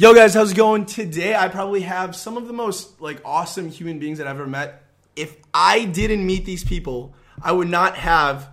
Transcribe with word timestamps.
Yo 0.00 0.14
guys, 0.14 0.32
how's 0.32 0.52
it 0.52 0.56
going? 0.56 0.86
Today 0.86 1.34
I 1.34 1.48
probably 1.48 1.80
have 1.80 2.14
some 2.14 2.36
of 2.36 2.46
the 2.46 2.52
most 2.52 3.00
like 3.00 3.20
awesome 3.24 3.68
human 3.68 3.98
beings 3.98 4.18
that 4.18 4.28
I've 4.28 4.36
ever 4.36 4.46
met. 4.46 4.84
If 5.16 5.36
I 5.52 5.86
didn't 5.86 6.24
meet 6.24 6.44
these 6.44 6.62
people, 6.62 7.16
I 7.42 7.50
would 7.50 7.66
not 7.68 7.96
have 7.96 8.48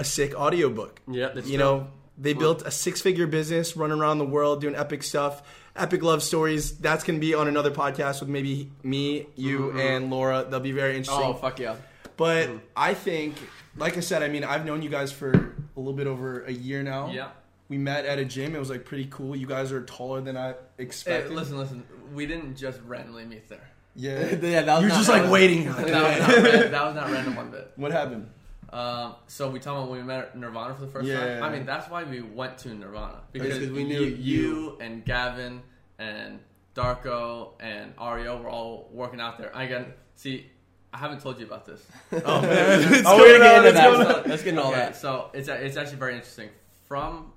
a 0.00 0.02
sick 0.02 0.34
audiobook. 0.34 1.00
Yeah, 1.06 1.28
that's 1.28 1.46
you 1.46 1.56
true. 1.56 1.64
know, 1.64 1.86
they 2.18 2.32
built 2.32 2.62
a 2.62 2.72
six-figure 2.72 3.28
business, 3.28 3.76
running 3.76 4.00
around 4.00 4.18
the 4.18 4.24
world 4.24 4.60
doing 4.60 4.74
epic 4.74 5.04
stuff, 5.04 5.40
epic 5.76 6.02
love 6.02 6.20
stories. 6.20 6.76
That's 6.78 7.04
gonna 7.04 7.20
be 7.20 7.32
on 7.32 7.46
another 7.46 7.70
podcast 7.70 8.18
with 8.18 8.28
maybe 8.28 8.68
me, 8.82 9.28
you, 9.36 9.78
and 9.78 10.10
Laura. 10.10 10.48
They'll 10.50 10.58
be 10.58 10.72
very 10.72 10.96
interesting. 10.96 11.22
Mm-hmm. 11.22 11.30
Oh 11.30 11.34
fuck 11.34 11.60
yeah! 11.60 11.76
But 12.16 12.50
I 12.76 12.94
think, 12.94 13.36
like 13.76 13.96
I 13.96 14.00
said, 14.00 14.24
I 14.24 14.28
mean, 14.28 14.42
I've 14.42 14.66
known 14.66 14.82
you 14.82 14.90
guys 14.90 15.12
for 15.12 15.30
a 15.30 15.78
little 15.78 15.92
bit 15.92 16.08
over 16.08 16.42
a 16.42 16.52
year 16.52 16.82
now. 16.82 17.12
Yeah. 17.12 17.28
We 17.68 17.76
met 17.78 18.06
at 18.06 18.18
a 18.18 18.24
gym. 18.24 18.54
It 18.54 18.58
was 18.58 18.70
like 18.70 18.84
pretty 18.84 19.06
cool. 19.10 19.36
You 19.36 19.46
guys 19.46 19.72
are 19.72 19.82
taller 19.82 20.20
than 20.20 20.36
I 20.36 20.48
Hey, 20.48 20.54
expected. 20.78 21.32
listen, 21.32 21.58
listen. 21.58 21.84
We 22.14 22.26
didn't 22.26 22.56
just 22.56 22.80
randomly 22.86 23.24
meet 23.24 23.48
there. 23.48 23.68
Yeah. 23.94 24.36
Yeah, 24.40 24.62
that 24.62 24.74
was 24.74 24.80
You're 24.82 24.88
not- 24.88 24.96
just 24.96 25.06
that 25.08 25.12
like 25.12 25.22
was- 25.22 25.30
waiting. 25.32 25.64
That 25.66 25.82
was, 25.82 25.90
not 25.92 26.70
that 26.70 26.84
was 26.86 26.94
not 26.94 27.10
random 27.10 27.36
one 27.36 27.50
bit. 27.50 27.72
what 27.76 27.92
happened? 27.92 28.30
Um, 28.70 29.14
so 29.28 29.50
we 29.50 29.60
talking 29.60 29.78
about 29.78 29.90
when 29.90 30.00
we 30.00 30.06
met 30.06 30.18
at 30.18 30.36
Nirvana 30.38 30.74
for 30.74 30.82
the 30.82 30.88
first 30.88 31.06
Yeah. 31.08 31.40
time. 31.40 31.42
I 31.42 31.50
mean, 31.50 31.64
that's 31.66 31.88
why 31.90 32.04
we 32.04 32.20
went 32.20 32.58
to 32.58 32.74
Nirvana 32.74 33.20
because 33.32 33.58
'cause 33.58 33.68
we 33.70 33.84
knew 33.84 34.00
you, 34.00 34.06
you. 34.06 34.14
you 34.16 34.78
and 34.80 35.04
Gavin 35.04 35.62
and 35.98 36.38
Darko 36.74 37.52
and 37.60 37.96
Ario 37.96 38.42
were 38.42 38.48
all 38.50 38.88
working 38.92 39.20
out 39.20 39.38
there. 39.38 39.50
Again, 39.54 39.86
see, 40.14 40.46
I 40.92 40.98
haven't 40.98 41.20
told 41.20 41.38
you 41.40 41.46
about 41.46 41.64
this. 41.66 41.82
Oh 42.12 42.40
man. 42.42 43.02
Oh, 43.06 43.18
we're 43.18 43.38
gonna 43.38 43.44
get 43.44 43.56
into 43.56 43.68
It's 43.68 43.80
going 43.80 43.98
that. 44.08 44.26
Let's 44.28 44.42
get 44.42 44.50
into 44.50 44.62
all 44.62 44.70
Okay, 44.70 44.80
that. 44.80 44.96
So 44.96 45.30
it's 45.34 45.48
it's 45.48 45.76
actually 45.76 45.96
very 45.98 46.14
interesting. 46.14 46.50
From 46.86 47.32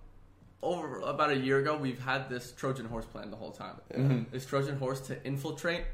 over 0.62 1.00
about 1.00 1.32
a 1.32 1.38
year 1.38 1.60
ago, 1.60 1.76
we've 1.78 2.00
had 2.00 2.30
this 2.30 2.52
Trojan 2.52 2.86
horse 2.86 3.06
plan 3.06 3.32
the 3.32 3.38
whole 3.38 3.52
time. 3.52 3.76
Mm-hmm. 3.94 4.24
This 4.32 4.46
Trojan 4.46 4.78
horse 4.78 5.00
to 5.02 5.24
infiltrate 5.26 5.86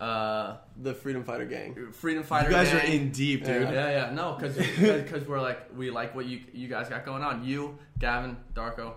uh, 0.00 0.56
The 0.80 0.94
Freedom 0.94 1.22
Fighter 1.24 1.44
Gang. 1.44 1.92
freedom 1.92 2.22
fighter. 2.22 2.48
You 2.50 2.54
guys 2.56 2.72
are 2.74 2.78
in 2.78 3.10
deep, 3.10 3.44
dude. 3.44 3.62
Yeah, 3.70 3.90
yeah, 3.90 4.10
no, 4.12 4.36
because 4.38 5.26
we're 5.28 5.40
like 5.40 5.76
we 5.76 5.90
like 5.90 6.14
what 6.14 6.26
you 6.26 6.40
you 6.52 6.68
guys 6.68 6.88
got 6.88 7.04
going 7.04 7.22
on. 7.22 7.44
You, 7.44 7.78
Gavin, 7.98 8.36
Darko, 8.54 8.94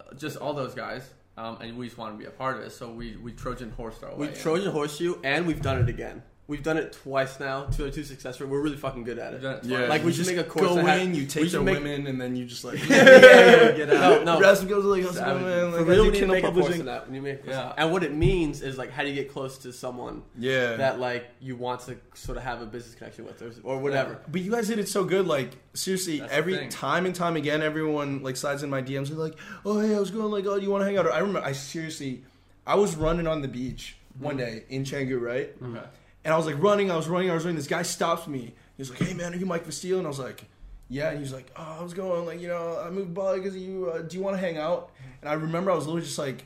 uh, 0.00 0.14
just 0.16 0.36
all 0.38 0.54
those 0.54 0.74
guys, 0.74 1.08
um, 1.36 1.58
and 1.60 1.76
we 1.76 1.86
just 1.86 1.98
want 1.98 2.14
to 2.14 2.18
be 2.18 2.24
a 2.26 2.30
part 2.30 2.56
of 2.56 2.62
it. 2.62 2.70
So 2.70 2.90
we 2.90 3.16
we 3.16 3.32
Trojan 3.32 3.70
horsed 3.70 4.02
our 4.02 4.14
We 4.14 4.26
way. 4.28 4.32
in. 4.32 4.38
Trojan 4.38 4.72
Horseshoe, 4.72 5.16
and 5.24 5.46
we've 5.46 5.60
done 5.62 5.78
it 5.80 5.88
again. 5.88 6.22
We've 6.48 6.62
done 6.62 6.76
it 6.76 6.92
twice 6.92 7.40
now. 7.40 7.64
Two 7.64 7.90
two 7.90 8.04
success 8.04 8.40
rate. 8.40 8.48
We're 8.48 8.60
really 8.60 8.76
fucking 8.76 9.02
good 9.02 9.18
at 9.18 9.34
it. 9.34 9.42
it 9.42 9.64
Yeah. 9.64 9.86
Like, 9.88 10.02
we 10.02 10.10
you 10.10 10.12
should 10.12 10.26
just 10.26 10.30
make 10.36 10.46
a 10.46 10.48
course 10.48 10.68
Go 10.68 10.74
that 10.76 10.84
had- 10.86 11.00
in, 11.00 11.12
you 11.12 11.26
take 11.26 11.42
should 11.44 11.54
their 11.54 11.62
make- 11.62 11.78
women, 11.78 12.06
and 12.06 12.20
then 12.20 12.36
you 12.36 12.44
just 12.44 12.62
like. 12.64 12.78
yeah, 12.88 12.96
yeah, 13.04 13.70
get 13.72 13.90
out. 13.90 14.24
No, 14.24 14.34
The 14.36 14.40
no. 14.40 14.40
rest 14.40 14.68
goes 14.68 14.84
like, 14.84 15.02
how's 15.02 15.16
it 15.16 15.18
Savage. 15.18 15.42
going, 15.42 15.44
man? 15.44 15.70
For 15.72 15.78
Like, 15.78 15.86
I 15.86 15.90
real, 15.90 15.96
do 15.96 16.02
we 16.02 16.06
need 16.06 16.12
to 16.12 16.18
Kindle 16.20 16.34
make 16.36 16.44
a 16.44 16.46
course 16.46 16.56
publishing. 16.66 16.80
of 16.82 16.86
that. 16.86 17.06
We 17.08 17.12
need 17.14 17.22
make. 17.24 17.46
Yeah. 17.46 17.72
And 17.76 17.90
what 17.90 18.04
it 18.04 18.14
means 18.14 18.62
is 18.62 18.78
like 18.78 18.92
how 18.92 19.02
do 19.02 19.08
you 19.08 19.14
get 19.16 19.32
close 19.32 19.58
to 19.58 19.72
someone 19.72 20.22
Yeah. 20.38 20.76
that 20.76 21.00
like 21.00 21.26
you 21.40 21.56
want 21.56 21.80
to 21.86 21.96
sort 22.14 22.38
of 22.38 22.44
have 22.44 22.62
a 22.62 22.66
business 22.66 22.94
connection 22.94 23.24
with 23.24 23.42
or, 23.42 23.50
or 23.64 23.78
whatever. 23.78 24.20
But 24.30 24.40
you 24.40 24.52
guys 24.52 24.68
did 24.68 24.78
it 24.78 24.88
so 24.88 25.02
good. 25.02 25.26
Like 25.26 25.50
seriously, 25.74 26.20
That's 26.20 26.32
every 26.32 26.68
time 26.68 27.06
and 27.06 27.14
time 27.14 27.34
again, 27.34 27.60
everyone 27.60 28.22
like 28.22 28.36
slides 28.36 28.62
in 28.62 28.70
my 28.70 28.82
DMs. 28.82 29.08
They're 29.08 29.18
like, 29.18 29.34
"Oh 29.64 29.80
hey, 29.80 29.96
I 29.96 29.98
was 29.98 30.12
going 30.12 30.30
like, 30.30 30.46
oh, 30.46 30.56
do 30.58 30.62
you 30.64 30.70
want 30.70 30.82
to 30.82 30.86
hang 30.86 30.96
out?" 30.96 31.06
Or 31.06 31.12
I 31.12 31.18
remember, 31.18 31.40
I 31.44 31.50
seriously, 31.50 32.22
I 32.64 32.76
was 32.76 32.94
running 32.94 33.26
on 33.26 33.42
the 33.42 33.48
beach 33.48 33.96
one 34.20 34.36
day 34.36 34.62
in 34.68 34.84
Canggu, 34.84 35.20
right? 35.20 35.52
Okay. 35.60 35.82
And 36.26 36.34
I 36.34 36.36
was 36.36 36.44
like 36.44 36.60
running, 36.60 36.90
I 36.90 36.96
was 36.96 37.06
running, 37.08 37.30
I 37.30 37.34
was 37.34 37.44
running. 37.44 37.54
This 37.56 37.68
guy 37.68 37.82
stops 37.82 38.26
me. 38.26 38.40
He 38.40 38.52
was 38.80 38.90
like, 38.90 38.98
"Hey 38.98 39.14
man, 39.14 39.32
are 39.32 39.36
you 39.36 39.46
Mike 39.46 39.64
Vestil?" 39.64 39.98
And 39.98 40.06
I 40.06 40.08
was 40.08 40.18
like, 40.18 40.42
"Yeah." 40.88 41.10
And 41.10 41.18
he 41.18 41.22
was 41.22 41.32
like, 41.32 41.52
"Oh, 41.54 41.76
I 41.78 41.82
was 41.84 41.94
going 41.94 42.26
like, 42.26 42.40
you 42.40 42.48
know, 42.48 42.82
I 42.84 42.90
moved 42.90 43.14
Bali 43.14 43.38
because 43.38 43.56
you. 43.56 43.88
Uh, 43.88 44.02
do 44.02 44.16
you 44.16 44.24
want 44.24 44.34
to 44.34 44.40
hang 44.40 44.58
out?" 44.58 44.90
And 45.22 45.30
I 45.30 45.34
remember 45.34 45.70
I 45.70 45.76
was 45.76 45.86
literally 45.86 46.04
just 46.04 46.18
like, 46.18 46.42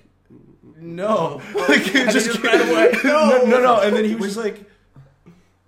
"No," 0.76 1.40
like 1.54 1.82
just, 1.92 2.26
just 2.26 2.42
ran 2.42 2.60
away. 2.68 2.92
no, 3.04 3.44
no, 3.46 3.60
no. 3.62 3.80
And 3.80 3.96
then 3.96 4.04
he 4.04 4.14
was 4.14 4.34
just 4.34 4.36
like, 4.36 4.60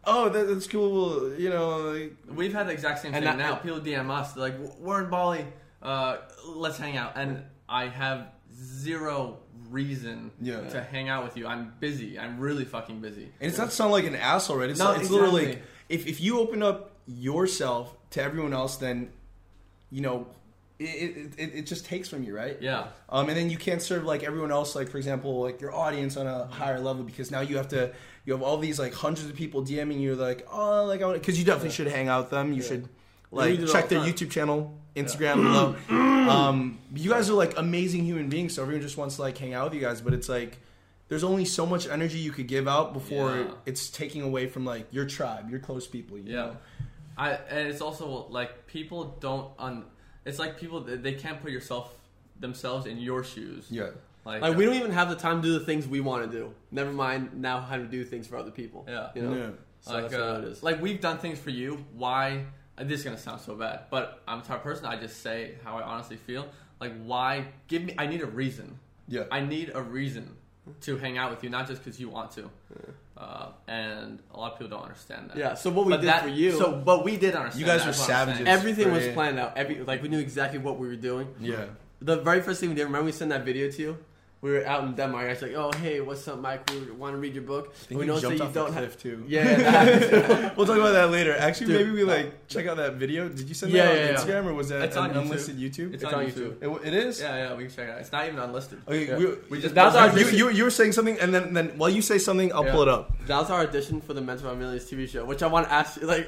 "Oh, 0.04 0.28
that, 0.28 0.46
that's 0.46 0.66
cool. 0.66 1.34
You 1.38 1.48
know, 1.48 1.78
like, 1.92 2.14
We've 2.28 2.52
had 2.52 2.68
the 2.68 2.72
exact 2.72 3.00
same 3.00 3.12
thing 3.12 3.24
that- 3.24 3.38
now. 3.38 3.54
People 3.54 3.80
DM 3.80 4.10
us, 4.10 4.34
they're 4.34 4.50
like, 4.50 4.58
"We're 4.78 5.04
in 5.04 5.08
Bali, 5.08 5.46
uh, 5.80 6.18
let's 6.46 6.76
hang 6.76 6.98
out." 6.98 7.12
And 7.16 7.42
I 7.66 7.86
have 7.86 8.26
zero 8.54 9.38
reason 9.72 10.30
Yeah. 10.40 10.60
to 10.68 10.82
hang 10.82 11.08
out 11.08 11.24
with 11.24 11.36
you. 11.36 11.46
I'm 11.46 11.72
busy. 11.80 12.18
I'm 12.18 12.38
really 12.38 12.64
fucking 12.64 13.00
busy. 13.00 13.30
And 13.40 13.48
it's 13.48 13.58
not 13.58 13.72
sound 13.72 13.92
like 13.92 14.04
an 14.04 14.14
asshole, 14.14 14.58
right? 14.58 14.70
It's, 14.70 14.78
No, 14.78 14.92
it's 14.92 15.10
literally 15.10 15.44
exactly. 15.44 15.68
if, 15.88 16.06
if 16.06 16.20
you 16.20 16.38
open 16.38 16.62
up 16.62 16.92
yourself 17.06 17.96
to 18.10 18.22
everyone 18.22 18.52
else, 18.52 18.76
then 18.76 19.10
you 19.90 20.00
know 20.00 20.26
it, 20.78 21.32
it, 21.38 21.54
it, 21.54 21.66
just 21.66 21.84
takes 21.84 22.08
from 22.08 22.24
you, 22.24 22.34
right? 22.34 22.56
Yeah. 22.60 22.88
Um, 23.08 23.28
and 23.28 23.36
then 23.36 23.50
you 23.50 23.56
can't 23.56 23.80
serve 23.80 24.04
like 24.04 24.22
everyone 24.24 24.50
else, 24.50 24.74
like 24.74 24.88
for 24.88 24.98
example, 24.98 25.40
like 25.40 25.60
your 25.60 25.72
audience 25.74 26.16
on 26.16 26.26
a 26.26 26.46
higher 26.46 26.80
level 26.80 27.04
because 27.04 27.30
now 27.30 27.40
you 27.40 27.56
have 27.56 27.68
to 27.68 27.92
you 28.24 28.32
have 28.32 28.42
all 28.42 28.58
these 28.58 28.78
like 28.78 28.92
hundreds 28.94 29.28
of 29.28 29.36
people 29.36 29.62
DMing 29.62 30.00
you 30.00 30.14
like 30.14 30.46
oh 30.50 30.84
like 30.84 31.02
I 31.02 31.06
want 31.06 31.20
because 31.20 31.38
you 31.38 31.44
definitely 31.44 31.70
should 31.70 31.86
hang 31.86 32.08
out 32.08 32.24
with 32.24 32.30
them. 32.30 32.52
You 32.52 32.62
should 32.62 32.88
like 33.32 33.50
we 33.50 33.56
do 33.56 33.62
it 33.64 33.66
all 33.68 33.72
check 33.72 33.88
the 33.88 33.96
their 33.96 34.04
time. 34.04 34.12
YouTube 34.14 34.30
channel, 34.30 34.78
Instagram 34.94 35.34
below. 35.88 36.30
um, 36.30 36.78
you 36.94 37.10
guys 37.10 37.28
are 37.30 37.34
like 37.34 37.56
amazing 37.58 38.04
human 38.04 38.28
beings, 38.28 38.54
so 38.54 38.62
everyone 38.62 38.82
just 38.82 38.96
wants 38.96 39.16
to 39.16 39.22
like 39.22 39.36
hang 39.38 39.54
out 39.54 39.64
with 39.64 39.74
you 39.74 39.80
guys, 39.80 40.00
but 40.00 40.14
it's 40.14 40.28
like. 40.28 40.58
There's 41.08 41.24
only 41.24 41.44
so 41.44 41.66
much 41.66 41.86
energy 41.88 42.16
you 42.20 42.30
could 42.32 42.46
give 42.48 42.66
out 42.66 42.94
before 42.94 43.36
Yeah. 43.36 43.50
it's 43.66 43.90
taking 43.90 44.22
away 44.22 44.46
from 44.46 44.64
like 44.64 44.86
your 44.92 45.04
tribe, 45.04 45.50
your 45.50 45.60
close 45.60 45.86
people. 45.86 46.16
You 46.16 46.24
Yeah. 46.32 46.36
know? 46.36 46.56
I 47.18 47.30
and 47.50 47.68
it's 47.68 47.82
also 47.82 48.26
like 48.30 48.66
people 48.66 49.18
don't 49.20 49.50
un. 49.58 49.84
It's 50.24 50.38
like 50.38 50.58
people 50.58 50.80
they 50.80 50.96
they 50.96 51.12
can't 51.12 51.42
put 51.42 51.50
yourself 51.50 51.92
themselves 52.40 52.86
in 52.86 52.96
your 52.98 53.24
shoes. 53.24 53.66
yeah. 53.68 53.90
Like, 54.24 54.40
Like 54.40 54.56
we 54.56 54.64
don't 54.64 54.76
even 54.76 54.92
have 54.92 55.10
the 55.10 55.16
time 55.16 55.42
to 55.42 55.48
do 55.48 55.58
the 55.58 55.64
things 55.66 55.86
we 55.86 56.00
want 56.00 56.30
to 56.30 56.38
do. 56.38 56.54
Never 56.70 56.92
mind 56.92 57.34
now 57.34 57.60
how 57.60 57.76
to 57.76 57.84
do 57.84 58.04
things 58.04 58.26
for 58.26 58.38
other 58.38 58.52
people. 58.52 58.86
Yeah. 58.88 59.10
You 59.14 59.22
know? 59.22 59.36
Yeah. 59.36 59.50
So 59.80 59.92
like, 59.92 60.02
that's 60.04 60.14
uh, 60.14 60.32
what 60.40 60.44
it 60.44 60.48
is. 60.52 60.62
like 60.62 60.80
we've 60.80 61.00
done 61.02 61.18
things 61.18 61.38
for 61.38 61.50
you. 61.50 61.84
Why? 61.94 62.46
This 62.78 63.00
is 63.00 63.04
gonna 63.04 63.18
sound 63.18 63.40
so 63.40 63.54
bad, 63.54 63.82
but 63.90 64.22
I'm 64.26 64.40
the 64.40 64.46
type 64.46 64.58
of 64.58 64.62
person. 64.62 64.86
I 64.86 64.96
just 64.96 65.22
say 65.22 65.56
how 65.64 65.78
I 65.78 65.82
honestly 65.82 66.16
feel. 66.16 66.46
Like, 66.80 66.92
why? 67.04 67.46
Give 67.68 67.82
me. 67.84 67.94
I 67.98 68.06
need 68.06 68.22
a 68.22 68.26
reason. 68.26 68.78
Yeah. 69.08 69.24
I 69.30 69.40
need 69.40 69.70
a 69.74 69.82
reason 69.82 70.36
to 70.82 70.96
hang 70.96 71.18
out 71.18 71.30
with 71.30 71.42
you, 71.44 71.50
not 71.50 71.66
just 71.68 71.84
because 71.84 72.00
you 72.00 72.08
want 72.08 72.30
to. 72.32 72.50
Uh, 73.16 73.48
and 73.68 74.20
a 74.32 74.38
lot 74.40 74.52
of 74.52 74.58
people 74.58 74.70
don't 74.76 74.84
understand 74.84 75.30
that. 75.30 75.36
Yeah. 75.36 75.54
So 75.54 75.70
what 75.70 75.86
we 75.86 75.92
But 75.92 76.00
did 76.00 76.08
that- 76.08 76.22
for 76.22 76.28
you, 76.28 76.52
So, 76.52 76.72
but 76.72 77.04
we 77.04 77.16
did 77.16 77.34
understand. 77.34 77.60
You 77.60 77.66
guys 77.66 77.80
that, 77.80 77.86
were 77.86 77.90
is 77.92 77.98
what 78.00 78.10
I'm 78.10 78.26
saying. 78.26 78.36
savages. 78.38 78.48
everything 78.48 78.90
was 78.92 79.08
planned 79.08 79.38
out. 79.38 79.56
Every 79.56 79.80
like 79.84 80.02
we 80.02 80.08
knew 80.08 80.18
exactly 80.18 80.58
what 80.58 80.78
we 80.78 80.88
were 80.88 80.96
doing. 80.96 81.28
Yeah. 81.38 81.66
The 82.00 82.16
very 82.16 82.40
first 82.40 82.58
thing 82.60 82.70
we 82.70 82.74
did, 82.74 82.84
remember 82.84 83.04
we 83.04 83.12
sent 83.12 83.30
that 83.30 83.44
video 83.44 83.70
to 83.70 83.82
you? 83.82 83.98
We 84.42 84.50
were 84.50 84.66
out 84.66 84.82
in 84.82 84.94
Denmark. 84.96 85.24
I 85.26 85.30
was 85.30 85.42
like, 85.42 85.54
"Oh, 85.54 85.70
hey, 85.78 86.00
what's 86.00 86.26
up, 86.26 86.40
Mike? 86.40 86.68
We 86.70 86.90
want 86.90 87.14
to 87.14 87.20
read 87.24 87.32
your 87.34 87.44
book." 87.44 87.64
I 87.70 87.84
think 87.86 88.00
we 88.00 88.06
you 88.06 88.12
noticed 88.12 88.22
jumped 88.22 88.38
that 88.38 88.44
you 88.48 88.52
the 88.52 88.60
don't 88.60 88.72
have. 88.74 88.82
cliff 88.82 89.02
too. 89.04 89.24
Yeah, 89.28 89.44
yeah, 89.44 89.70
that- 89.70 90.56
We'll 90.56 90.66
talk 90.66 90.78
about 90.78 90.94
that 90.98 91.10
later. 91.12 91.32
Actually, 91.38 91.68
Dude. 91.68 91.76
maybe 91.86 91.90
we 91.92 92.02
like 92.02 92.48
check 92.48 92.66
out 92.66 92.76
that 92.78 92.94
video. 92.94 93.28
Did 93.28 93.46
you 93.48 93.54
send 93.54 93.70
Yeah, 93.70 93.86
that 93.86 93.94
yeah, 93.94 94.02
on 94.02 94.08
yeah. 94.08 94.18
Instagram 94.18 94.46
or 94.50 94.54
was 94.54 94.68
that 94.70 94.82
It's 94.82 94.96
on 94.96 95.10
an 95.10 95.16
YouTube. 95.16 95.22
unlisted 95.22 95.56
YouTube? 95.58 95.94
It's, 95.94 96.02
It's 96.02 96.12
on, 96.12 96.14
on 96.14 96.26
YouTube. 96.26 96.58
YouTube. 96.58 96.82
It, 96.82 96.88
it 96.88 96.94
is. 97.06 97.20
Yeah, 97.20 97.36
yeah, 97.36 97.54
we 97.54 97.66
can 97.66 97.72
check 97.76 97.86
it 97.88 97.92
out. 97.92 98.00
It's 98.00 98.10
not 98.10 98.26
even 98.26 98.38
unlisted. 98.40 98.78
Okay, 98.88 99.06
Yeah. 99.06 99.16
we, 99.16 99.26
We 99.50 99.60
just 99.62 99.74
That's 99.76 99.94
our 99.94 100.10
you, 100.18 100.26
you, 100.40 100.50
you 100.50 100.64
were 100.64 100.70
saying 100.74 100.90
something, 100.98 101.20
and 101.20 101.32
then, 101.32 101.54
then 101.54 101.66
while 101.78 101.90
you 101.90 102.02
say 102.02 102.18
something, 102.18 102.52
I'll 102.52 102.66
Yeah. 102.66 102.72
pull 102.74 102.82
it 102.82 102.88
up. 102.88 103.14
that 103.28 103.38
was 103.38 103.48
our 103.50 103.60
audition 103.62 104.00
for 104.00 104.12
the 104.12 104.20
Mental 104.22 104.46
Health 104.48 104.58
Millions 104.58 104.90
TV 104.90 105.06
show, 105.08 105.24
which 105.24 105.42
I 105.44 105.46
want 105.46 105.68
to 105.68 105.72
ask 105.72 106.00
you, 106.00 106.08
like, 106.08 106.26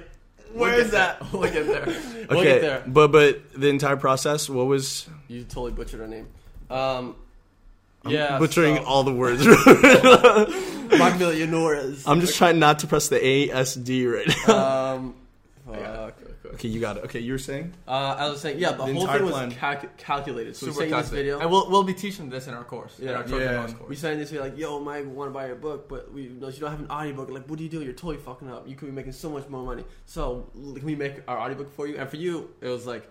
We'll 0.55 0.71
is 0.73 0.93
that? 0.93 1.19
there. 1.19 1.29
We'll 1.41 1.51
get 1.51 1.67
there. 1.67 1.87
We'll 2.31 2.45
get 2.45 2.61
there. 2.61 2.83
but 2.87 3.09
but 3.11 3.43
the 3.59 3.67
entire 3.69 3.97
process, 3.99 4.49
what 4.49 4.67
was? 4.71 5.09
You 5.27 5.43
totally 5.43 5.73
butchered 5.73 5.99
her 5.99 6.07
name. 6.07 6.29
Um, 6.71 6.79
I'm 6.79 7.15
yeah, 8.06 8.38
butchering 8.38 8.76
so- 8.76 8.84
all 8.84 9.03
the 9.04 9.12
words. 9.15 9.44
Mark 10.98 11.19
Millionaires. 11.19 12.06
I'm 12.06 12.20
just 12.20 12.37
trying 12.37 12.59
not 12.59 12.81
to 12.81 12.87
press 12.87 13.09
the 13.09 13.19
ASD 13.19 14.12
right 14.12 14.28
now. 14.47 14.94
Um, 14.94 15.15
fuck. 15.66 16.15
okay, 16.54 16.69
you 16.69 16.78
got 16.81 16.98
it. 16.98 17.04
Okay, 17.04 17.20
you 17.20 17.32
were 17.32 17.38
saying. 17.38 17.72
Uh, 17.88 17.91
I 18.19 18.28
was 18.28 18.41
saying, 18.41 18.59
yeah, 18.59 18.72
the, 18.72 18.84
The 18.84 18.92
whole 18.92 19.00
entire 19.03 19.16
thing 19.19 19.26
was 19.26 19.34
plan. 19.34 19.50
calc- 19.53 19.97
calculated. 19.97 20.54
So 20.56 20.66
Super 20.66 20.84
we 20.84 20.91
sent 20.91 21.03
this 21.03 21.10
video. 21.10 21.41
And 21.41 21.50
we'll, 21.50 21.69
we'll 21.70 21.82
be 21.82 21.94
teaching 21.94 22.28
this 22.28 22.47
in 22.47 22.54
our 22.54 22.65
course. 22.65 22.98
In 22.98 23.09
Yeah. 23.09 23.15
our 23.15 23.22
Trojan 23.25 23.41
Yeah. 23.48 23.59
Horse 23.59 23.70
we 23.72 23.76
course. 23.78 23.98
sent 23.98 24.19
this, 24.21 24.31
we're 24.31 24.41
like, 24.42 24.56
yo, 24.59 24.78
Mike, 24.81 25.04
we 25.04 25.10
want 25.10 25.31
to 25.31 25.34
buy 25.34 25.47
your 25.47 25.57
book, 25.57 25.89
but 25.89 26.12
we 26.12 26.22
you, 26.24 26.30
know, 26.41 26.48
you 26.48 26.60
don't 26.60 26.71
have 26.71 26.80
an 26.80 26.91
audiobook. 26.91 27.30
Like, 27.30 27.47
what 27.48 27.59
do 27.59 27.65
you 27.65 27.71
do? 27.71 27.83
You're 27.83 27.92
totally 27.95 28.18
fucking 28.18 28.48
up. 28.50 28.68
You 28.68 28.77
could 28.77 28.86
be 28.86 28.92
making 28.92 29.12
so 29.12 29.30
much 29.30 29.48
more 29.48 29.65
money. 29.65 29.84
So, 30.07 30.48
can 30.54 30.84
we 30.84 30.95
make 30.95 31.22
our 31.27 31.39
audiobook 31.41 31.74
for 31.74 31.86
you? 31.89 31.97
And 31.97 32.09
for 32.09 32.16
you, 32.16 32.50
it 32.60 32.68
was 32.68 32.86
like, 32.86 33.09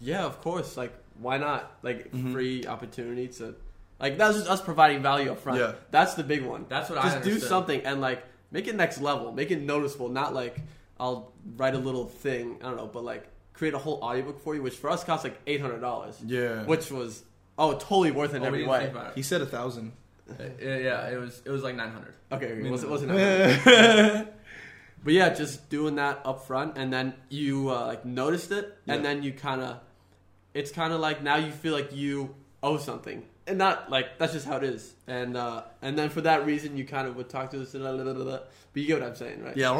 yeah, 0.00 0.24
of 0.24 0.40
course. 0.40 0.76
Like, 0.76 0.92
why 1.18 1.36
not? 1.36 1.70
Like, 1.82 2.10
Mhm. 2.12 2.32
free 2.32 2.66
opportunity 2.66 3.28
to, 3.38 3.54
like, 4.00 4.16
that's 4.18 4.36
just 4.38 4.48
us 4.50 4.60
providing 4.60 5.02
value 5.02 5.30
up 5.30 5.40
front. 5.40 5.58
Yeah. 5.60 5.72
That's 5.90 6.14
the 6.14 6.24
big 6.24 6.44
one. 6.44 6.66
That's 6.68 6.88
what 6.90 6.98
I 6.98 7.02
just 7.10 7.22
do 7.22 7.38
something 7.38 7.82
and 7.82 8.00
like 8.00 8.24
make 8.50 8.66
it 8.66 8.74
next 8.76 9.00
level, 9.00 9.32
make 9.32 9.50
it 9.50 9.60
noticeable. 9.60 10.08
Not 10.08 10.34
like 10.34 10.58
I'll 10.98 11.32
write 11.56 11.74
a 11.74 11.78
little 11.78 12.06
thing. 12.06 12.58
I 12.60 12.64
don't 12.68 12.76
know, 12.76 12.86
but 12.86 13.04
like 13.04 13.26
create 13.52 13.74
a 13.74 13.78
whole 13.78 14.00
audiobook 14.02 14.42
for 14.42 14.54
you, 14.54 14.62
which 14.62 14.76
for 14.76 14.90
us 14.90 15.04
cost 15.04 15.24
like 15.24 15.38
eight 15.46 15.60
hundred 15.60 15.80
dollars, 15.80 16.16
Yeah. 16.24 16.64
which 16.64 16.90
was 16.90 17.22
oh 17.58 17.72
totally 17.74 18.10
worth 18.10 18.32
it 18.32 18.36
in 18.38 18.42
Oh, 18.42 18.46
every 18.46 18.66
way. 18.66 18.84
it. 18.84 18.96
He 19.14 19.22
said 19.22 19.40
a 19.42 19.46
thousand. 19.46 19.92
Yeah, 20.60 20.76
yeah, 20.76 21.08
it 21.08 21.16
was 21.18 21.42
it 21.44 21.50
was 21.50 21.62
like 21.62 21.74
900. 21.74 22.14
Okay, 22.32 22.46
okay, 22.52 22.70
was 22.70 22.84
it 22.84 22.88
wasn't. 22.88 23.12
that 23.12 24.34
But 25.04 25.12
yeah, 25.14 25.30
just 25.30 25.70
doing 25.70 25.94
that 25.96 26.20
up 26.24 26.46
front, 26.46 26.76
and 26.76 26.92
then 26.92 27.14
you 27.30 27.70
uh, 27.70 27.86
like 27.86 28.04
noticed 28.04 28.52
it, 28.52 28.76
and 28.86 29.02
then 29.04 29.22
you 29.22 29.32
kind 29.32 29.62
of, 29.62 29.78
it's 30.52 30.70
kind 30.70 30.92
of 30.92 31.00
like 31.00 31.22
now 31.22 31.36
you 31.36 31.50
feel 31.50 31.72
like 31.72 31.94
you 31.94 32.34
owe 32.62 32.76
something, 32.76 33.24
and 33.50 33.58
not 33.58 33.90
like 33.90 34.16
that's 34.18 34.32
just 34.32 34.46
how 34.46 34.56
it 34.56 34.64
is. 34.64 34.94
And 35.06 35.36
uh, 35.36 35.64
and 35.82 35.98
then 35.98 36.08
for 36.08 36.20
that 36.22 36.46
reason, 36.46 36.76
you 36.76 36.84
kind 36.84 37.06
of 37.06 37.16
would 37.16 37.28
talk 37.28 37.50
to 37.50 37.60
us, 37.60 37.72
blah, 37.72 37.92
blah, 37.92 38.04
blah, 38.04 38.12
blah. 38.14 38.38
but 38.72 38.80
you 38.80 38.86
get 38.86 39.00
what 39.00 39.08
I'm 39.08 39.16
saying, 39.16 39.42
right? 39.42 39.56
Yeah, 39.56 39.70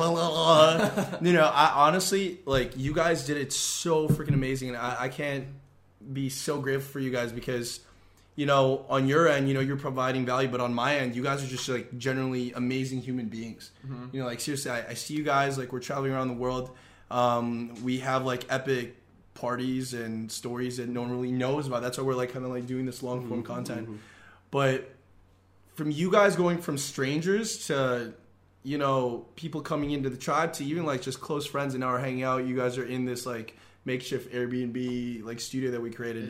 you 1.22 1.32
know, 1.32 1.44
I 1.44 1.86
honestly 1.86 2.40
like 2.44 2.76
you 2.76 2.92
guys 2.92 3.24
did 3.26 3.36
it 3.36 3.52
so 3.52 4.08
freaking 4.08 4.34
amazing, 4.34 4.68
and 4.68 4.76
I, 4.76 4.96
I 5.02 5.08
can't 5.08 5.46
be 6.12 6.28
so 6.28 6.60
grateful 6.60 6.92
for 6.92 7.00
you 7.00 7.10
guys 7.10 7.30
because 7.32 7.80
you 8.34 8.46
know 8.46 8.84
on 8.88 9.06
your 9.06 9.28
end, 9.28 9.48
you 9.48 9.54
know 9.54 9.60
you're 9.60 9.76
providing 9.76 10.26
value, 10.26 10.48
but 10.48 10.60
on 10.60 10.74
my 10.74 10.96
end, 10.96 11.14
you 11.14 11.22
guys 11.22 11.42
are 11.42 11.48
just 11.48 11.68
like 11.68 11.96
generally 11.96 12.52
amazing 12.52 13.00
human 13.00 13.26
beings. 13.26 13.70
You 14.12 14.20
know, 14.20 14.26
like 14.26 14.40
seriously, 14.40 14.72
I, 14.72 14.88
I 14.88 14.94
see 14.94 15.14
you 15.14 15.22
guys 15.22 15.56
like 15.58 15.72
we're 15.72 15.80
traveling 15.80 16.12
around 16.12 16.28
the 16.28 16.34
world. 16.34 16.70
Um, 17.10 17.74
we 17.82 17.98
have 18.00 18.24
like 18.24 18.46
epic 18.50 18.96
parties 19.40 19.94
and 19.94 20.30
stories 20.30 20.76
that 20.76 20.88
no 20.88 21.00
one 21.00 21.10
really 21.10 21.32
knows 21.32 21.66
about. 21.66 21.82
That's 21.82 21.96
why 21.96 22.04
we're 22.04 22.14
like 22.14 22.32
kind 22.32 22.44
of 22.44 22.50
like 22.50 22.66
doing 22.66 22.84
this 22.84 23.02
long 23.02 23.26
form 23.26 23.42
mm-hmm. 23.42 23.52
content. 23.52 23.86
Mm-hmm. 23.86 23.96
But 24.50 24.90
from 25.74 25.90
you 25.90 26.10
guys 26.10 26.36
going 26.36 26.58
from 26.58 26.76
strangers 26.76 27.66
to 27.68 28.12
you 28.62 28.76
know 28.76 29.24
people 29.36 29.62
coming 29.62 29.92
into 29.92 30.10
the 30.10 30.16
tribe 30.16 30.52
to 30.52 30.64
even 30.64 30.84
like 30.84 31.00
just 31.00 31.20
close 31.20 31.46
friends 31.46 31.72
and 31.72 31.80
now 31.80 31.92
we're 31.92 31.98
hanging 31.98 32.22
out 32.22 32.44
you 32.46 32.54
guys 32.54 32.76
are 32.76 32.84
in 32.84 33.06
this 33.06 33.24
like 33.24 33.56
makeshift 33.86 34.30
airbnb 34.34 35.24
like 35.24 35.40
studio 35.40 35.70
that 35.70 35.80
we 35.80 35.90
created. 35.90 36.28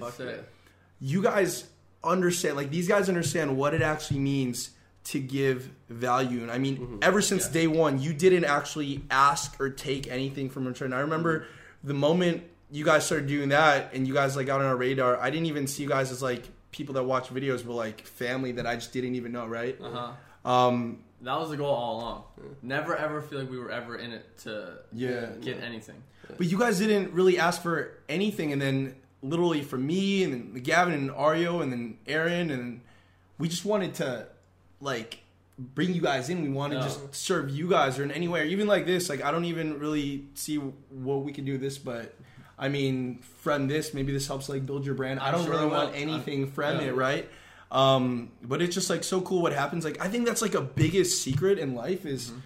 You 1.01 1.23
guys 1.23 1.65
understand 2.05 2.57
like 2.57 2.71
these 2.71 2.87
guys 2.87 3.09
understand 3.09 3.57
what 3.57 3.75
it 3.75 3.83
actually 3.83 4.21
means 4.21 4.71
to 5.03 5.19
give 5.19 5.69
value. 5.89 6.43
And 6.43 6.51
i 6.51 6.59
mean 6.59 6.77
mm-hmm. 6.77 6.99
ever 7.03 7.21
since 7.21 7.47
Yeah. 7.47 7.53
day 7.53 7.67
one 7.67 8.01
you 8.01 8.13
didn't 8.13 8.45
actually 8.45 9.03
ask 9.11 9.61
or 9.61 9.69
take 9.71 10.07
anything 10.07 10.49
from 10.49 10.67
return 10.67 10.93
i 10.93 11.01
remember 11.01 11.47
the 11.83 11.95
moment 11.95 12.45
you 12.73 12.85
guys 12.85 13.05
started 13.07 13.27
doing 13.29 13.49
that 13.51 13.93
and 13.95 14.07
you 14.07 14.15
guys 14.15 14.37
like 14.37 14.47
got 14.47 14.61
on 14.61 14.67
our 14.67 14.77
radar 14.77 15.17
i 15.19 15.31
didn't 15.31 15.47
even 15.47 15.67
see 15.67 15.83
you 15.83 15.89
guys 15.89 16.11
as 16.13 16.23
like 16.23 16.45
people 16.71 16.95
that 16.95 17.03
watch 17.05 17.29
videos 17.29 17.67
but 17.67 17.73
like 17.75 18.01
family 18.03 18.53
that 18.53 18.67
i 18.67 18.75
just 18.77 18.93
didn't 18.93 19.15
even 19.17 19.33
know 19.33 19.47
right 19.47 19.77
uh-huh. 19.83 20.49
um 20.51 20.99
That 21.23 21.39
was 21.39 21.51
the 21.51 21.57
goal 21.57 21.75
all 21.75 21.97
along. 22.01 22.25
Never 22.63 22.97
ever 22.97 23.21
feel 23.21 23.41
like 23.41 23.51
we 23.51 23.59
were 23.59 23.71
ever 23.71 23.97
in 23.97 24.13
it 24.13 24.39
to 24.45 24.79
Yeah. 24.93 25.27
get 25.43 25.63
anything. 25.63 26.03
But 26.39 26.47
you 26.47 26.57
guys 26.59 26.79
didn't 26.79 27.13
really 27.13 27.39
ask 27.39 27.61
for 27.61 27.99
anything, 28.09 28.53
and 28.53 28.63
then 28.63 28.95
literally 29.23 29.61
for 29.61 29.77
me 29.77 30.23
and 30.25 30.33
then 30.33 30.63
Gavin 30.63 30.95
and 30.95 31.11
Ario 31.11 31.61
and 31.63 31.71
then 31.71 31.99
Aaron 32.07 32.51
and 32.51 32.81
we 33.39 33.49
just 33.49 33.65
wanted 33.67 33.93
to 33.97 34.29
like 34.81 35.19
bring 35.59 35.93
you 35.93 36.01
guys 36.01 36.31
in. 36.31 36.41
We 36.43 36.49
wanted 36.49 36.77
to 36.77 36.81
Yeah. 36.81 36.87
just 36.89 37.15
serve 37.15 37.51
you 37.51 37.69
guys 37.69 37.99
or 37.99 38.03
in 38.05 38.13
any 38.13 38.29
way, 38.29 38.41
or 38.41 38.45
even 38.45 38.67
like 38.67 38.87
this. 38.87 39.11
Like 39.11 39.23
I 39.23 39.31
don't 39.31 39.45
even 39.45 39.79
really 39.79 40.25
see 40.35 40.57
what 40.57 41.23
we 41.25 41.33
can 41.33 41.45
do 41.45 41.59
this, 41.59 41.77
but 41.77 42.15
I 42.61 42.69
mean 42.69 43.19
from 43.39 43.67
this 43.67 43.93
maybe 43.95 44.13
this 44.13 44.27
helps 44.29 44.49
like 44.49 44.65
build 44.67 44.85
your 44.87 44.95
brand. 44.95 45.19
I 45.19 45.31
don't 45.33 45.43
sure 45.45 45.51
really 45.53 45.63
it 45.65 45.71
will. 45.71 45.77
want 45.77 45.97
anything 45.97 46.47
from 46.47 46.77
yeah. 46.81 46.89
it, 46.89 46.95
right? 46.95 47.29
Um, 47.73 48.33
but 48.43 48.61
it's 48.63 48.75
just 48.75 48.91
like 48.91 49.03
so 49.05 49.21
cool 49.21 49.43
what 49.43 49.53
happens. 49.53 49.85
Like 49.85 50.05
I 50.05 50.09
think 50.09 50.27
that's 50.27 50.43
like 50.43 50.55
a 50.55 50.61
biggest 50.61 51.23
secret 51.23 51.59
in 51.59 51.75
life 51.75 52.05
is 52.07 52.31
Mm-hmm. 52.31 52.39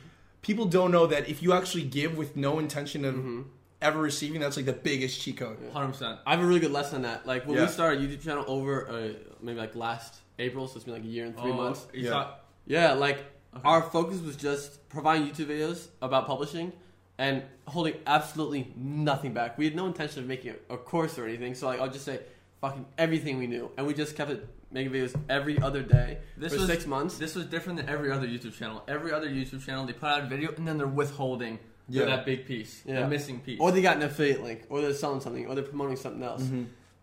people 0.42 0.66
don't 0.66 0.90
know 0.90 1.06
that 1.06 1.28
if 1.28 1.42
you 1.42 1.52
actually 1.52 1.84
give 1.84 2.16
with 2.16 2.36
no 2.36 2.58
intention 2.58 3.04
of 3.04 3.14
Mm-hmm. 3.14 3.42
ever 3.82 4.00
receiving, 4.00 4.40
that's 4.40 4.56
like 4.56 4.66
the 4.66 4.72
biggest 4.90 5.20
cheat 5.20 5.36
code. 5.38 5.58
Hundred 5.72 5.88
percent. 5.88 6.18
I 6.26 6.30
have 6.34 6.40
a 6.44 6.46
really 6.46 6.60
good 6.60 6.72
lesson 6.72 6.96
on 6.96 7.02
that. 7.02 7.26
Like 7.26 7.46
when 7.46 7.56
Yeah. 7.56 7.64
we 7.64 7.68
started 7.70 8.00
YouTube 8.02 8.22
channel 8.22 8.44
over 8.46 8.88
uh, 8.88 9.12
maybe 9.42 9.58
like 9.58 9.74
last 9.74 10.14
April, 10.38 10.68
so 10.68 10.76
it's 10.76 10.84
been 10.84 10.94
like 10.94 11.04
a 11.04 11.06
year 11.06 11.24
and 11.26 11.36
three 11.38 11.50
Oh, 11.50 11.54
months. 11.54 11.86
Yeah. 11.92 12.30
Yeah, 12.66 12.92
like 12.92 13.18
our 13.64 13.82
focus 13.82 14.20
was 14.20 14.36
just 14.36 14.88
providing 14.88 15.28
YouTube 15.28 15.46
videos 15.46 15.86
about 16.02 16.26
publishing 16.26 16.72
and 17.18 17.42
holding 17.66 17.94
absolutely 18.06 18.72
nothing 18.76 19.32
back. 19.32 19.56
We 19.56 19.64
had 19.66 19.76
no 19.76 19.86
intention 19.86 20.20
of 20.22 20.28
making 20.28 20.54
a, 20.70 20.74
a 20.74 20.78
course 20.78 21.18
or 21.18 21.26
anything, 21.26 21.54
so 21.54 21.66
like 21.66 21.80
I'll 21.80 21.90
just 21.90 22.04
say 22.04 22.20
fucking 22.60 22.86
everything 22.98 23.38
we 23.38 23.46
knew, 23.46 23.70
and 23.76 23.86
we 23.86 23.94
just 23.94 24.16
kept 24.16 24.30
it 24.30 24.46
making 24.72 24.92
videos 24.92 25.14
every 25.28 25.58
other 25.60 25.82
day 25.82 26.18
This 26.36 26.52
for 26.52 26.60
was- 26.60 26.68
six 26.68 26.86
months. 26.86 27.16
This 27.18 27.34
was 27.36 27.46
different 27.46 27.76
than 27.78 27.88
every 27.88 28.10
other 28.10 28.26
YouTube 28.26 28.54
channel. 28.54 28.82
Every 28.88 29.12
other 29.12 29.28
YouTube 29.28 29.64
channel, 29.64 29.86
they 29.86 29.92
put 29.92 30.08
out 30.08 30.24
a 30.24 30.26
video 30.26 30.52
and 30.56 30.66
then 30.66 30.78
they're 30.78 30.86
withholding 30.88 31.60
Yeah. 31.88 32.06
that 32.06 32.24
big 32.26 32.46
piece, 32.46 32.82
Yeah. 32.84 33.02
the 33.02 33.08
missing 33.08 33.38
piece. 33.40 33.60
or 33.60 33.70
they 33.70 33.82
got 33.82 33.96
an 33.98 34.02
affiliate 34.02 34.42
link, 34.42 34.64
or 34.68 34.80
they're 34.80 34.92
selling 34.94 35.20
something, 35.20 35.46
or 35.46 35.54
they're 35.54 35.62
promoting 35.62 35.96
something 35.96 36.22
else. 36.24 36.44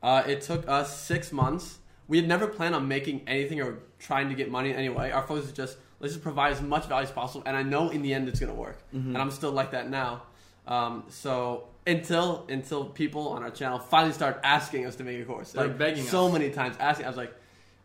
Uh, 0.03 0.23
it 0.27 0.41
took 0.41 0.67
us 0.67 0.99
six 0.99 1.31
months. 1.31 1.77
We 2.09 2.17
had 2.17 2.27
never 2.27 2.47
planned 2.47 2.75
on 2.75 2.87
making 2.89 3.21
anything 3.27 3.61
or 3.61 3.79
trying 4.01 4.29
to 4.29 4.35
get 4.35 4.49
money 4.51 4.73
anyway. 4.73 5.11
Our 5.11 5.23
focus 5.23 5.45
is 5.45 5.53
just 5.53 5.77
let's 5.99 6.13
just 6.13 6.23
provide 6.23 6.51
as 6.51 6.61
much 6.61 6.85
value 6.87 7.03
as 7.07 7.11
possible, 7.11 7.43
and 7.45 7.55
I 7.55 7.63
know 7.63 7.89
in 7.89 8.01
the 8.01 8.13
end 8.13 8.27
it's 8.27 8.39
gonna 8.39 8.53
work. 8.67 8.79
And 8.91 9.17
I'm 9.17 9.31
still 9.31 9.51
like 9.51 9.71
that 9.71 9.89
now. 9.89 10.23
Um, 10.67 11.03
so 11.09 11.67
until 11.87 12.45
until 12.49 12.85
people 12.85 13.29
on 13.29 13.41
our 13.43 13.49
channel 13.49 13.79
finally 13.79 14.13
start 14.13 14.39
asking 14.43 14.85
us 14.85 14.95
to 14.97 15.03
make 15.03 15.19
a 15.21 15.25
course, 15.25 15.51
They're 15.53 15.67
like 15.67 15.77
begging 15.77 16.03
so 16.03 16.27
us. 16.27 16.33
many 16.33 16.49
times 16.51 16.75
asking, 16.79 17.05
I 17.05 17.09
was 17.09 17.17
like, 17.17 17.33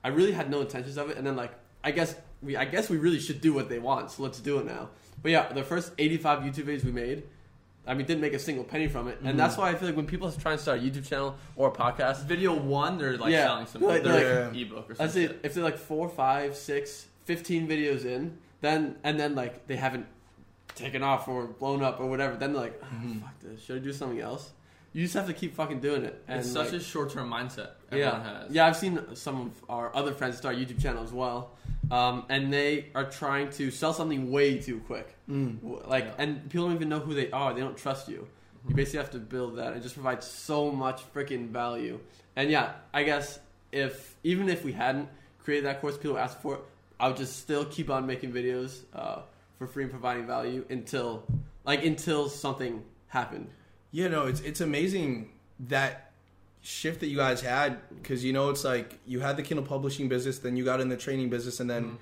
I 0.04 0.08
really 0.08 0.32
had 0.32 0.50
no 0.50 0.60
intentions 0.60 0.96
of 0.98 1.10
it, 1.10 1.16
and 1.16 1.26
then 1.26 1.36
like 1.36 1.52
I 1.84 1.90
guess 1.92 2.14
we 2.42 2.56
I 2.56 2.64
guess 2.64 2.88
we 2.90 2.96
really 2.98 3.20
should 3.20 3.40
do 3.40 3.52
what 3.52 3.68
they 3.68 3.78
want, 3.78 4.10
so 4.10 4.22
let's 4.22 4.40
do 4.40 4.58
it 4.58 4.66
now. 4.66 4.90
But 5.22 5.30
yeah, 5.32 5.52
the 5.52 5.62
first 5.62 5.92
85 5.98 6.40
YouTube 6.40 6.64
videos 6.66 6.84
we 6.84 6.92
made. 6.92 7.24
I 7.87 7.94
mean, 7.94 8.06
didn't 8.06 8.21
make 8.21 8.33
a 8.33 8.38
single 8.38 8.65
penny 8.65 8.88
from 8.88 9.09
it, 9.09 9.19
and 9.21 9.29
mm-hmm. 9.29 9.37
that's 9.37 9.56
why 9.56 9.71
I 9.71 9.75
feel 9.75 9.88
like 9.88 9.97
when 9.97 10.06
people 10.06 10.31
try 10.33 10.53
and 10.53 10.61
start 10.61 10.79
a 10.79 10.83
YouTube 10.83 11.06
channel 11.09 11.37
or 11.55 11.69
a 11.69 11.73
podcast, 11.73 12.25
video 12.25 12.55
one, 12.55 12.99
they're 12.99 13.17
like 13.17 13.33
Yeah. 13.33 13.47
selling 13.47 13.67
some 13.67 13.83
Like- 13.83 14.03
their 14.03 14.49
like- 14.49 14.56
ebook 14.56 14.91
or 14.91 14.93
I'd 14.94 15.11
something. 15.11 15.29
say 15.29 15.35
if 15.43 15.55
they're 15.55 15.65
like 15.65 15.79
four, 15.79 16.09
five, 16.09 16.56
six, 16.56 17.06
15 17.25 17.69
videos 17.69 18.05
in, 18.05 18.38
then 18.61 18.97
and 19.05 19.19
then 19.21 19.35
like 19.35 19.67
they 19.67 19.77
haven't 19.77 20.06
taken 20.75 21.03
off 21.03 21.27
or 21.29 21.47
blown 21.47 21.83
up 21.83 22.00
or 22.00 22.06
whatever, 22.06 22.37
then 22.37 22.53
they're 22.53 22.62
like, 22.62 22.83
oh, 22.83 23.15
fuck 23.21 23.38
this, 23.41 23.62
should 23.65 23.77
I 23.77 23.79
do 23.79 23.93
something 23.93 24.21
else? 24.21 24.50
You 24.93 25.03
just 25.03 25.15
have 25.15 25.27
to 25.27 25.33
keep 25.35 25.55
fucking 25.55 25.81
doing 25.81 26.05
it. 26.05 26.23
And 26.27 26.41
It's 26.41 26.50
such 26.50 26.73
like, 26.73 26.81
a 26.81 26.85
short-term 26.85 27.31
mindset 27.31 27.71
everyone 27.93 28.21
yeah, 28.23 28.41
has. 28.43 28.50
yeah. 28.50 28.67
I've 28.67 28.77
seen 28.77 28.99
some 29.15 29.41
of 29.43 29.65
our 29.69 29.94
other 29.94 30.12
friends 30.12 30.38
start 30.38 30.56
YouTube 30.56 30.81
channels 30.81 31.09
as 31.11 31.12
well, 31.15 31.50
um, 31.91 32.25
and 32.29 32.53
they 32.53 32.87
are 32.94 33.05
trying 33.09 33.50
to 33.50 33.71
sell 33.71 33.93
something 33.93 34.31
way 34.31 34.59
too 34.59 34.81
quick. 34.87 35.15
W- 35.29 35.83
Like, 35.87 36.05
Yeah. 36.05 36.15
and 36.19 36.49
people 36.50 36.67
don't 36.67 36.77
even 36.77 36.88
know 36.88 36.99
who 37.00 37.15
they 37.15 37.31
are. 37.31 37.53
They 37.55 37.61
don't 37.61 37.77
trust 37.77 38.09
you. 38.09 38.27
You 38.69 38.75
basically 38.75 38.99
have 38.99 39.11
to 39.12 39.19
build 39.19 39.56
that 39.59 39.73
and 39.75 39.83
just 39.83 39.94
provide 39.94 40.23
so 40.25 40.73
much 40.73 41.03
freaking 41.15 41.49
value. 41.50 42.00
And 42.35 42.50
yeah, 42.50 42.73
I 42.93 43.05
guess 43.05 43.38
if 43.73 44.17
even 44.25 44.49
if 44.49 44.65
we 44.65 44.73
hadn't 44.73 45.09
created 45.43 45.67
that 45.67 45.81
course, 45.81 45.97
people 45.97 46.19
asked 46.19 46.41
for 46.43 46.55
it, 46.56 46.61
I 46.99 47.09
would 47.09 47.17
just 47.17 47.38
still 47.38 47.65
keep 47.67 47.91
on 47.91 48.06
making 48.06 48.33
videos 48.33 48.81
uh, 48.94 49.21
for 49.59 49.67
free 49.69 49.85
and 49.85 49.93
providing 49.93 50.27
value 50.27 50.65
until 50.71 51.25
like 51.65 51.85
until 51.85 52.29
something 52.29 52.83
happened. 53.09 53.49
Yeah, 53.93 54.09
no, 54.09 54.27
it's 54.27 54.41
it's 54.41 54.61
amazing 54.61 55.31
that 55.69 56.06
shift 56.66 56.98
that 57.00 57.06
you 57.06 57.16
guys 57.16 57.40
had 57.40 57.78
because 58.02 58.24
you 58.24 58.32
know 58.32 58.50
it's 58.50 58.64
like 58.64 58.98
you 59.06 59.20
had 59.20 59.36
the 59.36 59.42
Kindle 59.42 59.64
publishing 59.64 60.08
business, 60.08 60.38
then 60.40 60.56
you 60.56 60.64
got 60.64 60.80
in 60.80 60.88
the 60.88 60.96
training 60.96 61.30
business, 61.30 61.60
and 61.60 61.70
then 61.70 61.84
Mm-hmm. 61.84 61.96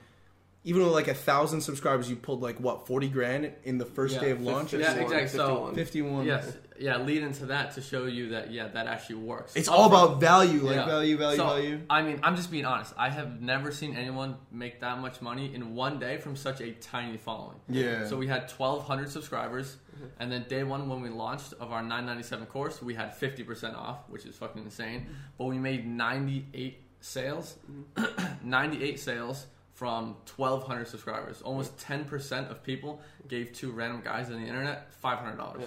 even 0.64 0.82
with 0.82 0.92
like 0.92 1.08
a 1.08 1.14
thousand 1.14 1.60
subscribers, 1.60 2.08
you 2.08 2.16
pulled 2.16 2.40
like 2.40 2.58
what 2.58 2.86
forty 2.86 3.08
grand 3.08 3.52
in 3.64 3.76
the 3.78 3.84
first 3.84 4.14
Yeah, 4.14 4.20
day 4.22 4.30
of 4.30 4.40
launch. 4.40 4.72
or 4.72 4.78
yeah, 4.78 4.86
something? 4.86 5.02
exactly. 5.04 5.28
So- 5.28 5.46
51. 5.66 5.74
fifty 5.74 6.02
one. 6.02 6.24
Yes, 6.26 6.56
yeah. 6.78 6.98
Lead 6.98 7.22
into 7.22 7.46
that 7.46 7.74
to 7.74 7.80
show 7.80 8.06
you 8.06 8.30
that 8.30 8.52
yeah, 8.52 8.68
that 8.68 8.86
actually 8.86 9.16
works. 9.16 9.54
it's 9.56 9.68
all 9.68 9.86
about 9.86 10.20
value, 10.20 10.60
like 10.62 10.76
Yeah. 10.76 10.86
value, 10.86 11.16
value, 11.16 11.36
So, 11.36 11.46
value. 11.46 11.80
I 11.88 12.02
mean, 12.02 12.20
I'm 12.22 12.36
just 12.36 12.50
being 12.50 12.64
honest. 12.64 12.94
I 12.96 13.10
have 13.10 13.40
never 13.40 13.72
seen 13.72 13.96
anyone 13.96 14.36
make 14.50 14.80
that 14.80 14.98
much 14.98 15.20
money 15.22 15.54
in 15.54 15.74
one 15.74 15.98
day 15.98 16.18
from 16.18 16.36
such 16.36 16.60
a 16.60 16.72
tiny 16.72 17.16
following. 17.16 17.58
Yeah. 17.68 18.06
So 18.06 18.16
we 18.16 18.26
had 18.26 18.50
1,200 18.50 19.10
subscribers, 19.10 19.76
mm-hmm. 19.94 20.06
and 20.20 20.30
then 20.32 20.44
day 20.48 20.64
one 20.64 20.88
when 20.88 21.00
we 21.02 21.08
launched 21.10 21.52
of 21.54 21.72
our 21.72 21.82
997 21.82 22.46
course, 22.46 22.82
we 22.82 22.94
had 22.94 23.18
50% 23.18 23.74
off, 23.76 23.98
which 24.08 24.26
is 24.26 24.36
fucking 24.36 24.62
insane. 24.62 25.00
Mm-hmm. 25.02 25.12
But 25.38 25.44
we 25.46 25.58
made 25.58 25.86
98 25.86 26.80
sales, 27.00 27.56
mm-hmm. 27.70 28.38
98 28.48 28.98
sales 29.00 29.46
from 29.74 30.16
1,200 30.36 30.86
subscribers. 30.86 31.42
Almost 31.42 31.76
10% 31.78 32.50
of 32.50 32.62
people 32.62 33.00
gave 33.28 33.52
two 33.52 33.72
random 33.72 34.02
guys 34.04 34.30
on 34.30 34.40
the 34.40 34.46
internet 34.46 34.90
$500 35.02 35.60
Yeah. 35.60 35.66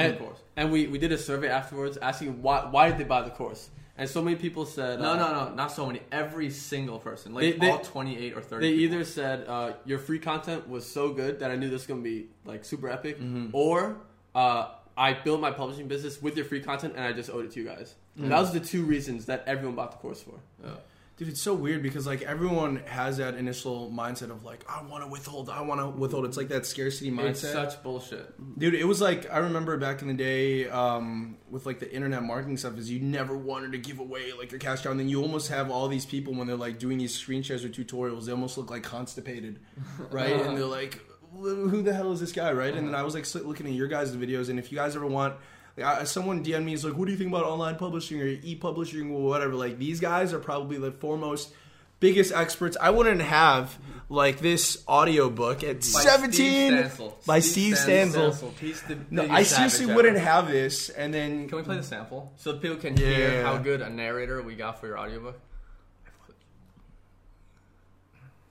And- 0.00 0.14
the 0.14 0.18
course. 0.24 0.38
And 0.56 0.72
we, 0.72 0.88
we 0.88 0.98
did 0.98 1.12
a 1.12 1.18
survey 1.18 1.48
afterwards 1.48 1.96
asking 1.98 2.42
why 2.42 2.66
why 2.70 2.88
did 2.90 2.98
they 2.98 3.04
buy 3.04 3.22
the 3.22 3.30
course? 3.30 3.70
And 3.96 4.08
so 4.08 4.22
many 4.22 4.36
people 4.36 4.64
said 4.66 5.00
No, 5.00 5.12
uh, 5.12 5.16
no, 5.16 5.32
no, 5.48 5.54
not 5.54 5.72
so 5.72 5.86
many. 5.86 6.00
Every 6.12 6.50
single 6.50 6.98
person, 6.98 7.34
like 7.34 7.42
They- 7.42 7.52
they- 7.58 7.70
all 7.70 7.78
28 7.80 8.36
or 8.36 8.40
30. 8.42 8.66
They 8.66 8.76
people. 8.76 8.94
either 8.96 9.04
said 9.04 9.46
uh, 9.48 9.72
your 9.84 9.98
free 9.98 10.18
content 10.18 10.68
was 10.68 10.84
so 10.90 11.12
good 11.12 11.40
that 11.40 11.50
I 11.50 11.56
knew 11.56 11.68
this 11.68 11.82
was 11.82 11.86
gonna 11.86 12.00
be 12.02 12.26
like 12.44 12.64
super 12.64 12.88
epic, 12.88 13.18
Mm-hmm. 13.20 13.48
or 13.52 13.98
uh, 14.34 14.68
I 14.96 15.12
built 15.14 15.40
my 15.40 15.50
publishing 15.52 15.86
business 15.88 16.20
with 16.20 16.36
your 16.36 16.44
free 16.44 16.60
content 16.60 16.94
and 16.96 17.04
I 17.04 17.12
just 17.12 17.30
owed 17.30 17.44
it 17.44 17.52
to 17.52 17.60
you 17.60 17.66
guys. 17.66 17.94
And 18.16 18.32
that 18.32 18.40
was 18.40 18.52
the 18.52 18.58
two 18.60 18.82
reasons 18.84 19.26
that 19.26 19.44
everyone 19.46 19.76
bought 19.76 19.92
the 19.92 19.98
course 19.98 20.20
for. 20.22 20.34
Yeah. 20.64 20.70
Dude, 21.18 21.26
it's 21.26 21.42
so 21.42 21.52
weird 21.52 21.82
because 21.82 22.06
like 22.06 22.22
everyone 22.22 22.76
has 22.86 23.16
that 23.16 23.34
initial 23.34 23.90
mindset 23.90 24.30
of 24.30 24.44
like 24.44 24.64
I 24.70 24.82
want 24.84 25.02
to 25.02 25.10
withhold, 25.10 25.50
I 25.50 25.62
want 25.62 25.80
to 25.80 25.88
withhold. 25.88 26.24
It's 26.24 26.36
like 26.36 26.46
that 26.50 26.64
scarcity 26.64 27.10
mindset. 27.10 27.30
It's 27.30 27.40
such 27.40 27.82
bullshit. 27.82 28.56
Dude, 28.56 28.74
it 28.74 28.84
was 28.84 29.00
like 29.00 29.28
I 29.28 29.38
remember 29.38 29.76
back 29.78 30.00
in 30.00 30.06
the 30.06 30.14
day 30.14 30.68
um, 30.68 31.36
with 31.50 31.66
like 31.66 31.80
the 31.80 31.92
internet 31.92 32.22
marketing 32.22 32.56
stuff 32.56 32.78
is 32.78 32.88
you 32.88 33.00
never 33.00 33.36
wanted 33.36 33.72
to 33.72 33.78
give 33.78 33.98
away 33.98 34.32
like 34.32 34.52
your 34.52 34.60
cash 34.60 34.82
cow, 34.82 34.92
and 34.92 35.00
then 35.00 35.08
you 35.08 35.20
almost 35.20 35.48
have 35.48 35.72
all 35.72 35.88
these 35.88 36.06
people 36.06 36.34
when 36.34 36.46
they're 36.46 36.54
like 36.54 36.78
doing 36.78 36.98
these 36.98 37.16
screen 37.16 37.42
shares 37.42 37.64
or 37.64 37.68
tutorials, 37.68 38.26
they 38.26 38.32
almost 38.32 38.56
look 38.56 38.70
like 38.70 38.84
constipated, 38.84 39.58
right? 40.12 40.34
and 40.34 40.56
they're 40.56 40.66
like, 40.66 41.00
who 41.32 41.82
the 41.82 41.92
hell 41.92 42.12
is 42.12 42.20
this 42.20 42.30
guy, 42.30 42.52
right? 42.52 42.72
And 42.72 42.86
then 42.86 42.94
I 42.94 43.02
was 43.02 43.14
like 43.16 43.26
looking 43.44 43.66
at 43.66 43.72
your 43.72 43.88
guys' 43.88 44.14
videos, 44.14 44.50
and 44.50 44.58
if 44.58 44.70
you 44.70 44.78
guys 44.78 44.94
ever 44.94 45.06
want. 45.06 45.34
Like, 45.78 46.00
I, 46.00 46.04
someone 46.04 46.44
DM 46.44 46.64
me 46.64 46.72
is 46.74 46.84
like, 46.84 46.94
"What 46.96 47.06
do 47.06 47.12
you 47.12 47.18
think 47.18 47.30
about 47.30 47.44
online 47.44 47.76
publishing 47.76 48.20
or 48.20 48.26
e-publishing 48.26 49.10
or 49.10 49.22
whatever?" 49.28 49.54
Like 49.54 49.78
these 49.78 50.00
guys 50.00 50.32
are 50.32 50.38
probably 50.38 50.78
the 50.78 50.90
foremost 50.92 51.52
biggest 52.00 52.32
experts. 52.32 52.76
I 52.80 52.90
wouldn't 52.90 53.20
have 53.22 53.76
like 54.08 54.38
this 54.40 54.82
audiobook 54.88 55.62
at 55.62 55.80
By 55.80 56.00
17 56.02 56.88
Steve 56.88 57.12
by 57.26 57.40
Steve 57.40 57.74
Stansel. 57.74 58.52
He's 58.58 58.82
No, 59.10 59.22
I 59.24 59.42
seriously 59.42 59.80
savage 59.86 59.96
wouldn't 59.96 60.16
ever. 60.16 60.24
have 60.24 60.48
this 60.48 60.88
and 60.88 61.12
then 61.12 61.48
Can 61.48 61.58
we 61.58 61.64
play 61.64 61.76
the 61.76 61.82
sample 61.82 62.32
so 62.36 62.56
people 62.56 62.76
can 62.78 62.96
Yeah. 62.96 63.06
hear 63.06 63.42
how 63.44 63.58
good 63.58 63.82
a 63.82 63.90
narrator 63.90 64.40
we 64.42 64.54
got 64.54 64.80
for 64.80 64.86
your 64.86 64.98
audiobook? 64.98 65.38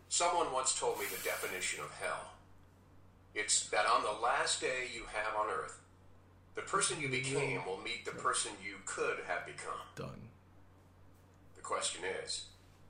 Someone 0.10 0.52
once 0.54 0.78
told 0.80 1.00
me 1.00 1.06
the 1.06 1.22
definition 1.24 1.84
of 1.84 1.92
hell. 2.02 2.32
It's 3.36 3.68
that 3.70 3.86
on 3.86 4.04
the 4.04 4.12
last 4.22 4.62
day 4.62 4.90
you 4.94 5.04
have 5.14 5.36
on 5.36 5.48
earth, 5.50 5.80
the 6.58 6.64
person 6.64 7.00
you 7.00 7.08
became 7.08 7.64
will 7.66 7.80
meet 7.86 8.04
the 8.04 8.12
person 8.12 8.52
you 8.62 8.76
could 8.86 9.18
have 9.28 9.46
become. 9.46 9.80
done. 9.96 10.20
The 11.56 11.62
question 11.62 12.02
is, 12.24 12.48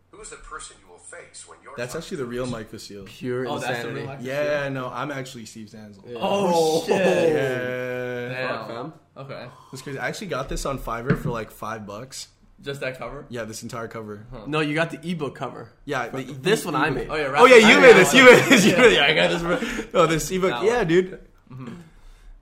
who 0.10 0.20
is 0.22 0.30
the 0.32 0.38
person 0.38 0.78
you 0.84 0.90
will 0.92 0.98
face 1.00 1.46
when 1.48 1.58
you're 1.64 1.74
That's 1.78 1.94
actually 1.96 2.18
the 2.18 2.26
real 2.26 2.48
Mike 2.48 2.72
Vestil. 2.72 3.06
Pure 3.06 3.48
Oh, 3.48 3.60
that's 3.60 3.66
the 3.68 3.74
insanity. 3.76 4.00
real 4.00 4.08
Mike 4.08 4.20
Yeah, 4.22 4.70
no, 4.70 4.88
I'm 4.90 5.12
actually 5.12 5.46
Steve 5.46 5.68
Stansel. 5.68 6.02
Oh, 6.16 6.18
oh 6.20 6.86
shit. 6.88 6.96
Yeah. 6.98 8.30
Damn. 8.30 8.58
Fuck, 8.58 8.68
fam. 8.68 8.94
Okay. 9.18 9.48
That's 9.72 9.82
crazy. 9.82 10.00
I 10.00 10.08
actually 10.08 10.28
got 10.28 10.48
this 10.50 10.66
on 10.66 10.80
Fiverr 10.80 11.18
for 11.18 11.30
like 11.30 11.52
five 11.52 11.86
bucks. 11.86 12.30
Just 12.62 12.80
that 12.82 12.98
cover? 12.98 13.26
Yeah, 13.30 13.44
this 13.44 13.62
entire 13.62 13.88
cover. 13.88 14.26
No, 14.48 14.62
you 14.62 14.74
got 14.74 14.90
the 14.90 15.00
ebook 15.12 15.36
cover. 15.36 15.70
Yeah, 15.86 16.08
the- 16.08 16.24
This 16.24 16.66
one 16.66 16.74
I 16.76 16.90
made. 16.90 17.08
Oh, 17.10 17.16
yeah, 17.16 17.34
Oh 17.38 17.46
yeah, 17.46 17.70
you 17.70 17.80
made 17.80 17.96
this. 17.96 18.14
You 18.16 18.26
made 18.26 18.44
this. 18.46 18.66
You 18.66 18.76
made, 18.78 18.96
yeah, 18.96 19.04
I 19.10 19.14
got 19.14 19.30
this. 19.30 19.42
Bro. 19.44 20.02
Oh, 20.02 20.08
this 20.08 20.32
ebook. 20.32 20.50
That 20.52 20.64
Yeah, 20.64 20.78
one. 20.78 20.88
dude. 20.88 21.20
Mm-hmm. 21.52 21.74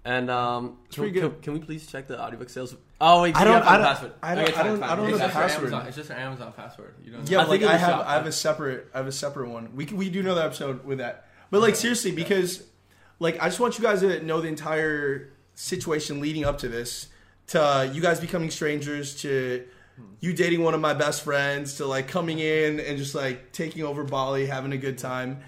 And 0.05 0.29
um, 0.29 0.77
can. 0.91 1.12
Can, 1.12 1.31
can 1.41 1.53
we 1.53 1.59
please 1.59 1.88
check 1.88 2.07
the 2.07 2.21
audiobook 2.21 2.50
sales? 2.50 2.75
Oh 3.01 3.24
wait, 3.24 3.35
I 3.35 3.43
don't- 3.43 3.55
have 3.55 3.63
I 3.67 3.77
don't- 3.77 3.85
password. 3.88 4.12
I 4.21 4.35
don't- 4.35 4.43
Okay, 4.50 4.53
I 4.55 4.63
don't- 4.63 4.83
I 4.83 4.95
don't 4.95 5.09
know 5.09 5.15
It's 5.15 5.24
the 5.25 5.29
password. 5.29 5.63
Amazon, 5.74 5.88
it's 5.88 5.95
just 5.97 6.09
your 6.09 6.17
Amazon 6.19 6.53
password. 6.55 6.93
You 7.03 7.12
don't 7.12 7.29
Yeah, 7.29 7.41
I 7.41 7.45
like 7.45 7.63
I 7.63 7.75
have, 7.75 7.89
shop- 7.89 8.05
I 8.07 8.13
have 8.13 8.25
a 8.27 8.31
separate, 8.31 8.88
I 8.93 8.97
have 9.00 9.07
a 9.07 9.12
separate 9.12 9.50
one. 9.50 9.75
We 9.75 9.85
can- 9.85 9.97
we 9.97 10.09
do 10.12 10.19
another 10.19 10.41
episode 10.43 10.85
with 10.85 11.00
that. 11.00 11.27
But 11.50 11.62
like 11.62 11.75
seriously, 11.75 12.12
because 12.12 12.63
like 13.19 13.41
I 13.41 13.45
just 13.47 13.59
want 13.59 13.77
you 13.79 13.83
guys 13.83 14.01
to 14.01 14.21
know 14.24 14.41
the 14.41 14.47
entire 14.47 15.33
situation 15.55 16.21
leading 16.21 16.45
up 16.45 16.59
to 16.59 16.67
this, 16.69 17.07
to 17.47 17.62
uh, 17.63 17.81
you 17.83 18.01
guys 18.01 18.19
becoming 18.19 18.51
strangers, 18.51 19.19
to 19.24 19.63
you 20.19 20.33
dating 20.33 20.62
one 20.62 20.74
of 20.75 20.81
my 20.81 20.93
best 20.93 21.24
friends, 21.24 21.75
to 21.77 21.85
like 21.88 22.07
coming 22.07 22.39
in 22.39 22.79
and 22.79 22.97
just 22.97 23.15
like 23.15 23.51
taking 23.53 23.83
over 23.83 24.03
Bali, 24.03 24.45
having 24.45 24.71
a 24.74 24.77
good 24.77 24.97
time. 24.97 25.39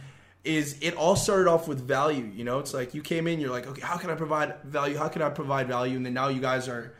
Is 0.43 0.77
it 0.81 0.95
all 0.95 1.15
started 1.15 1.49
off 1.49 1.67
with 1.67 1.81
value? 1.81 2.31
You 2.33 2.45
know, 2.45 2.59
it's 2.59 2.73
like 2.73 2.93
you 2.93 3.01
came 3.01 3.27
in, 3.27 3.39
you're 3.39 3.51
like, 3.51 3.67
okay, 3.67 3.81
how 3.81 3.97
can 3.97 4.09
I 4.09 4.15
provide 4.15 4.55
value? 4.63 4.97
How 4.97 5.09
can 5.09 5.21
I 5.21 5.29
provide 5.29 5.67
value? 5.67 5.97
And 5.97 6.05
then 6.05 6.13
now 6.13 6.29
you 6.29 6.39
guys 6.39 6.67
are 6.67 6.93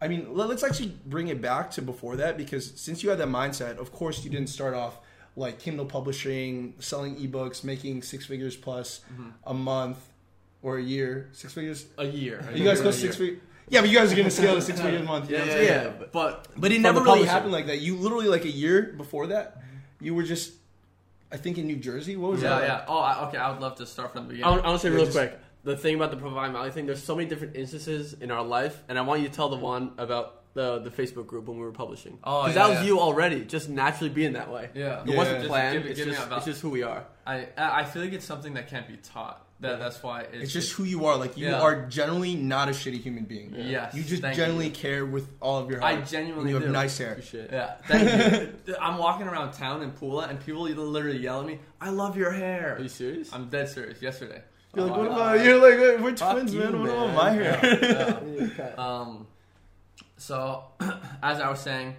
I 0.00 0.08
mean, 0.08 0.34
let- 0.34 0.48
let's 0.48 0.62
actually 0.62 0.96
bring 1.06 1.28
it 1.28 1.42
back 1.42 1.70
to 1.72 1.82
before 1.82 2.16
that 2.16 2.36
because 2.38 2.72
since 2.80 3.02
you 3.02 3.10
had 3.10 3.18
that 3.18 3.28
mindset, 3.28 3.78
of 3.78 3.92
course, 3.92 4.24
you 4.24 4.30
didn't 4.30 4.48
start 4.48 4.74
off 4.74 4.98
like 5.36 5.58
Kindle 5.58 5.84
publishing, 5.84 6.74
selling 6.78 7.16
ebooks, 7.16 7.62
making 7.62 8.02
six 8.02 8.26
figures 8.26 8.56
plus 8.56 9.00
mm-hmm. 9.12 9.30
a 9.44 9.54
month 9.54 9.98
or 10.62 10.78
a 10.78 10.82
year. 10.82 11.28
Six 11.32 11.52
figures. 11.52 11.86
A 11.98 12.06
year. 12.06 12.42
You 12.54 12.64
guys 12.64 12.80
go 12.80 12.90
six 12.90 13.16
figures. 13.16 13.40
Yeah, 13.68 13.82
but 13.82 13.90
you 13.90 13.96
guys 13.96 14.12
are 14.12 14.16
gonna 14.16 14.30
scale 14.30 14.54
to 14.54 14.62
six 14.62 14.80
figures 14.80 15.02
a 15.02 15.04
month. 15.04 15.30
You 15.30 15.38
know 15.38 15.44
Yeah, 15.44 15.52
I'm 15.52 15.64
yeah, 15.64 15.82
yeah. 15.84 15.92
But 16.12 16.48
But 16.56 16.72
it 16.72 16.80
never 16.80 17.00
really 17.00 17.24
happened 17.24 17.52
like 17.52 17.66
that. 17.66 17.80
You 17.80 17.96
literally 17.96 18.26
like 18.26 18.44
a 18.44 18.50
year 18.50 18.94
before 18.96 19.28
that, 19.28 19.62
you 20.00 20.14
were 20.14 20.24
just, 20.24 20.52
I 21.32 21.36
think, 21.36 21.58
in 21.58 21.66
New 21.66 21.76
Jersey. 21.76 22.16
What 22.16 22.32
was 22.32 22.42
yeah, 22.42 22.58
that? 22.58 22.62
yeah. 22.62 22.84
Oh, 22.88 22.98
I, 22.98 23.28
okay. 23.28 23.38
I 23.38 23.50
would 23.50 23.60
love 23.60 23.76
to 23.76 23.86
start 23.86 24.12
from 24.12 24.22
the 24.28 24.34
I 24.34 24.36
beginning. 24.36 24.50
want, 24.50 24.64
I 24.64 24.68
want 24.68 24.80
to 24.80 24.86
say 24.86 24.90
Yeah, 24.90 24.96
real 24.96 25.04
just- 25.06 25.16
quick 25.16 25.38
the 25.62 25.76
thing 25.76 25.94
about 25.94 26.10
the 26.10 26.16
provide 26.16 26.52
value 26.52 26.70
thing. 26.72 26.86
There's 26.86 27.02
so 27.02 27.14
many 27.14 27.28
different 27.28 27.54
instances 27.54 28.14
in 28.14 28.30
our 28.30 28.42
life, 28.42 28.82
and 28.88 28.98
I 28.98 29.02
want 29.02 29.20
you 29.20 29.28
to 29.28 29.34
tell 29.34 29.50
the 29.50 29.56
one 29.56 29.92
about 29.98 30.54
the 30.54 30.78
the 30.80 30.90
Facebook 30.90 31.26
group 31.26 31.46
when 31.46 31.58
we 31.58 31.64
were 31.64 31.70
publishing. 31.72 32.18
Oh, 32.24 32.42
because 32.44 32.56
yeah, 32.56 32.62
that 32.62 32.70
was 32.70 32.78
yeah. 32.80 32.86
you 32.86 32.98
already, 33.00 33.44
just 33.44 33.68
naturally 33.68 34.08
being 34.10 34.32
that 34.32 34.50
way. 34.50 34.70
Yeah. 34.74 35.04
it 35.06 35.14
wasn't 35.16 35.46
planned. 35.46 35.74
Just 35.74 35.82
give- 35.84 35.90
it's, 35.90 35.98
give 36.00 36.08
just, 36.14 36.26
a 36.26 36.28
val- 36.28 36.38
it's 36.38 36.46
just 36.46 36.62
who 36.62 36.70
we 36.70 36.82
are. 36.82 37.04
I 37.26 37.46
I 37.56 37.84
feel 37.84 38.02
like 38.02 38.12
it's 38.14 38.24
something 38.24 38.54
that 38.54 38.68
can't 38.68 38.88
be 38.88 38.96
taught. 38.96 39.46
That 39.60 39.78
that's 39.78 40.02
why 40.02 40.22
it's, 40.22 40.44
It's 40.44 40.52
just 40.54 40.72
who 40.72 40.84
you 40.84 41.04
are. 41.04 41.16
Like 41.16 41.36
you 41.36 41.46
Yeah. 41.48 41.60
are 41.60 41.84
generally 41.86 42.34
not 42.34 42.68
a 42.68 42.72
shitty 42.72 43.00
human 43.02 43.24
being. 43.24 43.54
Yes, 43.54 43.94
You 43.94 44.02
just 44.02 44.22
thank 44.22 44.34
generally 44.36 44.66
you. 44.68 44.72
care 44.72 45.04
with 45.04 45.28
all 45.40 45.58
of 45.58 45.68
your 45.70 45.80
heart. 45.80 45.98
I 45.98 46.00
genuinely 46.00 46.40
and 46.44 46.48
you 46.50 46.54
have 46.56 46.64
do. 46.64 46.72
nice 46.72 46.96
hair. 46.96 47.12
Appreciate 47.12 47.44
it. 47.44 47.52
Yeah, 47.52 47.74
thank 47.86 48.66
you. 48.66 48.76
I'm 48.80 48.96
walking 48.96 49.26
around 49.28 49.52
town 49.52 49.82
in 49.82 49.92
Pula, 49.92 50.30
and 50.30 50.40
people 50.44 50.62
literally 50.62 51.18
yell 51.18 51.40
at 51.40 51.46
me, 51.46 51.58
"I 51.80 51.90
love 51.90 52.16
your 52.16 52.30
hair." 52.30 52.76
Are 52.76 52.80
you 52.82 52.88
serious? 52.88 53.32
I'm 53.34 53.48
dead 53.50 53.68
serious. 53.68 54.00
Yesterday. 54.00 54.42
You're 54.74 54.86
like, 54.86 54.96
Oh, 54.96 54.98
what 55.02 55.10
I- 55.10 55.34
about 55.34 55.44
you're 55.44 55.56
like 55.60 55.78
wait, 55.80 56.00
we're 56.00 56.16
Fuck 56.16 56.32
twins, 56.32 56.54
you, 56.54 56.60
man. 56.60 56.80
What 56.80 56.88
man. 56.88 56.96
about 57.10 57.14
my 57.14 57.30
hair? 57.32 58.18
Yeah. 58.56 58.74
Um, 58.82 59.26
so 60.16 60.64
as 61.22 61.40
I 61.40 61.50
was 61.50 61.60
saying, 61.60 61.96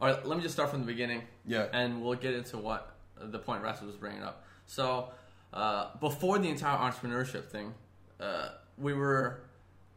or 0.00 0.10
let 0.24 0.36
me 0.36 0.42
just 0.42 0.54
start 0.54 0.70
from 0.70 0.80
the 0.80 0.86
beginning, 0.86 1.22
Yeah. 1.46 1.66
and 1.72 2.02
we'll 2.02 2.14
get 2.18 2.34
into 2.34 2.58
what 2.58 2.94
the 3.20 3.38
point 3.38 3.62
Russell 3.62 3.86
was 3.86 3.96
bringing 3.96 4.22
up. 4.22 4.44
So 4.66 5.08
uh, 5.52 5.88
before 6.00 6.38
the 6.38 6.48
entire 6.48 6.78
entrepreneurship 6.78 7.44
thing, 7.46 7.74
uh, 8.20 8.48
we 8.78 8.92
were 8.94 9.40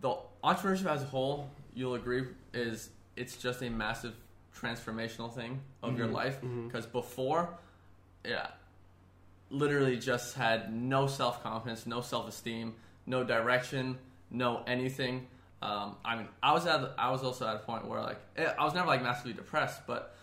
the 0.02 0.16
entrepreneurship 0.44 0.86
as 0.86 1.02
a 1.02 1.06
whole. 1.06 1.50
You'll 1.74 1.96
agree 1.96 2.24
is 2.54 2.90
it's 3.16 3.38
just 3.38 3.62
a 3.62 3.70
massive 3.70 4.14
transformational 4.60 5.34
thing 5.34 5.62
of 5.84 5.98
your 5.98 6.08
life 6.08 6.40
because 6.68 6.86
before, 6.86 7.50
yeah, 8.26 8.48
literally 9.50 9.98
just 9.98 10.36
had 10.36 10.74
no 10.74 11.08
self 11.08 11.42
confidence, 11.44 11.86
no 11.86 12.02
self 12.02 12.28
esteem, 12.28 12.74
no 13.06 13.24
direction, 13.24 13.98
no 14.32 14.64
anything. 14.68 15.28
Um, 15.62 15.96
I 16.04 16.16
mean, 16.18 16.28
I 16.44 16.54
was 16.54 16.66
at 16.66 16.94
I 16.98 17.12
was 17.12 17.24
also 17.24 17.48
at 17.48 17.56
a 17.56 17.60
point 17.60 17.88
where 17.88 18.02
like 18.02 18.20
eh, 18.38 18.52
I 18.58 18.64
was 18.64 18.74
never 18.74 18.88
like 18.88 19.02
massively 19.02 19.34
depressed, 19.34 19.82
but 19.88 20.16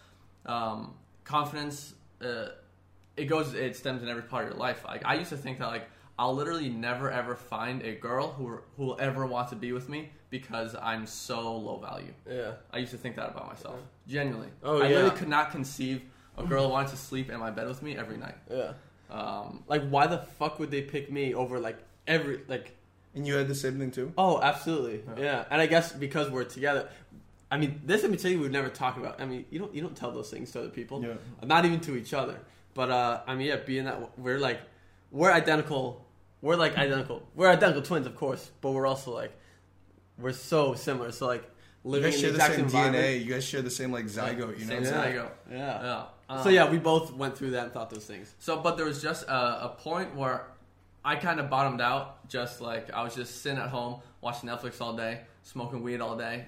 um, 0.46 0.94
confidence 1.24 1.94
uh, 2.20 2.48
it 3.16 3.26
goes 3.26 3.54
it 3.54 3.76
stems 3.76 4.02
in 4.02 4.08
every 4.08 4.22
part 4.22 4.44
of 4.44 4.50
your 4.50 4.58
life. 4.58 4.84
Like 4.86 5.04
I 5.04 5.14
used 5.14 5.30
to 5.30 5.36
think 5.36 5.58
that 5.58 5.66
like 5.68 5.88
I'll 6.18 6.34
literally 6.34 6.68
never 6.68 7.10
ever 7.10 7.34
find 7.34 7.82
a 7.82 7.94
girl 7.94 8.32
who 8.32 8.58
who 8.76 8.86
will 8.86 8.96
ever 9.00 9.26
want 9.26 9.48
to 9.50 9.56
be 9.56 9.72
with 9.72 9.88
me 9.88 10.10
because 10.30 10.74
I'm 10.80 11.06
so 11.06 11.56
low 11.56 11.78
value. 11.78 12.12
Yeah. 12.28 12.52
I 12.72 12.78
used 12.78 12.92
to 12.92 12.98
think 12.98 13.16
that 13.16 13.30
about 13.30 13.48
myself. 13.48 13.78
Genuinely. 14.08 14.48
Oh, 14.62 14.78
yeah. 14.78 14.84
I 14.84 14.88
yeah. 14.88 14.94
literally 14.96 15.16
could 15.16 15.28
not 15.28 15.50
conceive 15.50 16.02
a 16.38 16.44
girl 16.44 16.70
wanting 16.70 16.90
to 16.90 16.96
sleep 16.96 17.30
in 17.30 17.38
my 17.38 17.50
bed 17.50 17.68
with 17.68 17.82
me 17.82 17.96
every 17.96 18.16
night. 18.16 18.36
Yeah. 18.50 18.72
Um, 19.10 19.62
Like, 19.68 19.86
why 19.88 20.06
the 20.06 20.18
fuck 20.38 20.58
would 20.58 20.70
they 20.70 20.80
pick 20.82 21.12
me 21.12 21.34
over 21.34 21.58
like 21.60 21.78
every 22.06 22.40
like? 22.48 22.74
And 23.14 23.26
you 23.26 23.34
had 23.34 23.46
the 23.46 23.54
same 23.54 23.78
thing 23.78 23.90
too. 23.90 24.12
Oh, 24.16 24.40
absolutely. 24.40 25.02
Yeah. 25.18 25.44
And 25.50 25.60
I 25.60 25.66
guess 25.66 25.92
because 25.92 26.30
we're 26.30 26.44
together. 26.44 26.88
I 27.50 27.58
mean, 27.58 27.82
this 27.84 28.02
in 28.02 28.10
particular 28.10 28.42
we've 28.42 28.50
never 28.50 28.70
talked 28.70 28.96
about. 28.96 29.20
I 29.20 29.26
mean, 29.26 29.44
you 29.50 29.58
don't 29.58 29.74
you 29.74 29.82
don't 29.82 29.94
tell 29.96 30.10
those 30.12 30.30
things 30.30 30.50
to 30.52 30.60
other 30.60 30.70
people, 30.70 31.02
Yeah. 31.02 31.14
not 31.46 31.66
even 31.66 31.80
to 31.80 31.96
each 31.96 32.14
other. 32.14 32.38
But 32.74 32.90
uh, 32.90 33.20
I 33.26 33.34
mean, 33.34 33.48
yeah, 33.48 33.56
being 33.56 33.84
that 33.84 34.18
we're 34.18 34.38
like 34.38 34.60
we're 35.10 35.30
identical, 35.32 36.04
we're 36.40 36.56
like 36.56 36.76
identical. 36.78 37.22
We're 37.34 37.48
identical 37.50 37.82
twins, 37.82 38.06
of 38.06 38.16
course, 38.16 38.50
but 38.60 38.70
we're 38.72 38.86
also 38.86 39.14
like 39.14 39.32
we're 40.18 40.32
so 40.32 40.74
similar. 40.74 41.12
So 41.12 41.26
like 41.26 41.44
You 41.84 41.90
living 41.92 42.10
guys 42.10 42.14
in 42.16 42.20
share 42.20 42.30
the 42.32 42.38
the 42.38 42.44
exact 42.46 42.70
same. 42.72 42.92
DNA. 42.94 43.24
You 43.24 43.32
guys 43.32 43.44
share 43.44 43.62
the 43.62 43.70
same 43.70 43.92
like 43.92 44.06
zygote. 44.06 44.58
You 44.58 44.64
know. 44.66 44.82
same 44.82 44.84
what 44.84 44.94
I'm 44.94 45.12
zygote. 45.12 45.30
Yeah. 45.50 45.82
Yeah. 45.82 46.04
Um, 46.28 46.42
So 46.42 46.48
yeah, 46.48 46.70
we 46.70 46.78
both 46.78 47.12
went 47.14 47.36
through 47.36 47.50
that 47.52 47.64
and 47.64 47.72
thought 47.72 47.90
those 47.90 48.06
things. 48.06 48.34
So, 48.38 48.58
but 48.60 48.76
there 48.76 48.86
was 48.86 49.02
just 49.02 49.24
a, 49.24 49.64
a 49.64 49.76
point 49.78 50.14
where 50.14 50.46
I 51.04 51.16
kind 51.16 51.40
of 51.40 51.50
bottomed 51.50 51.80
out. 51.80 52.28
Just 52.28 52.60
like 52.60 52.90
I 52.92 53.02
was 53.02 53.14
just 53.14 53.42
sitting 53.42 53.58
at 53.58 53.68
home 53.68 54.00
watching 54.22 54.48
Netflix 54.48 54.80
all 54.80 54.94
day, 54.96 55.20
smoking 55.42 55.82
weed 55.82 56.00
all 56.00 56.16
day, 56.16 56.46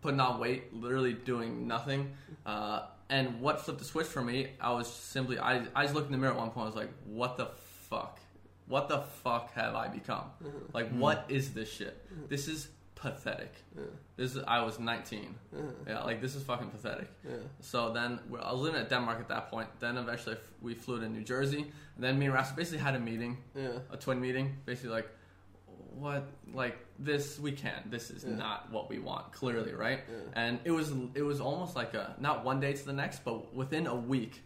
putting 0.00 0.18
on 0.18 0.40
weight, 0.40 0.74
literally 0.74 1.12
doing 1.12 1.68
nothing. 1.68 2.10
Uh, 2.44 2.86
and 3.10 3.40
what 3.40 3.60
flipped 3.60 3.80
the 3.80 3.84
switch 3.84 4.06
for 4.06 4.22
me? 4.22 4.52
I 4.60 4.72
was 4.72 4.86
simply 4.90 5.38
I 5.38 5.66
I 5.74 5.82
just 5.82 5.94
looked 5.94 6.06
in 6.06 6.12
the 6.12 6.18
mirror 6.18 6.32
at 6.32 6.38
one 6.38 6.50
point. 6.50 6.64
I 6.64 6.66
was 6.66 6.76
like, 6.76 6.92
what 7.04 7.36
the 7.36 7.48
fuck? 7.90 8.18
What 8.66 8.88
the 8.88 9.00
fuck 9.00 9.52
have 9.54 9.74
I 9.74 9.88
become? 9.88 10.26
Mm-hmm. 10.42 10.58
Like, 10.72 10.86
mm-hmm. 10.86 11.00
what 11.00 11.26
is 11.28 11.52
this 11.52 11.70
shit? 11.70 12.06
Mm-hmm. 12.06 12.28
This 12.28 12.46
is 12.46 12.68
pathetic. 12.94 13.52
This 14.16 14.36
is 14.36 14.42
I 14.46 14.62
was 14.62 14.78
19. 14.78 15.34
Yeah, 15.86 16.04
like 16.04 16.20
this 16.20 16.34
is 16.36 16.42
fucking 16.44 16.68
pathetic. 16.68 17.08
Yeah. 17.28 17.36
So 17.60 17.92
then 17.92 18.20
I 18.40 18.52
was 18.52 18.60
living 18.60 18.80
at 18.80 18.88
Denmark 18.88 19.18
at 19.20 19.28
that 19.28 19.50
point. 19.50 19.68
Then 19.80 19.96
eventually 19.96 20.36
we 20.60 20.74
flew 20.74 21.00
to 21.00 21.08
New 21.08 21.24
Jersey. 21.24 21.62
And 21.96 22.04
then 22.04 22.18
me 22.18 22.26
and 22.26 22.34
Ras 22.34 22.52
basically 22.52 22.78
had 22.78 22.94
a 22.94 23.00
meeting, 23.00 23.38
Yeah. 23.54 23.78
a 23.90 23.96
twin 23.96 24.20
meeting. 24.20 24.56
Basically 24.66 24.90
like, 24.90 25.08
what, 25.94 26.24
like 26.52 26.78
this 27.02 27.38
we 27.38 27.52
can't. 27.52 27.90
This 27.90 28.10
is 28.10 28.24
Yeah. 28.24 28.36
not 28.36 28.70
what 28.70 28.88
we 28.88 28.98
want. 28.98 29.32
Clearly, 29.32 29.72
right? 29.72 30.00
Yeah. 30.08 30.16
And 30.34 30.60
it 30.64 30.70
was 30.70 30.92
it 31.14 31.22
was 31.22 31.40
almost 31.40 31.74
like 31.74 31.94
a 31.94 32.14
not 32.20 32.44
one 32.44 32.60
day 32.60 32.72
to 32.74 32.84
the 32.86 32.92
next, 32.92 33.24
but 33.24 33.54
within 33.54 33.86
a 33.86 33.94
week, 33.94 34.42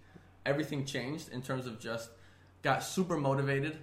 everything 0.46 0.84
changed 0.84 1.30
in 1.30 1.42
terms 1.42 1.66
of 1.66 1.78
just 1.80 2.10
got 2.62 2.82
super 2.82 3.16
motivated, 3.16 3.76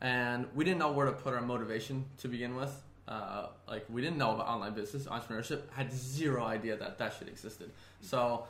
and 0.00 0.46
we 0.54 0.64
didn't 0.64 0.78
know 0.78 0.92
where 0.92 1.06
to 1.06 1.12
put 1.12 1.34
our 1.34 1.42
motivation 1.42 2.04
to 2.18 2.28
begin 2.28 2.54
with. 2.56 2.72
Uh, 3.08 3.48
like 3.68 3.84
we 3.90 4.00
didn't 4.00 4.16
know 4.16 4.32
about 4.34 4.46
online 4.46 4.74
business, 4.74 5.06
entrepreneurship. 5.06 5.68
Had 5.72 5.92
zero 5.92 6.44
idea 6.44 6.76
that 6.76 6.98
that 6.98 7.14
shit 7.18 7.28
existed. 7.28 7.72
So 8.00 8.46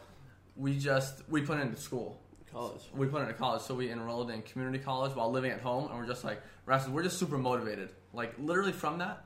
we 0.54 0.78
just 0.78 1.22
we 1.30 1.40
put 1.40 1.58
it 1.58 1.62
into 1.62 1.80
school. 1.80 2.18
College. 2.52 2.82
We 2.94 3.06
put 3.06 3.20
it 3.22 3.28
into 3.28 3.34
college, 3.34 3.62
so 3.62 3.74
we 3.74 3.90
enrolled 3.90 4.30
in 4.30 4.42
community 4.42 4.78
college 4.78 5.16
while 5.16 5.30
living 5.30 5.50
at 5.52 5.62
home, 5.62 5.88
and 5.88 5.98
we're 5.98 6.06
just 6.06 6.22
like, 6.22 6.42
we're 6.66 7.02
just 7.02 7.18
super 7.18 7.38
motivated. 7.38 7.88
Like 8.12 8.34
literally 8.38 8.72
from 8.72 8.98
that, 8.98 9.24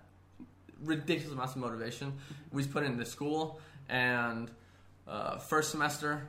ridiculous 0.84 1.32
amounts 1.32 1.54
of 1.54 1.60
motivation. 1.60 2.14
We 2.52 2.64
put 2.66 2.82
it 2.82 2.86
into 2.86 3.04
school, 3.04 3.60
and 3.88 4.50
uh, 5.08 5.38
first 5.38 5.70
semester, 5.70 6.26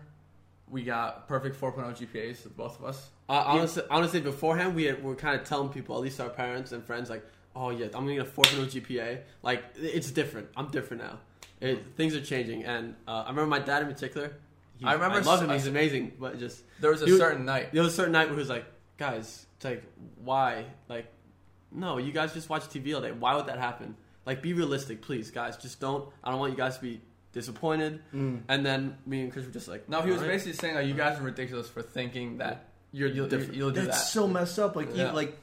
we 0.69 0.83
got 0.83 1.27
perfect 1.27 1.59
4.0 1.59 1.97
GPAs, 1.97 2.47
both 2.55 2.79
of 2.79 2.85
us. 2.85 3.09
Uh, 3.29 3.43
honestly, 3.45 3.83
honestly, 3.89 4.21
beforehand 4.21 4.75
we 4.75 4.83
had, 4.85 5.03
were 5.03 5.15
kind 5.15 5.39
of 5.39 5.47
telling 5.47 5.69
people, 5.69 5.95
at 5.95 6.01
least 6.01 6.19
our 6.19 6.29
parents 6.29 6.71
and 6.71 6.83
friends, 6.83 7.09
like, 7.09 7.25
"Oh 7.55 7.69
yeah, 7.71 7.85
I'm 7.87 8.05
gonna 8.05 8.15
get 8.15 8.27
a 8.27 8.29
4.0 8.29 8.65
GPA." 8.81 9.19
Like, 9.43 9.63
it's 9.77 10.11
different. 10.11 10.47
I'm 10.55 10.67
different 10.69 11.03
now. 11.03 11.19
It, 11.59 11.83
things 11.95 12.15
are 12.15 12.21
changing, 12.21 12.65
and 12.65 12.95
uh, 13.07 13.23
I 13.25 13.29
remember 13.29 13.47
my 13.47 13.59
dad 13.59 13.81
in 13.81 13.87
particular. 13.89 14.33
he- 14.77 14.85
I 14.85 14.93
remember 14.93 15.17
I 15.17 15.21
love 15.21 15.41
him. 15.41 15.49
He's 15.49 15.67
amazing, 15.67 16.13
but 16.19 16.37
just 16.39 16.63
There 16.79 16.91
was 16.91 17.01
a 17.01 17.05
was- 17.05 17.17
certain 17.17 17.45
night. 17.45 17.73
there 17.73 17.81
was 17.83 17.91
a 17.93 17.95
certain 17.95 18.11
night 18.13 18.25
where 18.27 18.35
he 18.35 18.39
was 18.39 18.49
like, 18.49 18.65
"Guys, 18.97 19.45
it's 19.55 19.65
like, 19.65 19.83
why? 20.23 20.65
Like, 20.87 21.07
no, 21.71 21.97
you 21.97 22.11
guys 22.11 22.33
just 22.33 22.47
watch 22.49 22.63
TV 22.69 22.93
all 22.95 23.01
day. 23.01 23.11
Why 23.11 23.35
would 23.35 23.47
that 23.47 23.57
happen? 23.59 23.95
Like, 24.27 24.43
be 24.43 24.53
realistic, 24.53 25.01
please, 25.01 25.31
guys. 25.31 25.57
Just 25.57 25.79
don't. 25.79 26.07
I 26.23 26.29
don't 26.29 26.39
want 26.39 26.51
you 26.51 26.57
guys 26.57 26.75
to 26.75 26.81
be 26.83 27.01
disappointed." 27.33 28.01
Mm. 28.13 28.41
And 28.47 28.63
then 28.65 28.97
me 29.07 29.21
and 29.21 29.31
Chris 29.31 29.45
were 29.45 29.51
just 29.51 29.67
like, 29.67 29.89
No, 29.89 30.01
he 30.01 30.11
was 30.11 30.21
"All 30.21 30.27
right." 30.27 30.33
basically 30.33 30.53
saying, 30.53 30.75
like, 30.75 30.85
you 30.87 30.93
guys 30.93 31.17
are 31.19 31.23
ridiculous 31.23 31.67
for 31.67 31.81
thinking 31.81 32.37
that 32.37 32.69
you're, 32.91 33.09
you'll, 33.09 33.27
you'll, 33.33 33.55
you'll 33.55 33.71
do 33.71 33.81
That's 33.85 33.97
that. 33.99 34.07
so 34.11 34.27
messed 34.27 34.59
up. 34.59 34.75
Like, 34.75 34.89
Yeah. 34.95 35.09
you, 35.09 35.15
like 35.15 35.35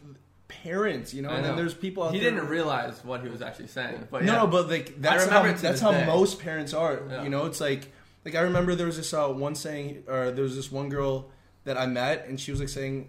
parents, 0.48 1.12
you 1.14 1.22
know. 1.22 1.30
I 1.30 1.36
And 1.36 1.44
then 1.44 1.56
there's 1.56 1.74
people 1.74 2.04
out 2.04 2.12
He 2.14 2.20
there. 2.20 2.30
didn't 2.30 2.48
realize 2.48 3.02
what 3.04 3.22
he 3.22 3.28
was 3.28 3.42
actually 3.42 3.68
saying. 3.68 4.06
But 4.10 4.22
no, 4.24 4.32
yeah. 4.32 4.38
no, 4.40 4.46
but 4.46 4.68
like 4.68 5.00
that's 5.00 5.26
how 5.26 5.42
that's 5.52 5.80
how 5.80 5.90
day. 5.92 6.06
most 6.06 6.38
parents 6.40 6.72
are. 6.74 7.02
Yeah. 7.08 7.22
You 7.24 7.28
know, 7.30 7.46
it's 7.46 7.60
like 7.60 7.90
like 8.24 8.34
I 8.34 8.40
remember 8.42 8.74
there 8.74 8.86
was 8.86 8.96
this 8.96 9.12
uh, 9.12 9.28
one 9.28 9.54
saying, 9.54 10.04
or 10.08 10.30
there 10.30 10.44
was 10.44 10.56
this 10.56 10.70
one 10.70 10.88
girl 10.88 11.30
that 11.64 11.76
I 11.78 11.86
met, 11.86 12.26
and 12.28 12.38
she 12.38 12.50
was 12.50 12.60
like 12.60 12.68
saying 12.68 13.08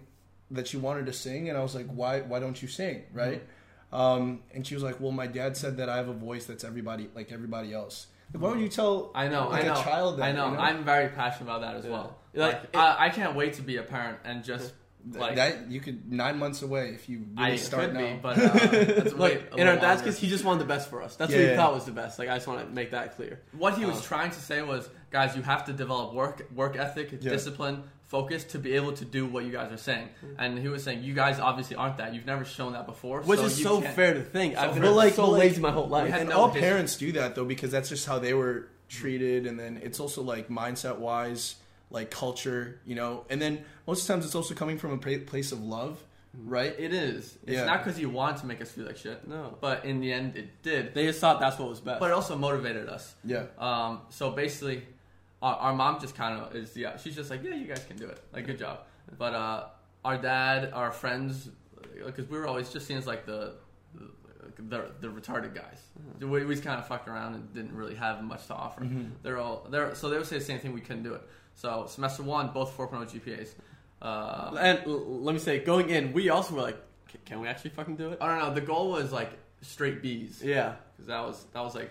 that 0.50 0.68
she 0.68 0.76
wanted 0.76 1.06
to 1.06 1.12
sing, 1.12 1.48
and 1.48 1.58
I 1.58 1.62
was 1.62 1.74
like, 1.74 1.86
why 1.86 2.20
why 2.22 2.40
don't 2.40 2.60
you 2.60 2.68
sing, 2.68 3.04
Mm-hmm. 3.14 3.38
Right? 3.92 3.98
Um, 4.14 4.40
and 4.54 4.66
she 4.66 4.74
was 4.74 4.82
like, 4.82 5.00
well, 5.00 5.12
my 5.12 5.26
dad 5.26 5.56
said 5.56 5.76
that 5.78 5.88
I 5.88 5.96
have 5.96 6.08
a 6.08 6.12
voice 6.14 6.46
that's 6.46 6.64
everybody 6.64 7.08
like 7.14 7.32
everybody 7.32 7.72
else. 7.72 8.06
Like, 8.34 8.42
why 8.42 8.50
would 8.50 8.60
you 8.60 8.68
tell? 8.68 9.10
I 9.14 9.28
know, 9.28 9.48
like 9.48 9.64
I 9.64 9.68
know. 9.68 9.80
a 9.80 9.82
child 9.84 10.18
that, 10.18 10.24
I 10.24 10.32
know. 10.32 10.46
you 10.50 10.54
know? 10.54 10.60
I'm 10.60 10.84
very 10.84 11.08
passionate 11.08 11.46
about 11.48 11.60
that 11.62 11.76
as 11.76 11.84
Yeah. 11.84 11.90
well. 11.92 12.16
Like, 12.34 12.52
Like, 12.54 12.62
it- 12.64 12.76
I, 12.76 13.06
I 13.06 13.08
can't 13.10 13.34
wait 13.36 13.54
to 13.54 13.62
be 13.62 13.76
a 13.76 13.82
parent 13.82 14.18
and 14.24 14.42
just 14.44 14.72
Th- 15.08 15.20
like 15.20 15.36
that 15.36 15.70
you 15.70 15.78
could 15.80 16.10
nine 16.12 16.36
months 16.36 16.62
away 16.62 16.88
if 16.88 17.08
you 17.08 17.26
really 17.36 17.52
I 17.52 17.56
start 17.56 17.84
could 17.84 17.94
now. 17.94 18.00
be, 18.14 18.18
but 18.20 18.36
uh, 18.38 18.42
let's 19.04 19.14
wait. 19.14 19.52
Like 19.52 19.52
a 19.52 19.54
in 19.54 19.68
our 19.68 19.74
little 19.74 19.80
dad's 19.88 20.02
longer. 20.02 20.18
he 20.18 20.28
just 20.28 20.44
wanted 20.44 20.58
the 20.62 20.64
best 20.66 20.90
for 20.90 21.00
us. 21.00 21.14
That's 21.14 21.30
Yeah, 21.30 21.36
what 21.38 21.44
he 21.44 21.50
yeah. 21.50 21.56
thought 21.56 21.74
was 21.74 21.84
the 21.84 21.92
best. 21.92 22.18
Like 22.18 22.28
I 22.28 22.34
just 22.34 22.48
want 22.48 22.66
to 22.66 22.74
make 22.74 22.90
that 22.90 23.14
clear. 23.14 23.40
What 23.56 23.78
he 23.78 23.84
was 23.84 23.98
Um, 23.98 24.02
trying 24.02 24.30
to 24.32 24.40
say 24.40 24.60
was, 24.62 24.90
guys, 25.12 25.36
you 25.36 25.42
have 25.42 25.64
to 25.66 25.72
develop 25.72 26.12
work 26.12 26.50
work 26.52 26.76
ethic, 26.76 27.12
Yeah. 27.12 27.30
discipline, 27.30 27.84
focus 28.06 28.44
to 28.44 28.58
be 28.58 28.74
able 28.74 28.92
to 28.92 29.04
do 29.04 29.26
what 29.26 29.44
you 29.44 29.50
guys 29.52 29.72
are 29.72 29.76
saying. 29.76 30.08
And 30.38 30.58
he 30.58 30.68
was 30.68 30.84
saying, 30.84 31.02
you 31.02 31.12
guys 31.12 31.40
obviously 31.40 31.76
aren't 31.76 31.98
that. 31.98 32.14
You've 32.14 32.26
never 32.26 32.44
shown 32.44 32.72
that 32.74 32.86
before. 32.86 33.22
Which 33.22 33.40
so 33.40 33.46
is 33.46 33.58
you 33.58 33.64
so 33.64 33.80
can't- 33.82 33.94
fair 33.94 34.14
to 34.14 34.22
think. 34.22 34.56
I've 34.56 34.74
been 34.80 34.94
like- 34.94 35.14
so 35.14 35.28
like, 35.30 35.40
lazy 35.40 35.60
my 35.60 35.72
whole 35.72 35.88
life. 35.88 36.12
and 36.14 36.28
no 36.28 36.36
all 36.36 36.46
history. 36.48 36.60
parents 36.62 36.96
do 36.96 37.12
that 37.12 37.34
though 37.34 37.44
because 37.44 37.70
that's 37.72 37.88
just 37.88 38.06
how 38.06 38.18
they 38.18 38.32
were 38.34 38.68
treated 38.88 39.46
and 39.46 39.58
then 39.58 39.80
it's 39.82 39.98
also 39.98 40.22
like 40.22 40.48
mindset 40.48 40.98
wise 40.98 41.56
like 41.90 42.08
culture 42.08 42.80
you 42.86 42.94
know 42.94 43.24
and 43.28 43.42
then 43.42 43.64
most 43.86 44.02
of 44.02 44.06
the 44.06 44.12
times 44.12 44.24
it's 44.24 44.34
also 44.36 44.54
coming 44.54 44.78
from 44.78 44.92
a 44.92 44.98
place 44.98 45.50
of 45.50 45.60
love 45.60 45.98
right 46.44 46.74
It 46.78 46.92
is. 46.92 47.36
It's 47.46 47.52
Yeah. 47.56 47.64
not 47.64 47.82
because 47.82 47.98
you 47.98 48.10
want 48.10 48.36
to 48.38 48.46
make 48.46 48.60
us 48.60 48.70
feel 48.70 48.84
like 48.84 48.98
shit. 48.98 49.26
No. 49.26 49.56
But 49.60 49.86
in 49.86 50.00
the 50.00 50.12
end, 50.12 50.36
it 50.36 50.62
did. 50.62 50.92
They 50.94 51.06
just 51.06 51.18
thought 51.18 51.40
that's 51.40 51.58
what 51.58 51.68
was 51.70 51.80
best. 51.80 51.98
But 51.98 52.10
it 52.10 52.12
also 52.14 52.36
motivated 52.36 52.88
us. 52.90 53.14
yeah 53.24 53.44
Um, 53.58 54.02
so 54.10 54.30
basically, 54.30 54.82
our, 55.46 55.56
our 55.66 55.74
mom 55.74 56.00
just 56.00 56.14
kind 56.16 56.40
of 56.40 56.54
is 56.54 56.76
yeah. 56.76 56.96
She's 56.96 57.14
just 57.16 57.30
like, 57.30 57.42
yeah, 57.44 57.54
you 57.54 57.66
guys 57.66 57.84
can 57.88 57.96
do 57.96 58.06
it. 58.06 58.18
Like, 58.32 58.46
good 58.46 58.58
job. 58.58 58.76
But 59.18 59.32
uh, 59.34 59.64
our 60.04 60.18
dad, 60.18 60.72
our 60.72 60.90
friends, 60.92 61.48
because 62.04 62.28
we 62.28 62.36
were 62.38 62.46
always 62.46 62.68
just 62.70 62.86
seen 62.86 62.98
as 62.98 63.06
like 63.06 63.26
the 63.26 63.54
the, 64.58 64.90
the 65.00 65.08
retarded 65.08 65.54
guys. 65.54 65.80
We, 66.20 66.44
we 66.44 66.54
just 66.54 66.64
kind 66.64 66.78
of 66.78 66.86
fucked 66.86 67.08
around 67.08 67.34
and 67.34 67.52
didn't 67.54 67.74
really 67.74 67.94
have 67.94 68.22
much 68.22 68.46
to 68.46 68.54
offer. 68.54 68.86
They're 69.22 69.38
all 69.38 69.66
they're 69.70 69.94
so 69.94 70.08
they 70.08 70.16
would 70.18 70.26
say 70.26 70.38
the 70.38 70.44
same 70.44 70.58
thing. 70.60 70.72
We 70.72 70.80
couldn't 70.80 71.02
do 71.02 71.14
it. 71.14 71.22
So 71.54 71.86
semester 71.88 72.22
one, 72.22 72.48
both 72.52 72.76
4.0 72.76 73.10
GPAs. 73.20 73.50
Uh, 74.02 74.54
and 74.58 74.80
l- 74.86 75.22
let 75.22 75.32
me 75.32 75.38
say, 75.38 75.58
going 75.60 75.88
in, 75.90 76.12
we 76.12 76.28
also 76.28 76.54
were 76.54 76.60
like, 76.62 76.76
"Can- 77.08 77.20
can 77.24 77.40
we 77.40 77.48
actually 77.48 77.70
fucking 77.70 77.96
do 77.96 78.10
it? 78.12 78.18
I 78.20 78.26
don't 78.28 78.38
know. 78.48 78.54
The 78.54 78.60
goal 78.60 78.90
was 78.92 79.10
like 79.12 79.30
straight 79.62 80.02
B's. 80.02 80.42
Yeah, 80.42 80.74
Because 80.96 81.06
that 81.08 81.20
was 81.26 81.44
that 81.54 81.60
was 81.62 81.74
like 81.74 81.90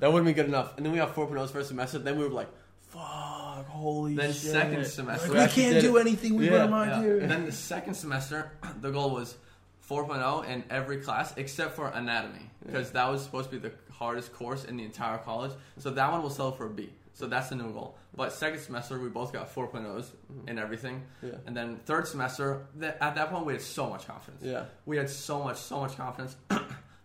that 0.00 0.10
wouldn't 0.12 0.26
be 0.26 0.32
good 0.32 0.46
enough. 0.46 0.76
And 0.76 0.84
then 0.84 0.92
we 0.92 0.98
got 0.98 1.14
4.0s 1.14 1.50
first 1.50 1.68
semester. 1.68 1.98
Then 1.98 2.18
we 2.18 2.24
were 2.24 2.30
like, 2.30 2.48
fuck, 2.94 3.66
holy 3.66 4.14
then 4.14 4.32
shit. 4.32 4.52
second 4.52 4.84
semester. 4.86 5.32
we 5.32 5.38
actually 5.38 5.62
can't 5.64 5.74
did 5.74 5.82
do 5.82 5.96
it. 5.96 6.00
anything 6.00 6.36
we 6.36 6.46
Yeah, 6.46 6.50
put 6.52 6.60
our 6.62 6.68
mind 6.68 6.90
Yeah. 6.90 7.02
here 7.02 7.18
And 7.20 7.30
then 7.30 7.44
the 7.44 7.52
second 7.52 7.94
semester, 7.94 8.50
the 8.80 8.90
goal 8.90 9.10
was 9.10 9.36
4.0 9.88 10.46
in 10.48 10.64
every 10.70 10.98
class 10.98 11.34
except 11.36 11.76
for 11.76 11.88
anatomy 11.88 12.50
because 12.64 12.92
that 12.92 13.10
was 13.10 13.22
supposed 13.22 13.50
to 13.50 13.56
be 13.58 13.68
the 13.68 13.74
hardest 13.92 14.32
course 14.32 14.64
in 14.64 14.76
the 14.76 14.84
entire 14.84 15.18
college. 15.18 15.52
So 15.78 15.90
that 15.90 16.10
one 16.10 16.22
will 16.22 16.30
sell 16.30 16.52
for 16.52 16.66
a 16.66 16.70
B. 16.70 16.90
So 17.12 17.26
that's 17.26 17.48
the 17.50 17.54
new 17.54 17.72
goal. 17.72 17.96
But 18.16 18.32
second 18.32 18.60
semester, 18.60 18.98
we 18.98 19.08
both 19.08 19.32
got 19.32 19.54
4.0s 19.54 19.82
mm-hmm. 19.84 20.48
in 20.48 20.58
everything. 20.58 21.02
Yeah. 21.22 21.32
And 21.46 21.56
then 21.56 21.76
third 21.84 22.08
semester, 22.08 22.66
th- 22.80 22.94
at 23.00 23.14
that 23.14 23.30
point, 23.30 23.46
we 23.46 23.52
had 23.52 23.62
so 23.62 23.88
much 23.88 24.06
confidence. 24.06 24.42
Yeah. 24.42 24.64
We 24.84 24.96
had 24.96 25.08
so 25.10 25.42
much, 25.42 25.58
so 25.58 25.80
much 25.80 25.96
confidence. 25.96 26.34
so 26.50 26.60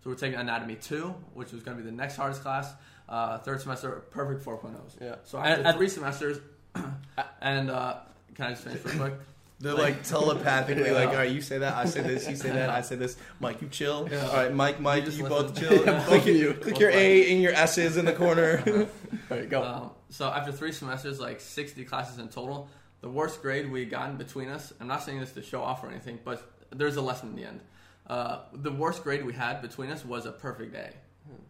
we're 0.06 0.16
taking 0.16 0.40
anatomy 0.40 0.76
2, 0.76 1.14
which 1.36 1.52
was 1.52 1.62
going 1.62 1.78
to 1.78 1.84
be 1.84 1.88
the 1.90 1.96
next 1.96 2.16
hardest 2.16 2.42
class. 2.42 2.74
Uh, 3.10 3.40
third 3.40 3.60
semester, 3.60 4.04
perfect 4.12 4.46
4.0s. 4.46 5.02
Yeah. 5.02 5.16
So 5.24 5.40
after 5.40 5.52
And- 5.56 5.68
and- 5.68 5.78
three 5.78 5.90
semesters, 5.90 6.38
and 7.42 7.70
uh, 7.72 7.96
can 8.36 8.46
I 8.46 8.50
just 8.52 8.64
finish 8.64 8.84
real 8.86 8.96
quick? 8.98 9.14
they're 9.62 9.74
like 9.74 10.04
telepathically 10.04 10.86
Yeah. 10.86 10.94
like 10.94 11.10
all 11.10 11.16
right 11.16 11.30
you 11.30 11.42
say 11.42 11.58
that 11.58 11.74
i 11.76 11.84
say 11.84 12.00
this 12.00 12.30
you 12.30 12.38
say 12.38 12.50
that 12.52 12.70
i 12.70 12.80
say 12.80 12.96
this 12.96 13.18
mike 13.42 13.62
you 13.62 13.68
chill 13.68 14.08
Yeah. 14.10 14.26
all 14.28 14.38
right 14.38 14.54
mike 14.54 14.80
mike 14.80 15.04
just 15.04 15.18
you, 15.18 15.26
both 15.28 15.60
chill 15.60 15.74
Yeah, 15.86 16.02
click, 16.06 16.22
both 16.22 16.22
of 16.22 16.28
your, 16.28 16.36
you. 16.36 16.54
click 16.54 16.80
your 16.80 16.90
a 16.92 17.30
in 17.30 17.42
your 17.42 17.52
s's 17.52 17.98
in 17.98 18.06
the 18.06 18.14
corner 18.14 18.64
All 19.30 19.38
right, 19.38 19.50
go. 19.50 19.62
Um, 19.62 19.92
so 20.10 20.30
after 20.30 20.54
three 20.54 20.72
semesters, 20.72 21.20
like 21.20 21.42
60 21.42 21.84
classes 21.84 22.20
in 22.20 22.30
total, 22.30 22.70
the 23.02 23.10
worst 23.10 23.42
grade 23.42 23.70
we 23.70 23.84
gotten 23.84 24.16
between 24.16 24.48
us. 24.48 24.72
I'm 24.80 24.88
not 24.88 25.04
saying 25.04 25.20
this 25.20 25.34
to 25.34 25.42
show 25.42 25.62
off 25.62 25.84
or 25.84 25.90
anything, 25.90 26.20
but 26.24 26.50
there's 26.72 26.96
a 26.96 27.02
lesson 27.02 27.30
in 27.32 27.36
the 27.36 27.44
end. 27.46 27.60
Uh, 28.08 28.40
the 28.54 28.72
worst 28.72 29.04
grade 29.04 29.26
we 29.26 29.34
had 29.34 29.62
between 29.62 29.90
us 29.92 30.06
was 30.06 30.26
a 30.26 30.32
perfect 30.32 30.74
A 30.74 30.92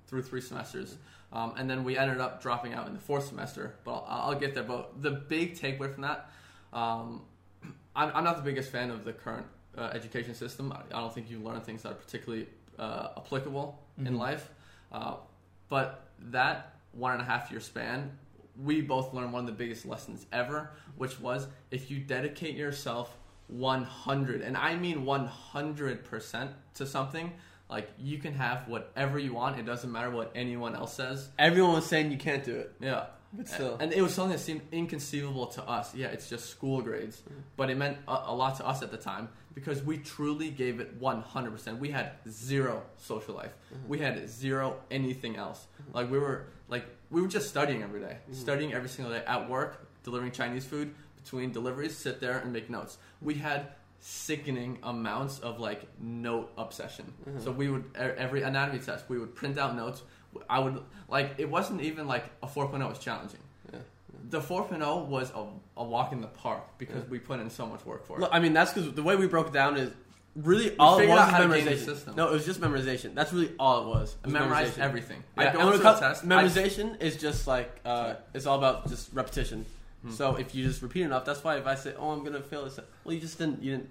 through 0.07 0.23
three 0.23 0.41
semesters. 0.41 0.95
Um, 1.31 1.53
and 1.57 1.69
then 1.69 1.83
we 1.83 1.97
ended 1.97 2.19
up 2.19 2.41
dropping 2.41 2.73
out 2.73 2.87
in 2.87 2.93
the 2.93 2.99
fourth 2.99 3.27
semester, 3.27 3.75
but 3.83 4.03
I'll, 4.07 4.31
I'll 4.31 4.39
get 4.39 4.55
there. 4.55 4.63
But 4.63 5.01
the 5.01 5.11
big 5.11 5.55
takeaway 5.55 5.93
from 5.93 6.03
that, 6.03 6.29
um, 6.73 7.21
I'm, 7.95 8.11
I'm 8.15 8.23
not 8.23 8.37
the 8.37 8.43
biggest 8.43 8.71
fan 8.71 8.89
of 8.89 9.05
the 9.05 9.13
current 9.13 9.45
uh, 9.77 9.91
education 9.93 10.33
system. 10.33 10.71
I, 10.71 10.81
I 10.95 11.01
don't 11.01 11.13
think 11.13 11.29
you 11.29 11.39
learn 11.39 11.61
things 11.61 11.83
that 11.83 11.91
are 11.91 11.95
particularly 11.95 12.47
uh, 12.77 13.09
applicable 13.17 13.79
in 13.97 14.17
life. 14.17 14.49
Uh, 14.91 15.15
but 15.67 16.07
that 16.31 16.73
one 16.93 17.13
and 17.13 17.21
a 17.21 17.25
half 17.25 17.51
year 17.51 17.59
span, 17.59 18.11
we 18.63 18.81
both 18.81 19.13
learned 19.13 19.31
one 19.31 19.41
of 19.41 19.45
the 19.45 19.53
biggest 19.53 19.85
lessons 19.85 20.25
ever, 20.31 20.71
which 20.97 21.19
was 21.19 21.47
if 21.71 21.91
you 21.91 21.99
dedicate 21.99 22.55
yourself 22.55 23.15
100, 23.47 24.41
and 24.41 24.57
I 24.57 24.75
mean 24.75 25.05
100% 25.05 26.49
to 26.75 26.85
something, 26.85 27.33
like 27.69 27.89
you 27.99 28.17
can 28.17 28.33
have 28.33 28.67
whatever 28.67 29.19
you 29.19 29.33
want. 29.33 29.59
It 29.59 29.65
doesn't 29.65 29.91
matter 29.91 30.09
what 30.09 30.31
anyone 30.35 30.75
else 30.75 30.93
says. 30.93 31.29
Everyone 31.37 31.73
was 31.73 31.85
saying 31.85 32.11
you 32.11 32.17
can't 32.17 32.43
do 32.43 32.55
it. 32.55 32.73
Yeah. 32.79 33.05
But 33.31 33.47
still. 33.47 33.77
And 33.79 33.93
it 33.93 34.01
was 34.01 34.13
something 34.13 34.31
that 34.31 34.39
seemed 34.39 34.61
inconceivable 34.71 35.47
to 35.47 35.63
us. 35.63 35.93
Yeah, 35.93 36.07
it's 36.07 36.27
just 36.29 36.49
school 36.49 36.81
grades. 36.81 37.17
Mm-hmm. 37.17 37.39
But 37.57 37.69
it 37.69 37.77
meant 37.77 37.97
a, 38.07 38.23
a 38.25 38.35
lot 38.35 38.57
to 38.57 38.67
us 38.67 38.81
at 38.81 38.89
the 38.89 38.97
time 38.97 39.29
because 39.53 39.83
we 39.83 39.99
truly 39.99 40.49
gave 40.49 40.79
it 40.79 40.99
100%. 40.99 41.77
We 41.77 41.89
had 41.89 42.13
zero 42.27 42.83
social 42.97 43.35
life. 43.35 43.51
Mm-hmm. 43.71 43.87
We 43.87 43.99
had 43.99 44.27
zero 44.27 44.77
anything 44.89 45.35
else. 45.35 45.67
Mm-hmm. 45.81 45.95
Like 45.95 46.11
we 46.11 46.17
were 46.17 46.47
like 46.69 46.85
we 47.11 47.21
were 47.21 47.27
just 47.27 47.49
studying 47.49 47.83
every 47.83 47.99
day. 47.99 48.17
Studying 48.31 48.73
every 48.73 48.89
single 48.89 49.13
day 49.13 49.23
at 49.25 49.47
work, 49.47 49.87
delivering 50.03 50.31
Chinese 50.31 50.65
food, 50.65 50.93
between 51.15 51.51
deliveries, 51.51 51.95
sit 51.95 52.19
there 52.19 52.39
and 52.39 52.51
make 52.51 52.69
notes. 52.69 52.97
We 53.21 53.35
had 53.35 53.67
sickening 53.99 54.79
amounts 54.83 55.39
of 55.39 55.59
like 55.59 55.81
note 55.99 56.51
obsession. 56.57 57.13
So 57.39 57.51
we 57.51 57.69
would 57.69 57.85
every 57.95 58.43
anatomy 58.43 58.79
test, 58.79 59.05
we 59.09 59.19
would 59.19 59.35
print 59.35 59.57
out 59.57 59.75
notes. 59.75 60.01
I 60.49 60.59
would 60.59 60.81
like 61.07 61.35
it 61.37 61.49
wasn't 61.49 61.81
even 61.81 62.07
like 62.07 62.25
a 62.41 62.47
4.0 62.47 62.87
was 62.87 62.99
challenging. 62.99 63.39
Yeah. 63.73 63.79
The 64.29 64.39
4.0 64.39 65.05
was 65.07 65.31
a, 65.31 65.45
a 65.77 65.83
walk 65.83 66.11
in 66.11 66.21
the 66.21 66.27
park 66.27 66.77
because 66.77 67.07
we 67.09 67.19
put 67.19 67.39
in 67.39 67.49
so 67.49 67.65
much 67.65 67.85
work 67.85 68.05
for 68.05 68.17
it. 68.17 68.21
Look, 68.21 68.29
I 68.31 68.39
mean, 68.39 68.53
that's 68.53 68.73
because 68.73 68.93
the 68.93 69.03
way 69.03 69.15
we 69.15 69.27
broke 69.27 69.47
it 69.47 69.53
down 69.53 69.75
is 69.75 69.91
really 70.35 70.75
all 70.77 70.99
it 70.99 71.07
was 71.07 71.19
out 71.19 71.31
how 71.31 71.39
to 71.41 71.47
was 71.47 71.57
game 71.57 71.65
the 71.65 71.71
memorization. 71.71 72.15
No, 72.15 72.27
it 72.29 72.33
was 72.33 72.45
just 72.45 72.61
memorization. 72.61 73.15
That's 73.15 73.33
really 73.33 73.51
all 73.59 73.83
it 73.83 73.87
was. 73.87 74.15
I 74.23 74.27
was 74.27 74.33
memorized 74.33 74.73
memorization. 74.75 74.79
everything. 74.79 75.23
Yeah, 75.37 75.49
I 75.49 75.53
go 75.53 75.69
it 75.71 75.79
a 75.79 75.83
test. 75.83 76.23
I- 76.23 76.27
memorization 76.27 77.01
is 77.01 77.17
just 77.17 77.47
like 77.47 77.79
uh, 77.85 78.15
it's 78.33 78.45
all 78.45 78.57
about 78.57 78.87
just 78.87 79.13
repetition. 79.13 79.65
Hmm. 80.03 80.11
So 80.11 80.35
if 80.35 80.55
you 80.55 80.63
just 80.65 80.81
repeat 80.81 81.01
enough, 81.03 81.25
that's 81.25 81.43
why 81.43 81.57
if 81.57 81.67
I 81.67 81.75
say, 81.75 81.93
"Oh, 81.97 82.11
I'm 82.11 82.23
gonna 82.23 82.41
fail 82.41 82.63
this," 82.63 82.79
well, 83.03 83.13
you 83.13 83.19
just 83.19 83.37
didn't. 83.37 83.61
You 83.61 83.71
didn't. 83.71 83.89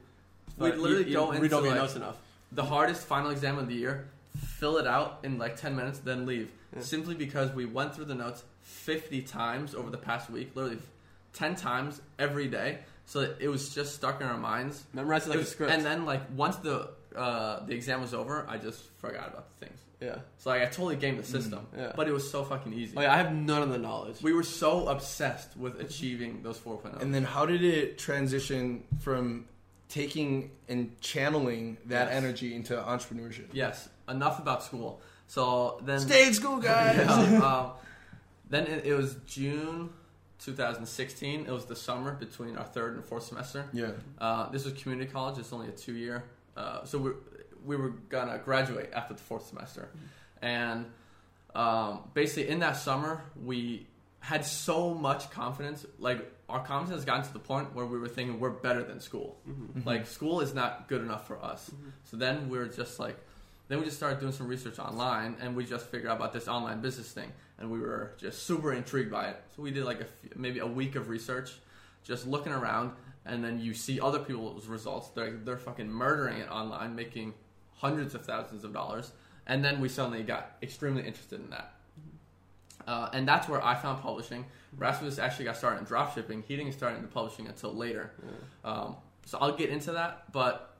You- 0.59 0.64
literally 0.64 1.05
you 1.09 1.14
go 1.14 1.33
into, 1.33 1.61
like- 1.61 1.75
notes 1.75 1.97
enough. 1.97 2.16
the 2.51 2.64
hardest 2.64 3.07
final 3.07 3.31
exam 3.31 3.59
of 3.59 3.68
the 3.68 3.75
year, 3.75 4.09
fill 4.38 4.79
it 4.79 4.87
out 4.87 5.18
in 5.23 5.38
like 5.38 5.57
10 5.57 5.77
minutes, 5.77 5.99
then 5.99 6.25
leave. 6.27 6.51
Yeah. 6.75 6.83
Simply 6.83 7.14
because 7.14 7.53
we 7.53 7.66
went 7.66 7.94
through 7.94 8.07
the 8.07 8.14
notes 8.14 8.42
50 8.62 9.23
times 9.23 9.75
over 9.75 9.90
the 9.90 9.99
past 9.99 10.31
week, 10.31 10.55
literally 10.55 10.79
10 11.35 11.57
times 11.57 12.01
every 12.18 12.49
day. 12.49 12.81
So 13.07 13.21
that 13.21 13.37
it 13.40 13.49
was 13.49 13.75
just 13.75 13.94
stuck 13.94 14.21
in 14.21 14.27
our 14.27 14.37
minds. 14.37 14.85
Memorize 14.92 15.27
it 15.27 15.31
like 15.31 15.38
It 15.38 15.42
a 15.42 15.47
script. 15.47 15.73
And 15.73 15.85
then 15.85 16.05
like 16.05 16.23
once 16.35 16.57
the 16.57 16.90
uh, 17.16 17.64
the 17.64 17.75
exam 17.75 18.01
was 18.01 18.12
over, 18.14 18.47
I 18.49 18.59
just 18.59 18.83
forgot 18.99 19.29
about 19.29 19.47
the 19.49 19.66
things. 19.66 19.81
Yeah. 20.00 20.18
So 20.38 20.50
like 20.50 20.62
I 20.62 20.66
totally 20.66 20.96
gamed 20.96 21.18
the 21.18 21.24
system, 21.24 21.66
yeah. 21.76 21.92
but 21.96 22.06
it 22.06 22.12
was 22.12 22.30
so 22.30 22.44
fucking 22.44 22.72
easy. 22.72 22.94
Like 22.94 23.08
I 23.08 23.16
have 23.16 23.32
none 23.34 23.62
of 23.62 23.70
the 23.70 23.78
knowledge. 23.78 24.22
we 24.22 24.32
were 24.32 24.44
so 24.44 24.87
obsessed 24.88 25.56
with 25.56 25.80
achieving 25.80 26.42
those 26.42 26.58
4.0. 26.58 27.02
And 27.02 27.12
then 27.14 27.24
how 27.24 27.46
did 27.46 27.62
it 27.64 27.98
transition 27.98 28.84
from 29.00 29.46
taking 29.88 30.50
and 30.68 31.00
channeling 31.00 31.78
that 31.87 32.08
Yes. 32.08 32.16
energy 32.16 32.54
into 32.54 32.76
entrepreneurship? 32.76 33.46
yes, 33.52 33.88
enough 34.08 34.38
about 34.38 34.62
school. 34.62 35.00
So 35.26 35.80
then 35.84 35.98
Stay 36.00 36.28
in 36.28 36.34
school, 36.34 36.58
guys. 36.58 36.96
Yeah, 36.96 37.38
um, 37.44 37.72
then 38.48 38.66
it, 38.66 38.87
it 38.87 38.94
was 38.94 39.16
June 39.26 39.90
2016. 40.40 41.46
It 41.46 41.50
was 41.50 41.64
the 41.66 41.76
summer 41.76 42.12
between 42.14 42.56
our 42.56 42.64
third 42.64 42.94
and 42.94 43.04
fourth 43.04 43.24
semester. 43.24 43.66
yeah. 43.72 43.90
Uh, 44.18 44.48
this 44.50 44.64
was 44.64 44.74
community 44.74 45.11
college. 45.11 45.38
It's 45.38 45.52
only 45.52 45.68
a 45.68 45.72
two 45.72 45.94
year. 45.94 46.24
Uh, 46.56 46.84
so 46.84 47.14
we 47.64 47.77
we 47.77 47.83
were 47.83 47.90
gonna 48.09 48.38
graduate 48.38 48.90
after 48.92 49.14
the 49.14 49.21
fourth 49.21 49.47
semester, 49.47 49.88
mm-hmm. 49.90 50.44
and 50.44 50.87
um, 51.55 52.01
basically 52.14 52.49
in 52.49 52.61
that 52.61 52.77
summer 52.77 53.23
we 53.44 53.87
had 54.21 54.44
so 54.44 54.94
much 54.94 55.31
confidence. 55.31 55.87
Like 55.99 56.31
our 56.49 56.64
confidence 56.64 56.99
has 56.99 57.05
gotten 57.05 57.25
to 57.25 57.33
the 57.33 57.38
point 57.38 57.75
where 57.75 57.87
we 57.87 57.99
were 57.99 58.09
thinking 58.09 58.40
we're 58.40 58.51
better 58.51 58.83
than 58.83 59.01
school. 59.01 59.38
Mm-hmm. 59.49 59.87
Like 59.87 60.07
school 60.07 60.40
is 60.40 60.55
not 60.55 60.88
good 60.88 61.03
enough 61.03 61.27
for 61.27 61.42
us. 61.42 61.71
Mm-hmm. 61.71 61.88
So 62.05 62.16
then 62.16 62.49
we 62.49 62.59
were 62.59 62.66
just 62.66 62.99
like, 62.99 63.16
then 63.68 63.79
we 63.79 63.85
just 63.85 63.97
started 63.97 64.21
doing 64.21 64.33
some 64.33 64.49
research 64.49 64.79
online, 64.79 65.37
and 65.40 65.55
we 65.55 65.64
just 65.64 65.87
figured 65.87 66.11
out 66.11 66.16
about 66.16 66.33
this 66.33 66.49
online 66.49 66.81
business 66.81 67.11
thing, 67.12 67.31
and 67.59 67.71
we 67.71 67.79
were 67.79 68.12
just 68.18 68.44
super 68.44 68.73
intrigued 68.73 69.11
by 69.11 69.29
it. 69.29 69.37
So 69.55 69.62
we 69.62 69.71
did 69.71 69.85
like 69.85 70.01
a 70.01 70.07
few, 70.07 70.31
maybe 70.37 70.61
a 70.61 70.66
week 70.66 70.97
of 70.97 71.09
research, 71.09 71.53
just 72.03 72.27
looking 72.27 72.53
around, 72.53 72.92
and 73.27 73.44
then 73.44 73.61
you 73.61 73.75
see 73.75 74.01
other 74.01 74.21
people's 74.21 74.66
results. 74.66 75.09
They're 75.09 75.33
they're 75.33 75.59
fucking 75.59 75.90
murdering 75.90 76.38
it 76.38 76.51
online, 76.51 76.94
making 76.94 77.35
hundreds 77.79 78.14
of 78.14 78.25
thousands 78.25 78.64
of 78.64 78.73
dollars, 78.73 79.12
and 79.47 79.64
then 79.64 79.81
we 79.81 79.88
suddenly 79.88 80.23
got 80.23 80.57
extremely 80.62 81.07
interested 81.07 81.41
in 81.41 81.51
that. 81.51 81.73
Uh, 82.87 83.09
and 83.12 83.27
that's 83.27 83.49
where 83.49 83.64
I 83.64 83.75
found 83.75 84.03
publishing. 84.03 84.45
Rasmus 84.77 85.19
actually 85.19 85.47
got 85.47 85.57
started 85.57 85.81
in 85.81 85.87
dropshipping. 85.87 86.45
He 86.47 86.57
didn't 86.57 86.73
start 86.73 86.97
into 86.97 87.09
publishing 87.09 87.47
until 87.47 87.75
later. 87.75 88.12
Um, 88.64 88.97
so 89.27 89.38
I'll 89.41 89.57
get 89.57 89.71
into 89.71 89.93
that. 89.93 90.33
But 90.33 90.75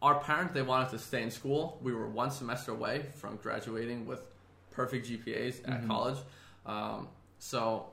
our 0.00 0.20
parents, 0.20 0.54
they 0.54 0.62
wanted 0.62 0.90
to 0.90 0.98
stay 0.98 1.22
in 1.22 1.30
school. 1.30 1.78
We 1.82 1.92
were 1.92 2.08
one 2.08 2.30
semester 2.30 2.72
away 2.72 3.06
from 3.14 3.36
graduating 3.36 4.06
with 4.06 4.22
perfect 4.70 5.08
GPAs 5.08 5.68
at 5.70 5.86
college. 5.86 6.18
Um, 6.64 7.08
so 7.38 7.86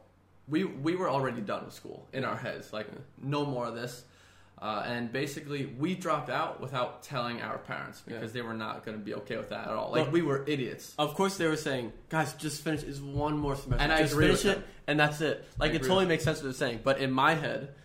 we 0.47 0.63
we 0.63 0.95
were 0.95 1.09
already 1.09 1.41
done 1.41 1.65
with 1.65 1.73
school 1.73 2.07
in 2.13 2.23
our 2.23 2.37
heads. 2.37 2.71
Like 2.71 2.87
no 3.21 3.45
more 3.45 3.65
of 3.65 3.75
this. 3.75 4.05
Uh, 4.59 4.83
and 4.87 5.11
basically, 5.11 5.67
we 5.77 5.93
dropped 5.93 6.29
out 6.31 6.59
without 6.59 7.03
telling 7.03 7.41
our 7.41 7.59
parents 7.59 8.01
because 8.05 8.31
Yeah. 8.31 8.41
they 8.41 8.41
were 8.41 8.55
not 8.55 8.83
going 8.83 8.97
to 8.97 9.03
be 9.03 9.13
okay 9.15 9.37
with 9.37 9.49
that 9.49 9.67
at 9.67 9.73
all. 9.73 9.91
Like 9.91 10.05
Look- 10.05 10.13
we 10.13 10.23
were 10.23 10.43
idiots. 10.47 10.95
Of 10.97 11.13
course, 11.13 11.37
they 11.37 11.45
were 11.47 11.55
saying, 11.57 11.93
"Guys, 12.09 12.33
just 12.33 12.63
finish. 12.63 12.81
Is 12.83 12.99
one 13.01 13.37
more 13.37 13.55
semester, 13.55 13.83
And 13.83 13.93
I 13.93 14.01
just 14.01 14.13
agree 14.13 14.25
finish 14.27 14.43
with 14.45 14.53
it, 14.53 14.59
them. 14.61 14.69
and 14.87 14.99
that's 14.99 15.21
it." 15.21 15.45
Like 15.59 15.73
I 15.73 15.75
it 15.75 15.81
totally 15.83 16.07
makes 16.07 16.23
sense 16.23 16.37
what 16.39 16.45
they're 16.45 16.53
saying. 16.53 16.79
But 16.83 16.97
in 16.99 17.11
my 17.11 17.35
head, 17.35 17.75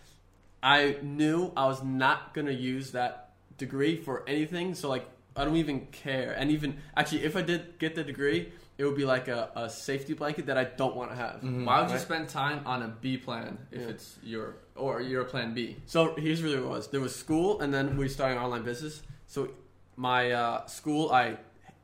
I 0.63 0.97
knew 1.01 1.51
I 1.55 1.65
was 1.67 1.83
not 1.83 2.33
gonna 2.33 2.51
use 2.51 2.91
that 2.91 3.33
degree 3.57 3.97
for 3.97 4.27
anything. 4.27 4.73
So 4.75 4.89
like, 4.89 5.05
I 5.35 5.45
don't 5.45 5.57
even 5.57 5.87
care. 5.87 6.31
And 6.33 6.49
even 6.51 6.77
actually, 6.97 7.23
if 7.23 7.35
I 7.35 7.41
did 7.43 7.77
get 7.79 7.93
the 7.95 8.03
degree, 8.03 8.51
it 8.79 8.85
would 8.85 8.95
be 8.95 9.05
like 9.05 9.27
a, 9.27 9.51
a 9.55 9.69
safety 9.69 10.13
blanket 10.13 10.47
that 10.47 10.57
I 10.57 10.63
don't 10.63 10.95
want 10.95 11.11
to 11.11 11.15
have. 11.15 11.43
Why 11.43 11.81
would 11.81 11.91
you 11.91 11.99
spend 11.99 12.29
time 12.29 12.65
on 12.65 12.81
a 12.81 12.87
B 12.87 13.17
plan 13.17 13.59
if 13.71 13.81
Yeah. 13.81 13.87
it's 13.89 14.17
your 14.23 14.55
or 14.75 15.01
your 15.01 15.23
plan 15.23 15.53
B? 15.53 15.75
So 15.85 16.15
here's 16.15 16.41
really 16.43 16.57
what 16.57 16.65
it 16.65 16.69
was. 16.69 16.87
There 16.89 17.01
was 17.01 17.15
school, 17.15 17.61
and 17.61 17.73
then 17.73 17.97
we 17.97 18.07
started 18.09 18.37
an 18.37 18.43
online 18.43 18.63
business. 18.63 19.01
So 19.27 19.49
my 19.95 20.31
uh, 20.31 20.65
school, 20.67 21.11
I 21.11 21.37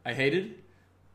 I 0.06 0.14
hated. 0.14 0.56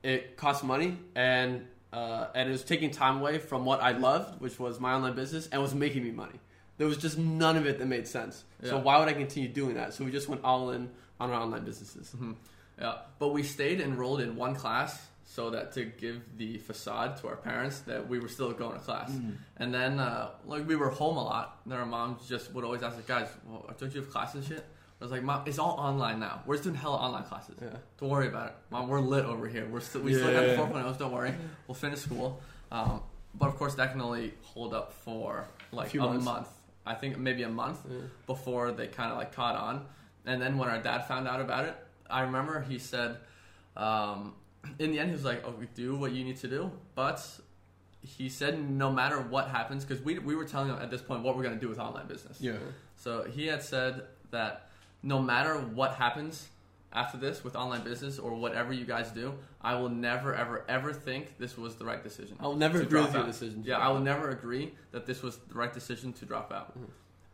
It 0.02 0.36
cost 0.36 0.62
money, 0.64 0.98
and 1.14 1.66
uh, 1.92 2.26
and 2.34 2.48
it 2.48 2.52
was 2.52 2.64
taking 2.64 2.90
time 2.90 3.18
away 3.18 3.38
from 3.38 3.64
what 3.64 3.80
I 3.82 3.92
loved, 3.92 4.40
which 4.40 4.58
was 4.58 4.78
my 4.80 4.92
online 4.92 5.14
business, 5.14 5.48
and 5.50 5.62
was 5.62 5.74
making 5.74 6.02
me 6.04 6.10
money. 6.10 6.38
There 6.76 6.86
was 6.86 6.96
just 6.98 7.16
none 7.16 7.56
of 7.56 7.66
it 7.66 7.78
that 7.78 7.86
made 7.86 8.06
sense. 8.08 8.44
So 8.64 8.78
why 8.78 8.98
would 8.98 9.08
I 9.08 9.12
continue 9.12 9.48
doing 9.48 9.74
that? 9.76 9.94
So 9.94 10.04
we 10.04 10.10
just 10.10 10.28
went 10.28 10.42
all 10.44 10.70
in 10.70 10.90
on 11.20 11.30
our 11.30 11.40
online 11.40 11.64
businesses. 11.64 12.10
Mhm. 12.16 12.34
Yeah, 12.80 12.96
but 13.20 13.28
we 13.28 13.44
stayed 13.44 13.80
enrolled 13.80 14.20
in 14.20 14.34
one 14.34 14.54
class 14.56 15.00
so 15.26 15.50
that 15.50 15.72
to 15.72 15.84
give 15.84 16.22
the 16.36 16.58
facade 16.58 17.16
to 17.18 17.28
our 17.28 17.36
parents 17.36 17.80
that 17.80 18.08
we 18.08 18.18
were 18.18 18.28
still 18.28 18.52
going 18.52 18.74
to 18.78 18.84
class. 18.84 19.10
And 19.56 19.72
then 19.72 19.98
uh, 19.98 20.30
like 20.46 20.66
we 20.68 20.76
were 20.76 20.90
home 20.90 21.16
a 21.16 21.24
lot. 21.24 21.60
And 21.64 21.72
our 21.72 21.86
mom 21.86 22.18
just 22.28 22.52
would 22.52 22.64
always 22.64 22.82
ask, 22.82 22.96
like, 22.96 23.06
"Guys, 23.06 23.28
well, 23.46 23.68
don't 23.78 23.94
you 23.94 24.00
have 24.02 24.10
class 24.10 24.34
and 24.34 24.44
shit?" 24.44 24.64
I 25.00 25.04
was 25.04 25.10
like, 25.10 25.22
"Mom, 25.22 25.42
it's 25.46 25.58
all 25.58 25.76
online 25.78 26.20
now. 26.20 26.42
We're 26.46 26.54
just 26.54 26.64
doing 26.64 26.76
hella 26.76 26.96
online 26.96 27.24
classes. 27.24 27.56
Yeah. 27.60 27.68
Don't 27.98 28.10
worry 28.10 28.28
about 28.28 28.48
it, 28.48 28.54
Mom. 28.70 28.88
We're 28.88 29.00
lit 29.00 29.24
over 29.24 29.46
here. 29.48 29.66
We're 29.66 29.80
still 29.80 30.02
we 30.02 30.14
still 30.14 30.30
Yeah. 30.30 30.40
have 30.40 30.50
the 30.50 30.78
4.0s. 30.78 30.98
Don't 30.98 31.12
worry. 31.12 31.34
We'll 31.66 31.74
finish 31.74 32.00
school." 32.00 32.40
Um, 32.70 33.00
but 33.34 33.48
of 33.48 33.56
course, 33.56 33.74
that 33.76 33.92
can 33.92 34.00
only 34.00 34.34
hold 34.42 34.74
up 34.74 34.92
for 34.92 35.46
like 35.72 35.88
a, 35.88 35.90
few 35.90 36.00
months. 36.00 36.24
month. 36.24 36.48
I 36.86 36.94
think 36.94 37.18
maybe 37.18 37.42
a 37.44 37.48
month 37.48 37.80
Yeah. 37.88 37.96
before 38.26 38.70
they 38.72 38.86
kind 38.88 39.10
of 39.10 39.16
like 39.18 39.32
caught 39.34 39.56
on. 39.56 39.86
And 40.26 40.40
then 40.40 40.58
when 40.58 40.68
our 40.68 40.78
dad 40.78 41.06
found 41.08 41.26
out 41.26 41.40
about 41.40 41.64
it, 41.64 41.74
I 42.08 42.20
remember 42.22 42.60
he 42.62 42.78
said, 42.78 43.16
um, 43.76 44.34
in 44.78 44.90
the 44.92 44.98
end, 44.98 45.08
he 45.10 45.14
was 45.14 45.24
like, 45.24 45.42
"Oh, 45.46 45.54
do 45.74 45.96
what 45.96 46.12
you 46.12 46.24
need 46.24 46.36
to 46.38 46.48
do," 46.48 46.70
but 46.94 47.24
he 48.00 48.28
said 48.28 48.68
no 48.70 48.92
matter 48.92 49.18
what 49.20 49.48
happens, 49.48 49.84
because 49.84 50.02
we 50.04 50.18
we 50.18 50.34
were 50.36 50.44
telling 50.44 50.68
him 50.68 50.76
at 50.80 50.90
this 50.90 51.02
point 51.02 51.22
what 51.22 51.36
we're 51.36 51.42
gonna 51.42 51.56
do 51.56 51.68
with 51.68 51.78
online 51.78 52.06
business. 52.06 52.40
Yeah. 52.40 52.52
So 52.96 53.24
he 53.24 53.46
had 53.46 53.62
said 53.62 54.02
that 54.30 54.68
no 55.02 55.20
matter 55.20 55.54
what 55.58 55.94
happens 55.94 56.48
after 56.92 57.16
this 57.18 57.42
with 57.42 57.56
online 57.56 57.82
business 57.82 58.18
or 58.18 58.34
whatever 58.34 58.72
you 58.72 58.84
guys 58.84 59.10
do, 59.10 59.34
I 59.60 59.74
will 59.74 59.88
never, 59.88 60.32
ever, 60.34 60.64
ever 60.68 60.92
think 60.92 61.38
this 61.38 61.56
was 61.58 61.74
the 61.74 61.84
right 61.84 62.02
decision. 62.02 62.36
I'll 62.38 62.54
never 62.54 62.80
agree 62.80 63.00
with 63.02 63.12
your 63.14 63.24
decision 63.26 63.64
Yeah, 63.66 63.78
I 63.78 63.88
will 63.88 63.96
out. 63.96 64.02
never 64.04 64.30
agree 64.30 64.74
that 64.92 65.04
this 65.04 65.20
was 65.22 65.38
the 65.38 65.54
right 65.54 65.72
decision 65.72 66.12
to 66.14 66.24
drop 66.24 66.52
out. 66.52 66.78
Mhm. 66.78 66.86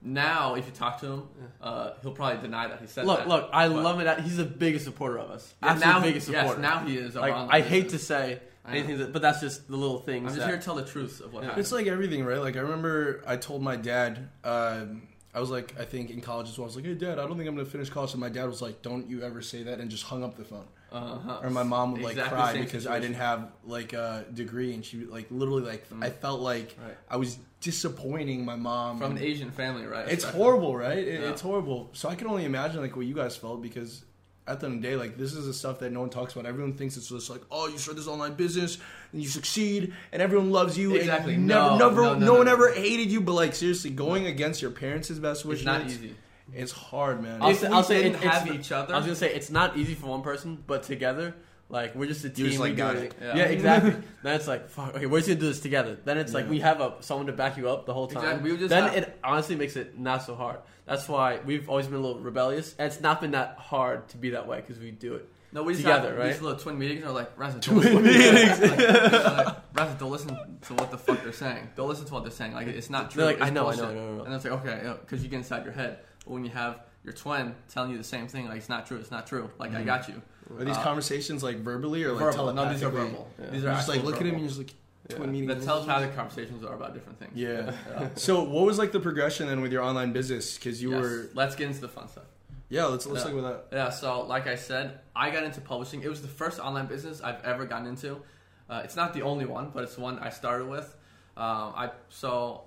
Now, 0.03 0.55
if 0.55 0.65
you 0.67 0.73
talk 0.73 1.01
to 1.01 1.07
him, 1.07 1.23
uh, 1.61 1.91
he'll 2.03 2.13
probably 2.13 2.41
deny 2.41 2.69
that 2.69 2.81
he 2.81 2.87
said 2.87 3.07
Look, 3.07 3.19
that. 3.21 3.29
look, 3.29 3.51
I 3.53 3.69
but- 3.69 3.83
love 3.83 4.01
it. 4.01 4.21
He's 4.21 4.39
the 4.39 4.45
biggest 4.45 4.85
supporter 4.87 5.19
of 5.19 5.31
us. 5.31 5.55
Yeah, 5.63 5.71
Absolute 5.71 5.93
now, 5.93 6.01
biggest 6.01 6.29
yes, 6.29 6.59
now 6.59 6.79
he 6.87 6.97
is. 6.97 7.15
like 7.15 7.33
online 7.35 7.49
I 7.51 7.61
hate 7.61 7.91
to 7.91 7.99
say 7.99 8.41
anything, 8.67 8.99
that, 8.99 9.13
but 9.13 9.21
that's 9.21 9.41
just 9.41 9.69
the 9.69 9.77
little 9.77 9.99
things. 9.99 10.23
I'm 10.23 10.29
just 10.29 10.39
that- 10.41 10.49
here 10.49 10.57
to 10.59 10.63
tell 10.65 10.75
the 10.75 10.85
truth 10.87 11.21
of 11.21 11.33
what 11.35 11.41
Yeah. 11.43 11.49
happened. 11.49 11.61
It's 11.61 11.73
like 11.73 11.87
everything, 11.87 12.25
right? 12.25 12.41
Like 12.41 12.57
I 12.57 12.61
remember 12.61 13.23
I 13.27 13.37
told 13.37 13.63
my 13.63 13.77
dad, 13.77 14.29
um, 14.43 15.03
I 15.35 15.41
was 15.41 15.51
like, 15.51 15.79
I 15.79 15.85
think 15.85 16.11
in 16.11 16.21
college 16.21 16.49
as 16.49 16.59
well. 16.59 16.65
I 16.65 16.69
was 16.69 16.77
like, 16.77 16.87
"Hey, 16.87 16.95
dad, 16.95 17.19
I 17.21 17.27
don't 17.27 17.37
think 17.37 17.49
I'm 17.49 17.55
gonna 17.55 17.65
finish 17.65 17.89
college." 17.91 18.13
And 18.13 18.21
my 18.21 18.29
dad 18.31 18.47
was 18.47 18.61
like, 18.63 18.83
"Don't 18.83 19.09
you 19.09 19.23
ever 19.23 19.43
say 19.43 19.63
that," 19.65 19.79
and 19.81 19.89
just 19.91 20.05
hung 20.05 20.25
up 20.25 20.37
the 20.37 20.45
phone. 20.45 20.65
Uh-huh. 20.93 21.41
Or 21.43 21.51
my 21.51 21.63
mom 21.63 21.93
would 21.93 22.03
like 22.03 22.13
Exactly 22.13 22.37
cry 22.37 22.59
because 22.61 22.87
I 22.87 22.99
didn't 22.99 23.17
have 23.17 23.53
like 23.65 23.93
a 23.93 24.25
degree, 24.35 24.75
and 24.75 24.85
she 24.85 25.05
like 25.05 25.27
literally 25.31 25.63
like 25.63 25.89
Mm. 25.91 26.05
I 26.05 26.11
felt 26.11 26.41
like 26.41 26.77
Right. 26.83 26.97
I 27.09 27.17
was 27.17 27.39
disappointing 27.61 28.45
my 28.45 28.57
mom. 28.57 28.99
From 28.99 29.13
an 29.17 29.23
Asian 29.23 29.51
family, 29.51 29.87
right? 29.87 30.07
it's 30.09 30.25
Especially. 30.25 30.39
horrible, 30.39 30.77
right? 30.77 30.99
It, 30.99 31.21
Yeah. 31.21 31.31
It's 31.31 31.41
horrible. 31.41 31.91
So 31.93 32.09
I 32.09 32.15
can 32.15 32.27
only 32.27 32.45
imagine 32.45 32.81
like 32.81 32.97
what 32.97 33.07
you 33.07 33.15
guys 33.15 33.37
felt 33.37 33.63
because 33.63 34.05
at 34.47 34.59
the 34.59 34.67
end 34.67 34.77
of 34.77 34.83
the 34.83 34.89
day, 34.89 34.97
like 34.97 35.17
this 35.17 35.33
is 35.35 35.47
the 35.47 35.55
stuff 35.55 35.79
that 35.81 35.93
no 35.93 36.01
one 36.01 36.11
talks 36.11 36.33
about. 36.33 36.47
Everyone 36.47 36.73
thinks 36.73 36.97
it's 36.97 37.09
just 37.09 37.31
like, 37.31 37.43
oh, 37.51 37.69
you 37.69 37.79
start 37.79 37.97
this 37.97 38.09
online 38.09 38.35
business 38.35 38.79
and 39.13 39.23
you 39.23 39.29
succeed 39.29 39.93
and 40.13 40.21
everyone 40.21 40.51
loves 40.51 40.77
you. 40.77 40.95
Exactly. 40.97 41.35
And 41.35 41.47
No, 41.47 41.77
never, 41.79 42.03
never, 42.03 42.03
no, 42.03 42.15
no, 42.15 42.27
no, 42.27 42.35
one 42.35 42.49
ever 42.49 42.73
hated 42.73 43.13
you. 43.13 43.21
But 43.21 43.35
like 43.35 43.55
seriously, 43.55 43.91
going 43.91 44.27
against 44.27 44.61
your 44.63 44.71
parents' 44.73 45.11
best 45.11 45.45
wishes, 45.45 45.61
It's 45.61 45.67
not 45.67 45.87
easy. 45.87 46.17
It's 46.55 46.73
hard, 46.73 47.23
man. 47.23 47.43
I'll 47.43 47.51
If 47.51 47.59
say, 47.61 47.67
I'll 47.69 47.83
say 47.83 48.03
didn't 48.03 48.17
it- 48.23 48.25
it's 48.27 48.35
have 48.37 48.47
not- 48.47 48.55
each 48.57 48.73
other- 48.73 48.95
I 48.95 48.97
was 48.99 49.07
gonna 49.07 49.17
say 49.17 49.33
it's 49.35 49.51
not 49.51 49.77
easy 49.77 49.95
for 49.95 50.07
one 50.09 50.23
person, 50.23 50.63
but 50.67 50.83
together, 50.83 51.35
like 51.69 51.95
we're 51.95 52.07
just 52.07 52.25
a 52.25 52.31
team. 52.31 52.47
just, 52.47 52.59
like, 52.59 52.77
got 52.77 52.97
it. 52.97 53.15
Yeah. 53.21 53.37
Yeah. 53.37 53.43
exactly. 53.45 53.93
then 54.23 54.35
it's 54.35 54.49
like, 54.49 54.69
fuck. 54.69 54.95
Okay, 54.97 55.07
we're 55.07 55.19
just 55.19 55.29
gonna 55.29 55.41
do 55.41 55.47
this 55.49 55.61
together. 55.61 55.97
Then 56.05 56.19
it's 56.19 56.33
like 56.35 56.45
Yeah. 56.47 56.51
we 56.51 56.61
have 56.61 56.81
a 56.81 56.95
someone 57.01 57.27
to 57.27 57.33
back 57.33 57.57
you 57.57 57.69
up 57.69 57.87
the 57.87 57.95
whole 57.95 58.07
time. 58.09 58.25
Exactly. 58.25 58.53
We 58.53 58.57
just 58.59 58.71
then 58.71 58.83
have- 58.85 58.97
it 58.97 59.19
honestly 59.23 59.57
makes 59.57 59.77
it 59.77 59.99
not 59.99 60.23
so 60.25 60.35
hard. 60.35 60.59
That's 60.87 61.09
why 61.09 61.39
we've 61.45 61.69
always 61.69 61.87
been 61.87 61.97
a 61.97 62.01
little 62.01 62.21
rebellious, 62.21 62.75
and 62.79 62.91
it's 62.91 63.01
not 63.01 63.21
been 63.21 63.31
that 63.33 63.57
hard 63.59 64.09
to 64.09 64.17
be 64.17 64.31
that 64.31 64.49
way 64.49 64.57
because 64.61 64.79
we 64.83 64.91
do 64.91 65.15
it. 65.15 65.29
No, 65.53 65.65
we 65.65 65.73
just 65.73 65.85
Together, 65.85 66.11
have 66.11 66.19
right? 66.19 66.33
these 66.33 66.41
little 66.43 66.59
twin 66.59 66.79
meetings. 66.79 67.05
Are 67.05 67.11
like, 67.11 67.37
Raza, 67.37 67.61
Twin 67.61 67.81
don't 67.83 68.03
meetings. 68.05 68.61
like, 68.61 68.79
like, 68.79 69.73
Raza, 69.75 69.99
don't 69.99 70.11
listen 70.13 70.29
to 70.63 70.75
what 70.75 70.93
the 70.93 70.99
fuck 70.99 71.23
they're 71.25 71.33
saying. 71.33 71.71
Don't 71.75 71.89
listen 71.89 72.07
to 72.07 72.15
what 72.15 72.23
they're 72.23 72.31
saying. 72.31 72.53
Like, 72.55 72.69
it's 72.69 72.89
not 72.89 73.11
true. 73.11 73.19
They're 73.25 73.33
like, 73.33 73.39
It's 73.41 73.47
I 73.47 73.51
know, 73.51 73.69
I 73.69 73.75
know, 73.75 73.83
I 73.91 73.95
know, 73.95 74.01
I 74.13 74.17
know. 74.19 74.23
And 74.25 74.35
it's 74.35 74.45
like, 74.45 74.53
okay, 74.65 74.93
because 75.01 75.25
you 75.25 75.29
get 75.29 75.39
inside 75.39 75.65
your 75.65 75.73
head. 75.75 75.99
But 76.25 76.33
when 76.33 76.45
you 76.45 76.51
have 76.51 76.81
your 77.05 77.13
twin 77.15 77.55
telling 77.69 77.91
you 77.91 77.99
the 77.99 78.05
same 78.05 78.29
thing, 78.29 78.47
like, 78.49 78.59
it's 78.59 78.69
not 78.69 78.87
true. 78.87 78.99
It's 78.99 79.11
not 79.11 79.27
true. 79.27 79.51
Like, 79.59 79.75
I 79.75 79.83
got 79.83 80.09
you. 80.09 80.21
Are 80.59 80.65
these 80.65 80.77
Uh, 80.77 80.83
conversations 80.83 81.43
like 81.43 81.59
verbally 81.59 82.03
or 82.05 82.13
like 82.13 82.21
verbal. 82.35 82.53
No, 82.53 82.69
these 82.73 82.83
are 82.83 82.91
telepathically? 82.91 83.11
verbal. 83.11 83.29
Yeah. 83.41 83.51
These 83.51 83.65
are 83.65 83.73
just 83.75 83.89
like 83.89 83.99
actual 83.99 84.11
look 84.11 84.21
at 84.21 84.27
him 84.27 84.33
verbal. 84.33 84.35
and 84.35 84.41
you're 84.41 84.49
just 84.49 84.59
like 84.59 85.17
twin 85.17 85.35
Yeah. 85.35 85.41
meetings. 85.43 85.61
The 85.61 85.67
telepathic 85.73 86.17
conversations 86.17 86.65
are 86.65 86.75
about 86.75 86.93
different 86.95 87.19
things. 87.21 87.33
Yeah. 87.37 87.73
Yeah. 87.89 88.09
So 88.17 88.43
what 88.43 88.67
was 88.67 88.77
like 88.77 88.91
the 88.93 88.99
progression 89.01 89.47
then 89.47 89.61
with 89.61 89.71
your 89.73 89.83
online 89.83 90.13
business? 90.13 90.57
Because 90.57 90.83
you 90.83 90.91
Yes. 90.91 91.03
were 91.03 91.29
Let's 91.35 91.55
get 91.55 91.69
into 91.69 91.81
the 91.81 91.89
fun 91.89 92.09
stuff. 92.09 92.25
yeah. 92.69 92.85
Let's 92.87 93.07
let's 93.07 93.25
Yeah. 93.25 93.31
talk 93.31 93.39
about 93.39 93.71
that. 93.71 93.77
Yeah, 93.77 93.91
so 93.91 94.23
like 94.23 94.49
I 94.49 94.57
said, 94.57 94.99
I 95.15 95.31
got 95.31 95.45
into 95.45 95.61
publishing. 95.61 96.03
It 96.03 96.09
was 96.09 96.21
the 96.21 96.29
first 96.29 96.59
online 96.59 96.87
business 96.87 97.21
I've 97.23 97.43
ever 97.45 97.65
gotten 97.65 97.87
into. 97.87 98.21
Uh, 98.69 98.83
it's 98.85 98.97
not 98.97 99.15
the 99.15 99.23
only 99.23 99.45
one, 99.47 99.71
but 99.73 99.85
it's 99.85 99.95
the 99.95 100.01
one 100.01 100.19
I 100.19 100.31
started 100.31 100.67
with. 100.69 100.97
Um, 101.37 101.73
I 101.77 101.91
so 102.09 102.65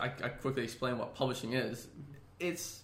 I, 0.00 0.06
I 0.06 0.28
quickly 0.30 0.62
explain 0.64 0.96
what 0.96 1.14
publishing 1.14 1.52
is. 1.52 1.88
It's 2.40 2.82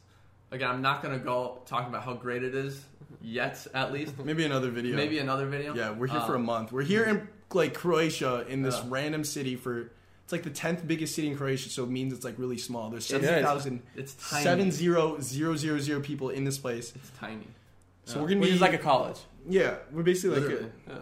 again, 0.54 0.70
I'm 0.70 0.82
not 0.82 1.02
gonna 1.02 1.18
go 1.18 1.58
talking 1.66 1.88
about 1.88 2.04
how 2.04 2.14
great 2.14 2.42
it 2.42 2.54
is 2.54 2.82
yet, 3.20 3.66
at 3.74 3.92
least. 3.92 4.14
Maybe 4.24 4.44
another 4.44 4.70
video. 4.70 4.96
Maybe 4.96 5.18
another 5.18 5.46
video. 5.46 5.74
Yeah, 5.74 5.90
we're 5.90 6.06
here 6.06 6.20
for 6.22 6.34
a 6.34 6.38
Um, 6.38 6.44
month. 6.44 6.72
We're 6.72 6.82
here 6.82 7.04
in 7.04 7.28
like 7.52 7.74
Croatia 7.74 8.44
in 8.48 8.62
this 8.62 8.76
Yeah. 8.78 8.84
random 8.88 9.24
city 9.24 9.56
for. 9.56 9.90
It's 10.24 10.32
like 10.32 10.42
the 10.42 10.50
tenth 10.50 10.86
biggest 10.88 11.14
city 11.14 11.28
in 11.28 11.36
Croatia, 11.36 11.68
so 11.68 11.84
it 11.84 11.90
means 11.90 12.12
it's 12.14 12.24
like 12.24 12.38
really 12.38 12.56
small. 12.56 12.88
There's 12.88 13.08
Yeah, 13.10 13.16
seventy 13.18 13.32
it's- 13.34 13.44
thousand 13.44 13.82
It's 13.94 14.14
tiny. 14.30 14.42
seven 14.42 14.70
zero 14.72 15.20
zero 15.20 15.54
zero 15.54 15.78
zero 15.78 16.00
people 16.00 16.30
in 16.30 16.44
this 16.44 16.56
place. 16.58 16.94
It's 16.96 17.10
tiny. 17.20 17.46
So 18.06 18.16
Yeah. 18.16 18.22
we're 18.22 18.28
gonna 18.28 18.40
be 18.40 18.50
is 18.50 18.60
like 18.60 18.72
a 18.72 18.78
college. 18.78 19.18
yeah. 19.46 19.76
We're 19.92 20.02
basically 20.02 20.40
like 20.40 20.48
Literally. 20.48 20.72
Yeah. 20.88 20.94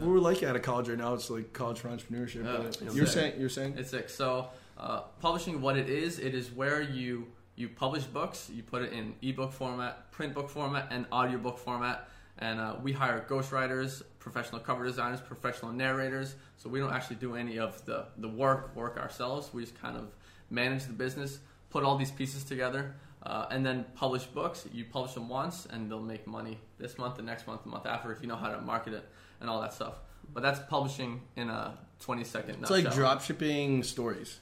we're 0.00 0.18
like 0.18 0.42
at 0.42 0.56
a 0.56 0.60
college 0.60 0.88
right 0.88 0.96
now. 0.96 1.12
It's 1.12 1.28
like 1.28 1.52
college 1.52 1.78
for 1.80 1.88
entrepreneurship. 1.88 2.44
Yeah, 2.44 2.62
but 2.62 2.94
you're 2.94 3.04
sick. 3.06 3.14
saying 3.14 3.40
you're 3.40 3.48
saying 3.50 3.74
It's 3.76 3.90
sick. 3.90 4.08
So, 4.08 4.48
uh, 4.78 5.02
publishing, 5.20 5.60
what 5.60 5.76
it 5.76 5.90
is, 5.90 6.18
it 6.18 6.34
is 6.34 6.50
where 6.50 6.80
you 6.80 7.26
you 7.56 7.68
publish 7.68 8.04
books, 8.04 8.50
you 8.52 8.62
put 8.62 8.82
it 8.82 8.92
in 8.92 9.14
ebook 9.22 9.52
format, 9.52 10.10
print 10.10 10.34
book 10.34 10.48
format, 10.50 10.88
and 10.90 11.06
audiobook 11.12 11.58
format. 11.58 12.08
And 12.38 12.58
uh, 12.58 12.74
we 12.82 12.92
hire 12.92 13.24
ghostwriters, 13.28 14.02
professional 14.18 14.60
cover 14.60 14.84
designers, 14.84 15.20
professional 15.20 15.70
narrators. 15.70 16.34
So 16.56 16.68
we 16.68 16.80
don't 16.80 16.92
actually 16.92 17.16
do 17.16 17.36
any 17.36 17.58
of 17.60 17.84
the 17.84 18.06
the 18.18 18.28
work 18.28 18.74
work 18.74 18.96
ourselves. 18.98 19.50
We 19.54 19.62
just 19.62 19.80
kind 19.80 19.96
of 19.96 20.08
manage 20.50 20.86
the 20.86 20.92
business, 20.92 21.38
put 21.70 21.84
all 21.84 21.96
these 21.96 22.10
pieces 22.10 22.42
together, 22.42 22.94
uh, 23.22 23.46
and 23.52 23.64
then 23.64 23.84
publish 23.94 24.24
books. 24.24 24.66
You 24.72 24.84
publish 24.84 25.14
them 25.14 25.28
once, 25.28 25.66
and 25.66 25.88
they'll 25.88 26.00
make 26.00 26.26
money 26.26 26.58
this 26.78 26.98
month, 26.98 27.16
the 27.16 27.22
next 27.22 27.46
month, 27.46 27.62
the 27.62 27.68
month 27.70 27.86
after, 27.86 28.10
if 28.10 28.20
you 28.20 28.26
know 28.26 28.36
how 28.36 28.50
to 28.50 28.60
market 28.60 28.94
it 28.94 29.08
and 29.40 29.48
all 29.48 29.60
that 29.60 29.72
stuff. 29.72 29.94
But 30.32 30.42
that's 30.42 30.58
publishing 30.68 31.20
in 31.36 31.50
a 31.50 31.78
twenty 32.00 32.24
second. 32.24 32.56
it's 32.62 32.70
like 32.70 32.92
drop 32.92 33.22
shipping 33.22 33.84
stories. 33.84 34.40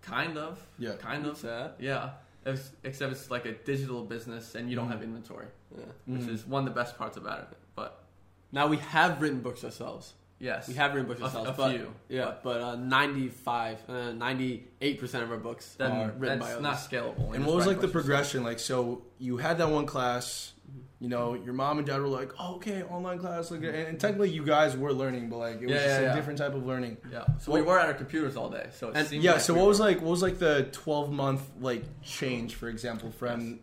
Kind 0.00 0.38
of. 0.38 0.58
Yeah. 0.78 0.92
Kind 0.92 1.26
of. 1.26 1.44
Yeah. 1.78 2.10
It's, 2.48 2.70
except 2.84 3.12
it's 3.12 3.30
like 3.30 3.44
a 3.46 3.52
digital 3.52 4.04
business 4.04 4.54
and 4.54 4.70
you 4.70 4.76
don't 4.76 4.88
Mhm. 4.88 4.92
have 4.92 5.02
inventory, 5.02 5.46
Yeah. 5.76 5.84
which 6.06 6.22
Mhm. 6.22 6.28
is 6.30 6.46
one 6.46 6.66
of 6.66 6.74
the 6.74 6.78
best 6.80 6.96
parts 6.96 7.16
about 7.16 7.40
it. 7.40 7.48
But 7.74 8.04
Now 8.52 8.66
we 8.66 8.78
have 8.78 9.20
written 9.20 9.40
books 9.42 9.62
ourselves. 9.62 10.14
yes, 10.38 10.66
We 10.68 10.74
have 10.74 10.94
written 10.94 11.06
books 11.08 11.20
ourselves. 11.22 11.50
a 11.50 11.52
but, 11.52 11.70
few. 11.72 11.94
Yeah, 12.08 12.34
but 12.42 12.60
uh, 12.62 12.76
95, 12.76 13.78
uh, 13.90 14.12
98% 14.12 15.22
of 15.24 15.30
our 15.30 15.36
books 15.36 15.74
Then 15.74 15.90
are 15.92 16.10
written 16.12 16.38
by 16.38 16.46
that's 16.46 16.58
others. 16.58 16.62
not 16.62 16.76
scalable. 16.78 17.34
And 17.34 17.44
what 17.44 17.56
was 17.56 17.66
like 17.66 17.76
the 17.80 17.88
books 17.88 17.92
yourself. 17.92 17.92
progression? 17.92 18.42
Like, 18.44 18.58
so 18.58 19.02
you 19.18 19.36
had 19.36 19.58
that 19.58 19.68
one 19.70 19.84
class, 19.84 20.54
you 21.00 21.08
know, 21.08 21.34
your 21.34 21.54
mom 21.54 21.78
and 21.78 21.86
dad 21.86 22.00
were 22.00 22.08
like, 22.08 22.32
oh, 22.40 22.56
okay, 22.56 22.82
online 22.82 23.18
class. 23.20 23.50
Like, 23.52 23.62
and, 23.62 24.00
technically 24.00 24.30
you 24.30 24.44
guys 24.44 24.76
were 24.76 24.92
learning, 24.92 25.28
but 25.28 25.36
like, 25.38 25.54
it 25.62 25.66
was 25.66 25.70
Yeah, 25.70 25.76
just 25.76 25.86
yeah, 25.88 25.98
a 25.98 26.02
yeah. 26.02 26.14
different 26.16 26.38
type 26.38 26.54
of 26.54 26.66
learning. 26.66 26.96
Yeah. 27.12 27.24
So 27.38 27.52
we 27.52 27.62
were 27.62 27.78
at 27.78 27.86
our 27.86 27.94
computers 27.94 28.36
all 28.36 28.50
day. 28.50 28.66
So 28.72 28.88
it 28.88 28.96
And- 28.96 29.06
seemed 29.06 29.22
Yeah. 29.22 29.32
like 29.32 29.40
So 29.42 29.52
we 29.54 29.58
what 29.60 29.64
were- 29.66 29.68
was 29.68 29.80
like, 29.80 30.00
what 30.00 30.10
was 30.10 30.22
like 30.22 30.38
the 30.38 30.68
12 30.72 31.12
month 31.12 31.42
like 31.60 31.84
change, 32.02 32.56
for 32.56 32.68
example, 32.68 33.12
from 33.12 33.60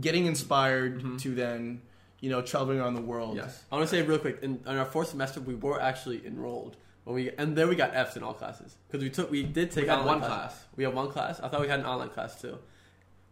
getting 0.00 0.26
inspired 0.26 1.02
Mhm. 1.02 1.20
to 1.22 1.34
then, 1.34 1.82
you 2.20 2.30
know, 2.30 2.40
traveling 2.40 2.78
around 2.78 2.94
the 2.94 3.02
world? 3.02 3.36
Yes. 3.36 3.64
I 3.72 3.76
want 3.76 3.88
to 3.88 3.96
say 3.96 4.02
real 4.02 4.18
quick, 4.20 4.38
in, 4.42 4.60
in 4.64 4.76
our 4.76 4.84
fourth 4.84 5.08
semester, 5.08 5.40
we 5.40 5.56
were 5.56 5.80
actually 5.80 6.24
enrolled. 6.24 6.76
When 7.02 7.14
we, 7.16 7.30
and 7.36 7.56
then 7.56 7.68
we 7.68 7.74
got 7.76 7.94
Fs 7.96 8.16
in 8.16 8.22
all 8.22 8.34
classes. 8.34 8.76
Because 8.86 9.02
we 9.02 9.10
took, 9.10 9.28
we 9.30 9.42
did 9.42 9.70
take 9.72 9.84
We 9.84 9.90
had 9.90 10.04
one 10.04 10.18
classes. 10.20 10.28
class. 10.58 10.64
We 10.76 10.84
had 10.84 10.94
one 10.94 11.08
class. 11.10 11.40
I 11.40 11.48
thought 11.48 11.60
we 11.62 11.68
had 11.68 11.80
an 11.80 11.86
online 11.86 12.08
class 12.10 12.40
too. 12.40 12.58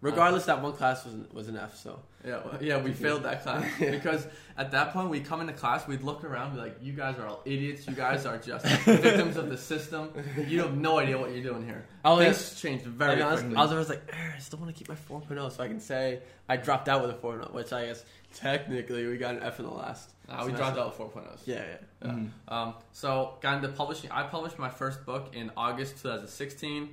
Regardless, 0.05 0.45
that 0.45 0.61
one 0.61 0.75
class 0.75 1.07
was 1.07 1.15
an, 1.15 1.27
was 1.33 1.49
an 1.49 1.57
F. 1.57 1.79
So 1.79 1.99
Yeah, 2.27 2.41
well, 2.45 2.63
yeah, 2.63 2.77
we 2.77 2.93
failed 2.93 3.23
that 3.23 3.43
class 3.43 3.65
because 3.81 4.27
at 4.59 4.71
that 4.73 4.93
point 4.93 5.09
we 5.09 5.21
come 5.21 5.41
into 5.41 5.55
class, 5.55 5.89
we'd 5.89 6.03
look 6.03 6.25
around, 6.25 6.55
be 6.55 6.61
like, 6.61 6.77
"You 6.83 6.93
guys 6.93 7.19
are 7.19 7.27
all 7.27 7.41
idiots. 7.47 7.87
You 7.89 7.95
guys 7.95 8.27
are 8.27 8.37
just 8.37 8.67
victims 8.85 9.39
of 9.39 9.49
the 9.49 9.57
system. 9.57 10.11
You 10.47 10.61
have 10.61 10.77
no 10.77 10.99
idea 10.99 11.17
what 11.17 11.33
you're 11.33 11.43
doing 11.43 11.65
here." 11.65 11.87
Oh, 12.05 12.19
Things 12.19 12.61
changed 12.61 12.85
very 12.85 13.13
I, 13.13 13.15
mean, 13.15 13.23
honestly, 13.25 13.45
quickly. 13.47 13.57
I 13.57 13.63
was 13.63 13.73
always 13.73 13.89
like, 13.89 14.03
"Eh, 14.13 14.33
I 14.37 14.39
still 14.41 14.59
want 14.59 14.71
to 14.73 14.79
keep 14.79 14.91
my 14.91 14.95
4.0 14.95 15.53
so 15.53 15.63
I 15.65 15.69
can 15.69 15.81
say 15.81 16.21
I 16.51 16.59
dropped 16.59 16.91
out 16.91 17.01
with 17.01 17.11
a 17.11 17.15
4.0, 17.15 17.55
which 17.55 17.73
I 17.73 17.87
guess 17.87 18.05
technically 18.35 19.07
we 19.07 19.17
got 19.17 19.37
an 19.37 19.43
F 19.43 19.59
in 19.59 19.65
the 19.65 19.73
last. 19.73 20.11
Uh, 20.29 20.35
we 20.45 20.53
semester. 20.53 20.57
dropped 20.59 20.79
out 20.79 20.99
with 20.99 21.15
4.0s. 21.15 21.39
Yeah, 21.47 21.55
yeah. 21.57 21.77
Yeah. 22.05 22.11
Mhm. 22.11 22.29
Um, 22.49 22.75
so 22.93 23.39
got 23.41 23.57
into 23.57 23.69
publishing. 23.69 24.11
I 24.11 24.25
published 24.25 24.59
my 24.59 24.69
first 24.69 25.07
book 25.07 25.35
in 25.35 25.51
August 25.57 26.03
2016. 26.03 26.91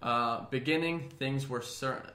Uh, 0.00 0.44
beginning 0.50 1.08
things 1.18 1.48
were 1.48 1.60
certain 1.60 2.08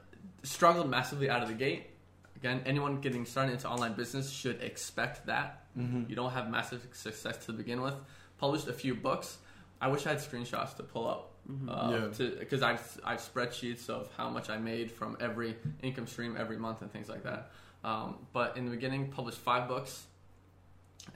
struggled 0.44 0.90
massively 0.90 1.30
out 1.30 1.42
of 1.42 1.48
the 1.48 1.54
gate. 1.56 1.88
Again, 2.36 2.62
anyone 2.66 3.00
getting 3.02 3.26
started 3.26 3.54
into 3.54 3.68
online 3.70 3.94
business 3.94 4.30
should 4.30 4.62
expect 4.62 5.26
that. 5.28 5.66
Mhm. 5.78 6.10
You 6.10 6.16
don't 6.16 6.32
have 6.32 6.50
massive 6.50 6.86
success 6.94 7.46
to 7.46 7.54
begin 7.54 7.82
with. 7.82 7.96
Published 8.38 8.68
a 8.68 8.74
few 8.74 8.94
books. 8.96 9.38
I 9.80 9.88
wish 9.88 10.06
I 10.06 10.10
had 10.10 10.20
screenshots 10.20 10.76
to 10.78 10.84
pull 10.84 11.08
up 11.08 11.30
uh, 11.70 12.10
Yeah. 12.18 12.28
because 12.40 12.62
I've 12.62 13.00
I 13.04 13.12
have 13.12 13.20
spreadsheets 13.22 13.90
of 13.90 14.10
how 14.16 14.30
much 14.30 14.50
I 14.50 14.58
made 14.58 14.92
from 14.92 15.18
every 15.20 15.58
income 15.82 16.08
stream 16.08 16.36
every 16.38 16.58
month 16.58 16.82
and 16.82 16.92
things 16.92 17.10
like 17.10 17.24
that. 17.24 17.52
Um, 17.84 18.26
but 18.32 18.56
in 18.58 18.64
the 18.66 18.72
beginning, 18.72 19.12
published 19.12 19.40
five 19.40 19.68
books, 19.68 20.06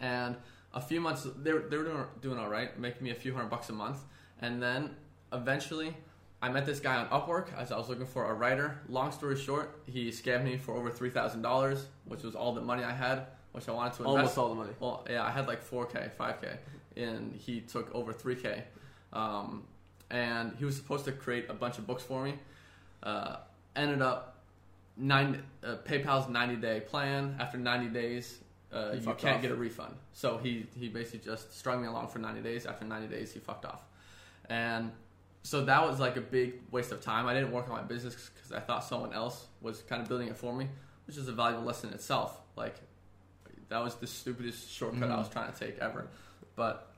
and 0.01 0.35
a 0.73 0.81
few 0.81 0.99
months 0.99 1.25
they 1.37 1.53
were, 1.53 1.61
they 1.61 1.77
were 1.77 1.83
doing, 1.85 2.05
doing 2.21 2.39
all 2.39 2.49
right, 2.49 2.77
making 2.77 3.03
me 3.03 3.11
a 3.11 3.15
few 3.15 3.33
hundred 3.33 3.49
bucks 3.49 3.69
a 3.69 3.73
month, 3.73 3.99
and 4.41 4.61
then 4.61 4.95
eventually. 5.33 5.95
I 6.41 6.49
met 6.49 6.65
this 6.65 6.79
guy 6.79 6.95
on 6.95 7.07
Upwork 7.07 7.47
as 7.57 7.71
I 7.71 7.77
was 7.77 7.89
looking 7.89 8.05
for 8.05 8.29
a 8.29 8.33
writer. 8.33 8.79
Long 8.89 9.11
story 9.11 9.37
short, 9.37 9.79
he 9.87 10.09
scammed 10.09 10.43
me 10.43 10.57
for 10.57 10.75
over 10.75 10.91
three 10.91 11.09
thousand 11.09 11.41
dollars, 11.41 11.87
which 12.05 12.23
was 12.23 12.35
all 12.35 12.53
the 12.53 12.61
money 12.61 12.83
I 12.83 12.93
had, 12.93 13.25
which 13.53 13.67
I 13.67 13.71
wanted 13.71 13.93
to 13.93 14.03
invest. 14.03 14.17
Almost 14.17 14.37
all 14.37 14.49
the 14.49 14.55
money. 14.55 14.73
Well, 14.79 15.05
yeah, 15.09 15.23
I 15.23 15.31
had 15.31 15.47
like 15.47 15.67
4K, 15.67 16.11
5K, 16.15 16.57
and 16.95 17.35
he 17.35 17.61
took 17.61 17.93
over 17.95 18.13
3K. 18.13 18.61
Um, 19.13 19.63
and 20.11 20.53
he 20.57 20.65
was 20.65 20.75
supposed 20.75 21.05
to 21.05 21.11
create 21.11 21.49
a 21.49 21.53
bunch 21.53 21.79
of 21.79 21.87
books 21.87 22.03
for 22.03 22.23
me. 22.23 22.35
Uh, 23.01 23.37
ended 23.75 24.01
up 24.01 24.43
nine 24.95 25.43
uh, 25.63 25.77
PayPal's 25.85 26.29
90 26.29 26.55
day 26.57 26.81
plan. 26.81 27.35
After 27.39 27.57
90 27.57 27.87
days, 27.87 28.37
uh, 28.71 28.91
you 28.93 29.13
can't 29.17 29.37
off. 29.37 29.41
get 29.41 29.51
a 29.51 29.55
refund. 29.55 29.95
So 30.13 30.37
he 30.37 30.67
he 30.77 30.87
basically 30.87 31.19
just 31.19 31.57
strung 31.57 31.81
me 31.81 31.87
along 31.87 32.09
for 32.09 32.19
90 32.19 32.41
days. 32.41 32.65
After 32.65 32.85
90 32.85 33.07
days, 33.07 33.33
he 33.33 33.39
fucked 33.39 33.65
off. 33.65 33.83
And 34.49 34.91
so 35.47 35.63
that 35.63 35.87
was 35.87 35.97
like 35.97 36.17
a 36.17 36.21
big 36.21 36.55
waste 36.71 36.91
of 36.91 36.99
time. 36.99 37.25
I 37.25 37.33
didn't 37.33 37.51
work 37.53 37.69
on 37.69 37.75
my 37.77 37.81
business 37.81 38.29
because 38.35 38.51
I 38.51 38.59
thought 38.59 38.83
someone 38.83 39.13
else 39.13 39.45
was 39.61 39.81
kind 39.83 40.01
of 40.01 40.09
building 40.09 40.27
it 40.27 40.35
for 40.35 40.53
me, 40.53 40.67
which 41.05 41.15
is 41.15 41.29
a 41.29 41.31
valuable 41.31 41.63
lesson 41.63 41.87
in 41.89 41.95
itself. 41.95 42.37
Like 42.57 42.75
that 43.69 43.81
was 43.81 43.95
the 43.95 44.07
stupidest 44.07 44.69
shortcut 44.69 45.09
I 45.09 45.13
Mhm. 45.15 45.19
was 45.19 45.29
trying 45.29 45.51
to 45.53 45.57
take 45.57 45.79
ever. 45.79 46.07
But 46.57 46.91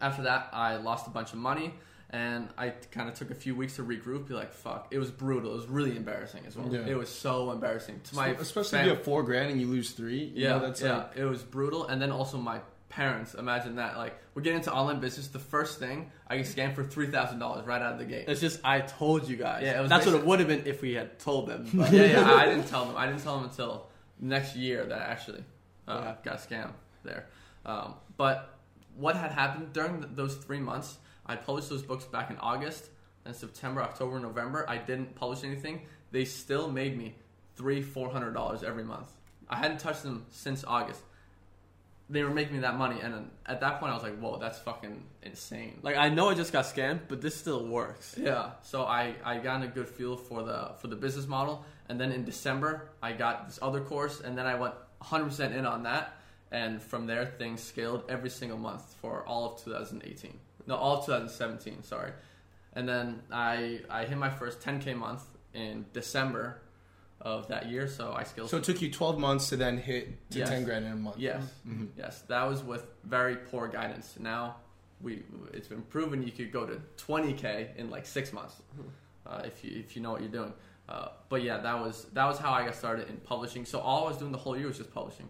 after 0.00 0.22
that, 0.22 0.50
I 0.52 0.76
lost 0.76 1.08
a 1.08 1.10
bunch 1.10 1.32
of 1.32 1.38
money, 1.40 1.74
and 2.10 2.48
I 2.56 2.68
kind 2.92 3.08
of 3.08 3.16
took 3.16 3.30
a 3.32 3.34
few 3.34 3.56
weeks 3.56 3.74
to 3.76 3.82
regroup. 3.82 4.28
Be 4.28 4.34
like, 4.34 4.52
"Fuck!" 4.52 4.86
It 4.92 4.98
was 5.00 5.10
brutal. 5.10 5.50
It 5.52 5.56
was 5.56 5.66
really 5.66 5.96
embarrassing 5.96 6.44
as 6.46 6.54
well. 6.56 6.72
Yeah. 6.72 6.86
It 6.86 6.96
was 6.96 7.08
so 7.08 7.50
embarrassing 7.50 8.00
to 8.04 8.14
my 8.14 8.28
especially 8.28 8.78
if 8.78 8.84
you 8.84 8.90
have 8.92 9.02
four 9.02 9.24
grand 9.24 9.50
and 9.50 9.60
you 9.60 9.66
lose 9.66 9.90
three. 9.90 10.22
You 10.24 10.44
yeah, 10.44 10.50
know, 10.50 10.60
that's 10.60 10.80
yeah. 10.82 10.98
like 10.98 11.16
it 11.16 11.24
was 11.24 11.42
brutal, 11.42 11.86
and 11.88 12.00
then 12.00 12.12
also 12.12 12.36
my 12.38 12.60
parents. 12.88 13.34
Imagine 13.34 13.76
that. 13.76 13.96
Like, 13.96 14.14
we're 14.34 14.42
getting 14.42 14.58
into 14.58 14.72
online 14.72 15.00
business. 15.00 15.28
The 15.28 15.38
first 15.38 15.78
thing 15.78 16.10
I 16.28 16.36
get 16.36 16.46
scammed 16.46 16.74
for 16.74 16.84
three 16.84 17.08
thousand 17.08 17.38
dollars 17.38 17.66
right 17.66 17.80
out 17.82 17.92
of 17.94 17.98
the 17.98 18.04
gate. 18.04 18.24
It's 18.28 18.40
just 18.40 18.60
I 18.64 18.80
told 18.80 19.28
you 19.28 19.36
guys. 19.36 19.62
Yeah, 19.64 19.78
it 19.78 19.80
was 19.82 19.90
that's 19.90 20.06
what 20.06 20.14
it 20.14 20.24
would 20.24 20.38
have 20.40 20.48
been 20.48 20.66
if 20.66 20.82
we 20.82 20.94
had 20.94 21.18
told 21.18 21.48
them. 21.48 21.68
but- 21.74 21.92
yeah, 21.92 22.04
yeah. 22.04 22.32
I 22.34 22.46
didn't 22.46 22.68
tell 22.68 22.84
them. 22.84 22.96
I 22.96 23.06
didn't 23.06 23.22
tell 23.22 23.36
them 23.36 23.48
until 23.50 23.86
next 24.20 24.56
year 24.56 24.84
that 24.84 24.98
I 25.00 25.04
actually 25.04 25.44
uh, 25.88 26.00
Yeah. 26.02 26.14
got 26.24 26.38
scammed 26.48 26.72
there. 27.04 27.26
Um, 27.64 27.94
but 28.16 28.56
what 28.96 29.16
had 29.16 29.32
happened 29.32 29.72
during 29.72 30.00
th- 30.02 30.14
those 30.14 30.36
three 30.36 30.60
months? 30.60 30.96
I 31.26 31.36
published 31.36 31.68
those 31.68 31.82
books 31.82 32.04
back 32.04 32.30
in 32.30 32.38
August, 32.38 32.88
then 33.24 33.34
September, 33.34 33.82
October, 33.82 34.18
November. 34.20 34.64
I 34.68 34.78
didn't 34.78 35.14
publish 35.16 35.42
anything. 35.44 35.82
They 36.12 36.24
still 36.24 36.70
made 36.70 36.96
me 36.96 37.16
three, 37.56 37.82
four 37.82 38.10
hundred 38.10 38.32
dollars 38.32 38.62
every 38.62 38.84
month. 38.84 39.08
I 39.48 39.56
hadn't 39.56 39.78
touched 39.80 40.02
them 40.04 40.24
since 40.30 40.64
August. 40.64 41.00
They 42.08 42.22
were 42.22 42.30
making 42.30 42.54
me 42.54 42.60
that 42.60 42.76
money, 42.76 43.00
and 43.00 43.12
then 43.12 43.30
at 43.46 43.60
that 43.60 43.80
point, 43.80 43.90
I 43.90 43.94
was 43.94 44.04
like, 44.04 44.16
"Whoa, 44.18 44.38
that's 44.38 44.58
fucking 44.60 45.02
insane!" 45.22 45.80
Like 45.82 45.96
I 45.96 46.08
know 46.08 46.28
I 46.28 46.34
just 46.34 46.52
got 46.52 46.64
scammed, 46.64 47.00
but 47.08 47.20
this 47.20 47.34
still 47.36 47.66
works. 47.66 48.14
Yeah. 48.16 48.50
So 48.62 48.84
I, 48.84 49.14
I 49.24 49.38
got 49.38 49.62
a 49.62 49.66
good 49.66 49.88
feel 49.88 50.16
for 50.16 50.44
the 50.44 50.72
for 50.80 50.86
the 50.86 50.96
business 50.96 51.26
model, 51.26 51.64
and 51.88 52.00
then 52.00 52.12
in 52.12 52.24
December 52.24 52.90
I 53.02 53.12
got 53.12 53.46
this 53.48 53.58
other 53.60 53.80
course, 53.80 54.20
and 54.20 54.38
then 54.38 54.46
I 54.46 54.54
went 54.54 54.74
100% 55.02 55.52
in 55.52 55.66
on 55.66 55.82
that, 55.82 56.14
and 56.52 56.80
from 56.80 57.06
there 57.06 57.26
things 57.26 57.62
scaled 57.62 58.04
every 58.08 58.30
single 58.30 58.58
month 58.58 58.94
for 59.00 59.26
all 59.26 59.52
of 59.52 59.64
2018. 59.64 60.38
No, 60.66 60.76
all 60.76 60.98
of 60.98 61.06
2017. 61.06 61.82
Sorry. 61.82 62.12
And 62.72 62.88
then 62.88 63.22
I 63.32 63.80
I 63.90 64.04
hit 64.04 64.18
my 64.18 64.30
first 64.30 64.60
10k 64.60 64.96
month 64.96 65.24
in 65.54 65.86
December 65.92 66.60
of 67.20 67.48
that 67.48 67.66
year, 67.70 67.88
so 67.88 68.12
I 68.12 68.24
scaled. 68.24 68.50
so 68.50 68.58
it 68.58 68.64
took 68.64 68.80
you 68.82 68.90
twelve 68.90 69.18
months 69.18 69.48
to 69.48 69.56
then 69.56 69.78
hit 69.78 70.30
to 70.30 70.38
Yes. 70.40 70.48
ten 70.48 70.64
grand 70.64 70.84
in 70.84 70.92
a 70.92 70.96
month. 70.96 71.18
yes, 71.18 71.42
Mhm. 71.66 71.88
yes, 71.96 72.22
that 72.28 72.44
was 72.44 72.62
with 72.62 72.86
very 73.04 73.36
poor 73.36 73.68
guidance. 73.68 74.14
Now 74.18 74.56
we 75.00 75.22
it's 75.52 75.68
been 75.68 75.82
proven 75.82 76.22
you 76.22 76.30
could 76.32 76.52
go 76.52 76.66
to 76.66 76.80
20k 76.96 77.70
in 77.76 77.90
like 77.90 78.06
six 78.06 78.32
months 78.32 78.54
uh, 79.26 79.42
if 79.44 79.64
you 79.64 79.78
if 79.78 79.96
you 79.96 80.02
know 80.02 80.12
what 80.12 80.20
you're 80.20 80.30
doing. 80.30 80.52
Uh, 80.88 81.08
but 81.28 81.42
yeah, 81.42 81.58
that 81.58 81.80
was 81.80 82.04
that 82.12 82.26
was 82.26 82.38
how 82.38 82.52
I 82.52 82.64
got 82.64 82.74
started 82.74 83.08
in 83.08 83.16
publishing. 83.18 83.64
So 83.64 83.80
all 83.80 84.04
I 84.06 84.08
was 84.10 84.18
doing 84.18 84.30
the 84.32 84.38
whole 84.38 84.56
year 84.56 84.68
was 84.68 84.76
just 84.78 84.94
publishing, 84.94 85.28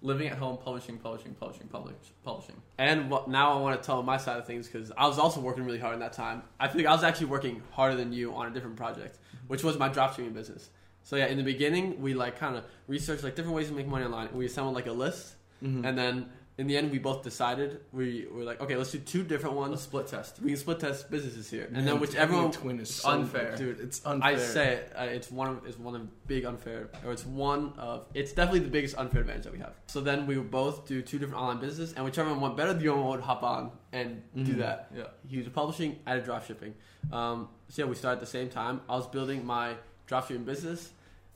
living 0.00 0.28
at 0.28 0.38
home, 0.38 0.56
publishing, 0.56 0.96
publishing, 0.98 1.34
publishing, 1.34 1.68
publish, 1.68 1.96
publishing. 2.24 2.56
And 2.78 3.10
what, 3.10 3.28
now 3.28 3.52
I 3.52 3.60
want 3.60 3.80
to 3.80 3.84
tell 3.86 4.02
my 4.02 4.16
side 4.16 4.38
of 4.38 4.46
things 4.46 4.66
because 4.66 4.90
I 4.96 5.06
was 5.06 5.18
also 5.18 5.40
working 5.40 5.64
really 5.64 5.78
hard 5.78 5.92
in 5.94 6.00
that 6.00 6.14
time. 6.14 6.42
I 6.58 6.68
think 6.68 6.86
I 6.86 6.92
was 6.92 7.04
actually 7.04 7.26
working 7.26 7.62
harder 7.72 7.96
than 7.96 8.12
you 8.14 8.32
on 8.34 8.46
a 8.46 8.50
different 8.50 8.76
project, 8.76 9.18
which 9.48 9.62
was 9.62 9.78
my 9.78 9.90
dropshipping 9.90 10.32
business. 10.32 10.70
So 11.04 11.16
yeah, 11.16 11.26
in 11.26 11.36
the 11.36 11.44
beginning, 11.44 12.00
we 12.00 12.14
like 12.14 12.38
kind 12.38 12.56
of 12.56 12.64
researched 12.88 13.22
like 13.22 13.36
different 13.36 13.56
ways 13.56 13.68
to 13.68 13.74
make 13.74 13.86
money 13.86 14.04
online. 14.04 14.28
We 14.34 14.46
assembled 14.46 14.74
like 14.74 14.86
a 14.86 14.92
list, 14.92 15.34
Mhm. 15.62 15.84
and 15.86 15.96
then 15.96 16.30
in 16.56 16.68
the 16.68 16.76
end, 16.76 16.92
we 16.92 16.98
both 17.00 17.24
decided 17.24 17.80
we 17.92 18.26
were 18.30 18.44
like, 18.44 18.60
okay, 18.60 18.76
let's 18.76 18.92
do 18.92 18.98
two 19.00 19.24
different 19.24 19.56
ones. 19.56 19.80
split 19.82 20.06
test. 20.06 20.40
We 20.40 20.50
can 20.52 20.56
split 20.56 20.78
test 20.78 21.10
businesses 21.10 21.50
here, 21.50 21.68
and 21.74 21.86
then 21.86 21.98
whichever 22.00 22.34
one. 22.34 22.52
twin 22.52 22.78
is 22.80 22.94
so 22.94 23.10
unfair. 23.10 23.56
dude. 23.56 23.80
It's 23.80 24.00
unfair. 24.06 24.30
I 24.30 24.36
say 24.36 24.66
it, 24.74 24.92
uh, 24.96 25.02
it's 25.16 25.30
one 25.32 25.48
of 25.50 25.66
it's 25.66 25.78
one 25.78 25.94
of 25.96 26.02
big 26.28 26.44
unfair, 26.44 26.88
or 27.04 27.10
it's 27.12 27.26
one 27.26 27.72
of 27.76 28.06
it's 28.14 28.32
definitely 28.32 28.60
the 28.60 28.70
biggest 28.78 28.96
unfair 28.96 29.20
advantage 29.22 29.44
that 29.44 29.52
we 29.52 29.58
have. 29.58 29.74
So 29.88 30.00
then 30.00 30.26
we 30.28 30.38
would 30.38 30.50
both 30.50 30.86
do 30.86 31.02
two 31.02 31.18
different 31.18 31.42
online 31.42 31.58
businesses, 31.60 31.92
and 31.96 32.04
whichever 32.04 32.30
one 32.30 32.40
went 32.40 32.56
better, 32.56 32.72
the 32.72 32.88
other 32.88 33.00
one 33.00 33.10
would 33.10 33.20
hop 33.20 33.42
on 33.42 33.72
and 33.92 34.22
do 34.36 34.54
Mhm. 34.54 34.58
that. 34.58 34.90
Yeah. 34.96 35.04
He 35.26 35.36
was 35.38 35.48
publishing, 35.48 35.98
I 36.06 36.14
did 36.14 36.24
drop 36.24 36.44
shipping. 36.46 36.74
Um, 37.12 37.48
so 37.68 37.82
yeah, 37.82 37.88
we 37.88 37.94
started 37.96 38.18
at 38.18 38.20
the 38.20 38.26
same 38.38 38.48
time. 38.48 38.80
I 38.88 38.94
was 38.96 39.06
building 39.08 39.44
my 39.44 39.74
drop 40.06 40.26
shipping 40.28 40.44
business, 40.44 40.90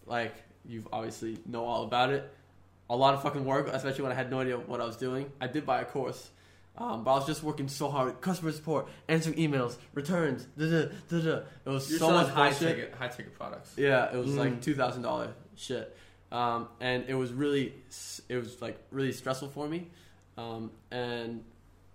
like 0.07 0.35
you've 0.66 0.88
obviously 0.92 1.38
know 1.46 1.64
all 1.64 1.85
about 1.85 2.11
it. 2.11 2.31
A 2.90 2.96
lot 2.96 3.14
of 3.14 3.22
fucking 3.22 3.44
work, 3.44 3.68
especially 3.68 4.02
when 4.02 4.12
I 4.12 4.14
had 4.14 4.31
no 4.31 4.40
idea 4.40 4.57
what 4.59 4.81
I 4.81 4.85
was 4.85 4.96
doing. 4.96 5.31
I 5.40 5.46
did 5.46 5.66
buy 5.66 5.81
a 5.83 5.85
course, 5.85 6.31
um, 6.78 7.04
but 7.04 7.12
I 7.12 7.14
was 7.16 7.26
just 7.26 7.42
working 7.42 7.68
so 7.68 7.90
hard. 7.90 8.20
Customer 8.22 8.50
support, 8.52 8.88
answering 9.09 9.37
emails, 9.37 9.76
returns, 9.92 10.46
da 10.57 10.64
da 10.70 10.88
da 11.11 11.18
da. 11.20 11.37
It 11.66 11.68
was 11.70 11.90
You're 11.90 11.98
so 11.98 12.11
much 12.12 12.28
high 12.28 12.48
bullshit. 12.50 12.76
ticket, 12.76 12.94
high 12.94 13.09
ticket 13.09 13.35
products. 13.35 13.74
Yeah, 13.76 14.11
it 14.12 14.16
was 14.16 14.31
Mm. 14.31 14.38
like 14.38 14.62
two 14.62 14.74
thousand 14.74 15.02
dollar 15.02 15.35
shit, 15.54 15.94
um, 16.33 16.68
and 16.81 17.04
it 17.09 17.14
was 17.14 17.31
really, 17.33 17.74
it 18.28 18.37
was 18.37 18.62
like 18.62 18.78
really 18.90 19.12
stressful 19.12 19.48
for 19.48 19.68
me. 19.68 19.90
Um, 20.38 20.70
and 20.90 21.44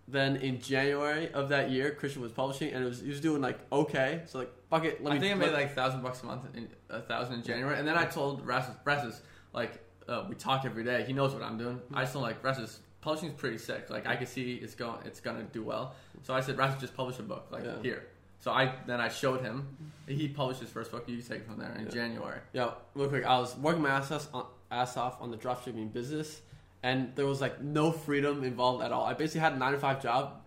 then 0.08 0.36
in 0.38 0.60
January 0.60 1.32
of 1.34 1.50
that 1.50 1.72
year, 1.72 1.92
Christian 1.92 2.22
was 2.22 2.32
publishing, 2.32 2.74
and 2.74 2.84
it 2.84 2.88
was 2.88 3.00
he 3.02 3.10
was 3.10 3.22
doing 3.22 3.42
like 3.42 3.60
okay. 3.72 4.22
So 4.26 4.40
like 4.40 4.52
fuck 4.70 4.86
it, 4.86 5.04
let 5.04 5.12
I 5.12 5.14
me. 5.16 5.20
think 5.22 5.32
I 5.36 5.38
made 5.38 5.46
let- 5.52 5.54
like 5.54 5.66
a 5.72 5.76
thousand 5.76 6.02
bucks 6.02 6.22
a 6.24 6.26
month, 6.26 6.44
in, 6.56 6.68
a 6.90 7.02
thousand 7.02 7.36
in 7.36 7.44
January, 7.44 7.78
and 7.80 7.88
then 7.88 7.96
I 7.98 8.06
told 8.06 8.46
Rasmus, 8.46 8.76
Rasmus 8.84 9.22
like 9.54 9.80
uh, 10.08 10.26
we 10.28 10.36
talk 10.36 10.66
every 10.66 10.84
day. 10.84 11.04
He 11.06 11.14
knows 11.14 11.34
what 11.34 11.42
I'm 11.44 11.58
doing. 11.58 11.82
I 11.94 12.02
just 12.02 12.14
don't 12.14 12.24
like 12.24 12.44
Rasmus. 12.44 12.80
Publishing's 13.02 13.34
pretty 13.34 13.58
sick. 13.58 13.90
Like 13.90 14.06
I 14.08 14.16
can 14.16 14.28
see 14.28 14.56
it's 14.56 14.76
going, 14.76 14.98
it's 15.06 15.20
gonna 15.20 15.44
do 15.44 15.64
well. 15.64 15.96
So 16.24 16.34
I 16.34 16.40
said, 16.42 16.58
Rasmus, 16.58 16.80
just 16.82 16.96
publish 16.96 17.20
a 17.20 17.24
book, 17.24 17.48
like 17.52 17.64
Yeah. 17.66 17.82
here. 17.82 18.04
So 18.40 18.52
I 18.52 18.76
then 18.86 19.00
I 19.00 19.08
showed 19.10 19.42
him. 19.42 19.68
He 20.08 20.28
published 20.28 20.60
his 20.60 20.70
first 20.70 20.92
book. 20.92 21.06
You 21.08 21.22
take 21.22 21.40
it 21.40 21.46
from 21.48 21.58
there 21.60 21.74
in 21.76 21.86
Yeah. 21.86 21.92
January. 21.92 22.40
Yeah, 22.52 22.72
real 22.94 23.08
quick. 23.08 23.26
I 23.26 23.40
was 23.40 23.56
working 23.58 23.82
my 23.82 23.90
ass 23.92 24.12
off 24.12 24.28
on, 24.34 24.46
ass 24.70 24.98
off 24.98 25.22
on 25.22 25.32
the 25.32 25.38
dropshipping 25.38 25.94
business, 25.94 26.42
and 26.84 27.16
there 27.16 27.26
was 27.26 27.42
like 27.42 27.62
no 27.62 27.92
freedom 27.92 28.44
involved 28.44 28.84
at 28.84 28.92
all. 28.92 29.06
I 29.06 29.14
basically 29.14 29.42
had 29.42 29.54
a 29.54 29.58
nine 29.58 29.72
to 29.74 29.80
five 29.80 30.02
job. 30.02 30.42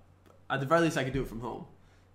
At 0.49 0.61
the 0.61 0.67
very 0.67 0.83
least, 0.83 0.97
I 0.97 1.03
could 1.03 1.13
do 1.13 1.23
it 1.23 1.29
from 1.29 1.41
home, 1.41 1.65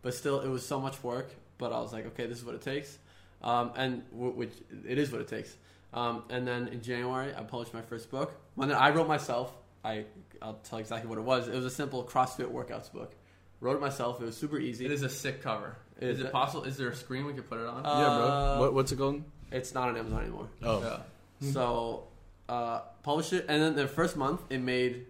but 0.01 0.13
still, 0.13 0.39
it 0.39 0.47
was 0.47 0.65
so 0.65 0.79
much 0.79 1.03
work. 1.03 1.29
But 1.57 1.73
I 1.73 1.79
was 1.79 1.91
like, 1.91 2.05
okay, 2.07 2.25
this 2.27 2.37
is 2.39 2.45
what 2.45 2.55
it 2.55 2.61
takes, 2.61 2.97
um, 3.43 3.71
and 3.75 4.03
w- 4.11 4.31
which 4.33 4.53
it 4.87 4.97
is 4.97 5.11
what 5.11 5.21
it 5.21 5.27
takes. 5.27 5.55
Um, 5.93 6.23
and 6.29 6.47
then 6.47 6.69
in 6.69 6.81
January, 6.81 7.33
I 7.35 7.41
published 7.43 7.73
my 7.73 7.81
first 7.81 8.09
book. 8.09 8.33
One 8.55 8.69
that 8.69 8.79
I 8.79 8.91
wrote 8.91 9.07
myself. 9.07 9.53
I 9.83 10.05
I'll 10.41 10.53
tell 10.63 10.79
you 10.79 10.81
exactly 10.83 11.09
what 11.09 11.17
it 11.17 11.23
was. 11.23 11.47
It 11.47 11.53
was 11.53 11.65
a 11.65 11.69
simple 11.69 12.03
CrossFit 12.03 12.49
workouts 12.51 12.91
book. 12.91 13.13
Wrote 13.59 13.75
it 13.75 13.81
myself. 13.81 14.21
It 14.21 14.25
was 14.25 14.37
super 14.37 14.57
easy. 14.57 14.85
It 14.85 14.91
is 14.91 15.03
a 15.03 15.09
sick 15.09 15.41
cover. 15.43 15.75
Is 15.99 16.15
Is, 16.17 16.23
it 16.23 16.27
it? 16.27 16.31
possible? 16.31 16.63
Is 16.63 16.77
there 16.77 16.89
a 16.89 16.95
screen 16.95 17.25
we 17.25 17.33
could 17.33 17.47
put 17.47 17.59
it 17.59 17.67
on? 17.67 17.85
Uh, 17.85 17.89
yeah, 17.99 18.17
bro. 18.17 18.59
What, 18.59 18.73
what's 18.73 18.91
it 18.91 18.97
called? 18.97 19.23
It's 19.51 19.73
not 19.73 19.89
on 19.89 19.97
Amazon 19.97 20.21
anymore. 20.21 20.47
Oh, 20.63 20.81
yeah. 20.81 21.51
So, 21.51 22.07
uh, 22.51 22.81
published 23.03 23.33
it, 23.33 23.45
and 23.47 23.61
then 23.63 23.75
the 23.75 23.87
first 23.87 24.15
month 24.17 24.41
it 24.49 24.59
made 24.61 25.05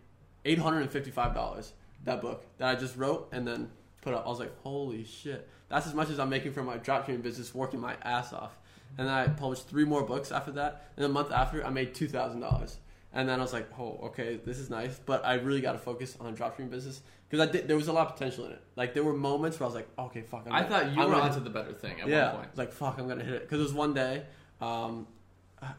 eight 0.45 0.59
hundred 0.59 0.81
and 0.81 0.91
fifty-five 0.91 1.33
dollars. 1.33 1.73
That 2.05 2.21
book 2.21 2.43
that 2.57 2.67
I 2.67 2.79
just 2.79 2.95
wrote 2.97 3.29
and 3.31 3.47
then 3.47 3.69
put 4.01 4.13
up. 4.13 4.25
I 4.25 4.29
was 4.29 4.39
like, 4.39 4.53
holy 4.61 5.03
shit, 5.03 5.47
that's 5.69 5.85
as 5.87 5.93
much 5.93 6.09
as 6.09 6.19
I'm 6.19 6.29
making 6.29 6.53
from 6.53 6.65
my 6.65 6.77
dropshipping 6.77 7.21
business, 7.21 7.53
working 7.53 7.79
my 7.79 7.95
ass 8.03 8.31
off. 8.33 8.57
And 8.97 9.07
then 9.07 9.13
I 9.13 9.27
published 9.27 9.67
three 9.69 9.85
more 9.85 10.03
books 10.03 10.31
after 10.31 10.51
that. 10.53 10.89
And 10.97 11.05
a 11.05 11.09
month 11.09 11.31
after, 11.31 11.65
I 11.65 11.69
made 11.69 11.93
two 11.95 12.07
thousand 12.07 12.39
dollars. 12.41 12.77
And 13.13 13.27
then 13.27 13.39
I 13.39 13.41
was 13.41 13.51
like, 13.53 13.67
oh, 13.77 13.99
okay, 14.05 14.39
this 14.45 14.57
is 14.57 14.69
nice, 14.69 14.97
but 15.05 15.25
I 15.25 15.33
really 15.33 15.59
got 15.61 15.73
to 15.73 15.77
focus 15.79 16.15
on 16.21 16.35
dropshipping 16.35 16.69
business 16.69 17.01
because 17.29 17.45
I 17.47 17.51
did. 17.51 17.67
There 17.67 17.75
was 17.75 17.87
a 17.87 17.93
lot 17.93 18.07
of 18.07 18.13
potential 18.13 18.45
in 18.45 18.51
it. 18.53 18.61
Like 18.75 18.93
there 18.93 19.03
were 19.03 19.13
moments 19.13 19.59
where 19.59 19.65
I 19.65 19.67
was 19.67 19.75
like, 19.75 19.89
okay, 19.99 20.21
fuck. 20.21 20.43
I'm 20.47 20.53
I 20.53 20.61
gonna- 20.63 20.69
thought 20.69 20.95
you 20.95 21.01
I'm 21.03 21.09
were 21.09 21.15
onto 21.15 21.39
the 21.41 21.49
better 21.49 21.73
thing 21.73 21.99
at 22.01 22.07
yeah, 22.07 22.27
one 22.33 22.35
point. 22.45 22.57
like 22.57 22.71
fuck, 22.71 22.97
I'm 22.99 23.07
gonna 23.07 23.23
hit 23.23 23.33
it 23.35 23.41
because 23.43 23.59
it 23.59 23.63
was 23.63 23.73
one 23.73 23.93
day. 23.93 24.23
Um, 24.61 25.07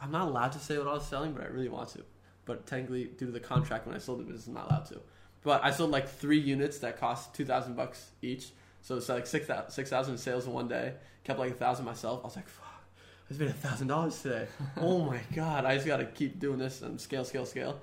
I'm 0.00 0.10
not 0.10 0.28
allowed 0.28 0.52
to 0.52 0.58
say 0.58 0.78
what 0.78 0.86
I 0.86 0.92
was 0.92 1.04
selling, 1.06 1.32
but 1.32 1.42
I 1.42 1.46
really 1.46 1.68
want 1.68 1.88
to. 1.90 2.04
But 2.44 2.66
technically, 2.66 3.04
due 3.04 3.26
to 3.26 3.32
the 3.32 3.40
contract, 3.40 3.86
when 3.86 3.94
I 3.94 3.98
sold 3.98 4.20
the 4.20 4.24
business, 4.24 4.46
I'm 4.46 4.54
not 4.54 4.68
allowed 4.70 4.86
to. 4.86 5.00
But 5.42 5.64
I 5.64 5.70
sold 5.70 5.90
like 5.90 6.08
three 6.08 6.38
units 6.38 6.78
that 6.78 6.98
cost 7.00 7.34
two 7.34 7.44
thousand 7.44 7.74
bucks 7.76 8.10
each, 8.22 8.50
so 8.80 8.96
it's 8.96 9.08
like 9.08 9.26
six 9.26 9.46
thousand 9.46 9.70
six 9.70 9.90
thousand 9.90 10.18
sales 10.18 10.46
in 10.46 10.52
one 10.52 10.68
day. 10.68 10.94
Kept 11.24 11.38
like 11.38 11.50
a 11.50 11.54
thousand 11.54 11.84
myself. 11.84 12.20
I 12.22 12.26
was 12.26 12.36
like, 12.36 12.48
fuck, 12.48 12.84
I 12.96 13.28
just 13.28 13.40
made 13.40 13.50
a 13.50 13.52
thousand 13.52 13.88
dollars 13.88 14.20
today. 14.22 14.46
oh 14.76 15.04
my 15.04 15.20
god, 15.34 15.64
I 15.64 15.74
just 15.74 15.86
got 15.86 15.96
to 15.98 16.04
keep 16.06 16.38
doing 16.38 16.58
this 16.58 16.82
and 16.82 17.00
scale, 17.00 17.24
scale, 17.24 17.46
scale. 17.46 17.80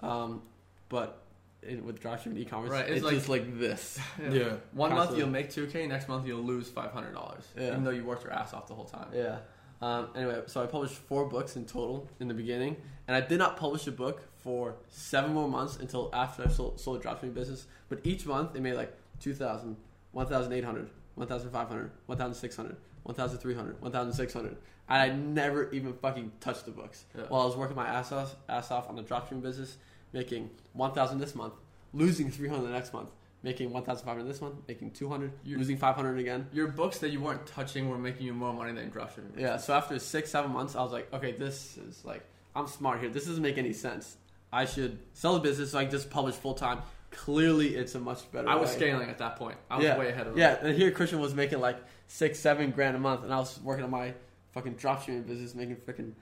Um, 0.00 0.42
but 0.88 1.22
it, 1.62 1.82
with 1.84 2.02
dropshipping 2.02 2.36
e-commerce, 2.38 2.70
Right, 2.70 2.86
it's 2.86 2.96
it's, 2.96 3.04
like- 3.04 3.14
just 3.14 3.28
like 3.28 3.58
this. 3.58 3.98
yeah. 4.30 4.54
One 4.72 4.92
month 4.94 5.16
you'll 5.16 5.28
make 5.28 5.50
two 5.50 5.66
k. 5.66 5.86
Next 5.86 6.08
month 6.08 6.26
you'll 6.26 6.42
lose 6.42 6.68
five 6.68 6.92
hundred 6.92 7.12
dollars. 7.12 7.44
Yeah. 7.58 7.68
Even 7.68 7.84
though 7.84 7.90
you 7.90 8.04
worked 8.04 8.24
your 8.24 8.32
ass 8.32 8.52
off 8.54 8.68
the 8.68 8.74
whole 8.74 8.84
time. 8.86 9.08
Yeah. 9.14 9.38
Um, 9.82 10.08
anyway, 10.14 10.40
so 10.46 10.62
I 10.62 10.66
published 10.66 10.94
four 10.94 11.26
books 11.28 11.56
in 11.56 11.66
total 11.66 12.08
in 12.20 12.28
the 12.28 12.34
beginning, 12.34 12.76
and 13.08 13.16
I 13.16 13.20
did 13.20 13.38
not 13.38 13.56
publish 13.56 13.86
a 13.88 13.90
book 13.90 14.22
for 14.36 14.76
seven 14.88 15.34
more 15.34 15.48
months 15.48 15.76
until 15.76 16.08
after 16.12 16.44
I 16.44 16.48
sold, 16.48 16.80
sold 16.80 17.02
the 17.02 17.08
dropshipping 17.08 17.34
business. 17.34 17.66
But 17.88 17.98
each 18.04 18.24
month, 18.24 18.54
it 18.54 18.62
made 18.62 18.74
like 18.74 18.96
2,000, 19.18 19.76
1,800, 20.12 20.90
1,500, 21.16 21.90
1,600, 22.06 22.76
1,300, 23.02 23.82
1,600. 23.82 24.56
And 24.88 25.02
I 25.02 25.14
never 25.14 25.70
even 25.72 25.94
fucking 25.94 26.30
touched 26.40 26.64
the 26.64 26.70
books. 26.70 27.04
Yeah. 27.16 27.24
While 27.28 27.42
I 27.42 27.46
was 27.46 27.56
working 27.56 27.74
my 27.74 27.86
ass 27.86 28.12
off, 28.12 28.36
ass 28.48 28.70
off 28.70 28.88
on 28.88 28.94
the 28.94 29.02
dropshipping 29.02 29.42
business, 29.42 29.78
making 30.12 30.50
1,000 30.74 31.18
this 31.18 31.34
month, 31.34 31.54
losing 31.92 32.30
300 32.30 32.64
the 32.64 32.72
next 32.72 32.92
month, 32.92 33.10
making 33.42 33.70
1,500 33.70 34.24
this 34.24 34.40
one, 34.40 34.62
making 34.68 34.92
200, 34.92 35.32
You- 35.44 35.58
losing 35.58 35.76
500 35.76 36.18
again. 36.18 36.48
Your 36.52 36.68
books 36.68 36.98
that 36.98 37.10
you 37.10 37.20
weren't 37.20 37.46
touching 37.46 37.88
were 37.88 37.98
making 37.98 38.26
you 38.26 38.32
more 38.32 38.52
money 38.52 38.72
than 38.72 38.90
dropshipping. 38.90 39.38
Yeah, 39.38 39.56
so 39.56 39.74
after 39.74 39.98
six, 39.98 40.30
seven 40.30 40.52
months, 40.52 40.76
I 40.76 40.82
was 40.82 40.92
like, 40.92 41.12
okay, 41.12 41.32
this 41.32 41.76
is 41.76 42.04
like, 42.04 42.22
I'm 42.54 42.66
smart 42.66 43.00
here. 43.00 43.08
This 43.08 43.26
doesn't 43.26 43.42
make 43.42 43.58
any 43.58 43.72
sense. 43.72 44.16
I 44.52 44.66
should 44.66 44.98
sell 45.14 45.34
the 45.34 45.40
business 45.40 45.72
so 45.72 45.78
I 45.78 45.84
can 45.84 45.90
just 45.90 46.10
publish 46.10 46.34
full 46.34 46.54
time. 46.54 46.80
Clearly, 47.10 47.74
it's 47.74 47.94
a 47.94 48.00
much 48.00 48.30
better. 48.32 48.48
I 48.48 48.56
was 48.56 48.70
way. 48.70 48.76
scaling 48.76 49.10
at 49.10 49.18
that 49.18 49.36
point. 49.36 49.56
I 49.70 49.76
was 49.76 49.84
yeah. 49.84 49.98
way 49.98 50.08
ahead 50.08 50.26
of 50.26 50.36
it. 50.36 50.40
Yeah, 50.40 50.58
and 50.62 50.74
here 50.74 50.90
Christian 50.90 51.20
was 51.20 51.34
making 51.34 51.60
like 51.60 51.76
six, 52.06 52.38
seven 52.38 52.70
grand 52.70 52.96
a 52.96 52.98
month, 52.98 53.22
and 53.22 53.32
I 53.32 53.38
was 53.38 53.58
working 53.62 53.84
on 53.84 53.90
my 53.90 54.14
fucking 54.52 54.76
dropshipping 54.76 55.26
business, 55.26 55.54
making 55.54 55.76
freaking 55.76 56.12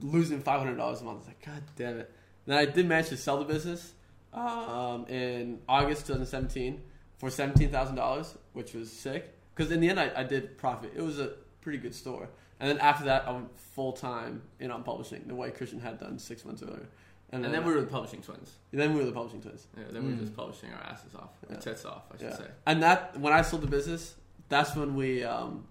losing 0.00 0.40
five 0.40 0.60
hundred 0.60 0.76
dollars 0.76 1.02
a 1.02 1.04
month. 1.04 1.16
I 1.16 1.18
was 1.18 1.26
like, 1.28 1.44
God 1.44 1.62
damn 1.76 1.98
it! 1.98 2.10
Then 2.46 2.56
I 2.56 2.64
did 2.64 2.86
manage 2.86 3.10
to 3.10 3.16
sell 3.18 3.38
the 3.38 3.44
business 3.44 3.92
um, 4.32 5.06
in 5.06 5.60
August 5.68 6.06
2017 6.06 6.80
for 7.18 7.30
seventeen 7.30 7.70
thousand 7.70 7.96
dollars, 7.96 8.36
which 8.52 8.72
was 8.74 8.90
sick. 8.90 9.34
Because 9.54 9.70
in 9.70 9.80
the 9.80 9.88
end, 9.88 10.00
I, 10.00 10.10
I 10.16 10.22
did 10.24 10.56
profit. 10.56 10.92
It 10.96 11.02
was 11.02 11.18
a 11.18 11.32
pretty 11.60 11.78
good 11.78 11.94
store. 11.94 12.28
And 12.58 12.70
then 12.70 12.78
after 12.78 13.04
that, 13.06 13.26
I 13.28 13.32
went 13.32 13.58
full 13.58 13.92
time 13.92 14.42
in 14.60 14.70
on 14.70 14.82
publishing, 14.84 15.24
the 15.26 15.34
way 15.34 15.50
Christian 15.50 15.80
had 15.80 15.98
done 15.98 16.18
six 16.18 16.44
months 16.44 16.62
earlier. 16.62 16.86
And 17.30 17.42
then 17.44 17.64
we 17.64 17.72
were 17.72 17.80
the 17.80 17.86
publishing 17.86 18.20
twins. 18.20 18.52
then 18.72 18.92
we 18.92 19.00
were 19.00 19.06
the 19.06 19.12
publishing 19.12 19.40
twins. 19.40 19.66
Yeah, 19.76 19.84
then 19.90 20.04
we 20.04 20.10
were 20.10 20.16
Mm. 20.16 20.20
just 20.20 20.36
publishing 20.36 20.70
our 20.72 20.82
asses 20.82 21.14
off, 21.14 21.30
our 21.48 21.54
Yeah. 21.54 21.60
tits 21.60 21.84
off, 21.86 22.02
I 22.12 22.18
should 22.18 22.26
Yeah. 22.28 22.36
say. 22.36 22.46
And 22.66 22.82
that 22.82 23.18
when 23.18 23.32
I 23.32 23.40
sold 23.42 23.62
the 23.62 23.66
business, 23.68 24.14
that's 24.48 24.76
when 24.76 24.94
we 24.94 25.24
um, 25.24 25.66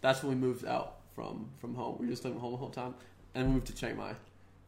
that's 0.00 0.22
when 0.22 0.30
we 0.34 0.46
moved 0.46 0.64
out 0.66 0.96
from 1.14 1.50
from 1.60 1.74
home. 1.76 1.96
We 1.98 2.06
were 2.06 2.10
just 2.12 2.24
living 2.24 2.40
home 2.40 2.50
the 2.52 2.58
whole 2.58 2.70
time, 2.70 2.94
and 3.34 3.52
moved 3.54 3.66
to 3.68 3.74
Chiang 3.74 3.96
Mai. 3.96 4.14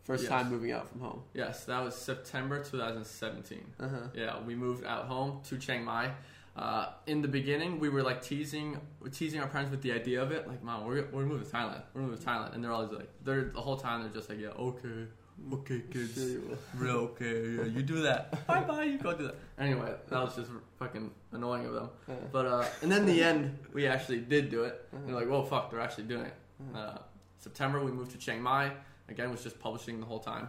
First 0.06 0.22
Yes. 0.24 0.30
time 0.30 0.50
moving 0.50 0.70
out 0.70 0.88
from 0.88 1.00
home. 1.00 1.22
Yes, 1.34 1.64
that 1.64 1.82
was 1.84 1.94
September 1.96 2.62
2017. 2.62 3.64
Uh-huh. 3.80 3.96
Yeah, 4.14 4.40
we 4.46 4.54
moved 4.54 4.84
out 4.84 5.06
home 5.06 5.40
to 5.48 5.58
Chiang 5.58 5.84
Mai. 5.84 6.10
Uh, 6.54 6.86
in 7.06 7.20
the 7.22 7.28
beginning, 7.28 7.80
we 7.80 7.88
were 7.88 8.02
like 8.02 8.22
teasing, 8.22 8.80
teasing 9.12 9.40
our 9.40 9.48
parents 9.48 9.70
with 9.70 9.82
the 9.82 9.92
idea 9.92 10.22
of 10.22 10.30
it. 10.30 10.46
Like, 10.48 10.62
mom, 10.62 10.86
we're 10.86 11.06
we're 11.12 11.26
moving 11.26 11.44
to 11.46 11.52
Thailand. 11.56 11.82
We're 11.92 12.02
moving 12.02 12.18
to 12.18 12.24
Thailand, 12.24 12.54
and 12.54 12.62
they're 12.62 12.72
always 12.72 12.92
like, 12.92 13.10
they're 13.24 13.50
the 13.52 13.60
whole 13.60 13.76
time 13.76 14.02
they're 14.02 14.10
just 14.20 14.28
like, 14.30 14.38
yeah, 14.40 14.48
okay, 14.70 15.06
okay, 15.52 15.82
kids, 15.90 16.14
Sure 16.14 16.28
you 16.28 16.42
will. 16.48 16.58
real 16.82 16.96
okay, 17.10 17.50
yeah, 17.56 17.64
you 17.64 17.82
do 17.82 18.00
that. 18.02 18.46
bye 18.46 18.62
bye, 18.62 18.84
you 18.84 18.96
go 18.98 19.12
do 19.12 19.24
that. 19.24 19.36
Anyway, 19.58 19.92
that 20.08 20.22
was 20.22 20.36
just 20.36 20.50
fucking 20.78 21.10
annoying 21.32 21.66
of 21.66 21.74
them. 21.74 21.90
Yeah. 22.08 22.14
But 22.32 22.46
uh, 22.46 22.64
and 22.80 22.90
then 22.92 23.04
the 23.06 23.22
end, 23.24 23.58
we 23.74 23.86
actually 23.88 24.20
did 24.20 24.48
do 24.48 24.62
it. 24.62 24.74
Uh-huh. 24.92 24.96
And 24.98 25.08
they're 25.08 25.16
like, 25.20 25.28
well, 25.28 25.42
fuck, 25.44 25.70
they're 25.70 25.80
actually 25.80 26.04
doing 26.04 26.26
it. 26.26 26.34
Uh-huh. 26.72 26.78
Uh, 26.80 26.98
September, 27.38 27.84
we 27.84 27.90
moved 27.90 28.12
to 28.12 28.18
Chiang 28.18 28.40
Mai. 28.40 28.70
Again, 29.08 29.30
was 29.30 29.42
just 29.42 29.58
publishing 29.60 30.00
the 30.00 30.06
whole 30.06 30.18
time. 30.20 30.48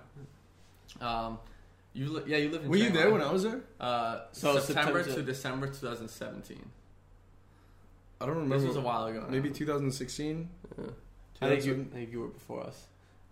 Um, 1.01 1.39
you 1.93 2.09
li- 2.11 2.23
yeah, 2.27 2.37
you 2.37 2.49
live 2.49 2.63
in. 2.63 2.69
Were 2.69 2.77
you 2.77 2.89
there 2.89 3.11
when 3.11 3.21
I 3.21 3.31
was 3.31 3.43
there? 3.43 3.61
Uh, 3.79 4.21
So 4.31 4.59
September, 4.59 5.03
September 5.03 5.15
to 5.15 5.23
December 5.23 5.67
2017. 5.67 6.57
I 8.19 8.25
don't 8.25 8.35
remember. 8.35 8.57
This 8.57 8.67
was 8.67 8.77
a 8.77 8.81
while 8.81 9.05
ago. 9.05 9.21
now. 9.21 9.27
Maybe 9.29 9.49
2016. 9.51 10.49
Yeah. 10.77 10.85
I 11.41 11.49
think 11.49 11.65
you, 11.65 11.87
I 11.91 11.95
think 11.95 12.11
you 12.11 12.19
were 12.21 12.27
before 12.29 12.63
us. 12.63 12.85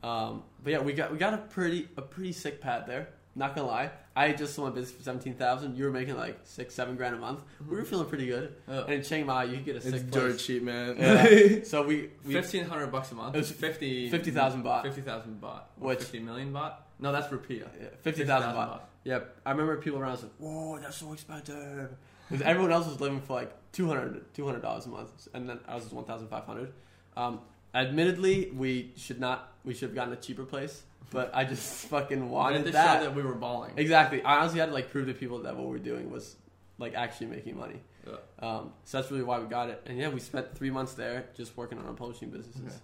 Um, 0.04 0.44
but 0.64 0.72
yeah, 0.74 0.80
we 0.82 0.94
got 0.94 1.12
we 1.12 1.18
got 1.18 1.34
a 1.34 1.38
pretty 1.38 1.88
a 1.98 2.02
pretty 2.04 2.32
sick 2.34 2.62
pad 2.62 2.86
there. 2.86 3.08
Not 3.36 3.56
gonna 3.56 3.68
lie, 3.68 3.92
I 4.16 4.32
just 4.32 4.56
sold 4.56 4.70
my 4.70 4.76
business 4.76 4.96
for 4.98 5.04
seventeen 5.04 5.36
thousand. 5.36 5.76
You 5.78 5.86
were 5.86 5.92
making 5.92 6.16
like 6.16 6.40
six, 6.44 6.74
seven 6.74 6.96
grand 6.96 7.16
a 7.16 7.18
month. 7.18 7.42
We 7.68 7.76
were 7.76 7.84
feeling 7.84 8.08
pretty 8.08 8.28
good. 8.28 8.56
Yeah. 8.68 8.82
And 8.82 8.94
in 8.94 9.04
Chiang 9.04 9.26
Mai, 9.26 9.44
you 9.46 9.58
could 9.58 9.66
get 9.66 9.74
a 9.76 9.78
It's 9.78 9.90
sick 9.90 10.10
dirt 10.10 10.40
cheap, 10.40 10.64
man. 10.64 10.96
Yeah. 10.98 11.60
so 11.64 11.84
we, 11.84 12.12
we 12.26 12.34
Fifteen 12.34 12.66
hundred 12.66 12.88
bucks 12.88 13.12
a 13.12 13.16
month. 13.16 13.36
It 13.36 13.40
was 13.40 13.52
50 13.52 14.10
50,000 14.10 14.64
baht. 14.64 14.84
Fifty 14.84 15.02
thousand 15.02 15.42
baht. 15.42 15.62
Or 15.80 15.90
Which- 15.90 16.00
fifty 16.00 16.20
million 16.20 16.54
baht? 16.54 16.74
No, 17.00 17.12
that's 17.12 17.28
rupiah. 17.28 17.68
yeah, 17.80 17.90
fifty 18.02 18.24
thousand 18.26 18.52
baht. 18.52 18.80
Yep, 19.04 19.36
I 19.46 19.52
remember 19.52 19.78
people 19.78 20.00
around 20.00 20.14
was 20.14 20.24
like, 20.24 20.32
"Whoa, 20.40 20.80
that's 20.80 20.98
so 20.98 21.14
expensive." 21.14 21.90
Because 22.30 22.44
everyone 22.44 22.72
else 22.72 22.88
was 22.88 23.00
living 23.00 23.22
for 23.22 23.34
like 23.34 23.54
200 23.74 24.62
dollars 24.62 24.86
a 24.86 24.90
month, 24.90 25.28
and 25.34 25.48
then 25.48 25.60
ours 25.68 25.84
was 25.84 25.94
one 25.94 26.06
thousand 26.06 26.30
five 26.30 26.46
hundred. 26.46 26.74
Um, 27.16 27.42
admittedly, 27.76 28.52
we 28.56 28.94
should 28.96 29.20
not. 29.20 29.54
We 29.64 29.74
should 29.74 29.90
have 29.90 29.96
gotten 29.96 30.14
a 30.14 30.16
cheaper 30.16 30.44
place, 30.44 30.84
but 31.12 31.32
I 31.34 31.44
just 31.46 31.88
fucking 31.90 32.30
Wanted 32.30 32.54
wanted 32.54 32.66
to 32.68 32.72
that. 32.74 33.00
show 33.00 33.06
that 33.06 33.16
we 33.16 33.24
were 33.24 33.36
balling. 33.36 33.74
Exactly. 33.78 34.22
I 34.24 34.40
honestly 34.40 34.60
had 34.60 34.68
to 34.68 34.74
like 34.74 34.90
prove 34.92 35.08
to 35.08 35.14
people 35.14 35.40
that 35.44 35.56
what 35.56 35.66
we 35.66 35.72
were 35.72 35.80
doing 35.80 36.12
was 36.12 36.36
like 36.78 36.94
actually 36.96 37.28
making 37.28 37.58
money. 37.58 37.80
Yeah. 38.08 38.14
Um, 38.40 38.72
so 38.84 39.00
that's 39.00 39.10
really 39.12 39.24
why 39.24 39.40
we 39.40 39.48
got 39.48 39.70
it. 39.70 39.82
And 39.86 39.98
yeah, 39.98 40.10
we 40.10 40.20
spent 40.20 40.56
three 40.56 40.70
months 40.70 40.94
there 40.94 41.26
just 41.36 41.56
working 41.58 41.78
on 41.80 41.86
our 41.86 41.94
publishing 41.94 42.30
businesses. 42.30 42.62
Okay. 42.66 42.76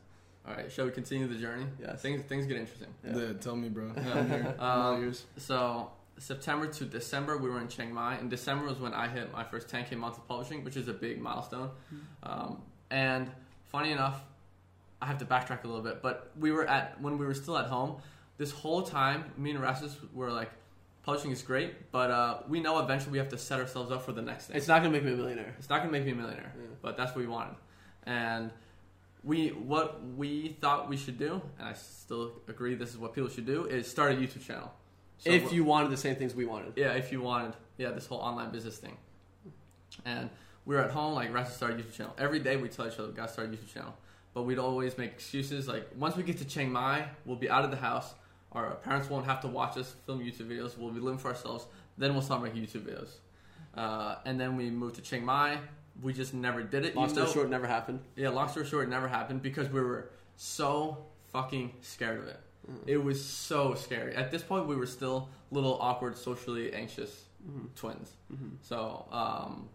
All 0.48 0.56
right, 0.56 0.72
shall 0.72 0.86
we 0.86 0.92
continue 0.92 1.28
the 1.28 1.36
journey? 1.36 1.66
Yes. 1.80 2.02
Things 2.02 2.24
things 2.24 2.48
get 2.48 2.58
interesting. 2.58 2.88
Yeah. 3.06 3.16
Yeah, 3.18 3.34
tell 3.34 3.56
me, 3.56 3.70
bro. 3.70 3.92
Yeah. 3.96 4.14
I'm 4.16 4.30
here. 4.30 4.56
I'm 4.60 4.80
all 4.82 4.94
Um. 4.96 5.14
So 5.38 5.92
September 6.18 6.68
to 6.68 6.86
December, 6.86 7.38
we 7.38 7.50
were 7.50 7.60
in 7.62 7.68
Chiang 7.68 7.94
Mai. 7.94 8.18
In 8.20 8.30
December 8.30 8.66
was 8.66 8.80
when 8.80 8.94
I 8.94 9.08
hit 9.08 9.32
my 9.32 9.44
first 9.44 9.68
10k 9.68 9.96
month 9.98 10.18
of 10.18 10.28
publishing, 10.28 10.64
which 10.64 10.78
is 10.78 10.88
a 10.88 10.94
big 10.94 11.22
milestone. 11.22 11.70
Um, 12.24 12.62
and 12.90 13.30
funny 13.72 13.92
enough, 13.92 14.22
I 15.02 15.08
have 15.08 15.18
to 15.20 15.26
backtrack 15.26 15.64
a 15.64 15.68
little 15.68 15.82
bit, 15.82 16.02
but 16.02 16.32
we 16.40 16.52
were 16.52 16.68
at 16.68 17.00
when 17.02 17.18
we 17.18 17.26
were 17.26 17.34
still 17.34 17.58
at 17.58 17.66
home. 17.66 17.98
This 18.38 18.52
whole 18.52 18.84
time, 18.84 19.32
me 19.38 19.52
and 19.52 19.60
Rasmus 19.60 19.98
were 20.14 20.32
like, 20.32 20.52
publishing 21.04 21.32
is 21.32 21.42
great, 21.42 21.92
but 21.92 22.12
uh, 22.12 22.38
we 22.48 22.60
know 22.60 22.80
eventually 22.80 23.12
we 23.12 23.18
have 23.18 23.30
to 23.30 23.38
set 23.38 23.60
ourselves 23.60 23.92
up 23.92 24.04
for 24.04 24.12
the 24.12 24.22
next 24.22 24.48
thing. 24.48 24.58
It's 24.58 24.68
not 24.68 24.80
gonna 24.82 24.92
make 24.94 25.04
me 25.04 25.14
a 25.14 25.16
millionaire. 25.16 25.56
It's 25.58 25.70
not 25.70 25.80
gonna 25.80 25.92
make 25.92 26.06
me 26.06 26.12
a 26.12 26.16
millionaire, 26.16 26.54
Yeah. 26.56 26.68
but 26.82 26.98
that's 26.98 27.12
what 27.16 27.22
we 27.22 27.28
wanted. 27.28 27.56
And 28.06 28.52
we 29.24 29.50
what 29.50 30.02
we 30.18 30.58
thought 30.62 30.90
we 30.90 30.98
should 30.98 31.18
do, 31.18 31.42
and 31.60 31.68
I 31.68 31.74
still 31.74 32.34
agree 32.48 32.76
this 32.76 32.92
is 32.92 32.98
what 32.98 33.14
people 33.14 33.30
should 33.30 33.46
do, 33.46 33.66
is 33.66 33.90
start 33.90 34.12
a 34.12 34.16
YouTube 34.16 34.44
channel. 34.46 34.72
So 35.18 35.30
if 35.30 35.54
you 35.54 35.64
wanted 35.64 35.92
the 35.92 35.98
same 35.98 36.16
things 36.16 36.34
we 36.34 36.46
wanted. 36.46 36.74
yeah, 36.76 36.94
if 36.94 37.12
you 37.12 37.22
wanted, 37.22 37.54
yeah, 37.78 37.92
this 37.92 38.08
whole 38.08 38.18
online 38.20 38.52
business 38.52 38.78
thing. 38.78 38.98
And 40.06 40.30
we 40.66 40.76
were 40.76 40.82
at 40.82 40.90
home, 40.92 41.14
like, 41.14 41.32
Russ 41.34 41.56
started 41.56 41.80
a 41.80 41.84
YouTube 41.84 41.94
channel. 41.94 42.14
Every 42.18 42.40
day 42.40 42.58
we 42.58 42.70
tell 42.70 42.88
each 42.88 42.98
other, 42.98 43.10
gotta 43.10 43.32
start 43.32 43.50
a 43.50 43.52
YouTube 43.52 43.72
channel. 43.72 43.94
But 44.34 44.44
we'd 44.44 44.60
always 44.60 44.98
make 44.98 45.12
excuses. 45.12 45.68
Like, 45.68 45.90
once 45.98 46.16
we 46.16 46.24
get 46.24 46.38
to 46.38 46.46
Chiang 46.46 46.72
Mai, 46.72 47.06
we'll 47.26 47.36
be 47.36 47.50
out 47.50 47.66
of 47.66 47.72
the 47.72 47.78
house. 47.78 48.14
Our 48.54 48.76
parents 48.76 49.10
won't 49.10 49.26
have 49.26 49.42
to 49.42 49.48
watch 49.48 49.78
us 49.78 49.94
film 50.06 50.20
YouTube 50.20 50.48
videos. 50.48 50.78
We'll 50.78 50.92
be 50.92 51.00
living 51.00 51.20
for 51.20 51.30
ourselves. 51.30 51.66
Then 51.98 52.14
we'll 52.14 52.22
start 52.22 52.42
making 52.42 52.62
YouTube 52.62 52.84
videos. 52.84 53.10
Uh, 53.76 54.16
and 54.26 54.40
then 54.40 54.56
we 54.56 54.70
moved 54.70 54.96
to 54.96 55.02
Chiang 55.02 55.26
Mai. 55.26 55.58
We 56.02 56.14
just 56.14 56.34
never 56.34 56.64
did 56.64 56.86
it. 56.86 56.96
Long 56.96 57.10
story 57.10 57.30
short, 57.32 57.50
never 57.50 57.68
happened. 57.68 58.00
yeah, 58.16 58.30
long 58.30 58.48
story 58.50 58.66
short, 58.66 58.88
it 58.88 58.90
never 58.90 59.08
happened 59.08 59.42
because 59.42 59.70
we 59.70 59.82
were 59.82 60.12
so 60.38 61.06
fucking 61.32 61.74
scared 61.82 62.20
of 62.20 62.28
it. 62.28 62.40
It 62.86 62.98
was 62.98 63.24
so 63.24 63.74
scary. 63.74 64.16
At 64.16 64.32
this 64.32 64.44
point, 64.44 64.68
we 64.68 64.76
were 64.76 64.86
still 64.86 65.30
little 65.52 65.78
awkward, 65.82 66.18
socially 66.18 66.72
anxious 66.74 67.26
twins. 67.76 68.12
So, 68.62 69.06
um, 69.12 69.68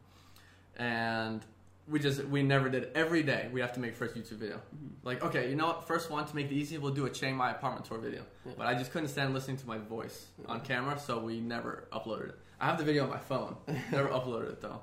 and 0.79 1.43
we 1.89 2.01
just 2.01 2.25
we 2.25 2.43
never 2.43 2.69
did. 2.69 2.85
it. 2.85 2.93
Every 2.95 3.23
day 3.23 3.49
we 3.53 3.61
have 3.61 3.73
to 3.75 3.81
make 3.81 3.95
first 3.95 4.15
YouTube 4.15 4.39
video. 4.39 4.61
Like, 5.05 5.23
okay, 5.23 5.49
you 5.49 5.57
know 5.57 5.69
what? 5.69 5.87
First 5.87 6.11
one 6.11 6.27
to 6.27 6.35
make 6.35 6.47
it 6.47 6.55
easy, 6.55 6.79
we'll 6.79 6.93
do 6.93 7.07
a 7.07 7.11
Chiang 7.11 7.37
Mai 7.37 7.53
apartment 7.53 7.85
tour 7.87 7.99
video. 7.99 8.23
Yeah. 8.45 8.53
But 8.59 8.67
I 8.67 8.75
just 8.75 8.93
couldn't 8.93 9.09
stand 9.09 9.35
listening 9.35 9.57
to 9.59 9.67
my 9.67 9.79
voice 9.79 10.27
on 10.47 10.61
camera, 10.61 10.99
so 10.99 11.19
we 11.19 11.41
never 11.41 11.87
uploaded 11.93 12.31
it. 12.31 12.39
I 12.61 12.67
have 12.67 12.79
the 12.79 12.85
video 12.85 13.05
on 13.05 13.11
my 13.11 13.19
phone. 13.19 13.57
never 13.93 14.09
uploaded 14.09 14.51
it 14.51 14.61
though. 14.61 14.81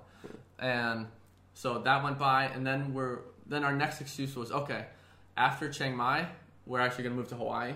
And 0.60 1.08
so 1.54 1.80
that 1.80 2.04
went 2.04 2.18
by, 2.18 2.46
and 2.46 2.66
then 2.66 2.94
we're 2.94 3.20
then 3.46 3.64
our 3.64 3.74
next 3.74 4.00
excuse 4.02 4.36
was 4.36 4.52
okay. 4.52 4.86
After 5.36 5.70
Chiang 5.70 5.96
Mai, 5.96 6.28
we're 6.66 6.80
actually 6.80 7.04
gonna 7.04 7.16
move 7.16 7.28
to 7.30 7.36
Hawaii, 7.36 7.74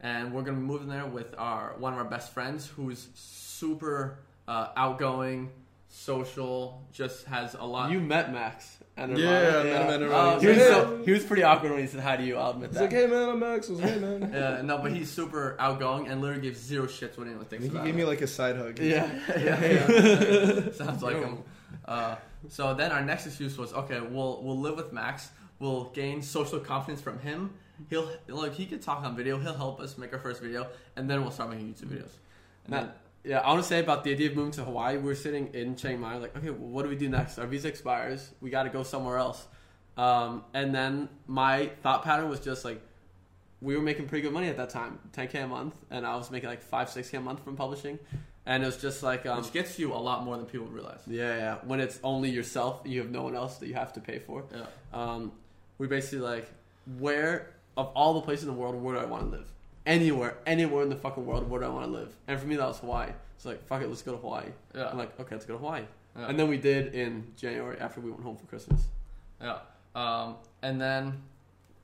and 0.00 0.32
we're 0.32 0.42
gonna 0.42 0.58
move 0.58 0.82
moving 0.82 0.88
there 0.88 1.06
with 1.06 1.34
our 1.38 1.74
one 1.78 1.94
of 1.94 1.98
our 1.98 2.04
best 2.04 2.32
friends 2.32 2.66
who's 2.66 3.08
super 3.14 4.18
uh, 4.46 4.68
outgoing, 4.76 5.50
social, 5.88 6.82
just 6.92 7.24
has 7.26 7.54
a 7.54 7.64
lot. 7.64 7.90
You 7.90 8.00
met 8.00 8.32
Max. 8.32 8.76
And 8.96 9.16
Yeah, 9.16 9.28
I 9.28 9.32
met 9.32 9.66
him 9.66 9.90
at 9.94 10.00
Nirvana. 10.00 10.36
Oh, 10.36 10.40
he, 10.40 10.46
was 10.48 10.56
so, 10.58 11.02
he 11.04 11.12
was 11.12 11.24
pretty 11.24 11.44
awkward 11.44 11.70
when 11.70 11.80
he 11.80 11.86
said 11.86 12.00
hi 12.00 12.16
to 12.16 12.24
you. 12.24 12.36
I'll 12.36 12.50
admit 12.50 12.70
He's 12.70 12.78
that. 12.78 12.84
like, 12.84 12.92
hey 12.92 13.06
man, 13.06 13.28
I'm 13.28 13.38
Max. 13.38 13.68
What's 13.68 13.80
hey 13.80 13.98
man? 13.98 14.34
uh, 14.34 14.62
no, 14.62 14.78
but 14.78 14.92
he's 14.92 15.08
super 15.10 15.56
outgoing 15.60 16.08
and 16.08 16.20
literally 16.20 16.42
gives 16.42 16.58
zero 16.60 16.86
shits 16.86 17.16
what 17.16 17.26
anyone 17.28 17.44
thinks 17.44 17.64
He 17.64 17.70
about 17.70 17.84
gave 17.84 17.94
him. 17.94 17.98
me 18.00 18.04
like 18.04 18.20
a 18.22 18.26
side 18.26 18.56
hug. 18.56 18.78
Yeah. 18.80 19.08
yeah, 19.38 19.64
yeah. 19.64 20.72
sounds 20.72 21.02
like 21.02 21.16
him. 21.16 21.38
Uh, 21.84 22.16
so 22.48 22.74
then 22.74 22.90
our 22.90 23.02
next 23.02 23.26
excuse 23.26 23.56
was 23.56 23.72
okay. 23.72 24.00
We'll 24.00 24.42
we'll 24.42 24.58
live 24.58 24.76
with 24.76 24.92
Max. 24.92 25.30
We'll 25.60 25.84
gain 25.90 26.20
social 26.22 26.58
confidence 26.58 27.00
from 27.00 27.18
him. 27.20 27.54
He'll 27.90 28.10
like 28.26 28.54
he 28.54 28.66
could 28.66 28.82
talk 28.82 29.04
on 29.04 29.16
video. 29.16 29.38
He'll 29.38 29.54
help 29.54 29.78
us 29.80 29.96
make 29.96 30.12
our 30.12 30.18
first 30.18 30.42
video, 30.42 30.66
and 30.96 31.08
then 31.08 31.22
we'll 31.22 31.30
start 31.30 31.50
making 31.50 31.72
YouTube 31.72 31.86
videos. 31.90 32.10
And 32.64 32.70
Now, 32.70 32.80
then, 32.80 32.90
yeah, 33.28 33.40
I 33.40 33.48
want 33.50 33.62
to 33.62 33.68
say 33.68 33.78
about 33.78 34.04
the 34.04 34.12
idea 34.12 34.30
of 34.30 34.36
moving 34.36 34.52
to 34.52 34.64
Hawaii. 34.64 34.96
We 34.96 35.02
were 35.02 35.14
sitting 35.14 35.48
in 35.52 35.76
Chiang 35.76 36.00
Mai, 36.00 36.16
like, 36.16 36.34
okay, 36.34 36.48
well, 36.48 36.70
what 36.70 36.84
do 36.84 36.88
we 36.88 36.96
do 36.96 37.10
next? 37.10 37.38
Our 37.38 37.46
visa 37.46 37.68
expires. 37.68 38.30
We 38.40 38.48
got 38.48 38.62
to 38.62 38.70
go 38.70 38.82
somewhere 38.82 39.18
else. 39.18 39.46
Um, 39.98 40.44
and 40.54 40.74
then 40.74 41.10
my 41.26 41.66
thought 41.82 42.04
pattern 42.04 42.30
was 42.30 42.40
just 42.40 42.64
like, 42.64 42.80
we 43.60 43.76
were 43.76 43.82
making 43.82 44.08
pretty 44.08 44.22
good 44.22 44.32
money 44.32 44.48
at 44.48 44.56
that 44.56 44.70
time, 44.70 44.98
10k 45.12 45.44
a 45.44 45.46
month, 45.46 45.74
and 45.90 46.06
I 46.06 46.16
was 46.16 46.30
making 46.30 46.48
like 46.48 46.62
five, 46.62 46.88
six 46.88 47.10
k 47.10 47.18
a 47.18 47.20
month 47.20 47.44
from 47.44 47.54
publishing, 47.54 47.98
and 48.46 48.62
it 48.62 48.66
was 48.66 48.78
just 48.78 49.02
like, 49.02 49.26
um, 49.26 49.42
which 49.42 49.52
gets 49.52 49.78
you 49.78 49.92
a 49.92 49.96
lot 49.96 50.24
more 50.24 50.36
than 50.38 50.46
people 50.46 50.68
realize. 50.68 51.00
yeah, 51.06 51.36
yeah. 51.36 51.58
When 51.64 51.80
it's 51.80 52.00
only 52.02 52.30
yourself, 52.30 52.80
you 52.86 53.00
have 53.00 53.10
no 53.10 53.24
one 53.24 53.34
else 53.34 53.58
that 53.58 53.66
you 53.66 53.74
have 53.74 53.92
to 53.94 54.00
pay 54.00 54.20
for. 54.20 54.44
Yeah. 54.54 54.66
Um, 54.94 55.32
we 55.76 55.86
basically 55.86 56.20
like, 56.20 56.48
where 56.98 57.50
of 57.76 57.88
all 57.94 58.14
the 58.14 58.22
places 58.22 58.44
in 58.44 58.54
the 58.54 58.58
world, 58.58 58.74
where 58.80 58.94
do 58.94 59.00
I 59.02 59.04
want 59.04 59.24
to 59.24 59.36
live? 59.36 59.52
Anywhere, 59.88 60.36
anywhere 60.46 60.82
in 60.82 60.90
the 60.90 60.96
fucking 60.96 61.24
world, 61.24 61.48
where 61.48 61.60
do 61.60 61.66
I 61.66 61.70
want 61.70 61.86
to 61.86 61.90
live? 61.90 62.14
And 62.28 62.38
for 62.38 62.46
me, 62.46 62.56
that 62.56 62.66
was 62.68 62.78
Hawaii. 62.78 63.10
It's 63.36 63.46
like, 63.46 63.66
fuck 63.66 63.80
it, 63.80 63.88
let's 63.88 64.02
go 64.02 64.12
to 64.12 64.18
Hawaii. 64.18 64.44
Yeah. 64.74 64.88
I'm 64.90 64.98
like, 64.98 65.18
okay, 65.18 65.34
let's 65.34 65.46
go 65.46 65.54
to 65.54 65.58
Hawaii. 65.58 65.82
Yeah. 66.14 66.28
And 66.28 66.38
then 66.38 66.46
we 66.48 66.58
did 66.58 66.94
in 66.94 67.26
January 67.36 67.78
after 67.80 68.00
we 68.02 68.10
went 68.10 68.22
home 68.22 68.36
for 68.36 68.44
Christmas. 68.46 68.82
Yeah. 69.40 69.58
Um, 69.94 70.36
and 70.62 70.78
then 70.78 71.22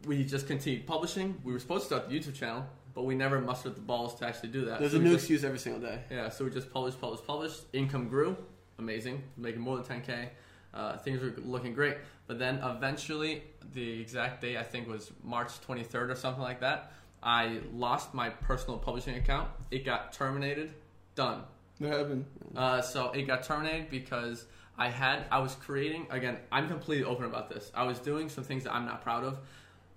we 0.06 0.22
just 0.22 0.46
continued 0.46 0.86
publishing. 0.86 1.40
We 1.44 1.54
were 1.54 1.58
supposed 1.58 1.84
to 1.84 1.86
start 1.86 2.10
the 2.10 2.18
YouTube 2.20 2.34
channel, 2.34 2.66
but 2.94 3.04
we 3.06 3.14
never 3.14 3.40
mustered 3.40 3.74
the 3.74 3.80
balls 3.80 4.14
to 4.16 4.26
actually 4.26 4.50
do 4.50 4.66
that. 4.66 4.80
There's 4.80 4.92
So 4.92 4.98
a 4.98 5.00
new 5.00 5.12
just- 5.12 5.24
excuse 5.24 5.42
every 5.42 5.58
single 5.58 5.80
day. 5.80 6.00
Yeah, 6.10 6.28
so 6.28 6.44
we 6.44 6.50
just 6.50 6.70
published, 6.70 7.00
published, 7.00 7.26
published. 7.26 7.60
Income 7.72 8.08
grew, 8.10 8.36
amazing, 8.78 9.22
making 9.38 9.62
more 9.62 9.78
than 9.78 9.84
10k. 10.02 10.28
Uh, 10.74 10.98
things 10.98 11.22
were 11.22 11.32
looking 11.42 11.72
great, 11.72 11.96
but 12.26 12.38
then 12.38 12.56
eventually, 12.62 13.44
the 13.72 14.00
exact 14.00 14.42
day 14.42 14.58
I 14.58 14.62
think 14.64 14.88
was 14.88 15.12
March 15.22 15.52
23rd 15.66 16.10
or 16.10 16.14
something 16.16 16.42
like 16.42 16.60
that. 16.60 16.92
I 17.24 17.60
lost 17.72 18.12
my 18.12 18.28
personal 18.28 18.78
publishing 18.78 19.16
account. 19.16 19.48
It 19.70 19.84
got 19.84 20.12
terminated. 20.12 20.74
Done. 21.14 21.42
What 21.78 21.92
happened? 21.92 22.26
Uh, 22.54 22.82
so 22.82 23.10
it 23.12 23.22
got 23.22 23.42
terminated 23.42 23.90
because 23.90 24.46
I 24.76 24.88
had 24.90 25.24
I 25.30 25.38
was 25.38 25.54
creating 25.54 26.06
again. 26.10 26.38
I'm 26.52 26.68
completely 26.68 27.04
open 27.04 27.24
about 27.24 27.48
this. 27.48 27.70
I 27.74 27.84
was 27.84 27.98
doing 27.98 28.28
some 28.28 28.44
things 28.44 28.64
that 28.64 28.74
I'm 28.74 28.84
not 28.84 29.02
proud 29.02 29.24
of. 29.24 29.38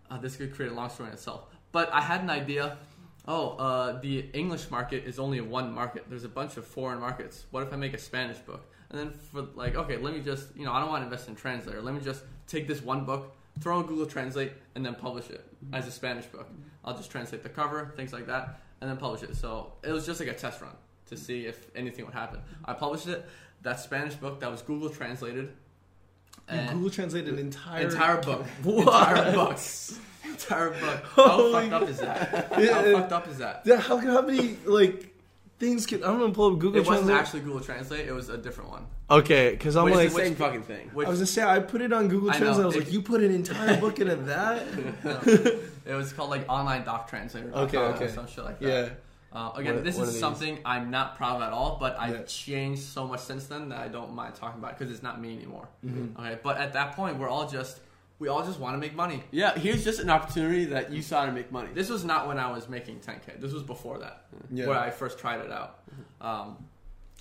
Uh, 0.09 0.17
this 0.17 0.37
could 0.37 0.55
create 0.55 0.71
a 0.71 0.75
long 0.75 0.89
story 0.89 1.09
in 1.09 1.13
itself. 1.13 1.45
But 1.71 1.91
I 1.91 2.01
had 2.01 2.21
an 2.21 2.29
idea. 2.29 2.77
Oh, 3.27 3.57
uh, 3.57 3.99
the 3.99 4.19
English 4.33 4.71
market 4.71 5.03
is 5.05 5.19
only 5.19 5.41
one 5.41 5.73
market. 5.73 6.05
There's 6.07 6.23
a 6.23 6.29
bunch 6.29 6.55
of 6.55 6.65
foreign 6.65 6.99
markets. 6.99 7.45
What 7.51 7.63
if 7.63 7.73
I 7.73 7.75
make 7.75 7.93
a 7.93 7.97
Spanish 7.97 8.37
book? 8.37 8.71
And 8.89 8.97
then 8.97 9.11
for 9.11 9.41
like, 9.55 9.75
okay, 9.75 9.97
let 9.97 10.13
me 10.13 10.21
just 10.21 10.55
you 10.55 10.65
know 10.65 10.71
I 10.71 10.79
don't 10.79 10.89
want 10.89 11.01
to 11.01 11.05
invest 11.05 11.27
in 11.27 11.35
translator. 11.35 11.81
Let 11.81 11.93
me 11.93 11.99
just 11.99 12.23
take 12.47 12.67
this 12.67 12.81
one 12.81 13.03
book, 13.05 13.35
throw 13.59 13.79
in 13.79 13.85
Google 13.85 14.05
Translate, 14.05 14.53
and 14.75 14.85
then 14.85 14.95
publish 14.95 15.29
it 15.29 15.45
mm-hmm. 15.63 15.75
as 15.75 15.87
a 15.87 15.91
Spanish 15.91 16.25
book. 16.25 16.49
I'll 16.83 16.95
just 16.95 17.11
translate 17.11 17.43
the 17.43 17.49
cover, 17.49 17.91
things 17.95 18.13
like 18.13 18.27
that, 18.27 18.61
and 18.81 18.89
then 18.89 18.97
publish 18.97 19.23
it. 19.23 19.35
So 19.35 19.73
it 19.83 19.91
was 19.91 20.05
just 20.05 20.19
like 20.19 20.29
a 20.29 20.33
test 20.33 20.61
run 20.61 20.71
to 21.07 21.15
mm-hmm. 21.15 21.23
see 21.23 21.45
if 21.45 21.69
anything 21.75 22.05
would 22.05 22.13
happen. 22.13 22.39
I 22.65 22.73
published 22.73 23.07
it. 23.07 23.25
That 23.63 23.79
Spanish 23.79 24.13
book 24.15 24.39
that 24.39 24.51
was 24.51 24.61
Google 24.61 24.89
translated. 24.89 25.45
You 26.49 26.59
And 26.59 26.69
Google 26.75 26.89
translated 26.91 27.33
an 27.33 27.39
entire 27.39 27.87
entire 27.87 28.21
book. 28.21 28.45
What? 28.63 28.87
Entire 28.87 29.33
book. 29.33 29.59
Entire 30.23 30.69
book. 30.69 31.03
How 31.15 31.51
fucked 31.51 31.73
up 31.73 31.89
is 31.89 31.99
that? 31.99 32.29
How 32.53 32.83
fucked 32.93 33.11
up 33.11 33.27
is 33.27 33.37
that? 33.39 33.61
Yeah, 33.65 33.79
how 33.79 33.99
can 33.99 34.09
how 34.09 34.21
many 34.21 34.57
like 34.65 35.13
things 35.59 35.85
can 35.85 36.03
I'm 36.03 36.19
gonna 36.19 36.33
pull 36.33 36.53
up 36.53 36.59
Google 36.59 36.81
It 36.81 36.87
wasn't 36.87 37.07
Translate. 37.07 37.17
actually 37.17 37.39
Google 37.41 37.59
Translate. 37.61 38.07
It 38.07 38.13
was 38.13 38.29
a 38.29 38.37
different 38.37 38.69
one. 38.69 38.85
Okay, 39.09 39.51
because 39.51 39.75
I'm 39.75 39.85
Which 39.85 39.93
is 39.93 39.97
like, 39.97 40.05
It's 40.07 40.15
the 40.15 40.21
same 40.23 40.35
fucking 40.35 40.63
thing. 40.63 40.89
Which 40.93 41.07
I 41.07 41.09
was 41.09 41.19
gonna 41.19 41.27
say 41.27 41.43
I 41.43 41.59
put 41.59 41.81
it 41.81 41.93
on 41.93 42.07
Google 42.07 42.31
I 42.31 42.33
know, 42.33 42.39
Translate. 42.39 42.63
I 42.63 42.67
was 42.67 42.75
it- 42.75 42.79
like, 42.85 42.91
you 42.93 43.01
put 43.01 43.21
an 43.23 43.31
entire 43.33 43.79
book 43.79 43.99
into 43.99 44.15
that? 44.33 44.61
it 45.85 45.93
was 45.93 46.13
called 46.13 46.29
like 46.29 46.45
online 46.49 46.83
doc 46.83 47.09
translator. 47.09 47.51
Okay, 47.53 47.77
okay. 47.77 48.05
Or 48.05 48.09
some 48.09 48.27
shit 48.27 48.43
like 48.43 48.59
that. 48.59 48.67
yeah. 48.67 48.89
Uh, 49.33 49.51
again, 49.55 49.75
One- 49.75 49.83
this 49.83 49.95
one 49.97 50.07
of 50.07 50.13
is 50.13 50.19
something 50.19 50.59
I'm 50.65 50.89
not 50.89 51.15
proud 51.17 51.37
of 51.37 51.41
at 51.43 51.53
all, 51.53 51.77
but 51.79 51.97
I've 51.99 52.15
Yeah. 52.15 52.23
changed 52.23 52.81
so 52.83 53.05
much 53.07 53.19
since 53.19 53.45
then 53.47 53.69
that 53.69 53.79
I 53.79 53.87
don't 53.87 54.13
mind 54.13 54.35
talking 54.35 54.59
about 54.59 54.71
it 54.71 54.79
because 54.79 54.93
it's 54.93 55.03
not 55.03 55.21
me 55.21 55.35
anymore. 55.35 55.67
Mm-hmm. 55.85 56.19
Okay, 56.19 56.39
but 56.41 56.57
at 56.57 56.73
that 56.73 56.95
point, 56.95 57.17
we're 57.17 57.29
all 57.29 57.47
just 57.47 57.79
we 58.19 58.29
all 58.29 58.43
just 58.43 58.59
want 58.59 58.73
to 58.73 58.79
make 58.79 58.95
money. 58.95 59.23
Yeah, 59.29 59.53
here's 59.55 59.83
just 59.83 59.99
an 59.99 60.09
opportunity 60.09 60.65
that 60.65 60.91
you 60.91 61.03
saw 61.03 61.27
to 61.27 61.31
make 61.31 61.51
money. 61.51 61.69
This 61.75 61.87
was 61.87 62.03
not 62.03 62.27
when 62.27 62.39
I 62.39 62.49
was 62.51 62.67
making 62.67 62.99
10k. 63.01 63.39
This 63.39 63.53
was 63.53 63.61
before 63.61 63.99
that, 63.99 64.25
Yeah. 64.51 64.65
where 64.65 64.79
I 64.79 64.89
first 64.89 65.19
tried 65.19 65.41
it 65.41 65.51
out. 65.51 65.81
Um, 66.19 66.57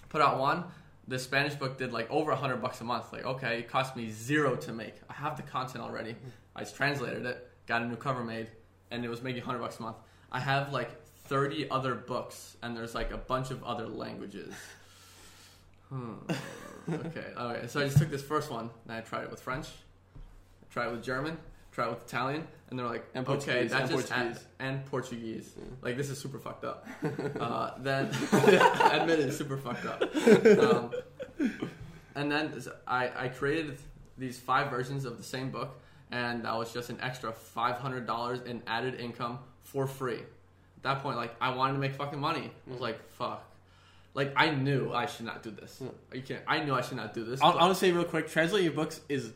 put 0.09 0.23
out 0.23 0.39
one. 0.39 0.65
The 1.09 1.19
Spanish 1.19 1.55
book 1.55 1.79
did 1.79 1.93
like 1.93 2.11
over 2.11 2.31
a 2.31 2.35
100 2.35 2.57
bucks 2.57 2.81
a 2.81 2.85
month. 2.85 3.13
Like, 3.13 3.25
okay, 3.25 3.61
it 3.61 3.69
cost 3.69 3.97
me 3.97 4.11
zero 4.11 4.57
to 4.57 4.73
make. 4.73 4.95
I 5.09 5.13
have 5.13 5.37
the 5.37 5.43
content 5.43 5.85
already. 5.85 6.17
I 6.55 6.61
just 6.61 6.75
translated 6.75 7.25
it, 7.25 7.49
got 7.67 7.83
a 7.83 7.87
new 7.87 7.97
cover 7.97 8.25
made, 8.25 8.51
and 8.91 9.05
it 9.05 9.09
was 9.09 9.23
making 9.23 9.43
100 9.43 9.61
bucks 9.61 9.79
a 9.79 9.83
month. 9.83 9.97
I 10.33 10.41
have 10.41 10.73
like 10.73 10.91
30 11.27 11.71
other 11.71 11.95
books, 11.95 12.57
and 12.63 12.77
there's 12.77 12.95
like 12.95 13.13
a 13.13 13.19
bunch 13.19 13.51
of 13.51 13.63
other 13.65 13.87
languages. 13.87 14.55
Hmm. 15.89 16.15
okay, 16.89 17.27
okay. 17.39 17.67
So 17.69 17.79
I 17.81 17.85
just 17.85 17.99
took 17.99 18.11
this 18.11 18.21
first 18.21 18.51
one, 18.51 18.71
and 18.89 18.97
I 18.97 19.03
tried 19.03 19.23
it 19.23 19.31
with 19.31 19.39
French, 19.39 19.69
I 20.19 20.73
tried 20.73 20.89
it 20.89 20.91
with 20.91 21.05
German, 21.05 21.39
tried 21.77 21.87
it 21.89 21.91
with 21.91 22.05
Italian, 22.07 22.49
and 22.71 22.79
they're 22.79 22.87
like, 22.87 23.05
And 23.15 23.29
okay, 23.29 23.37
Portuguese, 23.37 23.71
that 23.71 23.83
and 23.83 23.91
just 23.91 24.09
Portuguese. 24.09 24.37
add- 24.39 24.67
and 24.67 24.87
Portuguese. 24.87 25.53
Yeah. 25.57 25.65
Like 25.83 25.97
this 25.97 26.11
is 26.11 26.19
super 26.19 26.39
fucked 26.39 26.65
up. 26.65 26.87
Uh, 27.41 27.71
then 27.79 28.07
admit 28.33 29.21
it, 29.21 29.33
super 29.33 29.57
fucked 29.59 29.85
up. 29.87 30.03
Um, 30.59 30.91
and 32.15 32.33
then 32.33 32.53
I, 32.87 33.11
I 33.25 33.29
created 33.29 33.77
these 34.19 34.39
five 34.39 34.71
versions 34.71 35.05
of 35.05 35.19
the 35.19 35.23
same 35.23 35.51
book, 35.51 35.79
and 36.11 36.45
that 36.45 36.57
was 36.57 36.73
just 36.73 36.89
an 36.91 36.99
extra 37.03 37.31
five 37.33 37.77
hundred 37.77 38.07
dollars 38.07 38.41
in 38.47 38.63
added 38.67 38.99
income 38.99 39.39
for 39.63 39.87
free. 39.87 40.21
At 40.79 40.83
that 40.83 41.03
point, 41.03 41.17
like 41.19 41.37
I 41.41 41.51
wanted 41.55 41.75
to 41.75 41.79
make 41.79 41.95
fucking 41.95 42.19
money. 42.19 42.51
I 42.67 42.71
was 42.73 42.81
like, 42.81 43.07
fuck. 43.11 43.45
Like 44.15 44.33
I 44.35 44.51
knew 44.51 44.93
I 44.95 45.05
should 45.05 45.27
not 45.27 45.43
do 45.43 45.51
this. 45.51 45.83
You 46.13 46.23
can't. 46.23 46.43
I 46.49 46.65
knew 46.65 46.75
I 46.75 46.81
should 46.81 46.97
not 46.97 47.13
do 47.13 47.23
this. 47.25 47.43
I'll, 47.43 47.53
but 47.53 47.59
I'll 47.61 47.69
just 47.69 47.81
say 47.81 47.93
real 47.93 48.05
quick: 48.05 48.29
translating 48.31 48.65
your 48.65 48.75
books 48.75 49.01
is 49.11 49.31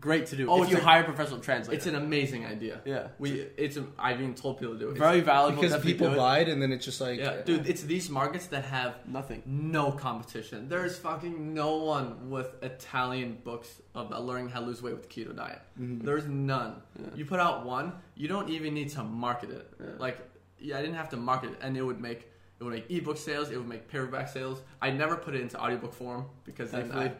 great 0.00 0.26
to 0.26 0.36
do. 0.36 0.50
Oh, 0.50 0.62
if 0.62 0.70
you 0.70 0.76
a- 0.76 0.80
hire 0.80 1.02
a 1.02 1.04
professional 1.04 1.40
translator, 1.40 1.76
it's 1.76 1.86
an 1.86 1.94
amazing 1.94 2.44
idea. 2.46 2.80
yeah, 2.84 3.08
We. 3.18 3.40
It's. 3.56 3.76
A, 3.76 3.86
I've 3.98 4.20
even 4.20 4.34
told 4.34 4.58
people 4.58 4.74
to 4.74 4.80
do 4.80 4.88
it. 4.88 4.92
It's- 4.92 4.98
very 5.10 5.20
valuable. 5.20 5.62
because 5.62 5.82
people 5.82 6.08
do 6.08 6.14
it. 6.14 6.18
lied, 6.18 6.48
and 6.48 6.60
then 6.60 6.72
it's 6.72 6.84
just 6.84 7.00
like, 7.00 7.18
yeah, 7.18 7.42
dude. 7.42 7.66
It's 7.68 7.82
these 7.82 8.08
markets 8.10 8.46
that 8.46 8.64
have 8.64 8.94
Nothing. 9.06 9.42
no 9.46 9.92
competition. 9.92 10.68
There's 10.68 10.98
fucking 10.98 11.54
no 11.54 11.76
one 11.76 12.30
with 12.30 12.48
Italian 12.62 13.38
books 13.44 13.80
about 13.94 14.24
learning 14.24 14.48
how 14.50 14.60
to 14.60 14.66
lose 14.66 14.82
weight 14.82 14.94
with 14.94 15.08
the 15.08 15.24
keto 15.24 15.34
diet. 15.34 15.60
Mhm. 15.80 16.02
There's 16.02 16.26
none. 16.26 16.82
Yeah. 16.98 17.06
You 17.14 17.24
put 17.24 17.40
out 17.40 17.64
one, 17.64 17.92
you 18.14 18.28
don't 18.28 18.48
even 18.50 18.74
need 18.74 18.90
to 18.90 19.02
market 19.04 19.50
it. 19.50 19.70
Yeah. 19.80 19.86
Like, 19.98 20.18
yeah, 20.58 20.78
I 20.78 20.80
didn't 20.82 20.96
have 20.96 21.10
to 21.10 21.16
market 21.16 21.50
it, 21.52 21.58
and 21.62 21.76
it 21.76 21.82
would 21.82 22.00
make 22.00 22.30
it 22.58 22.64
would 22.64 22.72
make 22.72 22.90
ebook 22.90 23.18
sales. 23.18 23.50
It 23.50 23.58
would 23.58 23.68
make 23.68 23.86
paperback 23.86 24.28
sales. 24.28 24.62
I 24.80 24.90
never 24.90 25.16
put 25.16 25.34
it 25.34 25.42
into 25.42 25.60
audiobook 25.62 25.92
form 25.92 26.24
because 26.44 26.70
then 26.70 26.90
I, 26.90 27.12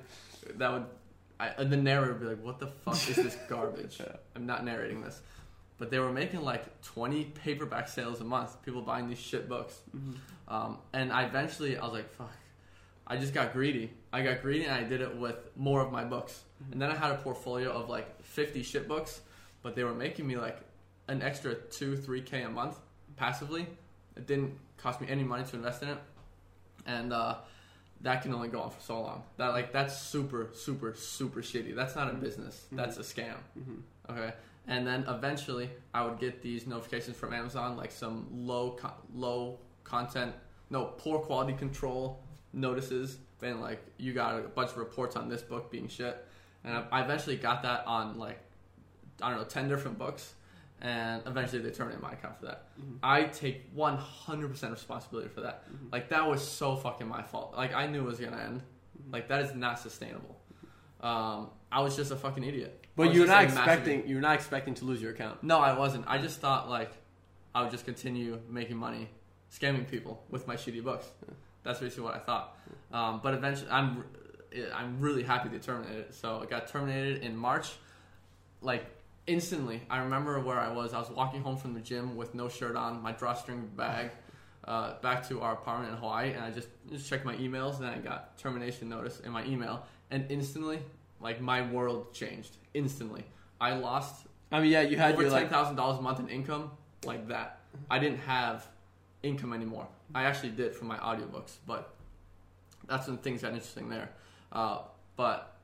that 0.57 0.73
would 0.73 0.87
I, 1.39 1.49
and 1.49 1.71
the 1.71 1.77
narrator 1.77 2.13
would 2.13 2.21
be 2.21 2.27
like, 2.27 2.43
"What 2.43 2.59
the 2.59 2.69
fuck 2.69 3.09
is 3.09 3.17
this 3.17 3.37
garbage?" 3.49 3.99
Yeah. 4.01 4.17
I'm 4.35 4.47
not 4.47 4.65
narrating 4.65 5.03
this. 5.03 5.21
But 5.79 5.91
they 5.91 5.99
were 5.99 6.13
making 6.13 6.41
like 6.41 6.81
20 6.83 7.25
paperback 7.25 7.89
sales 7.89 8.21
a 8.21 8.25
month. 8.25 8.63
People 8.63 8.81
buying 8.81 9.09
these 9.09 9.19
shit 9.19 9.49
books. 9.49 9.79
Mm-hmm. 9.95 10.15
Um, 10.49 10.79
and 10.93 11.13
I 11.13 11.25
eventually, 11.25 11.77
I 11.77 11.85
was 11.85 11.93
like, 11.93 12.11
fuck. 12.15 12.33
I 13.07 13.17
just 13.17 13.35
got 13.35 13.53
greedy. 13.53 13.93
I 14.13 14.23
got 14.23 14.43
greedy 14.43 14.65
and 14.65 14.73
I 14.73 14.83
did 14.83 15.01
it 15.01 15.17
with 15.17 15.37
more 15.55 15.81
of 15.81 15.93
my 15.93 16.05
books. 16.05 16.43
And 16.73 16.81
then 16.81 16.91
I 16.91 16.97
had 16.97 17.13
a 17.13 17.17
portfolio 17.17 17.71
of 17.71 17.89
like 17.89 18.25
50 18.25 18.63
shit 18.63 18.89
books, 18.89 19.21
but 19.63 19.77
they 19.77 19.85
were 19.85 19.95
making 19.95 20.27
me 20.27 20.37
like 20.37 20.59
an 21.09 21.23
extra 21.23 21.55
two, 21.55 21.97
three 21.97 22.23
K 22.23 22.43
a 22.43 22.49
month 22.49 22.79
passively. 23.17 23.67
It 24.17 24.27
didn't 24.27 24.59
cost 24.79 25.01
me 25.01 25.09
any 25.09 25.23
money 25.23 25.45
to 25.45 25.57
invest 25.57 25.83
in 25.83 25.91
it. 25.91 25.99
And, 26.87 27.13
uh, 27.13 27.37
that 28.03 28.23
can 28.23 28.35
only 28.35 28.49
go 28.49 28.61
on 28.61 28.71
for 28.71 28.81
so 28.81 29.01
long. 29.01 29.23
That 29.37 29.49
like 29.49 29.73
that's 29.73 30.01
super, 30.01 30.51
super, 30.53 30.95
super 30.95 31.41
shitty. 31.41 31.75
That's 31.75 31.97
not 31.97 32.11
a 32.11 32.15
business. 32.15 32.67
That's 32.73 32.99
a 32.99 33.03
scam. 33.03 33.35
Mm-hmm. 33.59 34.13
Okay. 34.13 34.33
And 34.69 34.87
then 34.87 35.05
eventually, 35.09 35.71
I 35.95 36.05
would 36.05 36.19
get 36.19 36.43
these 36.43 36.67
notifications 36.67 37.17
from 37.17 37.33
Amazon, 37.33 37.77
like 37.77 37.93
some 37.93 38.27
low 38.33 38.77
co- 38.79 38.95
low 39.15 39.59
content, 39.85 40.35
no 40.71 40.87
poor 40.99 41.21
quality 41.21 41.53
control 41.53 42.23
notices, 42.53 43.19
being 43.41 43.61
like 43.61 43.85
you 43.97 44.13
got 44.13 44.39
a 44.39 44.43
bunch 44.49 44.71
of 44.71 44.79
reports 44.79 45.17
on 45.17 45.29
this 45.29 45.43
book 45.43 45.71
being 45.71 45.89
shit. 45.89 46.27
And 46.65 46.75
I, 46.75 46.85
I 46.91 47.05
eventually 47.05 47.37
got 47.37 47.63
that 47.63 47.87
on 47.87 48.19
like 48.19 48.41
I 49.23 49.31
don't 49.31 49.39
know 49.39 49.45
ten 49.45 49.69
different 49.69 49.99
books, 49.99 50.35
and 50.83 51.23
eventually 51.27 51.63
they 51.63 51.71
terminated 51.71 52.03
my 52.03 52.13
account 52.13 52.39
for 52.39 52.47
that. 52.47 52.67
Mhm. 52.81 52.99
I 53.03 53.25
take 53.25 53.69
one 53.75 53.97
hundred 53.97 54.49
percent 54.51 54.73
responsibility 54.73 55.29
for 55.29 55.41
that. 55.43 55.65
Mhm. 55.71 55.93
Like 55.93 56.09
that 56.11 56.27
was 56.29 56.47
so 56.47 56.77
fucking 56.77 57.09
my 57.09 57.23
fault. 57.23 57.55
Like 57.57 57.75
I 57.75 57.87
knew 57.87 58.01
it 58.03 58.07
was 58.07 58.19
gonna 58.21 58.37
end. 58.37 58.63
Like 59.11 59.29
that 59.29 59.43
is 59.43 59.55
not 59.55 59.79
sustainable. 59.79 60.39
Um, 61.01 61.51
I 61.71 61.81
was 61.83 61.97
just 61.97 62.11
a 62.11 62.17
fucking 62.17 62.43
idiot. 62.45 62.87
But 62.97 63.15
you're 63.15 63.27
not 63.27 63.45
expecting 63.45 64.07
you're 64.09 64.21
not 64.21 64.35
expecting 64.35 64.75
to 64.75 64.85
lose 64.85 65.01
your 65.03 65.13
account. 65.13 65.43
no, 65.43 65.59
I 65.59 65.77
wasn't. 65.77 66.05
I 66.09 66.19
just 66.19 66.41
thought 66.41 66.69
like 66.69 66.93
I 67.55 67.63
would 67.63 67.71
just 67.71 67.85
continue 67.85 68.41
making 68.49 68.77
money, 68.77 69.09
scamming 69.53 69.89
people 69.89 70.23
with 70.31 70.47
my 70.47 70.57
shitty 70.57 70.83
books. 70.83 71.07
That's 71.63 71.81
basically 71.81 72.05
what 72.05 72.15
I 72.15 72.19
thought. 72.19 72.57
Um, 72.93 73.21
but 73.23 73.35
eventually, 73.35 73.71
I'm 73.71 74.05
I'm 74.75 75.01
really 75.01 75.23
happy 75.23 75.49
they 75.51 75.59
terminated 75.59 75.99
it. 76.07 76.15
So 76.15 76.41
it 76.43 76.49
got 76.51 76.67
terminated 76.69 77.23
in 77.23 77.37
March, 77.37 77.73
like 78.63 78.87
instantly. 79.27 79.83
I 79.91 79.99
remember 79.99 80.39
where 80.41 80.59
I 80.59 80.73
was. 80.73 80.95
I 80.95 80.99
was 80.99 81.11
walking 81.11 81.43
home 81.43 81.57
from 81.57 81.75
the 81.75 81.81
gym 81.81 82.17
with 82.17 82.35
no 82.35 82.49
shirt 82.49 82.77
on, 82.77 83.03
my 83.03 83.13
drawstring 83.13 83.71
bag, 83.77 84.11
uh, 84.65 84.95
back 85.01 85.29
to 85.29 85.41
our 85.41 85.53
apartment 85.53 85.93
in 85.93 85.99
Hawaii, 85.99 86.33
and 86.33 86.45
I 86.45 86.51
just 86.51 86.69
just 86.91 87.09
checked 87.09 87.25
my 87.25 87.37
emails. 87.37 87.77
And 87.77 87.85
then 87.85 87.95
I 87.95 87.99
got 87.99 88.39
termination 88.39 88.89
notice 88.89 89.21
in 89.21 89.33
my 89.33 89.45
email, 89.45 89.85
and 90.11 90.31
instantly, 90.31 90.81
like 91.21 91.41
my 91.41 91.63
world 91.71 92.13
changed. 92.13 92.57
Instantly, 92.75 93.25
I 93.61 93.75
lost 93.75 94.27
I 94.51 94.61
mean, 94.61 94.71
yeah, 94.71 94.83
you 94.83 94.97
had 94.97 95.15
over 95.15 95.23
your 95.23 95.31
ten 95.31 95.43
like 95.43 95.51
thousand 95.51 95.77
dollars 95.77 95.99
a 95.99 96.03
month 96.03 96.21
in 96.21 96.29
income 96.29 96.71
like 97.05 97.29
that. 97.29 97.61
I 97.91 97.99
didn't 97.99 98.21
have 98.21 98.67
income 99.23 99.53
anymore. 99.53 99.89
I 100.15 100.25
actually 100.25 100.51
did 100.51 100.75
for 100.75 100.85
my 100.85 100.97
audiobooks, 100.99 101.57
but 101.67 101.95
that's 102.87 103.09
when 103.09 103.19
things 103.19 103.43
got 103.43 103.53
interesting 103.53 103.89
there. 103.89 104.11
Uh, 104.53 104.79
but 105.17 105.57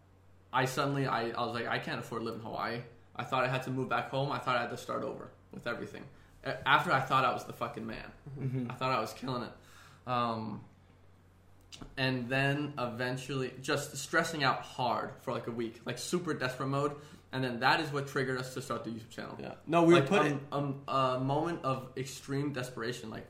I 0.52 0.64
suddenly 0.64 1.06
I, 1.06 1.30
I 1.30 1.44
was 1.44 1.54
like 1.54 1.68
I 1.68 1.78
can't 1.78 2.00
afford 2.00 2.22
to 2.22 2.26
live 2.26 2.34
in 2.34 2.40
Hawaii. 2.40 2.80
I 3.16 3.24
thought 3.24 3.44
I 3.44 3.48
had 3.48 3.62
to 3.64 3.70
move 3.70 3.88
back 3.88 4.10
home. 4.10 4.32
I 4.32 4.38
thought 4.38 4.56
I 4.56 4.62
had 4.62 4.70
to 4.70 4.76
start 4.76 5.02
over 5.02 5.28
with 5.52 5.66
everything. 5.66 6.04
After 6.66 6.90
I 6.92 7.00
thought 7.00 7.24
I 7.24 7.32
was 7.32 7.44
the 7.44 7.52
fucking 7.52 7.86
man. 7.86 8.10
Mhm. 8.38 8.70
I 8.70 8.74
thought 8.74 8.90
I 8.90 9.00
was 9.00 9.12
killing 9.12 9.42
it. 9.42 9.52
Um, 10.10 10.62
and 11.96 12.28
then 12.28 12.74
eventually 12.78 13.52
just 13.62 13.96
stressing 13.96 14.42
out 14.44 14.60
hard 14.62 15.10
for 15.22 15.32
like 15.32 15.46
a 15.46 15.50
week, 15.50 15.80
like 15.84 15.98
super 15.98 16.34
desperate 16.34 16.66
mode. 16.68 16.92
And 17.32 17.42
then 17.42 17.60
that 17.60 17.80
is 17.80 17.90
what 17.90 18.08
triggered 18.08 18.38
us 18.38 18.52
to 18.54 18.60
start 18.62 18.84
the 18.84 18.90
YouTube 18.90 19.08
channel. 19.10 19.36
yeah. 19.40 19.54
No, 19.66 19.84
we 19.84 19.94
like 19.94 20.10
were 20.10 20.18
putting 20.18 20.40
um, 20.52 20.82
um, 20.86 20.94
a 20.96 21.18
moment 21.20 21.60
of 21.64 21.88
extreme 21.96 22.52
desperation. 22.52 23.08
Like, 23.08 23.26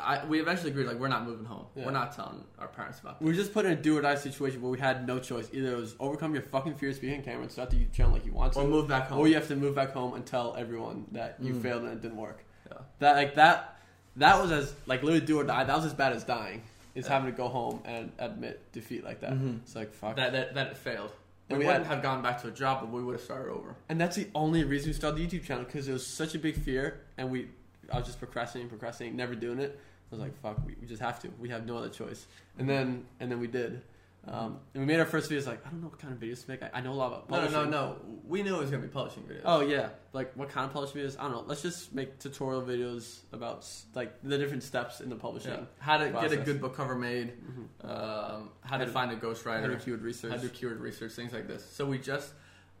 I, 0.00 0.24
we 0.26 0.40
eventually 0.40 0.70
agreed, 0.70 0.86
like, 0.86 0.98
we're 0.98 1.08
not 1.08 1.24
moving 1.26 1.44
home. 1.44 1.66
Yeah. 1.74 1.84
We're 1.86 1.92
not 1.92 2.14
telling 2.14 2.44
our 2.58 2.68
parents 2.68 3.00
about 3.00 3.16
it. 3.20 3.24
we 3.24 3.30
were 3.30 3.36
just 3.36 3.52
put 3.52 3.66
in 3.66 3.72
a 3.72 3.76
do 3.76 3.96
or 3.96 4.02
die 4.02 4.14
situation 4.14 4.60
where 4.62 4.70
we 4.70 4.78
had 4.78 5.06
no 5.06 5.18
choice. 5.18 5.48
Either 5.52 5.72
it 5.72 5.76
was 5.76 5.94
overcome 6.00 6.32
your 6.34 6.42
fucking 6.44 6.74
fears 6.76 6.98
being 6.98 7.18
on 7.18 7.24
camera 7.24 7.42
and 7.42 7.50
start 7.52 7.70
the 7.70 7.76
YouTube 7.76 7.92
channel 7.92 8.12
like 8.12 8.24
you 8.26 8.32
want 8.32 8.52
to, 8.54 8.60
Or 8.60 8.66
move 8.68 8.88
back 8.88 9.08
home. 9.08 9.18
or 9.18 9.28
you 9.28 9.34
have 9.34 9.48
to 9.48 9.56
move 9.56 9.74
back 9.74 9.92
home 9.92 10.14
and 10.14 10.24
tell 10.24 10.54
everyone 10.56 11.06
that 11.12 11.36
you 11.40 11.54
Mm. 11.54 11.62
failed 11.62 11.82
and 11.84 11.92
it 11.92 12.00
didn't 12.02 12.16
work. 12.18 12.44
Yeah. 12.70 12.78
That 13.00 13.16
like 13.16 13.34
that 13.36 13.76
that 14.16 14.40
was 14.42 14.50
as 14.52 14.74
like 14.86 15.02
literally 15.02 15.24
do 15.24 15.38
or 15.40 15.44
die. 15.44 15.64
That 15.64 15.76
was 15.76 15.84
as 15.86 15.94
bad 15.94 16.12
as 16.12 16.24
dying. 16.24 16.62
Is 16.94 17.06
Yeah. 17.06 17.12
having 17.12 17.30
to 17.30 17.36
go 17.36 17.48
home 17.48 17.80
and 17.84 18.10
admit 18.18 18.72
defeat 18.72 19.04
like 19.04 19.20
that. 19.20 19.32
Mhm. 19.32 19.60
It's 19.62 19.76
like 19.76 19.92
fuck. 19.92 20.16
that, 20.16 20.32
that, 20.32 20.54
that 20.54 20.66
it 20.72 20.76
failed. 20.76 21.10
We, 21.48 21.54
And 21.54 21.58
we 21.60 21.64
wouldn't 21.66 21.86
had- 21.86 21.94
have 21.94 22.02
gone 22.02 22.22
back 22.22 22.42
to 22.42 22.48
a 22.48 22.50
job, 22.50 22.80
but 22.80 22.90
we 22.90 23.02
would 23.02 23.12
have 23.14 23.22
started 23.22 23.50
over. 23.50 23.74
And 23.88 24.00
that's 24.00 24.16
the 24.16 24.26
only 24.34 24.64
reason 24.64 24.90
we 24.90 24.92
started 24.94 25.18
the 25.18 25.26
YouTube 25.38 25.44
channel 25.44 25.64
because 25.64 25.88
it 25.88 25.92
was 25.92 26.06
such 26.06 26.34
a 26.34 26.38
big 26.38 26.56
fear, 26.56 27.00
and 27.16 27.30
we, 27.30 27.48
I 27.92 27.96
was 27.98 28.06
just 28.06 28.18
procrastinating, 28.18 28.68
procrastinating, 28.68 29.16
never 29.16 29.34
doing 29.34 29.58
it. 29.60 29.78
I 30.10 30.14
was 30.14 30.20
like, 30.20 30.40
"Fuck, 30.40 30.64
we, 30.66 30.74
we 30.80 30.86
just 30.86 31.02
have 31.02 31.20
to. 31.20 31.28
We 31.38 31.48
have 31.50 31.66
no 31.66 31.76
other 31.76 31.88
choice." 31.88 32.26
And 32.58 32.68
then, 32.68 33.06
and 33.20 33.30
then 33.30 33.40
we 33.40 33.46
did. 33.46 33.82
Um, 34.26 34.58
and 34.74 34.82
we 34.82 34.86
made 34.86 34.98
our 35.00 35.06
first 35.06 35.30
videos. 35.30 35.46
Like, 35.46 35.64
I 35.66 35.70
don't 35.70 35.80
know 35.80 35.88
what 35.88 35.98
kind 35.98 36.12
of 36.12 36.20
videos 36.20 36.44
to 36.44 36.50
make. 36.50 36.62
I, 36.62 36.70
I 36.74 36.80
know 36.82 36.92
a 36.92 36.94
lot 36.94 37.06
about 37.28 37.30
No, 37.30 37.48
no, 37.48 37.64
no, 37.64 37.70
no. 37.70 37.96
We 38.26 38.42
knew 38.42 38.56
it 38.56 38.58
was 38.58 38.68
going 38.70 38.82
to 38.82 38.88
be 38.88 38.92
publishing 38.92 39.22
videos. 39.22 39.40
Oh 39.44 39.60
yeah, 39.60 39.88
like 40.12 40.32
what 40.34 40.50
kind 40.50 40.66
of 40.66 40.72
publishing 40.72 41.00
videos? 41.00 41.16
I 41.18 41.22
don't 41.22 41.32
know. 41.32 41.44
Let's 41.46 41.62
just 41.62 41.94
make 41.94 42.18
tutorial 42.18 42.60
videos 42.62 43.20
about 43.32 43.66
like 43.94 44.12
the 44.22 44.36
different 44.36 44.64
steps 44.64 45.00
in 45.00 45.08
the 45.08 45.16
publishing. 45.16 45.52
Yeah. 45.52 45.60
How 45.78 45.96
to 45.98 46.10
get 46.10 46.32
a 46.32 46.36
good 46.36 46.60
book 46.60 46.74
cover 46.76 46.94
made, 46.94 47.32
Mhm. 47.42 47.88
um, 47.88 48.50
how, 48.62 48.76
How 48.76 48.78
to 48.78 48.86
find 48.86 49.10
a 49.12 49.14
How 49.14 49.20
to 49.20 49.26
ghostwriter, 49.28 49.70
do 49.70 49.76
keyword 49.76 50.02
research. 50.02 50.30
how 50.32 50.36
to 50.36 50.42
do 50.42 50.48
keyword 50.50 50.80
research, 50.80 51.12
things 51.12 51.32
like 51.32 51.46
this. 51.48 51.64
So 51.64 51.86
we 51.86 51.98
just 51.98 52.32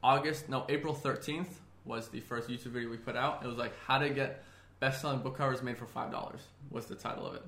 August, 0.02 0.48
no, 0.50 0.66
April 0.68 0.92
thirteenth 0.92 1.60
was 1.84 2.08
the 2.08 2.20
first 2.20 2.48
YouTube 2.48 2.72
video 2.72 2.90
we 2.90 2.98
put 2.98 3.16
out. 3.16 3.42
It 3.42 3.48
was 3.48 3.56
like 3.56 3.72
how 3.86 3.98
to 3.98 4.10
get 4.10 4.44
best-selling 4.80 5.20
book 5.20 5.36
covers 5.36 5.62
made 5.62 5.78
for 5.78 5.86
five 5.86 6.10
dollars 6.10 6.40
was 6.70 6.86
the 6.86 6.94
title 6.94 7.26
of 7.26 7.34
it. 7.36 7.42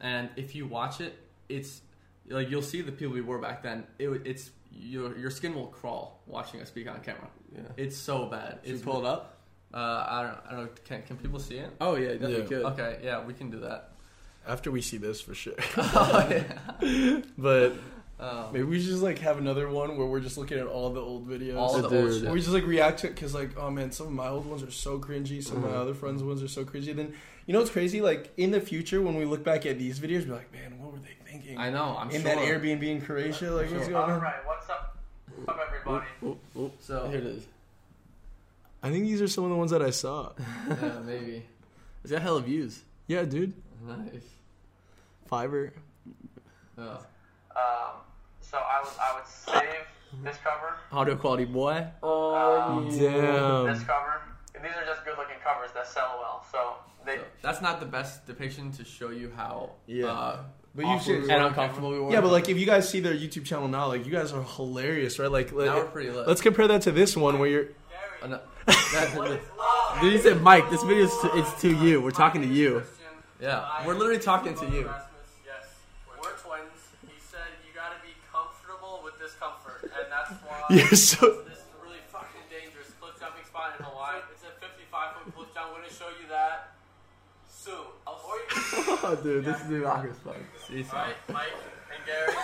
And 0.00 0.28
if 0.36 0.54
you 0.54 0.66
watch 0.66 1.00
it, 1.00 1.16
it's 1.48 1.80
like 2.28 2.50
you'll 2.50 2.62
see 2.62 2.82
the 2.82 2.92
people 2.92 3.14
we 3.14 3.20
were 3.22 3.38
back 3.38 3.62
then. 3.62 3.84
It, 3.98 4.08
it's 4.24 4.50
your 4.72 5.16
your 5.16 5.30
skin 5.30 5.54
will 5.54 5.68
crawl 5.68 6.20
watching 6.26 6.60
us 6.60 6.68
speak 6.68 6.88
on 6.90 7.00
camera. 7.00 7.28
yeah. 7.54 7.62
It's 7.76 7.96
so 7.96 8.26
bad. 8.26 8.58
Should 8.64 8.74
It's 8.74 8.82
pulled 8.82 9.04
it 9.04 9.08
up? 9.08 9.32
Uh, 9.74 9.78
I 10.08 10.22
don't, 10.22 10.38
I 10.48 10.50
don't 10.56 10.64
know. 10.64 10.70
Can, 10.84 11.02
can 11.02 11.16
people 11.16 11.38
see 11.38 11.56
it? 11.56 11.70
Oh 11.80 11.96
yeah, 11.96 12.12
definitely 12.12 12.38
Yeah. 12.40 12.44
could. 12.46 12.62
Okay, 12.64 12.98
yeah, 13.02 13.24
we 13.24 13.32
can 13.34 13.50
do 13.50 13.60
that. 13.60 13.92
After 14.46 14.70
we 14.70 14.80
see 14.80 14.96
this, 14.98 15.20
for 15.20 15.34
sure. 15.34 15.54
oh, 15.76 16.28
yeah. 16.80 17.20
but 17.36 17.72
Oh. 18.18 18.48
Maybe 18.50 18.64
we 18.64 18.78
should 18.80 18.88
just 18.88 19.02
like 19.02 19.18
have 19.18 19.36
another 19.36 19.68
one 19.68 19.98
where 19.98 20.06
we're 20.06 20.20
just 20.20 20.38
looking 20.38 20.58
at 20.58 20.66
all 20.66 20.88
the 20.90 21.00
old 21.02 21.28
videos. 21.28 21.56
all 21.58 21.76
the 21.82 22.00
old 22.02 22.12
shit. 22.22 22.30
we 22.30 22.38
just 22.40 22.50
like 22.52 22.64
react 22.66 23.00
to 23.00 23.08
it 23.08 23.14
because 23.14 23.34
like 23.34 23.50
oh 23.58 23.70
man 23.70 23.92
some 23.92 24.06
of 24.06 24.12
my 24.14 24.28
old 24.28 24.46
ones 24.46 24.62
are 24.62 24.70
so 24.70 24.98
cringy 24.98 25.44
some 25.44 25.58
of 25.58 25.64
my 25.64 25.68
Mhm. 25.76 25.82
other 25.82 25.92
friends 25.94 26.22
ones 26.22 26.42
are 26.42 26.48
so 26.48 26.64
cringy 26.64 26.96
then 26.96 27.12
you 27.46 27.52
know 27.52 27.58
what's 27.58 27.70
crazy 27.70 28.00
like 28.00 28.32
in 28.38 28.52
the 28.52 28.60
future 28.60 29.02
when 29.02 29.16
we 29.16 29.26
look 29.26 29.44
back 29.44 29.66
at 29.66 29.78
these 29.78 30.00
videos 30.00 30.26
we're 30.26 30.34
like 30.36 30.50
man 30.50 30.78
what 30.78 30.92
were 30.92 30.98
they 30.98 31.30
thinking 31.30 31.58
I 31.58 31.68
know. 31.68 31.94
I'm 31.98 32.08
in 32.10 32.22
sure. 32.22 32.34
that 32.34 32.38
airbnb 32.38 32.82
in 32.84 33.02
croatia 33.02 33.50
like 33.50 33.70
what's 33.70 33.86
going 33.88 33.96
on 34.02 34.10
Alright, 34.12 34.46
what's 34.46 34.70
up, 34.70 34.96
up 35.46 35.58
everybody? 35.66 36.06
Oop, 36.24 36.38
oop. 36.58 36.72
So 36.80 37.08
Here 37.10 37.18
it 37.18 37.26
is. 37.26 37.42
i 38.82 38.90
think 38.90 39.04
these 39.04 39.20
are 39.20 39.28
some 39.28 39.44
of 39.44 39.50
the 39.50 39.56
ones 39.56 39.72
that 39.72 39.82
i 39.82 39.90
saw 39.90 40.32
yeah, 40.70 41.00
maybe. 41.04 41.42
It's 42.02 42.10
got 42.12 42.22
hella 42.22 42.40
views. 42.40 42.80
yeah 43.08 43.24
dude 43.24 43.52
Nice. 43.86 44.22
fiverr 45.30 45.72
Yeah. 46.78 46.96
Um, 47.54 48.00
so 48.50 48.56
I 48.58 48.80
would 48.82 48.92
I 49.00 49.14
would 49.16 49.26
save 49.26 49.84
this 50.24 50.36
cover, 50.42 50.76
Audio 50.92 51.16
quality, 51.16 51.44
boy. 51.44 51.86
oh 52.02 52.84
this 52.88 52.98
damn 52.98 53.66
This 53.66 53.82
cover. 53.84 54.20
These 54.62 54.72
are 54.74 54.86
just 54.86 55.04
good 55.04 55.16
looking 55.18 55.36
covers 55.44 55.70
that 55.74 55.86
sell 55.86 56.16
well. 56.20 56.44
So 56.50 56.58
they 57.04 57.16
So 57.18 57.24
that's 57.42 57.60
not 57.60 57.78
the 57.80 57.86
best 57.86 58.26
depiction 58.26 58.72
to 58.72 58.84
show 58.84 59.10
you 59.10 59.30
how. 59.36 59.70
Yeah. 59.86 60.06
Uh, 60.06 60.38
But 60.74 60.82
you 60.82 60.88
awkward 60.88 61.02
should- 61.04 61.22
we 61.24 61.30
And 61.30 61.42
uncomfortable 61.44 61.90
we 61.90 62.00
were. 62.00 62.12
yeah 62.12 62.20
but 62.20 62.32
like 62.32 62.48
if 62.48 62.56
you 62.58 62.66
guys 62.66 62.88
see 62.88 63.00
their 63.00 63.14
youtube 63.14 63.44
channel 63.44 63.68
now 63.68 63.86
like 63.88 64.04
you 64.06 64.12
guys 64.12 64.32
are 64.32 64.42
hilarious 64.42 65.18
right 65.18 65.30
like 65.30 65.52
let, 65.52 65.66
Now 65.66 65.76
we're 65.76 65.84
pretty 65.96 66.10
lit. 66.10 66.26
let's 66.28 66.40
compare 66.42 66.66
that 66.68 66.82
to 66.82 66.92
this 66.92 67.16
one 67.16 67.38
where 67.38 67.48
you're 67.48 67.68
no, 68.26 68.40
That- 68.66 69.40
Dude, 70.00 70.12
you 70.12 70.18
said 70.18 70.42
Mike. 70.42 70.68
This 70.70 70.82
video 70.82 71.04
is 71.04 71.16
to, 71.22 71.30
it's 71.38 71.60
to 71.62 71.70
you. 71.84 72.00
We're 72.02 72.10
talking 72.10 72.42
to 72.42 72.48
you. 72.48 72.82
yeah, 73.40 73.86
we're 73.86 73.94
literally 73.94 74.18
talking 74.20 74.54
to 74.56 74.66
you. 74.66 74.90
Or 80.70 80.74
you 80.76 80.86
Oh, 89.02 89.18
dude, 89.22 89.44
this 89.44 89.60
is 89.60 89.68
the 89.68 89.84
awkward 89.84 90.16
spot. 90.16 90.36
See, 90.68 90.82
so- 90.82 90.96
Right, 90.96 91.14
Mike 91.32 91.46
and 91.94 92.06
Gary. 92.06 92.36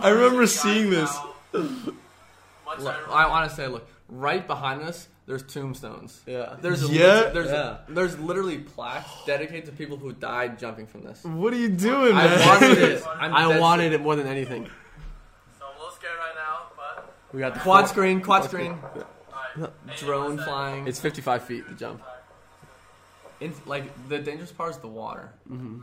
i 0.02 0.08
remember 0.10 0.40
Guys 0.42 0.54
seeing 0.54 0.90
this 0.90 1.14
now, 1.14 1.34
Much 1.54 2.78
Look, 2.78 2.84
better. 2.94 3.10
I 3.10 3.28
want 3.28 3.48
to 3.50 3.56
say, 3.56 3.66
look, 3.66 3.88
right 4.08 4.46
behind 4.46 4.82
us, 4.82 5.08
there's 5.26 5.42
tombstones. 5.42 6.20
Yeah. 6.26 6.56
There's 6.60 6.82
a 6.88 6.92
Yeah? 6.92 7.30
there's 7.30 7.50
Yeah. 7.50 7.78
there's 7.88 8.18
literally 8.18 8.58
plaques 8.58 9.08
dedicated 9.26 9.66
to 9.66 9.72
people 9.72 9.96
who 9.96 10.12
died 10.12 10.58
jumping 10.58 10.86
from 10.86 11.02
this. 11.04 11.22
what 11.24 11.52
are 11.52 11.56
you 11.56 11.68
doing 11.68 12.14
I 12.14 12.26
man 12.26 12.48
wanted 12.48 12.78
it. 12.78 13.04
I'm 13.06 13.34
I 13.34 13.48
dead 13.48 13.60
wanted 13.60 13.92
it 13.92 14.00
more 14.02 14.16
than 14.16 14.26
anything. 14.26 14.66
So 15.58 15.64
I'm 15.66 15.76
a 15.76 15.78
little 15.78 15.94
scared 15.94 16.18
right 16.18 16.34
now, 16.34 16.66
but 16.76 17.14
We 17.32 17.40
got 17.40 17.54
the 17.54 17.60
Quad 17.60 17.88
screen, 17.88 18.20
quad 18.20 18.44
screen, 18.44 18.76
alright. 19.56 19.72
drone 19.98 20.36
flying. 20.38 20.86
It's 20.88 20.98
55 21.00 21.44
feet 21.44 21.68
to 21.68 21.74
jump. 21.74 22.02
In, 23.40 23.54
like 23.66 23.84
the 24.08 24.18
dangerous 24.18 24.52
part 24.52 24.70
is 24.72 24.76
the 24.78 24.88
water. 24.88 25.32
Mm-hmm. 25.50 25.82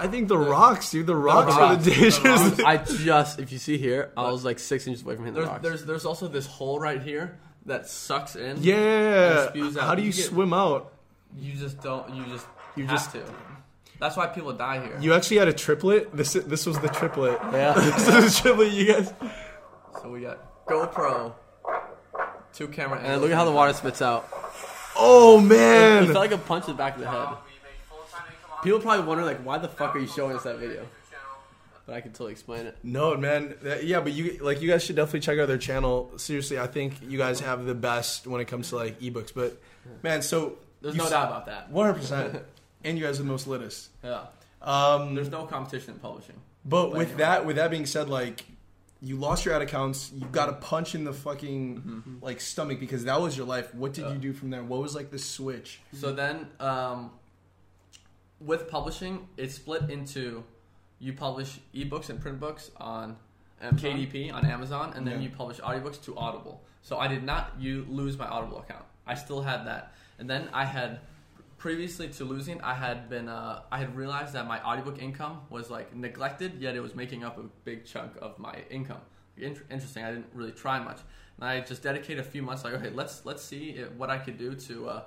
I 0.00 0.08
think 0.08 0.26
the 0.28 0.38
rocks, 0.38 0.90
dude. 0.90 1.06
The 1.06 1.14
rocks 1.14 1.54
The 1.54 1.60
are 1.62 1.76
the 1.76 1.90
dangerous. 1.90 2.58
I 2.64 2.78
just, 2.78 3.38
if 3.38 3.52
you 3.52 3.58
see 3.58 3.78
here, 3.78 4.10
I 4.16 4.30
was 4.30 4.44
like 4.44 4.58
six 4.58 4.86
inches 4.86 5.02
away 5.02 5.14
from 5.14 5.24
hitting 5.26 5.34
the 5.34 5.40
There's 5.42 5.50
rocks. 5.50 5.62
there's 5.62 5.84
there's 5.84 6.04
also 6.04 6.26
this 6.26 6.46
hole 6.46 6.80
right 6.80 7.00
here 7.00 7.38
that 7.66 7.86
sucks 7.86 8.34
in. 8.34 8.56
yeah. 8.60 9.40
And 9.42 9.48
spews 9.50 9.76
out. 9.76 9.84
How 9.84 9.94
do 9.94 10.02
you 10.02 10.08
You 10.08 10.12
get- 10.14 10.24
swim 10.24 10.52
out? 10.52 10.92
You 11.38 11.52
just 11.54 11.80
don't. 11.80 12.12
You 12.14 12.24
just 12.26 12.46
You 12.76 12.84
you 12.84 12.88
just- 12.88 13.12
to. 13.12 13.22
That's 14.00 14.16
why 14.16 14.26
people 14.26 14.52
die 14.52 14.82
here. 14.84 14.98
You 15.00 15.14
actually 15.14 15.36
had 15.36 15.46
a 15.46 15.52
triplet. 15.52 16.14
This 16.16 16.32
this 16.32 16.66
was 16.66 16.78
the 16.80 16.88
triplet. 16.88 17.38
yeah. 17.52 17.72
this 17.96 18.08
was 18.12 18.36
the 18.36 18.42
triplet. 18.42 18.72
You 18.72 18.92
guys. 18.92 19.12
So 20.02 20.10
we 20.10 20.20
got 20.22 20.38
GoPro, 20.66 21.32
two 22.52 22.68
camera. 22.68 22.98
And 23.00 23.20
look 23.20 23.30
at 23.30 23.36
how 23.36 23.44
the 23.44 23.52
water 23.52 23.72
spits 23.72 24.00
out. 24.02 24.28
Oh 24.96 25.40
man! 25.40 25.48
It 25.48 26.06
man. 26.06 26.12
felt 26.12 26.16
like 26.16 26.32
a 26.32 26.38
punch 26.38 26.66
to 26.66 26.72
the 26.72 26.76
back 26.78 26.94
of 26.94 27.00
the 27.00 27.08
head. 27.10 27.18
We 27.18 27.24
make 27.62 27.80
full-time 27.88 28.26
income 28.28 28.58
on 28.58 28.62
People 28.64 28.80
probably 28.80 29.04
wonder 29.06 29.24
like, 29.24 29.40
why 29.44 29.58
the 29.58 29.68
fuck 29.68 29.94
are 29.96 29.98
you 29.98 30.06
showing 30.06 30.36
us 30.36 30.44
that 30.44 30.58
video? 30.58 30.86
But 31.86 31.96
I 31.96 32.00
can 32.00 32.12
totally 32.12 32.32
explain 32.32 32.64
it. 32.66 32.78
No 32.82 33.14
man. 33.16 33.56
That- 33.62 33.84
yeah, 33.84 34.00
but 34.00 34.12
you 34.12 34.38
like 34.40 34.62
you 34.62 34.70
guys 34.70 34.82
should 34.84 34.96
definitely 34.96 35.20
check 35.20 35.38
out 35.38 35.48
their 35.48 35.58
channel. 35.58 36.12
Seriously, 36.16 36.58
I 36.58 36.66
think 36.66 36.94
you 37.02 37.18
guys 37.18 37.40
have 37.40 37.66
the 37.66 37.74
best 37.74 38.26
when 38.26 38.40
it 38.40 38.46
comes 38.46 38.70
to 38.70 38.76
like 38.76 39.00
ebooks. 39.00 39.34
But 39.34 39.60
man, 40.02 40.22
so 40.22 40.56
There's 40.80 40.94
no 40.94 41.04
s- 41.04 41.10
doubt 41.10 41.28
about 41.28 41.46
that. 41.46 41.70
One 41.70 41.86
hundred 41.86 42.00
percent. 42.00 42.42
And 42.86 42.98
you 42.98 43.04
guys 43.04 43.18
are 43.18 43.22
the 43.22 43.28
most 43.30 43.46
litest. 43.46 43.88
Yeah. 44.04 44.24
Um, 44.60 45.14
There's 45.14 45.30
no 45.30 45.46
competition 45.46 45.94
in 45.94 46.00
publishing. 46.00 46.34
But 46.66 46.88
But 46.90 46.92
with 46.98 47.00
anyway. 47.08 47.18
that, 47.18 47.46
with 47.46 47.56
that 47.56 47.70
being 47.70 47.86
said, 47.86 48.10
like 48.10 48.44
you 49.04 49.16
lost 49.16 49.44
your 49.44 49.54
ad 49.54 49.60
accounts, 49.62 50.10
you 50.14 50.24
got 50.32 50.48
a 50.48 50.54
punch 50.54 50.94
in 50.94 51.04
the 51.04 51.12
fucking 51.12 51.76
Mm-hmm. 51.82 52.24
like 52.24 52.40
stomach 52.40 52.80
because 52.80 53.04
that 53.04 53.20
was 53.20 53.36
your 53.36 53.46
life. 53.46 53.74
What 53.74 53.92
did 53.92 54.06
Yeah. 54.06 54.12
you 54.14 54.18
do 54.18 54.32
from 54.32 54.50
there? 54.50 54.64
What 54.64 54.80
was 54.80 54.94
like 54.94 55.10
the 55.10 55.18
switch? 55.18 55.80
So 55.92 56.12
then, 56.12 56.46
um, 56.58 57.10
with 58.40 58.68
publishing, 58.68 59.28
it's 59.36 59.54
split 59.54 59.90
into 59.90 60.44
you 60.98 61.12
publish 61.12 61.60
ebooks 61.74 62.08
and 62.08 62.20
print 62.20 62.40
books 62.40 62.70
on 62.78 63.16
Amazon? 63.60 63.78
KDP 63.92 64.32
on 64.32 64.46
Amazon, 64.46 64.92
and 64.96 65.06
then 65.06 65.16
Yeah. 65.20 65.28
you 65.28 65.30
publish 65.36 65.60
audiobooks 65.60 66.02
to 66.04 66.16
Audible. 66.16 66.62
So 66.82 66.98
I 66.98 67.08
did 67.08 67.24
not 67.24 67.52
you 67.58 67.84
lose 67.88 68.18
my 68.18 68.26
Audible 68.26 68.58
account. 68.58 68.84
I 69.06 69.14
still 69.14 69.42
had 69.42 69.66
that, 69.66 69.92
and 70.18 70.28
then 70.28 70.48
I 70.52 70.64
had 70.64 71.00
previously 71.64 72.08
to 72.08 72.24
losing, 72.24 72.60
I 72.60 72.74
had 72.74 73.08
been 73.08 73.26
uh, 73.26 73.62
I 73.72 73.78
had 73.78 73.96
realized 73.96 74.34
that 74.34 74.46
my 74.46 74.58
audiobook 74.62 74.98
income 75.00 75.36
was 75.48 75.70
like 75.70 75.96
neglected, 75.96 76.50
yet 76.60 76.76
it 76.76 76.82
was 76.86 76.94
making 76.94 77.24
up 77.24 77.38
a 77.38 77.44
big 77.64 77.86
chunk 77.86 78.12
of 78.20 78.38
my 78.38 78.54
income. 78.68 79.00
Int- 79.38 79.62
interesting. 79.70 80.04
I 80.04 80.10
didn't 80.10 80.26
really 80.34 80.52
try 80.52 80.78
much, 80.78 81.00
and 81.38 81.48
I 81.48 81.60
just 81.60 81.82
dedicated 81.82 82.18
a 82.18 82.28
few 82.34 82.42
months. 82.42 82.64
Like, 82.64 82.74
okay, 82.74 82.90
let's 82.90 83.24
let's 83.24 83.42
see 83.42 83.62
what 83.96 84.10
I 84.10 84.18
could 84.18 84.36
do 84.36 84.50
to 84.68 84.74
uh, 84.90 85.02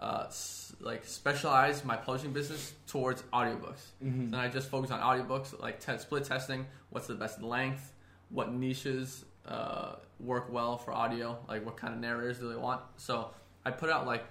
uh, 0.00 0.24
s- 0.26 0.72
like 0.80 1.04
specialize 1.04 1.84
my 1.84 1.94
publishing 1.94 2.32
business 2.32 2.74
towards 2.88 3.22
audiobooks. 3.32 3.82
Mm-hmm. 4.04 4.30
Then 4.30 4.40
I 4.40 4.48
just 4.48 4.68
focus 4.68 4.90
on 4.90 4.98
audiobooks, 4.98 5.60
like 5.62 5.78
te- 5.78 5.98
split 5.98 6.24
testing. 6.24 6.66
What's 6.92 7.06
the 7.06 7.14
best 7.14 7.40
length? 7.40 7.92
What 8.30 8.52
niches 8.52 9.24
uh, 9.46 9.92
work 10.18 10.52
well 10.52 10.76
for 10.76 10.90
audio? 10.92 11.38
Like 11.48 11.64
what 11.64 11.76
kind 11.76 11.94
of 11.94 12.00
narrators 12.00 12.40
do 12.40 12.48
they 12.52 12.58
want? 12.68 12.80
So 12.96 13.30
I 13.64 13.70
put 13.70 13.90
out 13.90 14.06
like 14.08 14.24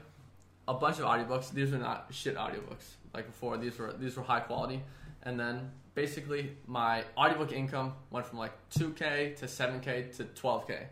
a 0.70 0.74
bunch 0.76 1.00
of 1.00 1.06
audiobooks. 1.06 1.52
These 1.52 1.74
are 1.74 1.80
not 1.80 2.08
shit 2.12 2.36
audiobooks 2.38 2.86
like 3.14 3.26
before. 3.26 3.58
These 3.58 3.80
were 3.80 3.94
these 4.00 4.16
were 4.16 4.24
high 4.24 4.40
quality. 4.40 4.82
And 5.24 5.38
then 5.38 5.72
basically 5.96 6.52
my 6.68 7.04
audiobook 7.18 7.52
income 7.52 7.94
went 8.12 8.26
from 8.26 8.38
like 8.38 8.54
2k 8.78 9.36
to 9.38 9.46
7k 9.46 10.16
to 10.18 10.24
12k. 10.24 10.86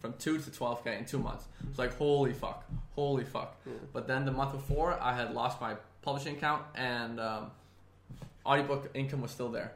From 0.00 0.14
2 0.14 0.38
to 0.38 0.50
12k 0.50 0.98
in 0.98 1.04
2 1.04 1.18
months. 1.18 1.44
It's 1.68 1.78
like 1.78 1.96
holy 1.96 2.32
fuck. 2.32 2.64
Holy 2.96 3.24
fuck. 3.24 3.56
But 3.92 4.08
then 4.08 4.24
the 4.24 4.32
month 4.32 4.52
before 4.52 4.98
I 5.00 5.12
had 5.14 5.32
lost 5.32 5.60
my 5.60 5.76
publishing 6.02 6.36
account 6.36 6.64
and 6.74 7.20
um, 7.20 7.52
audiobook 8.44 8.90
income 8.94 9.20
was 9.20 9.30
still 9.30 9.50
there. 9.50 9.74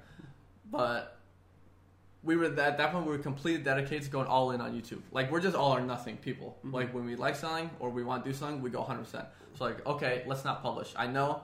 But 0.69 1.17
we 2.25 2.37
were 2.37 2.47
at 2.47 2.57
that 2.57 2.93
point 2.93 3.07
we 3.07 3.13
were 3.13 3.23
completely 3.23 3.63
dedicated 3.63 4.03
to 4.05 4.11
going 4.11 4.27
all 4.27 4.51
in 4.51 4.61
on 4.61 4.73
YouTube. 4.73 5.03
Like 5.13 5.31
we're 5.31 5.41
just 5.41 5.55
all 5.55 5.77
or 5.77 5.81
nothing 5.81 6.17
people. 6.17 6.59
Like 6.65 6.93
when 6.93 7.05
we 7.05 7.15
like 7.15 7.37
selling 7.37 7.71
or 7.79 7.91
we 7.91 8.03
want 8.03 8.25
to 8.25 8.31
do 8.31 8.37
something, 8.37 8.61
we 8.63 8.71
go 8.71 8.83
100%. 8.83 9.27
So 9.57 9.65
like 9.65 9.85
okay, 9.87 10.23
let's 10.27 10.45
not 10.45 10.63
publish. 10.63 10.93
I 10.97 11.07
know 11.07 11.43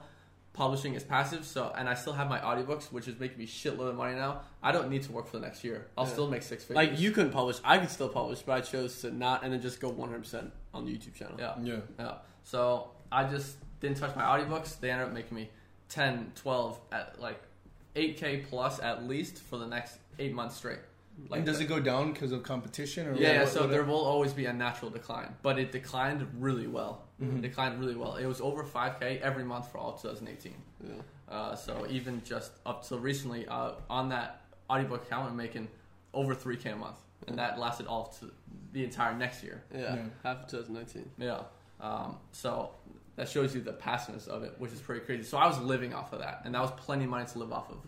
publishing 0.52 0.94
is 0.94 1.04
passive, 1.04 1.44
so 1.46 1.72
and 1.76 1.88
I 1.88 1.94
still 1.94 2.12
have 2.12 2.28
my 2.28 2.38
audiobooks, 2.40 2.90
which 2.92 3.06
is 3.08 3.18
making 3.20 3.38
me 3.38 3.46
shitload 3.46 3.88
of 3.90 3.96
money 3.96 4.14
now. 4.16 4.40
I 4.62 4.72
don't 4.72 4.90
need 4.90 5.02
to 5.04 5.12
work 5.12 5.26
for 5.26 5.36
the 5.38 5.46
next 5.46 5.62
year. 5.62 5.86
I'll 5.96 6.06
Yeah. 6.06 6.12
still 6.12 6.28
make 6.28 6.42
six 6.42 6.64
figures. 6.64 6.76
Like 6.76 6.98
you 6.98 7.12
couldn't 7.12 7.30
publish. 7.32 7.58
I 7.64 7.78
could 7.78 7.90
still 7.90 8.08
publish, 8.08 8.40
but 8.42 8.52
I 8.52 8.60
chose 8.60 9.00
to 9.02 9.10
not 9.12 9.44
and 9.44 9.52
then 9.52 9.60
just 9.62 9.80
go 9.80 9.90
100% 9.90 10.50
on 10.74 10.84
the 10.84 10.92
YouTube 10.96 11.14
channel. 11.14 11.36
yeah. 11.38 11.54
Yeah. 11.62 11.76
Yeah. 11.98 12.14
So 12.42 12.90
I 13.12 13.24
just 13.24 13.56
didn't 13.80 13.98
touch 13.98 14.14
my 14.16 14.22
audiobooks. 14.22 14.78
They 14.80 14.90
ended 14.90 15.06
up 15.08 15.12
making 15.14 15.36
me 15.36 15.50
10, 15.88 16.32
12, 16.34 16.78
at 16.92 17.20
like 17.20 17.40
8K 17.96 18.46
plus 18.48 18.80
at 18.80 19.04
least 19.08 19.38
for 19.38 19.56
the 19.56 19.66
next 19.66 19.98
eight 20.18 20.34
months 20.34 20.56
straight. 20.56 20.78
Like 21.28 21.38
and 21.38 21.46
does 21.46 21.60
it 21.60 21.66
go 21.66 21.78
down 21.80 22.12
because 22.12 22.32
of 22.32 22.42
competition 22.42 23.06
or 23.06 23.14
Yeah, 23.14 23.32
yeah, 23.32 23.40
what- 23.40 23.48
so 23.48 23.60
what- 23.62 23.70
there 23.70 23.84
will 23.84 24.00
always 24.04 24.32
be 24.32 24.46
a 24.46 24.52
natural 24.52 24.90
decline, 24.90 25.34
but 25.42 25.58
it 25.58 25.70
declined 25.72 26.26
really 26.38 26.66
well. 26.66 27.06
It 27.20 27.42
declined 27.42 27.78
really 27.78 27.94
well. 27.96 28.16
It 28.16 28.24
was 28.26 28.40
over 28.40 28.64
5K 28.64 29.18
every 29.20 29.44
month 29.44 29.70
for 29.70 29.76
all 29.76 29.92
2018. 29.98 30.54
Yeah. 30.82 30.94
Uh, 31.28 31.54
so 31.54 31.86
even 31.90 32.22
just 32.24 32.52
up 32.64 32.82
till 32.86 32.98
recently, 32.98 33.46
uh, 33.46 33.72
on 33.90 34.08
that 34.08 34.40
audiobook 34.70 35.02
account, 35.02 35.28
I'm 35.30 35.36
making 35.36 35.68
over 36.14 36.34
3K 36.34 36.70
a 36.72 36.76
month, 36.76 36.96
and 37.28 37.38
that 37.38 37.58
lasted 37.58 37.86
all 37.86 38.06
to 38.20 38.30
the 38.72 38.82
entire 38.84 39.14
next 39.14 39.42
year. 39.44 39.62
Yeah. 39.74 39.96
Yeah. 39.96 40.02
Half 40.22 40.44
of 40.44 40.46
2019. 40.48 41.10
Yeah. 41.18 41.42
Um, 41.80 42.16
so 42.32 42.70
that 43.16 43.28
shows 43.28 43.54
you 43.54 43.60
the 43.60 43.72
passiveness 43.74 44.26
of 44.26 44.42
it, 44.42 44.54
which 44.58 44.72
is 44.72 44.80
pretty 44.80 45.04
crazy. 45.04 45.24
So 45.24 45.36
I 45.36 45.46
was 45.46 45.58
living 45.60 45.92
off 45.92 46.14
of 46.14 46.20
that, 46.20 46.40
and 46.46 46.54
that 46.54 46.62
was 46.62 46.70
plenty 46.78 47.04
of 47.04 47.10
money 47.10 47.26
to 47.26 47.38
live 47.38 47.52
off 47.52 47.68
of. 47.70 47.78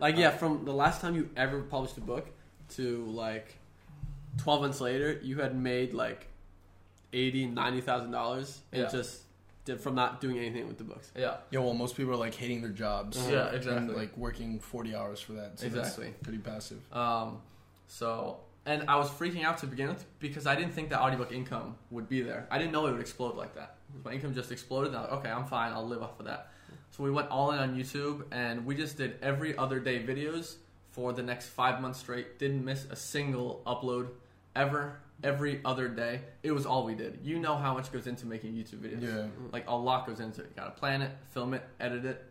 Like 0.00 0.16
yeah, 0.16 0.30
from 0.30 0.64
the 0.64 0.72
last 0.74 1.00
time 1.00 1.14
you 1.14 1.30
ever 1.36 1.62
published 1.62 1.96
a 1.98 2.00
book 2.00 2.26
to 2.76 3.04
like 3.06 3.56
12 4.38 4.60
months 4.62 4.80
later, 4.80 5.18
you 5.22 5.38
had 5.40 5.56
made 5.56 5.92
like 5.94 6.26
80, 7.12 7.46
90,000 7.46 8.10
dollars 8.10 8.60
and 8.72 8.82
Yeah. 8.82 8.88
just 8.88 9.22
did 9.64 9.80
from 9.80 9.94
not 9.94 10.20
doing 10.20 10.38
anything 10.38 10.66
with 10.66 10.78
the 10.78 10.84
books. 10.84 11.10
Yeah. 11.16 11.36
Yeah, 11.50 11.60
well, 11.60 11.74
most 11.74 11.96
people 11.96 12.12
are 12.12 12.16
like 12.16 12.34
hating 12.34 12.62
their 12.62 12.70
jobs. 12.70 13.16
Yeah, 13.30 13.46
And 13.48 13.56
exactly. 13.56 13.94
like 13.94 14.16
working 14.16 14.58
40 14.58 14.94
hours 14.94 15.20
for 15.20 15.34
that. 15.34 15.60
So 15.60 15.66
Exactly. 15.66 16.06
That's 16.06 16.22
pretty 16.22 16.38
passive. 16.38 16.80
Um, 16.92 17.38
so, 17.86 18.38
and 18.66 18.88
I 18.88 18.96
was 18.96 19.08
freaking 19.10 19.44
out 19.44 19.58
to 19.58 19.66
begin 19.66 19.88
with 19.88 20.04
because 20.18 20.46
I 20.46 20.56
didn't 20.56 20.72
think 20.72 20.90
that 20.90 21.00
audiobook 21.00 21.30
income 21.32 21.76
would 21.90 22.08
be 22.08 22.22
there. 22.22 22.46
I 22.50 22.58
didn't 22.58 22.72
know 22.72 22.86
it 22.86 22.92
would 22.92 23.00
explode 23.00 23.36
like 23.36 23.54
that. 23.54 23.76
My 24.04 24.12
income 24.12 24.34
just 24.34 24.50
exploded. 24.50 24.88
And 24.88 24.96
I 24.96 25.02
was 25.02 25.10
like, 25.10 25.18
okay, 25.20 25.30
I'm 25.30 25.44
fine. 25.44 25.72
I'll 25.72 25.86
live 25.86 26.02
off 26.02 26.18
of 26.18 26.26
that. 26.26 26.48
So 26.90 27.02
we 27.04 27.10
went 27.10 27.28
all 27.30 27.52
in 27.52 27.58
on 27.58 27.74
YouTube, 27.76 28.24
and 28.32 28.66
we 28.66 28.74
just 28.74 28.96
did 28.98 29.16
every 29.22 29.56
other 29.56 29.80
day 29.80 30.02
videos 30.02 30.56
for 30.92 31.12
the 31.12 31.22
next 31.22 31.48
five 31.48 31.80
months 31.80 31.98
straight. 31.98 32.38
Didn't 32.38 32.64
miss 32.64 32.86
a 32.90 32.96
single 32.96 33.62
upload 33.66 34.08
ever. 34.56 34.98
Every 35.24 35.60
other 35.64 35.86
day, 35.86 36.22
it 36.42 36.50
was 36.50 36.66
all 36.66 36.84
we 36.84 36.94
did. 36.96 37.20
You 37.22 37.38
know 37.38 37.56
how 37.56 37.74
much 37.74 37.92
goes 37.92 38.08
into 38.08 38.26
making 38.26 38.54
YouTube 38.54 38.78
videos. 38.80 39.02
Yeah. 39.02 39.26
Like 39.52 39.68
a 39.68 39.76
lot 39.76 40.04
goes 40.06 40.18
into 40.18 40.40
it. 40.40 40.48
You 40.48 40.52
gotta 40.56 40.72
plan 40.72 41.00
it, 41.00 41.12
film 41.30 41.54
it, 41.54 41.62
edit 41.78 42.04
it. 42.04 42.24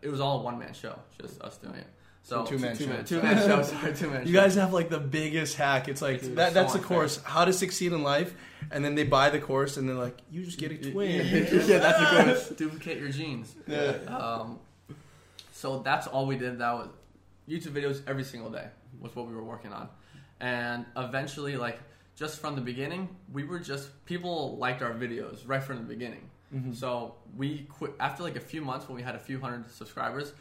It 0.00 0.08
was 0.08 0.20
all 0.20 0.40
a 0.40 0.42
one 0.42 0.58
man 0.58 0.72
show, 0.72 0.98
just 1.20 1.38
us 1.42 1.58
doing 1.58 1.74
it. 1.74 1.86
So 2.22 2.46
Two 2.46 2.58
man 2.58 2.74
two 2.76 2.84
show. 2.84 2.90
man- 2.90 3.04
two 3.04 3.20
man 3.22 3.36
show. 3.46 3.62
Sorry, 3.62 3.94
two 3.94 4.08
man. 4.10 4.26
You 4.26 4.32
guys 4.32 4.54
have 4.54 4.72
like 4.72 4.88
the 4.88 4.98
biggest 5.00 5.56
hack. 5.56 5.88
It's 5.88 6.00
like 6.00 6.16
It's 6.16 6.28
that, 6.28 6.48
so 6.48 6.54
that's 6.54 6.72
the 6.72 6.78
unfair. 6.78 6.96
course, 6.98 7.20
how 7.24 7.44
to 7.44 7.52
succeed 7.52 7.92
in 7.92 8.02
life, 8.02 8.32
and 8.70 8.82
then 8.82 8.94
they 8.94 9.04
buy 9.04 9.28
the 9.28 9.38
course 9.38 9.76
and 9.76 9.86
they're 9.86 9.96
like, 9.96 10.16
you 10.30 10.42
just 10.42 10.58
get 10.58 10.72
a 10.72 10.78
twin. 10.78 11.10
yeah, 11.26 11.78
that's 11.78 11.98
the 11.98 12.22
course. 12.24 12.48
duplicate 12.56 12.98
your 13.00 13.10
genes. 13.10 13.54
yeah. 13.66 13.92
Um, 14.06 14.58
so 15.52 15.80
that's 15.80 16.06
all 16.06 16.24
we 16.26 16.36
did. 16.38 16.58
That 16.60 16.72
was 16.72 16.88
YouTube 17.48 17.72
videos 17.72 18.02
every 18.06 18.24
single 18.24 18.50
day 18.50 18.66
was 19.00 19.14
what 19.14 19.26
we 19.26 19.34
were 19.34 19.44
working 19.44 19.72
on, 19.72 19.88
and 20.40 20.86
eventually, 20.96 21.56
like 21.56 21.78
just 22.16 22.38
from 22.40 22.54
the 22.54 22.60
beginning, 22.60 23.08
we 23.32 23.44
were 23.44 23.58
just 23.58 24.04
people 24.04 24.56
liked 24.58 24.82
our 24.82 24.92
videos 24.92 25.40
right 25.46 25.62
from 25.62 25.76
the 25.76 25.82
beginning. 25.94 26.28
Mm-hmm. 26.54 26.72
So 26.72 27.14
we 27.36 27.66
quit 27.70 27.92
after 28.00 28.22
like 28.22 28.36
a 28.36 28.40
few 28.40 28.60
months 28.60 28.88
when 28.88 28.96
we 28.96 29.02
had 29.02 29.14
a 29.14 29.18
few 29.18 29.40
hundred 29.40 29.70
subscribers. 29.70 30.32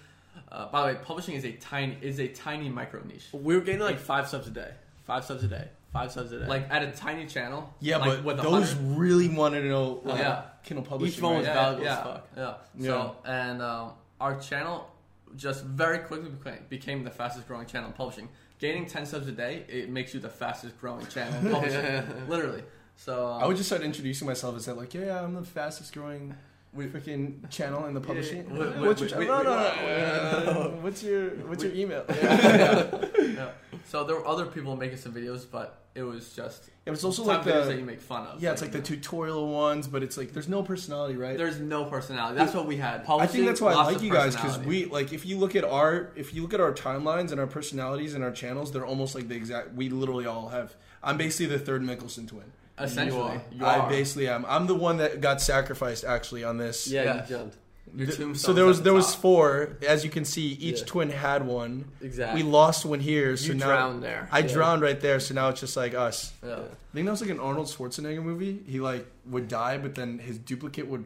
Uh, 0.52 0.68
by 0.72 0.82
the 0.82 0.94
way, 0.94 1.00
publishing 1.04 1.36
is 1.36 1.46
a 1.46 1.52
tiny 1.54 1.98
is 2.02 2.20
a 2.20 2.28
tiny 2.28 2.70
micro 2.70 3.02
niche. 3.04 3.28
We 3.32 3.56
were 3.56 3.62
getting 3.62 3.82
like 3.82 4.00
five 4.00 4.28
subs 4.28 4.48
a 4.48 4.52
day. 4.52 4.72
Five 5.06 5.26
subs 5.26 5.44
a 5.44 5.48
day. 5.48 5.68
Five 5.92 6.12
subs 6.12 6.32
a 6.32 6.40
day. 6.40 6.46
Like 6.46 6.68
at 6.70 6.84
a 6.84 6.92
tiny 6.92 7.26
channel. 7.26 7.74
Yeah, 7.80 7.98
like, 7.98 8.24
but 8.24 8.38
those 8.38 8.74
hundred- 8.74 8.98
really 8.98 9.28
wanted 9.28 9.62
to 9.62 9.70
know 9.70 10.02
like, 10.04 10.20
Yeah. 10.20 10.44
Kindle 10.64 10.86
publishing. 10.86 11.18
Each 11.18 11.22
one 11.22 11.38
was 11.38 11.46
valuable 11.46 11.84
yeah, 11.84 11.98
as 11.98 12.04
fuck. 12.04 12.28
Yeah. 12.36 12.54
Yeah. 12.78 12.88
So 12.88 13.16
and 13.26 13.62
um, 13.62 13.92
our 14.20 14.40
channel 14.40 14.90
just 15.36 15.64
very 15.64 16.00
quickly 16.00 16.30
became, 16.30 16.66
became 16.70 17.04
the 17.04 17.12
fastest 17.12 17.48
growing 17.48 17.66
channel 17.66 17.88
in 17.90 17.94
publishing. 17.94 18.30
Gaining 18.60 18.86
ten 18.86 19.06
subs 19.06 19.28
a 19.28 19.32
day, 19.32 19.66
it 19.70 19.90
makes 19.90 20.14
you 20.14 20.20
the 20.20 20.30
fastest 20.30 20.80
growing 20.80 21.06
channel 21.08 21.40
in 21.40 21.52
publishing. 21.54 22.28
Literally. 22.28 22.64
So 22.96 23.28
um, 23.28 23.44
I 23.44 23.48
would 23.48 23.56
just 23.56 23.70
start 23.70 23.82
introducing 23.82 24.28
myself 24.28 24.58
as 24.58 24.66
that, 24.66 24.76
like, 24.76 24.94
yeah, 24.94 25.06
yeah, 25.06 25.24
I'm 25.24 25.34
the 25.34 25.44
fastest 25.44 25.94
growing 25.94 26.36
freaking 26.78 27.50
channel 27.50 27.86
in 27.88 27.94
the 27.94 28.02
publishing. 28.02 28.50
we- 28.52 28.60
we- 28.60 28.88
what's 28.88 29.02
your 29.02 29.20
we- 29.20 29.26
no, 29.26 29.38
we- 29.40 29.44
no, 29.44 30.44
no, 30.46 30.78
what's 30.82 31.02
your 31.04 31.30
what's 31.48 31.64
your 31.64 31.74
email? 31.74 32.06
yeah. 32.10 33.50
So 33.86 34.04
there 34.04 34.16
were 34.16 34.28
other 34.28 34.46
people 34.46 34.76
making 34.76 34.98
some 34.98 35.14
videos, 35.14 35.48
but 35.50 35.82
it 35.96 36.04
was 36.04 36.34
just 36.34 36.70
it 36.86 36.92
was 36.92 37.04
also 37.04 37.24
like 37.24 37.42
videos 37.42 37.66
that 37.68 37.80
you 37.80 37.84
make 37.86 38.02
fun 38.02 38.28
of. 38.28 38.40
yeah, 38.42 38.52
it's 38.52 38.62
like 38.62 38.72
the 38.72 38.82
tutorial 38.82 39.52
ones, 39.52 39.88
but 39.88 40.04
it's 40.04 40.16
like 40.16 40.32
there's 40.32 40.48
no 40.48 40.62
personality, 40.62 41.16
right? 41.16 41.36
There's 41.38 41.60
no 41.60 41.86
personality. 41.86 42.38
That's 42.38 42.54
what 42.54 42.68
we 42.68 42.78
had. 42.78 43.04
I 43.08 43.26
think 43.26 43.48
that's 43.48 43.62
why 43.62 43.74
I 43.74 43.86
like 43.86 44.02
you 44.04 44.12
guys 44.12 44.36
because 44.36 44.60
we 44.60 44.86
like 44.86 45.12
if 45.12 45.26
you 45.26 45.38
look 45.40 45.56
at 45.56 45.64
our 45.64 46.12
if 46.16 46.36
you 46.36 46.44
look 46.44 46.54
at 46.54 46.60
our 46.60 46.72
timelines 46.74 47.32
and 47.32 47.40
our 47.40 47.48
personalities 47.48 48.14
and 48.14 48.24
our 48.24 48.32
channels, 48.32 48.72
they're 48.72 48.86
almost 48.86 49.16
like 49.16 49.28
the 49.28 49.36
exact. 49.36 49.74
We 49.74 49.90
literally 49.90 50.28
all 50.28 50.50
have. 50.50 50.76
I'm 51.02 51.18
basically 51.18 51.48
the 51.58 51.64
third 51.64 51.82
Mikkelsen 51.82 52.28
twin. 52.28 52.52
Essentially 52.80 53.40
you 53.52 53.66
I 53.66 53.80
are. 53.80 53.90
basically 53.90 54.28
am. 54.30 54.46
I'm 54.48 54.68
the 54.68 54.76
one 54.76 54.98
that 54.98 55.22
got 55.22 55.42
sacrificed 55.42 56.04
actually 56.04 56.44
on 56.44 56.58
this. 56.58 56.88
yeah, 56.88 57.04
Yeah. 57.04 57.22
you 57.24 57.28
jumped. 57.30 57.58
Your 57.96 58.06
Th- 58.06 58.18
tombstone's 58.20 58.42
so 58.44 58.54
there 58.54 58.66
was 58.66 58.78
the 58.78 58.84
there 58.84 58.94
was 58.94 59.12
top. 59.14 59.22
four. 59.22 59.78
As 59.88 60.04
you 60.04 60.12
can 60.12 60.24
see, 60.24 60.50
each 60.54 60.80
Yeah. 60.82 60.86
twin 60.86 61.10
had 61.10 61.46
one. 61.48 61.86
Exactly. 62.02 62.44
We 62.44 62.48
lost 62.50 62.86
one 62.86 63.00
here, 63.00 63.36
so 63.36 63.48
you 63.48 63.54
now 63.56 63.66
drowned 63.66 64.04
there. 64.04 64.30
I 64.32 64.40
Yeah. 64.40 64.48
drowned 64.54 64.82
right 64.84 65.00
there. 65.02 65.20
So 65.20 65.34
now 65.34 65.50
it's 65.50 65.60
just 65.60 65.76
like 65.76 65.96
us. 65.96 66.32
Yeah. 66.44 66.50
Yeah. 66.50 66.56
I 66.56 66.94
think 66.94 67.06
that 67.06 67.12
was 67.12 67.22
like 67.22 67.32
an 67.32 67.40
Arnold 67.40 67.66
Schwarzenegger 67.68 68.22
movie. 68.24 68.62
He 68.68 68.80
like 68.80 69.08
would 69.26 69.48
die, 69.48 69.80
but 69.80 69.96
then 69.96 70.20
his 70.20 70.38
duplicate 70.38 70.86
would 70.88 71.06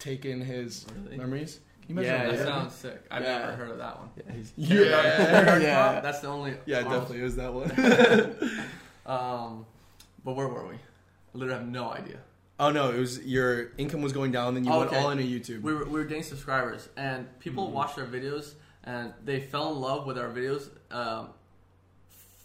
take 0.00 0.24
in 0.24 0.40
his 0.40 0.86
Really? 1.04 1.18
memories. 1.18 1.60
Can 1.86 1.98
you 1.98 2.02
Yeah, 2.02 2.26
That 2.26 2.38
that? 2.38 2.46
sounds 2.48 2.74
sick. 2.74 3.00
I've 3.12 3.22
Yeah. 3.22 3.38
never 3.38 3.52
heard 3.52 3.70
of 3.70 3.78
that 3.78 3.98
one. 4.00 4.08
Yeah, 4.16 4.80
Yeah. 4.84 5.58
Yeah. 5.60 6.00
That's 6.00 6.18
the 6.20 6.26
only. 6.28 6.54
Yeah, 6.66 6.78
Arnold 6.78 6.92
definitely 6.94 7.20
it 7.20 7.24
was 7.24 7.36
that 7.36 7.52
one. 7.54 8.60
Um, 9.06 9.66
but 10.24 10.34
where 10.34 10.48
were 10.48 10.66
we? 10.66 10.76
I 11.34 11.38
literally 11.38 11.58
have 11.60 11.68
no 11.68 11.90
idea. 11.90 12.18
oh 12.60 12.70
no, 12.70 12.90
it 12.90 12.98
was 12.98 13.20
your 13.24 13.72
income 13.78 14.02
was 14.02 14.12
going 14.12 14.30
down, 14.32 14.54
then 14.54 14.64
you 14.64 14.70
Oh, 14.72 14.78
went 14.78 14.90
okay. 14.92 15.00
all 15.00 15.10
into 15.10 15.24
YouTube. 15.24 15.62
We 15.62 15.74
were, 15.74 15.84
we 15.84 15.90
were 15.98 16.04
getting 16.04 16.22
subscribers, 16.22 16.88
and 16.96 17.26
people 17.40 17.64
Mm-hmm. 17.66 17.74
watched 17.74 17.98
our 17.98 18.06
videos, 18.06 18.54
and 18.84 19.12
they 19.24 19.40
fell 19.40 19.72
in 19.72 19.80
love 19.80 20.06
with 20.06 20.16
our 20.18 20.28
videos. 20.28 20.68
Um, 20.90 21.30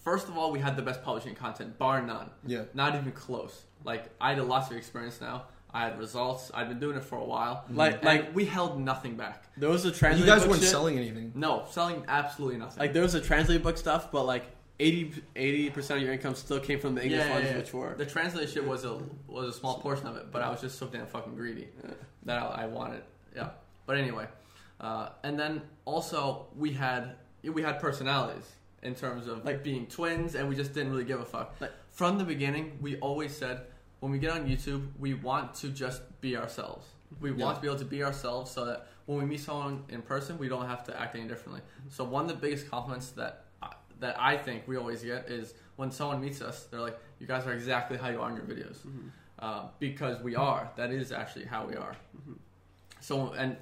first 0.03 0.27
of 0.27 0.37
all, 0.37 0.51
we 0.51 0.59
had 0.59 0.75
the 0.75 0.81
best 0.81 1.03
publishing 1.03 1.35
content, 1.35 1.77
bar 1.77 2.01
none. 2.01 2.29
yeah. 2.45 2.63
Not 2.73 2.95
even 2.95 3.11
close. 3.11 3.63
Like 3.83 4.09
I 4.19 4.33
had 4.33 4.43
lots 4.45 4.69
of 4.71 4.77
experience 4.77 5.21
now. 5.21 5.43
I 5.71 5.81
had 5.83 5.99
results. 5.99 6.49
I've 6.53 6.67
been 6.67 6.79
doing 6.79 6.97
it 6.97 7.03
for 7.03 7.19
a 7.19 7.23
while. 7.23 7.63
Like- 7.69 7.97
And 7.97 8.03
like- 8.05 8.35
we 8.35 8.45
held 8.45 8.79
nothing 8.81 9.15
back. 9.15 9.43
There 9.55 9.69
was 9.69 9.85
a 9.85 9.89
You 9.89 9.93
translate. 9.93 10.25
guys 10.27 10.41
book 10.41 10.49
weren't 10.51 10.61
shit. 10.63 10.71
selling 10.71 10.97
anything. 10.97 11.31
No, 11.35 11.65
selling 11.69 12.03
absolutely 12.07 12.57
nothing. 12.57 12.79
Like 12.79 12.93
there 12.93 13.03
was 13.03 13.13
a 13.13 13.21
translate 13.21 13.61
book 13.61 13.77
stuff, 13.77 14.11
but 14.11 14.23
like 14.25 14.45
80 14.79 15.69
percent 15.71 15.97
of 15.99 16.03
your 16.03 16.13
income 16.13 16.35
still 16.35 16.59
came 16.59 16.79
from 16.79 16.95
the 16.95 17.03
English 17.03 17.19
Yeah, 17.19 17.27
yeah, 17.27 17.33
ones, 17.33 17.47
yeah. 17.49 17.57
which 17.57 17.73
were 17.73 17.95
the 17.97 18.05
translation 18.05 18.67
was 18.67 18.85
a 18.85 18.99
was 19.27 19.49
a 19.49 19.53
small 19.59 19.79
portion 19.79 20.07
of 20.07 20.15
it, 20.15 20.31
but 20.31 20.41
I 20.41 20.49
was 20.49 20.61
just 20.61 20.77
so 20.79 20.87
damn 20.87 21.05
fucking 21.07 21.35
greedy 21.35 21.67
that 22.23 22.41
I, 22.41 22.63
I 22.63 22.65
wanted. 22.67 23.03
Yeah. 23.35 23.49
But 23.85 23.97
anyway, 23.97 24.27
uh, 24.79 25.09
and 25.23 25.37
then 25.39 25.61
also 25.85 26.47
we 26.55 26.71
had 26.71 27.15
we 27.43 27.61
had 27.61 27.79
personalities 27.79 28.45
in 28.83 28.95
terms 28.95 29.27
of 29.27 29.43
like 29.45 29.63
being 29.63 29.85
twins, 29.87 30.35
and 30.35 30.47
we 30.47 30.55
just 30.55 30.73
didn't 30.73 30.91
really 30.91 31.03
give 31.05 31.19
a 31.19 31.25
fuck. 31.25 31.55
Like- 31.59 31.73
From 31.91 32.17
the 32.17 32.23
beginning, 32.23 32.77
we 32.79 32.95
always 32.99 33.35
said 33.35 33.61
when 33.99 34.11
we 34.13 34.19
get 34.19 34.31
on 34.31 34.47
YouTube, 34.47 34.87
we 34.97 35.13
want 35.13 35.53
to 35.55 35.67
just 35.69 36.01
be 36.21 36.37
ourselves. 36.37 36.85
We 37.19 37.31
Yeah. 37.31 37.43
want 37.43 37.55
to 37.57 37.61
be 37.61 37.67
able 37.67 37.79
to 37.79 37.85
be 37.85 38.01
ourselves, 38.03 38.49
so 38.51 38.63
that 38.65 38.87
when 39.07 39.17
we 39.17 39.25
meet 39.25 39.41
someone 39.41 39.83
in 39.89 40.01
person, 40.01 40.37
we 40.37 40.47
don't 40.47 40.67
have 40.67 40.85
to 40.85 40.97
act 40.97 41.15
any 41.15 41.27
differently. 41.27 41.61
So 41.89 42.05
one 42.05 42.23
of 42.23 42.29
the 42.29 42.35
biggest 42.37 42.69
compliments 42.69 43.09
that 43.11 43.45
that 43.99 44.15
I 44.19 44.37
think 44.37 44.67
we 44.67 44.77
always 44.77 45.01
get 45.03 45.29
is 45.29 45.53
when 45.75 45.91
someone 45.91 46.21
meets 46.21 46.41
us, 46.41 46.65
they're 46.71 46.79
like, 46.79 46.97
"You 47.19 47.27
guys 47.27 47.45
are 47.45 47.53
exactly 47.53 47.97
how 47.97 48.09
you 48.09 48.21
are 48.21 48.29
in 48.29 48.35
your 48.35 48.45
videos," 48.45 48.77
uh, 49.39 49.67
because 49.79 50.21
we 50.21 50.35
are. 50.35 50.69
That 50.77 50.91
is 50.91 51.11
actually 51.11 51.45
how 51.45 51.65
we 51.65 51.75
are. 51.75 51.95
So, 53.01 53.31
and 53.33 53.55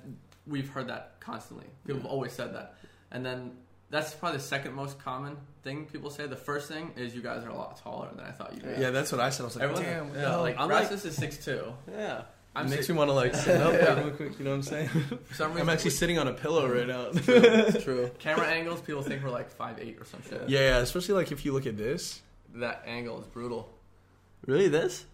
we've 0.46 0.70
heard 0.70 0.88
that 0.88 1.20
constantly. 1.20 1.68
People 1.86 2.02
have 2.02 2.10
always 2.12 2.34
said 2.34 2.54
that, 2.56 2.76
and 3.12 3.26
then 3.26 3.52
that's 3.90 4.14
probably 4.14 4.38
the 4.40 4.44
second 4.44 4.74
most 4.74 5.00
common 5.00 5.38
thing 5.64 5.86
people 5.86 6.10
say. 6.10 6.28
The 6.28 6.36
first 6.36 6.68
thing 6.68 6.92
is, 6.96 7.16
"You 7.16 7.22
guys 7.22 7.44
are 7.44 7.50
a 7.50 7.56
lot 7.56 7.78
taller 7.78 8.10
than 8.16 8.26
I 8.26 8.32
thought 8.32 8.54
you'd 8.54 8.64
be." 8.64 8.82
Yeah, 8.82 8.90
that's 8.92 9.12
what 9.12 9.22
I 9.22 9.30
said. 9.30 9.44
I 9.44 9.46
was 9.46 9.56
like, 9.56 9.64
Everyone, 9.70 9.84
damn. 10.14 10.16
yeah, 10.16 10.36
like 10.38 10.60
I'm 10.60 10.70
Rasmus 10.70 11.06
is 11.06 11.16
six 11.16 11.44
two. 11.44 11.74
yeah. 11.92 12.24
I'm 12.58 12.66
it 12.68 12.70
makes 12.70 12.88
six, 12.88 12.90
me 12.90 12.96
want 12.98 13.10
to 13.10 13.14
like 13.14 13.36
sit 13.36 13.62
up 13.62 13.74
like, 13.74 14.06
real 14.06 14.14
quick. 14.16 14.40
You 14.40 14.46
know 14.46 14.52
what 14.52 14.56
I'm 14.58 14.62
saying? 14.64 14.90
reason, 14.94 15.52
I'm 15.62 15.70
actually 15.70 15.92
sitting 15.92 16.18
on 16.20 16.28
a 16.28 16.34
pillow 16.34 16.68
right 16.74 16.88
now. 16.88 17.08
It's 17.14 17.84
true. 17.84 18.10
camera 18.20 18.48
angles. 18.48 18.82
People 18.82 19.02
think 19.02 19.24
we're 19.24 19.30
like 19.30 19.50
five 19.52 19.80
eight 19.80 19.98
or 20.00 20.06
some 20.06 20.22
shit. 20.30 20.44
yeah, 20.50 20.60
yeah. 20.60 20.78
Especially 20.78 21.16
like 21.16 21.32
if 21.32 21.46
you 21.46 21.54
look 21.54 21.66
at 21.66 21.78
this. 21.78 22.22
That 22.56 22.84
angle 22.86 23.20
is 23.20 23.28
brutal. 23.28 23.70
Really, 24.46 24.68
this? 24.68 25.06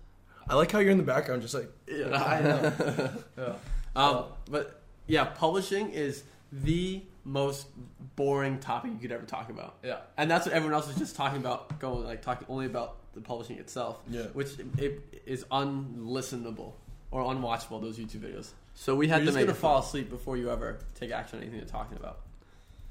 I 0.47 0.55
like 0.55 0.71
how 0.71 0.79
you're 0.79 0.91
in 0.91 0.97
the 0.97 1.03
background, 1.03 1.41
just 1.41 1.53
like 1.53 1.69
Yeah, 1.87 2.21
I 2.23 2.41
know. 2.41 3.13
yeah. 3.37 3.53
Um, 3.95 4.25
but 4.49 4.81
yeah, 5.07 5.25
publishing 5.25 5.89
is 5.91 6.23
the 6.51 7.01
most 7.25 7.67
boring 8.15 8.59
topic 8.59 8.91
you 8.91 8.97
could 8.99 9.11
ever 9.11 9.25
talk 9.25 9.49
about, 9.49 9.75
Yeah. 9.83 9.97
and 10.17 10.29
that's 10.29 10.45
what 10.45 10.53
everyone 10.53 10.73
else 10.75 10.89
is 10.89 10.97
just 10.97 11.15
talking 11.15 11.39
about. 11.39 11.79
Going 11.79 12.03
like 12.03 12.21
talking 12.21 12.45
only 12.49 12.65
about 12.65 12.97
the 13.13 13.21
publishing 13.21 13.57
itself, 13.57 13.99
Yeah. 14.09 14.23
which 14.33 14.49
it 14.77 15.01
is 15.25 15.45
unlistenable 15.45 16.73
or 17.13 17.23
unwatchable. 17.33 17.79
Those 17.79 17.97
YouTube 17.97 18.21
videos. 18.21 18.49
So 18.73 18.95
we 18.95 19.07
had 19.07 19.17
You're 19.17 19.19
to 19.19 19.25
just 19.27 19.35
make 19.35 19.43
gonna 19.43 19.53
gonna 19.53 19.61
fall 19.61 19.79
asleep 19.79 20.09
before 20.09 20.35
you 20.35 20.49
ever 20.49 20.79
take 20.99 21.11
action 21.11 21.37
on 21.37 21.43
anything 21.43 21.59
you're 21.59 21.69
talking 21.69 21.95
about. 21.97 22.19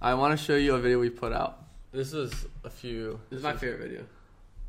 I 0.01 0.15
want 0.15 0.39
to 0.39 0.43
show 0.43 0.55
you 0.57 0.75
a 0.75 0.79
video 0.79 1.01
we 1.01 1.11
put 1.11 1.33
out. 1.33 1.59
This 1.93 2.13
is 2.13 2.33
a 2.65 2.71
few. 2.71 3.21
This 3.31 3.39
is 3.39 3.43
my 3.43 3.55
favorite 3.57 3.81
video. 3.81 4.05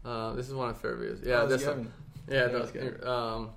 Uh, 0.04 0.34
this 0.34 0.48
is 0.48 0.54
one 0.54 0.70
of 0.70 0.76
my 0.76 0.82
favorite 0.82 1.22
videos. 1.22 1.26
Yeah, 1.26 1.38
how's 1.38 1.50
this 1.50 1.66
one. 1.66 1.92
Yeah, 2.28 2.50
Yeah, 2.52 2.66
good. 2.74 3.04
Um, 3.06 3.52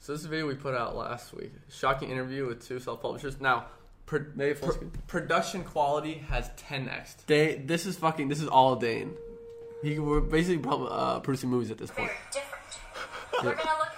so 0.00 0.12
this 0.12 0.20
is 0.20 0.26
a 0.26 0.28
video 0.28 0.46
we 0.46 0.54
put 0.54 0.74
out 0.74 0.96
last 0.96 1.32
week. 1.34 1.52
Shocking 1.70 2.10
interview 2.10 2.46
with 2.46 2.66
two 2.66 2.78
self-publishers. 2.80 3.40
Now, 3.40 3.66
pro- 4.06 4.26
Maybe 4.34 4.54
full 4.54 4.72
pro- 4.72 4.90
production 5.06 5.64
quality 5.64 6.14
has 6.28 6.50
10x. 6.68 7.26
They, 7.26 7.56
this 7.56 7.86
is 7.86 7.96
fucking. 7.96 8.28
This 8.28 8.40
is 8.40 8.48
all 8.48 8.76
Dane. 8.76 9.14
He, 9.82 9.98
we're 9.98 10.20
basically 10.20 10.62
uh, 10.68 11.20
producing 11.20 11.50
movies 11.50 11.70
at 11.70 11.78
this 11.78 11.90
point. 11.90 12.10
They're 12.32 12.42
different. 12.42 12.64
We're 13.44 13.54
gonna 13.64 13.78
look 13.78 13.97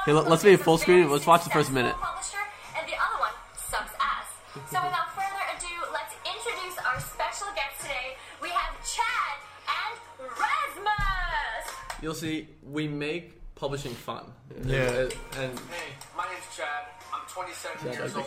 at 0.00 0.06
Hey, 0.06 0.12
let, 0.12 0.28
let's 0.28 0.44
make 0.44 0.54
it 0.54 0.62
full 0.62 0.78
screen. 0.78 1.10
Let's 1.10 1.26
watch 1.26 1.44
the 1.44 1.50
first 1.50 1.70
minute. 1.72 1.94
Publisher, 1.96 2.38
and 2.78 2.88
the 2.88 2.96
other 2.96 3.20
one 3.20 3.32
sucks 3.56 3.92
ass. 4.00 4.26
So 4.72 4.80
without 4.80 5.12
further 5.14 5.44
ado, 5.56 5.74
let's 5.92 6.14
introduce 6.24 6.76
our 6.84 7.00
special 7.00 7.48
guest 7.54 7.80
today. 7.82 8.16
We 8.40 8.48
have 8.48 8.72
Chad 8.80 9.36
and 9.68 9.94
Rasmus. 10.40 11.74
You'll 12.02 12.14
see, 12.14 12.48
we 12.64 12.88
make 12.88 13.36
publishing 13.54 13.92
fun. 13.92 14.24
Yeah. 14.64 14.88
And, 14.88 15.12
and 15.36 15.52
Hey, 15.68 15.92
my 16.16 16.24
name's 16.32 16.48
Chad. 16.56 16.88
I'm 17.12 17.26
27 17.28 17.92
years 17.92 18.16
old. 18.16 18.26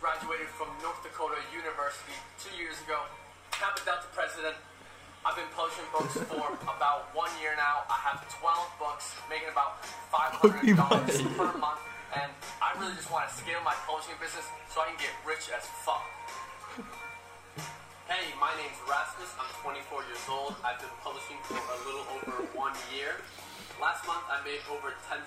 Graduated 0.00 0.48
from 0.48 0.68
North 0.82 1.00
Dakota 1.04 1.38
University 1.54 2.18
two 2.42 2.50
years 2.58 2.74
ago. 2.82 2.98
Kappa 3.52 3.84
Delta 3.84 4.06
president. 4.12 4.56
I've 5.22 5.38
been 5.38 5.46
publishing 5.54 5.86
books 5.94 6.18
for 6.26 6.50
about 6.74 7.14
one 7.14 7.30
year 7.38 7.54
now. 7.54 7.86
I 7.86 7.94
have 8.10 8.26
12 8.26 8.82
books, 8.82 9.14
making 9.30 9.54
about 9.54 9.78
$500 10.10 10.66
per 11.38 11.50
month. 11.58 11.78
And 12.12 12.28
I 12.58 12.74
really 12.76 12.98
just 12.98 13.06
want 13.06 13.30
to 13.30 13.32
scale 13.32 13.62
my 13.64 13.72
publishing 13.86 14.18
business 14.18 14.44
so 14.66 14.82
I 14.82 14.90
can 14.90 14.98
get 14.98 15.14
rich 15.22 15.48
as 15.54 15.64
fuck. 15.86 16.02
Hey, 18.10 18.34
my 18.36 18.50
name's 18.58 18.76
Rasmus. 18.84 19.30
I'm 19.38 19.48
24 19.62 20.04
years 20.10 20.20
old. 20.26 20.58
I've 20.66 20.82
been 20.82 20.92
publishing 21.00 21.38
for 21.46 21.56
a 21.56 21.78
little 21.86 22.04
over 22.18 22.42
one 22.58 22.74
year. 22.90 23.22
Last 23.80 24.06
month, 24.06 24.22
I 24.30 24.38
made 24.46 24.62
over 24.70 24.94
$10,000 25.10 25.26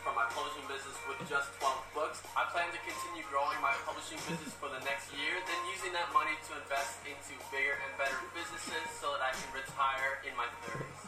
from 0.00 0.14
my 0.16 0.24
publishing 0.32 0.64
business 0.68 0.96
with 1.04 1.20
just 1.28 1.52
12 1.60 1.76
books. 1.94 2.22
I 2.32 2.48
plan 2.48 2.72
to 2.72 2.80
continue 2.80 3.24
growing 3.28 3.60
my 3.60 3.76
publishing 3.84 4.16
business 4.24 4.56
for 4.56 4.72
the 4.72 4.80
next 4.88 5.12
year, 5.12 5.36
then 5.44 5.60
using 5.68 5.92
that 5.92 6.08
money 6.16 6.32
to 6.48 6.50
invest 6.56 7.04
into 7.04 7.36
bigger 7.52 7.76
and 7.76 7.92
better 8.00 8.16
businesses 8.32 8.84
so 8.96 9.12
that 9.12 9.20
I 9.20 9.32
can 9.36 9.48
retire 9.52 10.24
in 10.24 10.32
my 10.32 10.48
30s. 10.64 11.00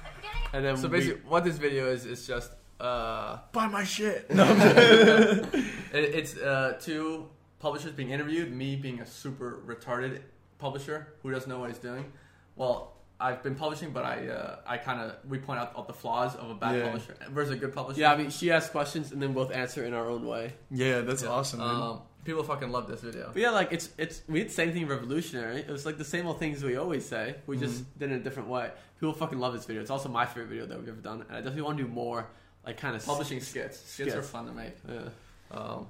At 0.00 0.16
the 0.16 0.20
beginning 0.24 0.48
And 0.56 0.60
then 0.64 0.76
So 0.80 0.88
we- 0.88 0.96
basically, 0.96 1.28
what 1.28 1.44
this 1.44 1.58
video 1.60 1.92
is 1.92 2.06
is 2.06 2.26
just 2.26 2.52
uh, 2.80 3.38
Buy 3.52 3.68
my 3.68 3.84
shit. 3.84 4.26
it, 4.30 5.44
it's 5.92 6.36
uh, 6.36 6.76
two 6.80 7.28
publishers 7.58 7.92
being 7.92 8.10
interviewed. 8.10 8.52
Me 8.52 8.76
being 8.76 9.00
a 9.00 9.06
super 9.06 9.60
retarded 9.66 10.20
publisher 10.58 11.14
who 11.22 11.30
doesn't 11.30 11.48
know 11.48 11.58
what 11.60 11.68
he's 11.70 11.78
doing. 11.78 12.12
Well, 12.54 12.95
I've 13.18 13.42
been 13.42 13.54
publishing, 13.54 13.90
but 13.92 14.04
I 14.04 14.28
uh, 14.28 14.56
I 14.66 14.76
kind 14.76 15.00
of 15.00 15.16
we 15.28 15.38
point 15.38 15.58
out 15.60 15.72
all 15.74 15.84
the 15.84 15.92
flaws 15.94 16.34
of 16.36 16.50
a 16.50 16.54
bad 16.54 16.76
Yeah. 16.76 16.84
publisher 16.84 17.16
versus 17.30 17.52
a 17.52 17.56
good 17.56 17.74
publisher. 17.74 18.00
yeah, 18.00 18.12
I 18.12 18.16
mean, 18.16 18.30
she 18.30 18.50
asks 18.50 18.70
questions 18.70 19.12
and 19.12 19.22
then 19.22 19.32
both 19.32 19.50
answer 19.52 19.84
in 19.84 19.94
our 19.94 20.08
own 20.08 20.26
way. 20.26 20.52
Yeah, 20.70 21.00
that's 21.00 21.22
awesome. 21.24 21.60
Dude. 21.60 21.68
Um, 21.68 22.00
people 22.24 22.42
fucking 22.42 22.70
love 22.70 22.88
this 22.88 23.00
video. 23.00 23.30
But 23.32 23.40
yeah, 23.40 23.50
like 23.50 23.72
it's 23.72 23.88
it's 23.96 24.22
we 24.28 24.40
did 24.40 24.48
the 24.48 24.54
same 24.54 24.72
thing 24.72 24.86
revolutionary. 24.86 25.60
It 25.60 25.70
was 25.70 25.86
like 25.86 25.96
the 25.96 26.04
same 26.04 26.26
old 26.26 26.38
things 26.38 26.62
we 26.62 26.76
always 26.76 27.06
say. 27.08 27.36
We 27.46 27.56
just 27.56 27.98
did 27.98 28.10
it 28.10 28.14
in 28.14 28.20
a 28.20 28.22
different 28.24 28.48
way. 28.50 28.70
People 29.00 29.14
fucking 29.14 29.38
love 29.38 29.54
this 29.54 29.64
video. 29.64 29.80
It's 29.82 29.90
also 29.90 30.08
my 30.10 30.26
favorite 30.26 30.48
video 30.48 30.66
that 30.66 30.78
we've 30.78 30.88
ever 30.88 31.00
done, 31.00 31.22
and 31.22 31.32
I 31.32 31.40
definitely 31.40 31.62
want 31.62 31.78
to 31.78 31.84
do 31.84 31.90
more. 31.90 32.26
Like 32.66 32.78
kind 32.78 32.96
of 32.96 33.04
Publishing 33.06 33.40
skits. 33.40 33.78
Skits 33.78 34.14
are 34.14 34.22
fun 34.22 34.46
to 34.46 34.52
make. 34.52 34.74
Yeah. 34.88 35.08
Um, 35.52 35.86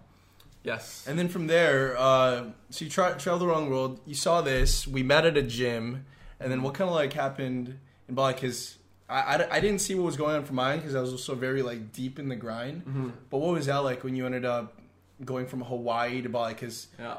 yes. 0.63 1.07
And 1.09 1.19
then 1.19 1.29
from 1.29 1.47
there, 1.47 1.97
uh, 1.99 2.45
so 2.71 2.85
you 2.85 2.91
tra- 2.91 3.17
traveled 3.19 3.49
around 3.49 3.65
the 3.65 3.71
world. 3.71 4.01
You 4.07 4.15
saw 4.15 4.43
this. 4.43 4.87
We 4.87 5.03
met 5.03 5.25
at 5.25 5.37
a 5.39 5.43
gym, 5.43 6.05
and 6.41 6.51
then 6.51 6.63
what 6.63 6.75
kind 6.75 6.89
of 6.89 6.95
like 6.97 7.13
happened 7.13 7.79
in 8.09 8.15
Bali? 8.15 8.35
Because 8.35 8.77
I, 9.09 9.21
I, 9.37 9.57
I 9.57 9.61
didn't 9.61 9.81
see 9.81 9.95
what 9.95 10.05
was 10.05 10.17
going 10.17 10.37
on 10.37 10.45
for 10.45 10.55
mine 10.55 10.79
because 10.79 10.95
I 10.95 11.01
was 11.01 11.13
also 11.13 11.35
very 11.35 11.63
like 11.63 11.93
deep 11.93 12.19
in 12.19 12.29
the 12.29 12.37
grind. 12.37 12.85
Mm-hmm. 12.85 13.09
But 13.31 13.39
what 13.39 13.53
was 13.55 13.67
that 13.67 13.79
like 13.79 14.05
when 14.05 14.17
you 14.17 14.27
ended 14.27 14.45
up 14.45 14.79
going 15.25 15.47
from 15.47 15.63
Hawaii 15.63 16.23
to 16.23 16.29
Bali? 16.29 16.55
Because 16.55 16.89
Yeah. 16.99 17.19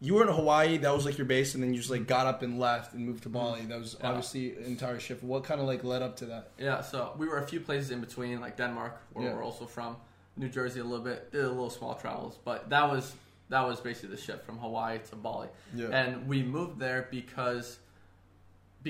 you 0.00 0.14
were 0.14 0.22
in 0.22 0.32
Hawaii, 0.34 0.78
that 0.78 0.94
was 0.94 1.04
like 1.04 1.18
your 1.18 1.26
base, 1.26 1.54
and 1.54 1.62
then 1.62 1.72
you 1.72 1.78
just 1.78 1.90
like 1.90 2.06
got 2.06 2.26
up 2.26 2.42
and 2.42 2.58
left 2.58 2.94
and 2.94 3.04
moved 3.06 3.22
to 3.24 3.28
Bali. 3.28 3.62
That 3.62 3.78
was 3.78 3.96
Yeah. 4.00 4.08
obviously 4.08 4.56
an 4.56 4.64
entire 4.64 4.98
shift. 4.98 5.22
What 5.22 5.44
kind 5.44 5.60
of 5.60 5.66
like 5.66 5.84
led 5.84 6.02
up 6.02 6.16
to 6.16 6.26
that? 6.26 6.50
Yeah, 6.58 6.80
so 6.82 7.14
we 7.18 7.26
were 7.28 7.38
a 7.38 7.46
few 7.46 7.60
places 7.60 7.90
in 7.90 8.00
between, 8.00 8.40
like 8.40 8.56
Denmark, 8.56 9.00
where 9.12 9.26
Yeah. 9.26 9.34
we're 9.34 9.44
also 9.44 9.66
from, 9.66 9.96
New 10.36 10.48
Jersey 10.48 10.80
a 10.80 10.84
little 10.84 11.04
bit, 11.04 11.30
did 11.32 11.44
a 11.44 11.48
little 11.48 11.70
small 11.70 11.94
travels, 11.94 12.38
but 12.44 12.70
that 12.70 12.88
was 12.90 13.14
that 13.50 13.66
was 13.66 13.80
basically 13.80 14.10
the 14.14 14.20
shift 14.20 14.44
from 14.44 14.58
Hawaii 14.58 14.98
to 15.08 15.16
Bali. 15.16 15.48
Yeah. 15.74 15.86
And 15.88 16.28
we 16.28 16.42
moved 16.42 16.78
there 16.78 17.08
because 17.10 17.78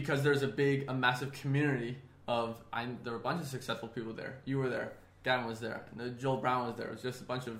because 0.01 0.22
there's 0.22 0.42
a 0.42 0.49
big, 0.49 0.84
a 0.88 0.94
massive 0.94 1.32
community 1.32 1.99
of 2.26 2.49
I 2.72 2.86
there 3.03 3.12
were 3.14 3.18
a 3.18 3.22
bunch 3.28 3.40
of 3.42 3.49
successful 3.49 3.88
people 3.88 4.12
there. 4.12 4.34
You 4.44 4.59
were 4.59 4.68
there, 4.68 4.92
Gavin 5.24 5.46
was 5.46 5.61
there, 5.61 5.78
and 5.99 6.18
Joel 6.18 6.36
Brown 6.38 6.66
was 6.68 6.76
there. 6.76 6.88
It 6.88 6.92
was 6.92 7.03
just 7.03 7.20
a 7.20 7.24
bunch 7.24 7.46
of 7.46 7.57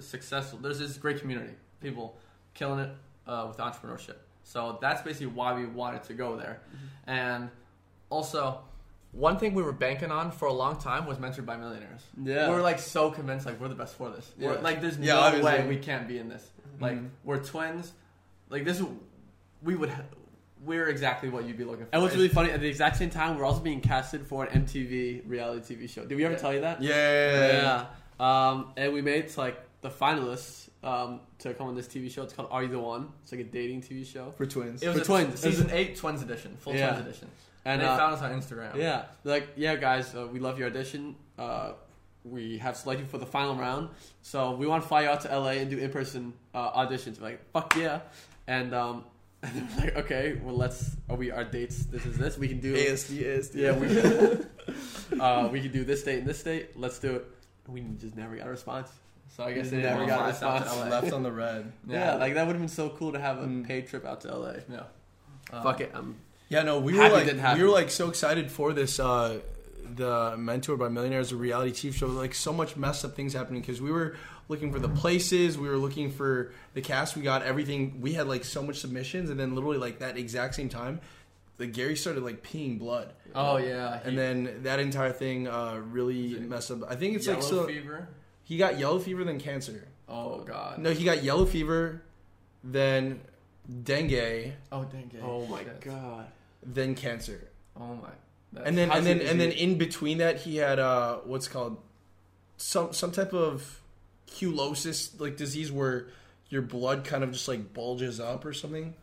successful. 0.00 0.58
There's 0.58 0.78
this 0.78 0.96
great 0.96 1.20
community, 1.20 1.54
people 1.80 2.16
killing 2.54 2.80
it 2.80 2.90
uh, 3.26 3.44
with 3.48 3.58
entrepreneurship. 3.58 4.16
So 4.42 4.78
that's 4.80 5.02
basically 5.02 5.26
why 5.28 5.54
we 5.54 5.66
wanted 5.66 6.02
to 6.04 6.14
go 6.14 6.36
there, 6.36 6.60
and 7.06 7.50
also. 8.10 8.60
One 9.12 9.38
thing 9.38 9.54
we 9.54 9.62
were 9.62 9.72
banking 9.72 10.10
on 10.10 10.30
for 10.30 10.44
a 10.46 10.52
long 10.52 10.76
time 10.78 11.06
was 11.06 11.16
mentored 11.16 11.46
by 11.46 11.56
millionaires. 11.56 12.02
Yeah. 12.22 12.50
we 12.50 12.54
were 12.54 12.60
like 12.60 12.78
so 12.78 13.10
convinced, 13.10 13.46
like 13.46 13.58
we're 13.58 13.68
the 13.68 13.74
best 13.74 13.94
for 13.94 14.10
this. 14.10 14.30
We're, 14.38 14.54
Yeah. 14.56 14.60
like, 14.60 14.82
there's 14.82 14.98
Yeah, 14.98 15.14
no 15.14 15.20
obviously. 15.20 15.52
way 15.52 15.66
we 15.66 15.78
can't 15.78 16.06
be 16.06 16.18
in 16.18 16.28
this. 16.28 16.44
Like, 16.80 16.98
Mhm. 16.98 17.08
we're 17.24 17.42
twins. 17.42 17.92
Like 18.50 18.64
this, 18.66 18.82
we 19.62 19.74
would. 19.74 19.88
Ha- 19.88 20.02
we're 20.66 20.88
exactly 20.88 21.28
what 21.28 21.46
you'd 21.46 21.56
be 21.56 21.64
looking 21.64 21.84
for. 21.86 21.90
And 21.92 22.02
what's 22.02 22.14
really 22.14 22.28
funny, 22.28 22.50
at 22.50 22.60
the 22.60 22.68
exact 22.68 22.96
same 22.96 23.10
time, 23.10 23.38
we're 23.38 23.44
also 23.44 23.60
being 23.60 23.80
casted 23.80 24.26
for 24.26 24.44
an 24.44 24.64
MTV 24.64 25.22
reality 25.26 25.76
TV 25.76 25.88
show. 25.88 26.04
Did 26.04 26.16
we 26.16 26.24
ever 26.24 26.34
Yeah. 26.34 26.40
tell 26.40 26.52
you 26.54 26.60
that? 26.62 26.82
Yeah. 26.82 27.86
Yeah. 28.20 28.48
Um, 28.48 28.72
and 28.76 28.92
we 28.92 29.00
made 29.02 29.24
it 29.24 29.36
like 29.38 29.58
the 29.82 29.90
finalists 29.90 30.68
um, 30.82 31.20
to 31.40 31.52
come 31.54 31.66
on 31.68 31.74
this 31.74 31.86
TV 31.88 32.10
show. 32.10 32.22
It's 32.22 32.32
called 32.32 32.48
Are 32.50 32.62
You 32.62 32.68
the 32.68 32.78
One? 32.78 33.08
It's 33.22 33.32
like 33.32 33.40
a 33.40 33.44
dating 33.44 33.82
TV 33.82 34.04
show. 34.06 34.32
For 34.36 34.46
twins. 34.46 34.82
It 34.82 34.88
was 34.88 34.96
For 34.98 35.02
a 35.02 35.04
twins. 35.04 35.40
season 35.40 35.70
eight 35.72 35.96
twins 35.96 36.22
edition, 36.22 36.56
full 36.60 36.74
Yeah. 36.74 36.90
twins 36.92 37.06
edition. 37.08 37.28
And 37.64 37.72
And 37.74 37.82
they 37.82 37.86
uh, 37.86 37.96
found 37.96 38.14
us 38.14 38.22
on 38.22 38.30
Instagram. 38.30 38.76
yeah, 38.76 39.06
like 39.24 39.48
yeah, 39.56 39.74
guys, 39.74 40.14
uh, 40.14 40.28
we 40.32 40.38
love 40.38 40.58
your 40.58 40.68
audition. 40.68 41.16
Uh, 41.36 41.72
we 42.24 42.58
have 42.58 42.76
selected 42.76 43.04
you 43.04 43.08
for 43.08 43.18
the 43.18 43.26
final 43.26 43.56
round, 43.56 43.88
so 44.22 44.52
we 44.52 44.66
want 44.68 44.82
to 44.84 44.88
fly 44.88 45.02
you 45.02 45.08
out 45.08 45.20
to 45.22 45.28
LA 45.36 45.50
and 45.60 45.70
do 45.70 45.76
in 45.78 45.90
person 45.90 46.32
uh, 46.54 46.70
auditions. 46.86 47.20
We're 47.20 47.30
like 47.30 47.50
fuck 47.52 47.74
yeah, 47.76 48.00
and 48.46 48.72
um, 48.72 48.94
and 48.94 49.04
they're 49.04 49.06
like 49.78 49.96
okay, 49.96 50.38
well 50.42 50.56
let's. 50.56 50.96
Are 51.08 51.16
we 51.16 51.30
our 51.30 51.44
dates? 51.44 51.86
This 51.86 52.04
is 52.06 52.16
this. 52.18 52.36
We 52.38 52.48
can 52.48 52.60
do. 52.60 52.74
ASD, 52.74 53.22
ASD. 53.22 53.54
Yeah, 53.54 53.72
we 55.12 55.18
uh, 55.20 55.48
we 55.48 55.60
can 55.60 55.72
do 55.72 55.84
this 55.84 56.02
date 56.02 56.18
and 56.20 56.26
this 56.26 56.42
date. 56.42 56.70
Let's 56.76 56.98
do 56.98 57.16
it. 57.16 57.24
We 57.68 57.82
just 58.00 58.16
never 58.16 58.36
got 58.36 58.46
a 58.46 58.50
response. 58.50 58.88
So 59.36 59.44
I 59.44 59.52
guess 59.52 59.70
We 59.70 59.78
they 59.78 59.82
never 59.82 60.06
never 60.06 60.08
got 60.08 60.18
got 60.18 60.26
a 60.26 60.30
us 60.30 60.42
out 60.42 60.58
to 60.58 60.64
response. 60.64 60.90
LA. 60.90 61.00
left 61.00 61.12
on 61.12 61.22
the 61.22 61.32
red. 61.32 61.72
Yeah, 61.88 62.14
like 62.14 62.34
that 62.34 62.46
would 62.46 62.54
have 62.54 62.62
been 62.62 62.68
so 62.68 62.88
cool 62.90 63.12
to 63.12 63.18
have 63.20 63.38
a 63.38 63.46
Mm. 63.46 63.66
paid 63.66 63.86
trip 63.88 64.04
out 64.04 64.20
to 64.22 64.28
LA. 64.34 64.52
yeah. 64.70 64.84
Um, 65.52 65.62
Fuck 65.62 65.80
it, 65.80 65.90
I'm 65.94 66.16
Yeah, 66.48 66.62
no, 66.62 66.78
we 66.80 66.94
were 66.96 67.08
like 67.08 67.26
we 67.56 67.62
were 67.62 67.68
like 67.70 67.90
so 67.90 68.08
excited 68.08 68.50
for 68.50 68.72
this. 68.72 68.98
Uh, 69.00 69.40
the 69.94 70.36
Mentor 70.36 70.76
by 70.76 70.88
Millionaires, 70.88 71.30
a 71.32 71.36
reality 71.36 71.70
TV 71.90 71.94
show. 71.94 72.06
Like 72.08 72.34
so 72.34 72.52
much 72.52 72.76
messed 72.76 73.04
up 73.04 73.14
things 73.14 73.34
happening 73.34 73.60
because 73.60 73.80
we 73.80 73.90
were 73.92 74.16
looking 74.48 74.72
for 74.72 74.78
the 74.78 74.88
places, 74.88 75.58
we 75.58 75.68
were 75.68 75.76
looking 75.76 76.10
for 76.10 76.52
the 76.74 76.80
cast. 76.80 77.16
We 77.16 77.22
got 77.22 77.42
everything. 77.42 78.00
We 78.00 78.12
had 78.14 78.28
like 78.28 78.44
so 78.44 78.62
much 78.62 78.76
submissions, 78.80 79.30
and 79.30 79.38
then 79.40 79.54
literally 79.54 79.78
like 79.78 79.98
that 80.00 80.16
exact 80.16 80.54
same 80.54 80.68
time, 80.68 81.00
like 81.58 81.72
Gary 81.72 81.96
started 81.96 82.22
like 82.22 82.42
peeing 82.42 82.78
blood, 82.78 83.12
Oh 83.34 83.56
yeah. 83.56 84.00
and 84.04 84.16
then 84.16 84.60
that 84.62 84.78
entire 84.78 85.12
thing 85.12 85.48
uh, 85.48 85.80
really 85.90 86.38
messed 86.38 86.70
up. 86.70 86.80
I 86.88 86.96
think 86.96 87.16
it's 87.16 87.26
yellow 87.26 87.38
like 87.40 87.48
so. 87.48 87.54
Yellow 87.56 87.66
fever. 87.68 88.08
He 88.44 88.56
got 88.58 88.78
yellow 88.78 88.98
fever, 88.98 89.24
then 89.24 89.38
cancer. 89.40 89.88
Oh 90.08 90.40
god. 90.44 90.78
No, 90.78 90.92
he 90.92 91.04
got 91.04 91.22
yellow 91.24 91.46
fever, 91.46 92.02
then 92.62 93.20
dengue, 93.82 94.52
Oh 94.70 94.84
dang 94.84 95.10
it. 95.14 95.20
Oh 95.22 95.46
my 95.46 95.58
Shit. 95.64 95.80
god. 95.80 96.26
then 96.62 96.94
cancer. 96.94 97.48
Oh 97.78 97.94
my. 97.96 98.08
That's- 98.52 98.68
and 98.68 98.78
then 98.78 98.90
and 98.92 99.04
then 99.04 99.20
and 99.20 99.40
is 99.42 99.48
then 99.48 99.50
in 99.52 99.76
between 99.78 100.18
that 100.18 100.40
he 100.40 100.56
had 100.58 100.78
uh 100.78 101.16
what's 101.24 101.48
called 101.48 101.78
some 102.56 102.92
some 102.92 103.10
type 103.10 103.34
of 103.34 103.80
culosis 104.30 105.18
like 105.20 105.36
disease 105.36 105.70
where 105.70 106.08
your 106.48 106.62
blood 106.62 107.04
kind 107.04 107.24
of 107.24 107.32
just 107.32 107.48
like 107.48 107.72
bulges 107.72 108.20
up 108.20 108.44
or 108.44 108.52
something 108.52 108.94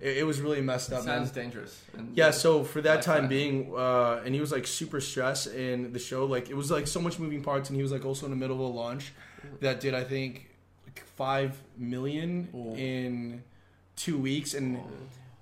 it, 0.00 0.18
it 0.18 0.26
was 0.26 0.40
really 0.40 0.60
messed 0.60 0.92
up 0.92 1.04
man. 1.04 1.18
sounds 1.18 1.30
dangerous. 1.30 1.82
And 1.96 2.16
yeah 2.16 2.30
so 2.30 2.64
for 2.64 2.80
that 2.82 3.02
time 3.02 3.28
being 3.28 3.72
uh 3.76 4.22
and 4.24 4.34
he 4.34 4.40
was 4.40 4.52
like 4.52 4.66
super 4.66 5.00
stressed 5.00 5.48
in 5.48 5.92
the 5.92 5.98
show 5.98 6.24
like 6.24 6.50
it 6.50 6.56
was 6.56 6.70
like 6.70 6.86
so 6.86 7.00
much 7.00 7.18
moving 7.18 7.42
parts 7.42 7.68
and 7.70 7.76
he 7.76 7.82
was 7.82 7.92
like 7.92 8.04
also 8.04 8.26
in 8.26 8.30
the 8.30 8.36
middle 8.36 8.56
of 8.56 8.74
a 8.74 8.76
launch 8.76 9.12
that 9.60 9.80
did 9.80 9.94
i 9.94 10.02
think 10.02 10.50
like 10.86 11.04
five 11.16 11.60
million 11.76 12.48
Ooh. 12.54 12.74
in 12.74 13.42
two 13.96 14.18
weeks 14.18 14.54
and 14.54 14.78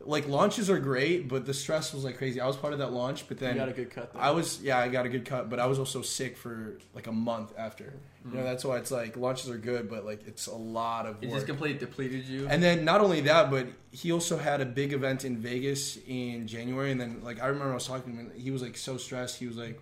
like 0.06 0.26
launches 0.28 0.68
are 0.70 0.78
great 0.78 1.28
but 1.28 1.46
the 1.46 1.54
stress 1.54 1.92
was 1.94 2.02
like 2.04 2.16
crazy 2.18 2.40
i 2.40 2.46
was 2.46 2.56
part 2.56 2.72
of 2.72 2.78
that 2.80 2.92
launch 2.92 3.28
but 3.28 3.38
then 3.38 3.54
you 3.54 3.60
got 3.60 3.68
a 3.68 3.72
good 3.72 3.90
cut. 3.90 4.12
There. 4.12 4.22
I 4.22 4.30
was 4.30 4.60
yeah, 4.62 4.78
I 4.78 4.88
got 4.88 5.06
a 5.06 5.08
good 5.08 5.24
cut, 5.24 5.48
but 5.50 5.58
I 5.60 5.66
was 5.66 5.78
also 5.78 6.02
sick 6.02 6.36
for 6.36 6.78
like 6.94 7.06
a 7.06 7.12
month 7.12 7.52
after. 7.56 7.84
You 8.24 8.30
Mm. 8.30 8.34
know, 8.34 8.44
that's 8.44 8.64
why 8.64 8.76
it's 8.78 8.90
like 8.90 9.16
launches 9.16 9.50
are 9.50 9.58
good, 9.58 9.88
but 9.90 10.04
like 10.04 10.26
it's 10.26 10.46
a 10.46 10.54
lot 10.54 11.06
of 11.06 11.16
It 11.22 11.26
work. 11.28 11.34
just 11.36 11.46
completely 11.46 11.78
depleted 11.78 12.24
you. 12.26 12.46
and 12.48 12.62
then 12.62 12.84
not 12.84 13.00
only 13.00 13.20
that, 13.22 13.50
but 13.50 13.66
he 13.90 14.12
also 14.12 14.38
had 14.38 14.60
a 14.60 14.64
big 14.66 14.92
event 14.92 15.24
in 15.24 15.36
Vegas 15.38 15.98
in 16.06 16.46
January, 16.46 16.90
and 16.92 17.00
then 17.00 17.20
like 17.22 17.42
I 17.42 17.46
remember 17.46 17.72
I 17.72 17.74
was 17.74 17.86
talking 17.86 18.12
to 18.12 18.18
him, 18.22 18.32
he 18.36 18.50
was 18.50 18.62
like 18.62 18.76
so 18.76 18.96
stressed. 18.96 19.38
He 19.38 19.46
was 19.46 19.56
like, 19.56 19.80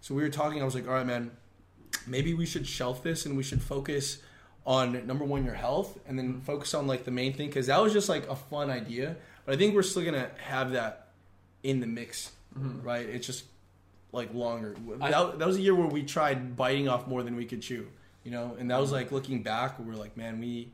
so 0.00 0.14
we 0.14 0.22
were 0.22 0.28
talking. 0.28 0.60
I 0.60 0.64
was 0.64 0.74
like, 0.74 0.86
all 0.88 0.94
right, 0.94 1.06
man, 1.06 1.30
maybe 2.06 2.34
we 2.34 2.46
should 2.46 2.66
shelf 2.66 3.02
this 3.02 3.26
and 3.26 3.36
we 3.36 3.42
should 3.42 3.62
focus 3.62 4.18
on 4.66 5.06
number 5.06 5.24
one 5.24 5.44
your 5.44 5.54
health, 5.54 5.98
and 6.06 6.18
then 6.18 6.40
focus 6.42 6.74
on 6.74 6.86
like 6.86 7.04
the 7.04 7.10
main 7.10 7.32
thing 7.32 7.46
because 7.48 7.66
that 7.68 7.80
was 7.80 7.92
just 7.92 8.08
like 8.08 8.28
a 8.28 8.36
fun 8.36 8.70
idea. 8.70 9.16
But 9.48 9.54
I 9.54 9.56
think 9.56 9.74
we're 9.74 9.82
still 9.82 10.04
gonna 10.04 10.30
have 10.42 10.72
that 10.72 11.08
in 11.62 11.80
the 11.80 11.86
mix, 11.86 12.32
mm-hmm. 12.54 12.86
right? 12.86 13.08
It's 13.08 13.26
just 13.26 13.46
like 14.12 14.34
longer. 14.34 14.76
I- 15.00 15.10
that, 15.10 15.38
that 15.38 15.48
was 15.48 15.56
a 15.56 15.62
year 15.62 15.74
where 15.74 15.86
we 15.86 16.02
tried 16.02 16.54
biting 16.54 16.86
off 16.86 17.06
more 17.06 17.22
than 17.22 17.34
we 17.34 17.46
could 17.46 17.62
chew, 17.62 17.86
you 18.24 18.30
know. 18.30 18.56
And 18.58 18.70
that 18.70 18.78
was 18.78 18.90
mm-hmm. 18.90 18.96
like 18.96 19.10
looking 19.10 19.42
back, 19.42 19.78
we're 19.78 19.94
like, 19.94 20.18
man, 20.18 20.38
we 20.38 20.70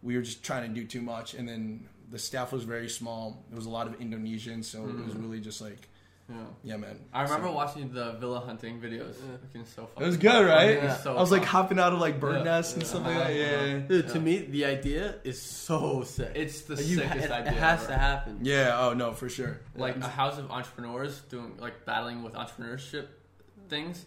we 0.00 0.14
were 0.14 0.22
just 0.22 0.44
trying 0.44 0.72
to 0.72 0.80
do 0.80 0.86
too 0.86 1.02
much, 1.02 1.34
and 1.34 1.48
then 1.48 1.88
the 2.08 2.20
staff 2.20 2.52
was 2.52 2.62
very 2.62 2.88
small. 2.88 3.42
There 3.48 3.56
was 3.56 3.66
a 3.66 3.70
lot 3.70 3.88
of 3.88 3.98
Indonesians, 3.98 4.66
so 4.66 4.84
it 4.84 4.94
was 4.94 5.14
mm-hmm. 5.14 5.22
really 5.22 5.40
just 5.40 5.60
like 5.60 5.88
Yeah. 6.28 6.36
Yeah, 6.62 6.76
man. 6.76 6.98
I 7.12 7.22
remember 7.22 7.46
So- 7.48 7.52
watching 7.54 7.92
the 7.92 8.12
villa 8.12 8.40
hunting 8.40 8.80
videos. 8.80 9.14
Yeah. 9.18 9.36
Looking 9.42 9.64
so 9.64 9.86
fun. 9.86 10.02
It 10.02 10.06
was 10.06 10.16
good, 10.18 10.46
right? 10.46 10.70
It 10.70 10.82
was 10.82 11.02
so 11.02 11.16
I 11.16 11.20
was 11.20 11.30
like 11.32 11.44
hopping 11.44 11.78
out 11.78 11.94
of 11.94 12.00
like 12.00 12.20
bird 12.20 12.38
Yeah. 12.38 12.42
nests 12.42 12.74
and 12.74 12.86
stuff 12.86 13.06
like 13.06 13.16
that. 13.16 13.34
Yeah. 13.34 13.78
Dude, 13.78 14.08
to 14.10 14.20
me, 14.20 14.38
the 14.40 14.66
idea 14.66 15.14
is 15.24 15.40
so 15.40 16.02
sick. 16.02 16.32
It's 16.34 16.60
the 16.62 16.74
You 16.82 16.98
ha- 17.02 17.08
sickest 17.14 17.24
it, 17.26 17.30
idea. 17.32 17.52
It 17.52 17.58
has 17.58 17.80
ever. 17.84 17.92
to 17.92 17.98
happen. 17.98 18.38
Yeah. 18.42 18.78
Oh 18.78 18.92
no, 18.92 19.12
for 19.12 19.28
sure. 19.30 19.60
Like 19.74 19.96
a 19.96 20.06
house 20.08 20.36
of 20.38 20.50
entrepreneurs 20.50 21.18
doing 21.30 21.54
like 21.58 21.86
battling 21.86 22.22
with 22.22 22.34
entrepreneurship 22.34 23.06
things. 23.70 24.04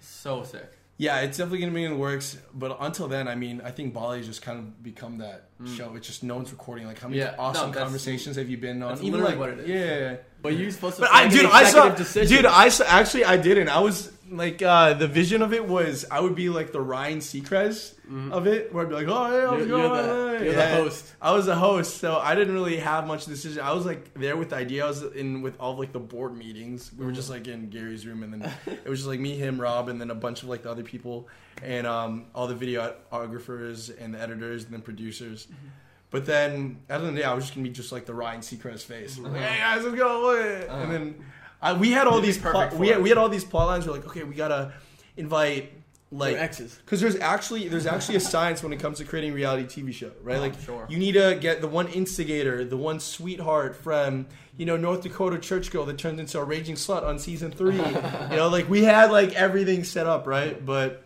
So 0.00 0.42
sick. 0.42 0.66
Yeah, 0.96 1.20
it's 1.20 1.38
definitely 1.38 1.60
gonna 1.60 1.72
be 1.72 1.84
in 1.84 1.92
the 1.92 1.96
works. 1.96 2.36
But 2.52 2.76
until 2.80 3.08
then, 3.08 3.26
I 3.28 3.34
mean, 3.34 3.62
I 3.64 3.70
think 3.70 3.94
Bali's 3.94 4.26
just 4.26 4.42
kind 4.42 4.58
of 4.58 4.82
become 4.82 5.18
that 5.18 5.48
show. 5.76 5.94
It's 5.94 6.06
just 6.06 6.22
no 6.22 6.36
one's 6.36 6.50
recording. 6.50 6.86
Like, 6.86 6.98
how 6.98 7.08
many 7.08 7.20
Mm. 7.22 7.24
Yeah, 7.24 7.30
no, 7.36 7.42
awesome 7.42 7.68
that's- 7.70 7.82
conversations 7.84 8.36
have 8.36 8.50
you 8.50 8.58
been 8.58 8.82
on? 8.82 8.90
that's 8.90 9.02
Even 9.02 9.22
like, 9.22 9.38
what 9.38 9.48
it 9.50 9.60
is. 9.60 9.68
yeah. 9.68 10.16
But 10.42 10.56
you're 10.56 10.70
supposed 10.70 10.96
to. 10.96 11.02
But 11.02 11.10
I, 11.12 11.28
dude, 11.28 11.44
I 11.46 11.64
saw, 11.64 11.88
decision. 11.90 12.36
dude, 12.36 12.46
I 12.46 12.68
saw, 12.70 12.84
actually, 12.86 13.24
I 13.24 13.36
didn't. 13.36 13.68
I 13.68 13.80
was 13.80 14.10
like, 14.30 14.62
uh, 14.62 14.94
the 14.94 15.08
vision 15.08 15.42
of 15.42 15.52
it 15.52 15.66
was 15.68 16.06
I 16.10 16.20
would 16.20 16.34
be 16.34 16.48
like 16.48 16.72
the 16.72 16.80
Ryan 16.80 17.18
Seacrest 17.18 17.94
of 18.32 18.46
it, 18.46 18.72
where 18.72 18.84
I'd 18.84 18.88
be 18.88 18.94
like, 18.94 19.06
oh, 19.08 19.30
hey, 19.30 19.40
how's 19.46 19.62
it 19.62 19.68
Mm-hmm. 19.68 19.70
You're- 19.70 20.38
the- 20.38 20.44
you're 20.44 20.54
the 20.54 20.66
host. 20.68 21.12
I 21.20 21.32
was 21.32 21.44
the 21.44 21.54
host, 21.54 21.98
so 21.98 22.16
I 22.16 22.34
didn't 22.34 22.54
really 22.54 22.78
have 22.78 23.06
much 23.06 23.26
decision. 23.26 23.60
I 23.62 23.72
was 23.74 23.84
like 23.84 24.14
there 24.14 24.38
with 24.38 24.48
the 24.50 24.56
idea. 24.56 24.84
I 24.86 24.88
was 24.88 25.02
in 25.02 25.42
with 25.42 25.60
all 25.60 25.76
like 25.76 25.92
the 25.92 25.98
board 26.00 26.34
meetings. 26.34 26.90
We 26.96 27.04
were 27.04 27.12
just 27.12 27.28
like 27.28 27.46
in 27.46 27.68
Gary's 27.68 28.06
room, 28.06 28.22
and 28.22 28.32
then 28.32 28.50
it 28.66 28.88
was 28.88 29.00
just 29.00 29.08
like 29.08 29.20
me, 29.20 29.36
him, 29.36 29.60
Rob, 29.60 29.90
and 29.90 30.00
then 30.00 30.10
a 30.10 30.14
bunch 30.14 30.42
of 30.42 30.48
like 30.48 30.62
the 30.62 30.70
other 30.70 30.82
people, 30.82 31.28
and 31.62 31.86
um, 31.86 32.24
all 32.34 32.46
the 32.46 32.54
videographers 32.54 33.92
and 34.00 34.14
the 34.14 34.20
editors, 34.20 34.64
and 34.64 34.72
then 34.72 34.80
producers. 34.82 35.46
Mm-hmm. 35.46 35.66
But 36.10 36.26
then 36.26 36.78
at 36.88 36.88
the 36.88 36.94
end 36.94 37.06
of 37.08 37.14
the 37.14 37.20
day, 37.20 37.24
I 37.24 37.34
was 37.34 37.44
just 37.44 37.54
gonna 37.54 37.64
be 37.64 37.72
just 37.72 37.92
like 37.92 38.06
the 38.06 38.14
Ryan 38.14 38.40
Seacrest 38.40 38.82
face. 38.82 39.14
Mm-hmm. 39.16 39.32
Like, 39.32 39.42
hey 39.42 39.58
guys, 39.58 39.84
let's 39.84 39.96
go. 39.96 40.30
Uh-huh. 40.30 40.74
And 40.74 40.92
then 40.92 41.24
I, 41.62 41.72
we 41.72 41.90
had 41.90 42.06
all 42.06 42.20
these 42.20 42.38
plot, 42.38 42.74
we 42.74 42.88
had, 42.88 43.02
we 43.02 43.08
had 43.08 43.18
all 43.18 43.28
these 43.28 43.44
plot 43.44 43.66
lines. 43.68 43.86
We're 43.86 43.92
like, 43.92 44.06
okay, 44.06 44.24
we 44.24 44.34
gotta 44.34 44.72
invite 45.16 45.72
like 46.12 46.32
Your 46.32 46.40
exes. 46.40 46.74
because 46.84 47.00
there's 47.00 47.16
actually 47.16 47.68
there's 47.68 47.86
actually 47.86 48.16
a 48.16 48.20
science 48.20 48.64
when 48.64 48.72
it 48.72 48.80
comes 48.80 48.98
to 48.98 49.04
creating 49.04 49.30
a 49.30 49.34
reality 49.34 49.64
TV 49.82 49.92
show, 49.92 50.10
right? 50.22 50.38
Oh, 50.38 50.40
like 50.40 50.60
sure. 50.60 50.86
you 50.88 50.98
need 50.98 51.12
to 51.12 51.38
get 51.40 51.60
the 51.60 51.68
one 51.68 51.86
instigator, 51.88 52.64
the 52.64 52.76
one 52.76 52.98
sweetheart 52.98 53.76
from 53.76 54.26
you 54.56 54.66
know 54.66 54.76
North 54.76 55.02
Dakota 55.02 55.38
church 55.38 55.70
girl 55.70 55.84
that 55.86 55.98
turns 55.98 56.18
into 56.18 56.40
a 56.40 56.44
raging 56.44 56.74
slut 56.74 57.04
on 57.04 57.20
season 57.20 57.52
three. 57.52 57.76
you 57.76 58.36
know, 58.36 58.48
like 58.50 58.68
we 58.68 58.82
had 58.82 59.12
like 59.12 59.34
everything 59.34 59.84
set 59.84 60.06
up, 60.06 60.26
right? 60.26 60.64
But 60.64 61.04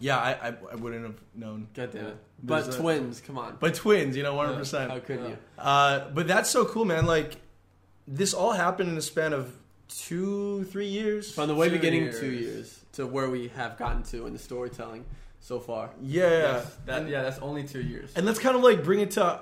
yeah, 0.00 0.18
I 0.18 0.48
I, 0.48 0.54
I 0.72 0.74
wouldn't 0.76 1.02
have 1.04 1.16
known. 1.34 1.68
God 1.74 1.92
damn 1.92 2.06
it. 2.06 2.16
There's 2.42 2.66
But 2.66 2.74
a- 2.74 2.78
twins, 2.78 3.20
come 3.20 3.38
on. 3.38 3.56
But 3.60 3.74
twins, 3.74 4.16
you 4.16 4.22
know, 4.22 4.34
one 4.34 4.46
hundred 4.46 4.58
percent. 4.58 4.90
How 4.90 4.98
percent. 4.98 5.20
could 5.22 5.30
you? 5.30 5.38
Uh, 5.58 6.08
but 6.10 6.26
that's 6.28 6.50
so 6.50 6.64
cool, 6.64 6.84
man. 6.84 7.06
Like 7.06 7.36
this 8.08 8.34
all 8.34 8.52
happened 8.52 8.88
in 8.88 8.94
the 8.94 9.02
span 9.02 9.32
of 9.32 9.52
two, 9.88 10.64
three 10.64 10.86
years. 10.88 11.32
From 11.34 11.48
the 11.48 11.54
way 11.54 11.68
Two 11.68 11.76
beginning, 11.76 12.02
years. 12.04 12.20
two 12.20 12.30
years 12.30 12.80
to 12.92 13.06
where 13.06 13.28
we 13.30 13.48
have 13.48 13.76
gotten 13.78 14.02
to 14.04 14.26
in 14.26 14.32
the 14.32 14.38
storytelling 14.38 15.04
so 15.40 15.60
far. 15.60 15.90
Yeah, 16.02 16.28
Yes, 16.28 16.76
that, 16.86 17.00
and, 17.02 17.08
yeah, 17.10 17.22
that's 17.22 17.38
only 17.38 17.62
two 17.64 17.82
years. 17.82 18.10
and 18.16 18.26
let's 18.26 18.38
kind 18.38 18.56
of 18.56 18.62
like 18.62 18.82
bring 18.84 19.00
it 19.00 19.12
to 19.12 19.40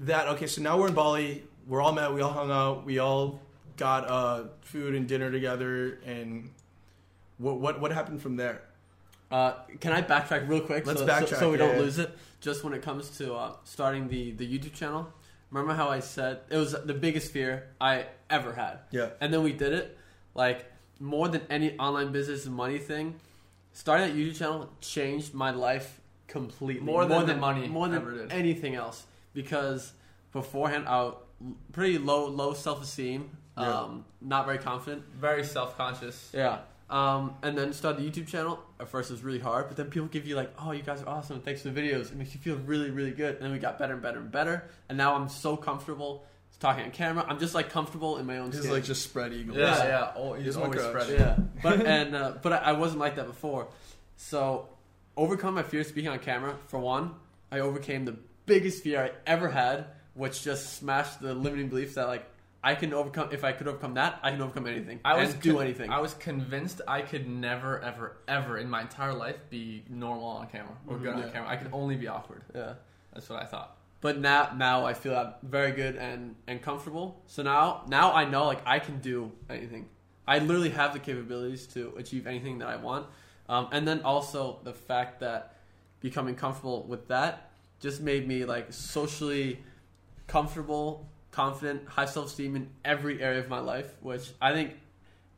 that. 0.00 0.28
Okay, 0.28 0.46
so 0.46 0.62
now 0.62 0.78
we're 0.78 0.88
in 0.88 0.94
Bali. 0.94 1.44
We're 1.66 1.80
all 1.82 1.92
met. 1.92 2.12
We 2.12 2.20
all 2.22 2.32
hung 2.32 2.50
out. 2.50 2.84
We 2.84 2.98
all 2.98 3.40
got 3.76 4.08
uh, 4.10 4.44
food 4.62 4.94
and 4.94 5.06
dinner 5.08 5.30
together. 5.30 5.98
And 6.04 6.50
what 7.38 7.58
what 7.60 7.80
what 7.80 7.92
happened 7.92 8.20
from 8.22 8.36
there? 8.36 8.62
Uh, 9.30 9.52
can 9.80 9.92
I 9.92 10.02
backtrack 10.02 10.48
real 10.48 10.60
quick? 10.60 10.86
Let's 10.86 11.00
so, 11.00 11.06
so- 11.06 11.12
backtrack, 11.12 11.38
so, 11.38 11.50
we 11.50 11.58
yeah, 11.58 11.66
don't 11.66 11.76
yeah. 11.76 11.82
lose 11.82 11.98
it. 11.98 12.16
Just 12.40 12.62
when 12.64 12.72
it 12.74 12.82
comes 12.82 13.10
to 13.18 13.34
uh, 13.34 13.52
starting 13.64 14.08
the, 14.08 14.30
the 14.32 14.46
YouTube 14.46 14.74
channel, 14.74 15.12
remember 15.50 15.74
how 15.74 15.88
I 15.88 16.00
said 16.00 16.40
it 16.48 16.56
was 16.56 16.72
the 16.72 16.94
biggest 16.94 17.32
fear 17.32 17.68
I 17.80 18.06
ever 18.30 18.52
had? 18.52 18.80
Yeah, 18.90 19.10
And 19.20 19.32
then 19.32 19.42
we 19.42 19.52
did 19.52 19.72
it. 19.72 19.96
Like, 20.34 20.70
more 21.00 21.28
than 21.28 21.42
any 21.50 21.76
online 21.78 22.12
business 22.12 22.46
and 22.46 22.54
money 22.54 22.78
thing, 22.78 23.16
starting 23.72 24.08
that 24.08 24.16
YouTube 24.16 24.36
channel 24.38 24.70
changed 24.80 25.34
my 25.34 25.50
life 25.50 26.00
completely. 26.28 26.84
More 26.84 27.04
than 27.06 27.26
the 27.26 27.34
money 27.36 27.66
More 27.68 27.88
than 27.88 27.96
ever 28.00 28.12
did. 28.12 28.32
anything 28.32 28.74
else. 28.74 29.04
Because 29.32 29.92
beforehand, 30.32 30.86
I 30.88 31.02
was 31.04 31.14
pretty 31.72 31.98
low 31.98 32.26
low 32.28 32.54
self 32.54 32.82
esteem, 32.82 33.30
Yeah. 33.58 33.80
um, 33.80 34.04
not 34.20 34.46
very 34.46 34.58
confident. 34.58 35.04
Very 35.18 35.44
self 35.44 35.76
conscious. 35.76 36.30
Yeah. 36.32 36.58
Um, 36.88 37.34
and 37.42 37.56
then 37.58 37.72
start 37.72 37.96
the 37.98 38.08
YouTube 38.08 38.28
channel. 38.28 38.60
At 38.78 38.88
first, 38.88 39.10
it 39.10 39.14
was 39.14 39.22
really 39.22 39.38
hard, 39.38 39.68
but 39.68 39.76
then 39.76 39.86
people 39.86 40.08
give 40.08 40.26
you 40.26 40.36
like, 40.36 40.52
"Oh, 40.58 40.72
you 40.72 40.82
guys 40.82 41.02
are 41.02 41.08
awesome! 41.08 41.40
Thanks 41.40 41.62
for 41.62 41.70
the 41.70 41.80
videos." 41.80 42.10
It 42.12 42.16
makes 42.16 42.34
you 42.34 42.40
feel 42.40 42.56
really, 42.56 42.90
really 42.90 43.10
good. 43.12 43.36
And 43.36 43.44
then 43.44 43.52
we 43.52 43.58
got 43.58 43.78
better 43.78 43.94
and 43.94 44.02
better 44.02 44.18
and 44.18 44.30
better. 44.30 44.68
And 44.88 44.98
now 44.98 45.14
I'm 45.14 45.28
so 45.30 45.56
comfortable 45.56 46.24
talking 46.60 46.84
on 46.84 46.90
camera. 46.90 47.24
I'm 47.28 47.38
just 47.38 47.54
like 47.54 47.70
comfortable 47.70 48.18
in 48.18 48.26
my 48.26 48.38
own 48.38 48.46
this 48.50 48.56
is 48.60 48.64
skin. 48.64 48.74
like 48.74 48.84
just 48.84 49.02
spread 49.02 49.32
eagles. 49.32 49.56
Yeah, 49.58 49.76
Yeah. 49.78 49.84
yeah. 49.88 50.12
Oh, 50.16 50.32
Here's 50.34 50.44
he's 50.44 50.56
always 50.56 50.80
crush. 50.80 51.04
spreading. 51.04 51.20
yeah, 51.20 51.36
but 51.62 51.86
and 51.86 52.14
uh, 52.14 52.32
but 52.42 52.52
I, 52.52 52.56
I 52.56 52.72
wasn't 52.72 53.00
like 53.00 53.16
that 53.16 53.26
before. 53.26 53.68
So 54.16 54.68
overcome 55.16 55.54
my 55.54 55.62
fear 55.62 55.80
of 55.80 55.86
speaking 55.86 56.10
on 56.10 56.18
camera. 56.18 56.56
For 56.68 56.78
one, 56.78 57.14
I 57.50 57.60
overcame 57.60 58.04
the 58.04 58.16
biggest 58.46 58.82
fear 58.82 59.02
I 59.02 59.10
ever 59.26 59.48
had, 59.48 59.86
which 60.14 60.42
just 60.42 60.74
smashed 60.74 61.20
the 61.20 61.34
limiting 61.34 61.68
belief 61.68 61.94
that 61.94 62.08
like 62.08 62.26
I 62.66 62.74
can 62.74 62.92
overcome. 62.92 63.28
If 63.30 63.44
I 63.44 63.52
could 63.52 63.68
overcome 63.68 63.94
that, 63.94 64.18
I 64.24 64.32
can 64.32 64.42
overcome 64.42 64.66
anything. 64.66 64.98
I 65.04 65.14
was 65.22 65.34
do 65.34 65.52
con- 65.54 65.62
anything. 65.62 65.88
I 65.88 66.00
was 66.00 66.14
convinced 66.14 66.80
I 66.88 67.00
could 67.00 67.28
never, 67.28 67.78
ever, 67.80 68.16
ever 68.26 68.58
in 68.58 68.68
my 68.68 68.80
entire 68.80 69.14
life 69.14 69.36
be 69.50 69.84
normal 69.88 70.26
on 70.26 70.48
camera 70.48 70.76
or 70.88 70.98
good 70.98 71.16
Yeah. 71.16 71.24
on 71.26 71.30
camera. 71.30 71.48
I 71.48 71.56
could 71.56 71.70
only 71.72 71.94
be 71.94 72.08
awkward. 72.08 72.42
yeah. 72.54 72.74
That's 73.14 73.28
what 73.30 73.40
I 73.40 73.46
thought. 73.46 73.76
But 74.00 74.18
now, 74.18 74.50
now 74.56 74.84
I 74.84 74.94
feel 74.94 75.14
I'm 75.16 75.34
very 75.48 75.70
good 75.70 75.94
and, 75.94 76.34
and 76.48 76.60
comfortable. 76.60 77.22
So 77.26 77.44
now, 77.44 77.84
now 77.86 78.12
I 78.12 78.24
know 78.28 78.46
like 78.46 78.62
I 78.66 78.80
can 78.80 78.98
do 78.98 79.30
anything. 79.48 79.88
I 80.26 80.40
literally 80.40 80.70
have 80.70 80.92
the 80.92 80.98
capabilities 80.98 81.68
to 81.68 81.94
achieve 81.96 82.26
anything 82.26 82.58
that 82.58 82.68
I 82.68 82.76
want. 82.76 83.06
Um, 83.48 83.68
and 83.70 83.86
then 83.86 84.00
also 84.02 84.58
the 84.64 84.74
fact 84.74 85.20
that 85.20 85.54
becoming 86.00 86.34
comfortable 86.34 86.82
with 86.82 87.06
that 87.08 87.52
just 87.78 88.00
made 88.00 88.26
me 88.26 88.44
like 88.44 88.72
socially 88.72 89.60
comfortable, 90.26 91.08
confident, 91.36 91.86
high 91.86 92.06
self 92.06 92.26
esteem 92.28 92.56
in 92.56 92.68
every 92.84 93.22
area 93.22 93.38
of 93.40 93.48
my 93.48 93.58
life. 93.60 93.88
Which 94.00 94.30
I 94.40 94.52
think 94.52 94.72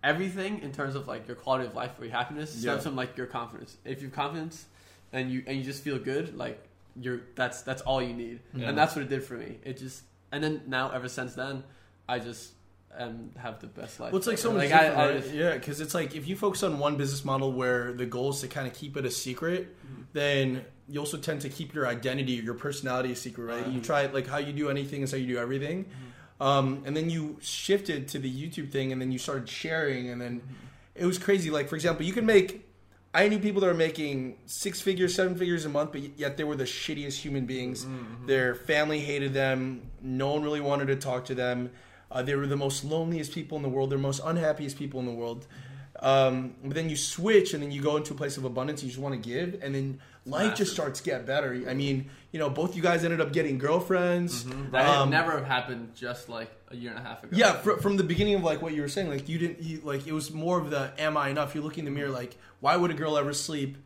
everything 0.05 0.61
in 0.63 0.71
terms 0.73 0.95
of 0.95 1.09
like 1.09 1.27
your 1.27 1.37
quality 1.37 1.67
of 1.67 1.75
life 1.75 1.99
or 1.99 2.05
your 2.05 2.15
happiness 2.15 2.55
Yeah. 2.55 2.71
stems 2.73 2.85
from 2.85 2.95
like 2.97 3.17
your 3.17 3.27
confidence. 3.27 3.77
If 3.85 4.01
you 4.01 4.09
have 4.09 4.15
confidence 4.15 4.67
and 5.13 5.31
you 5.33 5.43
and 5.47 5.59
you 5.59 5.65
just 5.65 5.83
feel 5.83 5.99
good, 5.99 6.37
like 6.37 6.59
you're 7.01 7.23
that's 7.35 7.63
that's 7.63 7.83
all 7.83 8.01
you 8.01 8.15
need, 8.15 8.39
Yeah. 8.55 8.69
and 8.69 8.79
that's 8.79 8.95
what 8.95 9.03
it 9.05 9.09
did 9.09 9.25
for 9.25 9.35
me. 9.35 9.59
It 9.65 9.77
just 9.79 10.03
and 10.31 10.43
then 10.45 10.63
now 10.67 10.91
ever 10.91 11.09
since 11.09 11.35
then, 11.35 11.65
I 12.09 12.21
just 12.21 12.53
um 12.97 13.31
have 13.37 13.61
the 13.61 13.67
best 13.67 14.01
life. 14.01 14.13
Well, 14.13 14.19
it's 14.19 14.27
like 14.27 14.39
so 14.39 14.51
much 14.53 14.71
Like, 14.71 14.71
different, 14.71 14.97
I- 14.97 15.03
I 15.05 15.15
right? 15.17 15.31
yeah, 15.35 15.53
because 15.55 15.81
it's 15.81 15.95
like 15.95 16.17
if 16.17 16.27
you 16.27 16.37
focus 16.37 16.63
on 16.63 16.79
one 16.79 16.97
business 16.97 17.25
model 17.25 17.53
where 17.53 17.93
the 17.93 18.07
goal 18.07 18.31
is 18.31 18.41
to 18.41 18.49
kind 18.49 18.67
of 18.67 18.75
keep 18.75 18.97
it 18.97 19.05
a 19.05 19.11
secret, 19.11 19.77
Mm-hmm. 19.87 20.03
then 20.13 20.65
you 20.89 20.99
also 21.01 21.17
tend 21.19 21.43
to 21.43 21.49
keep 21.51 21.75
your 21.75 21.87
identity, 21.87 22.33
your 22.33 22.55
personality 22.55 23.13
a 23.13 23.17
secret, 23.17 23.45
right? 23.45 23.61
Uh-huh. 23.61 23.71
You 23.71 23.81
try 23.81 24.07
like 24.07 24.27
how 24.27 24.39
you 24.39 24.53
do 24.53 24.69
anything 24.71 25.03
is 25.03 25.11
how 25.13 25.19
you 25.19 25.27
do 25.27 25.39
everything, 25.39 25.85
Mm-hmm. 25.85 26.43
um, 26.43 26.83
and 26.87 26.97
then 26.97 27.11
you 27.11 27.37
shifted 27.41 28.09
to 28.09 28.19
the 28.19 28.31
YouTube 28.31 28.71
thing, 28.73 28.93
and 28.93 29.01
then 29.01 29.13
you 29.13 29.19
started 29.19 29.49
sharing, 29.49 30.09
and 30.11 30.21
then 30.21 30.41
Mm-hmm. 30.41 31.03
it 31.03 31.07
was 31.07 31.19
crazy. 31.19 31.51
Like 31.51 31.69
for 31.69 31.75
example, 31.77 32.05
you 32.07 32.13
can 32.13 32.27
make. 32.27 32.65
I 33.15 33.27
knew 33.29 33.39
people 33.39 33.61
that 33.63 33.67
were 33.69 33.75
making 33.75 34.37
six 34.45 34.81
figures, 34.83 35.15
seven 35.15 35.35
figures 35.35 35.65
a 35.65 35.69
month, 35.71 35.93
but 35.93 36.19
yet 36.19 36.37
they 36.37 36.45
were 36.45 36.57
the 36.57 36.65
shittiest 36.65 37.17
human 37.19 37.47
beings. 37.47 37.85
Mm-hmm. 37.85 38.27
Their 38.27 38.55
family 38.55 39.01
hated 39.01 39.33
them. 39.33 39.91
No 40.03 40.33
one 40.35 40.43
really 40.43 40.61
wanted 40.61 40.89
to 40.89 40.97
talk 40.97 41.25
to 41.27 41.35
them. 41.35 41.71
Uh, 42.11 42.23
they 42.23 42.35
were 42.35 42.47
the 42.47 42.57
most 42.57 42.85
loneliest 42.85 43.33
people 43.33 43.57
in 43.57 43.63
the 43.63 43.69
world. 43.69 43.91
They're 43.91 43.99
the 43.99 44.03
most 44.03 44.21
unhappiest 44.25 44.79
people 44.79 45.01
in 45.01 45.07
the 45.07 45.13
world. 45.13 45.47
Um, 46.01 46.55
but 46.65 46.75
then 46.75 46.89
you 46.89 46.97
switch, 46.97 47.55
and 47.55 47.63
then 47.63 47.71
you 47.73 47.83
go 47.83 47.97
into 47.97 48.13
a 48.15 48.17
place 48.17 48.37
of 48.37 48.45
abundance. 48.45 48.83
You 48.83 48.89
just 48.89 49.01
want 49.01 49.21
to 49.21 49.29
give, 49.29 49.61
and 49.63 49.75
then 49.75 50.01
life 50.27 50.55
just 50.57 50.73
starts 50.73 51.01
to 51.01 51.05
get 51.05 51.27
better. 51.27 51.65
I 51.69 51.75
mean, 51.75 52.11
you 52.33 52.39
know, 52.39 52.49
both 52.51 52.77
you 52.77 52.83
guys 52.83 53.03
ended 53.05 53.21
up 53.21 53.33
getting 53.33 53.59
girlfriends. 53.59 54.45
That 54.71 54.87
Um, 54.87 55.11
never 55.11 55.33
have 55.33 55.47
happened 55.47 55.95
just 55.97 56.29
like 56.29 56.51
a 56.71 56.77
year 56.77 56.91
and 56.91 56.99
a 56.99 57.03
half 57.03 57.25
ago. 57.25 57.35
Yeah, 57.37 57.55
fr- 57.55 57.77
from 57.81 57.97
the 57.97 58.05
beginning 58.05 58.35
of 58.37 58.45
like 58.45 58.63
what 58.63 58.75
you 58.75 58.83
were 58.83 58.89
saying, 58.89 59.09
like 59.09 59.29
you 59.29 59.39
didn't, 59.39 59.61
you, 59.63 59.81
like 59.83 60.07
it 60.07 60.13
was 60.13 60.31
more 60.33 60.61
of 60.61 60.71
the 60.71 60.93
"Am 60.99 61.17
I 61.17 61.31
enough?" 61.31 61.55
You're 61.55 61.65
looking 61.65 61.87
in 61.87 61.93
the 61.93 61.99
mirror, 61.99 62.11
like, 62.11 62.37
why 62.61 62.77
would 62.77 62.91
a 62.91 62.95
girl 62.95 63.17
ever 63.19 63.33
sleep 63.33 63.77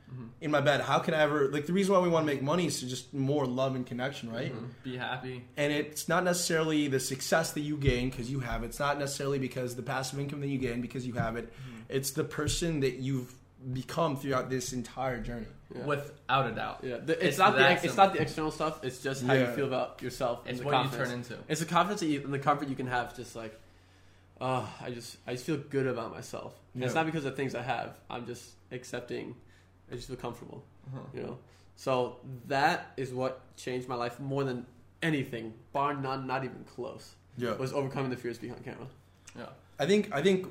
in 0.43 0.51
my 0.51 0.61
bed? 0.61 0.81
How 0.83 0.99
can 0.99 1.15
I 1.15 1.21
ever? 1.23 1.49
Like 1.49 1.67
the 1.67 1.73
reason 1.73 1.95
why 1.95 2.01
we 2.01 2.09
want 2.11 2.27
to 2.27 2.33
make 2.33 2.43
money 2.43 2.67
is 2.67 2.81
to 2.81 2.87
just 2.87 3.15
more 3.15 3.47
love 3.47 3.75
and 3.77 3.87
connection, 3.87 4.31
right? 4.31 4.53
Be 4.83 4.97
happy. 4.99 5.45
And 5.57 5.73
it's 5.73 6.09
not 6.09 6.25
necessarily 6.25 6.89
the 6.89 7.01
success 7.01 7.53
that 7.53 7.61
you 7.61 7.77
gain 7.79 8.11
because 8.11 8.31
you 8.31 8.41
have 8.41 8.65
it. 8.65 8.67
It's 8.67 8.81
not 8.81 8.99
necessarily 8.99 9.39
because 9.39 9.77
the 9.77 9.83
passive 9.83 10.19
income 10.19 10.41
that 10.41 10.49
you 10.49 10.59
gain 10.59 10.81
because 10.83 11.07
you 11.07 11.15
have 11.15 11.37
it. 11.37 11.51
It's 11.93 12.11
the 12.13 12.25
person 12.25 12.81
that 12.81 12.95
you've 12.97 13.33
become 13.73 14.17
throughout 14.17 14.51
this 14.51 14.73
entire 14.73 15.21
journey. 15.21 15.47
Yeah. 15.75 15.85
Without 15.87 16.51
a 16.51 16.55
doubt. 16.55 16.81
Yeah, 16.83 16.97
the, 16.99 17.13
it's, 17.15 17.23
It's 17.25 17.39
not 17.39 17.53
the 17.55 17.61
that 17.61 17.85
it's 17.85 17.97
not 17.97 18.13
the 18.13 18.21
external 18.21 18.51
stuff. 18.51 18.85
It's 18.85 19.03
just 19.03 19.25
how 19.25 19.33
you 19.35 19.47
feel 19.47 19.67
about 19.67 20.03
yourself. 20.03 20.41
and 20.43 20.51
It's 20.51 20.59
the 20.61 20.67
what 20.67 20.73
confidence. 20.73 21.09
you 21.09 21.15
turn 21.37 21.39
into. 21.39 21.51
It's 21.51 21.61
the 21.61 21.67
confidence 21.67 22.01
that 22.01 22.07
you, 22.09 22.23
and 22.25 22.35
the 22.35 22.39
comfort 22.39 22.69
you 22.69 22.75
can 22.77 22.89
have. 22.89 23.17
Just 23.17 23.35
like, 23.37 23.59
oh, 24.41 24.69
I 24.83 24.91
just 24.91 25.17
I 25.27 25.33
just 25.33 25.47
feel 25.47 25.57
good 25.57 25.87
about 25.87 26.13
myself. 26.13 26.55
And 26.75 26.85
It's 26.85 26.95
not 26.95 27.07
because 27.07 27.25
of 27.25 27.37
things 27.37 27.55
I 27.55 27.63
have. 27.63 27.97
I'm 28.11 28.27
just 28.27 28.51
accepting. 28.71 29.35
I 29.91 29.95
just 29.95 30.09
feel 30.09 30.17
comfortable. 30.17 30.63
Uh-huh. 30.89 31.01
You 31.15 31.23
know. 31.23 31.39
So 31.77 32.17
that 32.49 32.93
is 32.99 33.15
what 33.15 33.41
changed 33.57 33.89
my 33.89 33.95
life 33.95 34.21
more 34.21 34.45
than 34.45 34.67
anything, 35.03 35.55
bar 35.73 35.95
none, 35.95 36.27
not 36.27 36.45
even 36.45 36.65
close. 36.65 37.15
Yeah. 37.39 37.55
Was 37.55 37.73
overcoming 37.73 38.11
the 38.11 38.17
fears 38.17 38.39
behind 38.39 38.63
camera. 38.65 38.87
Yeah. 39.39 39.47
I 39.83 39.87
think 39.87 40.11
I 40.13 40.23
think 40.23 40.47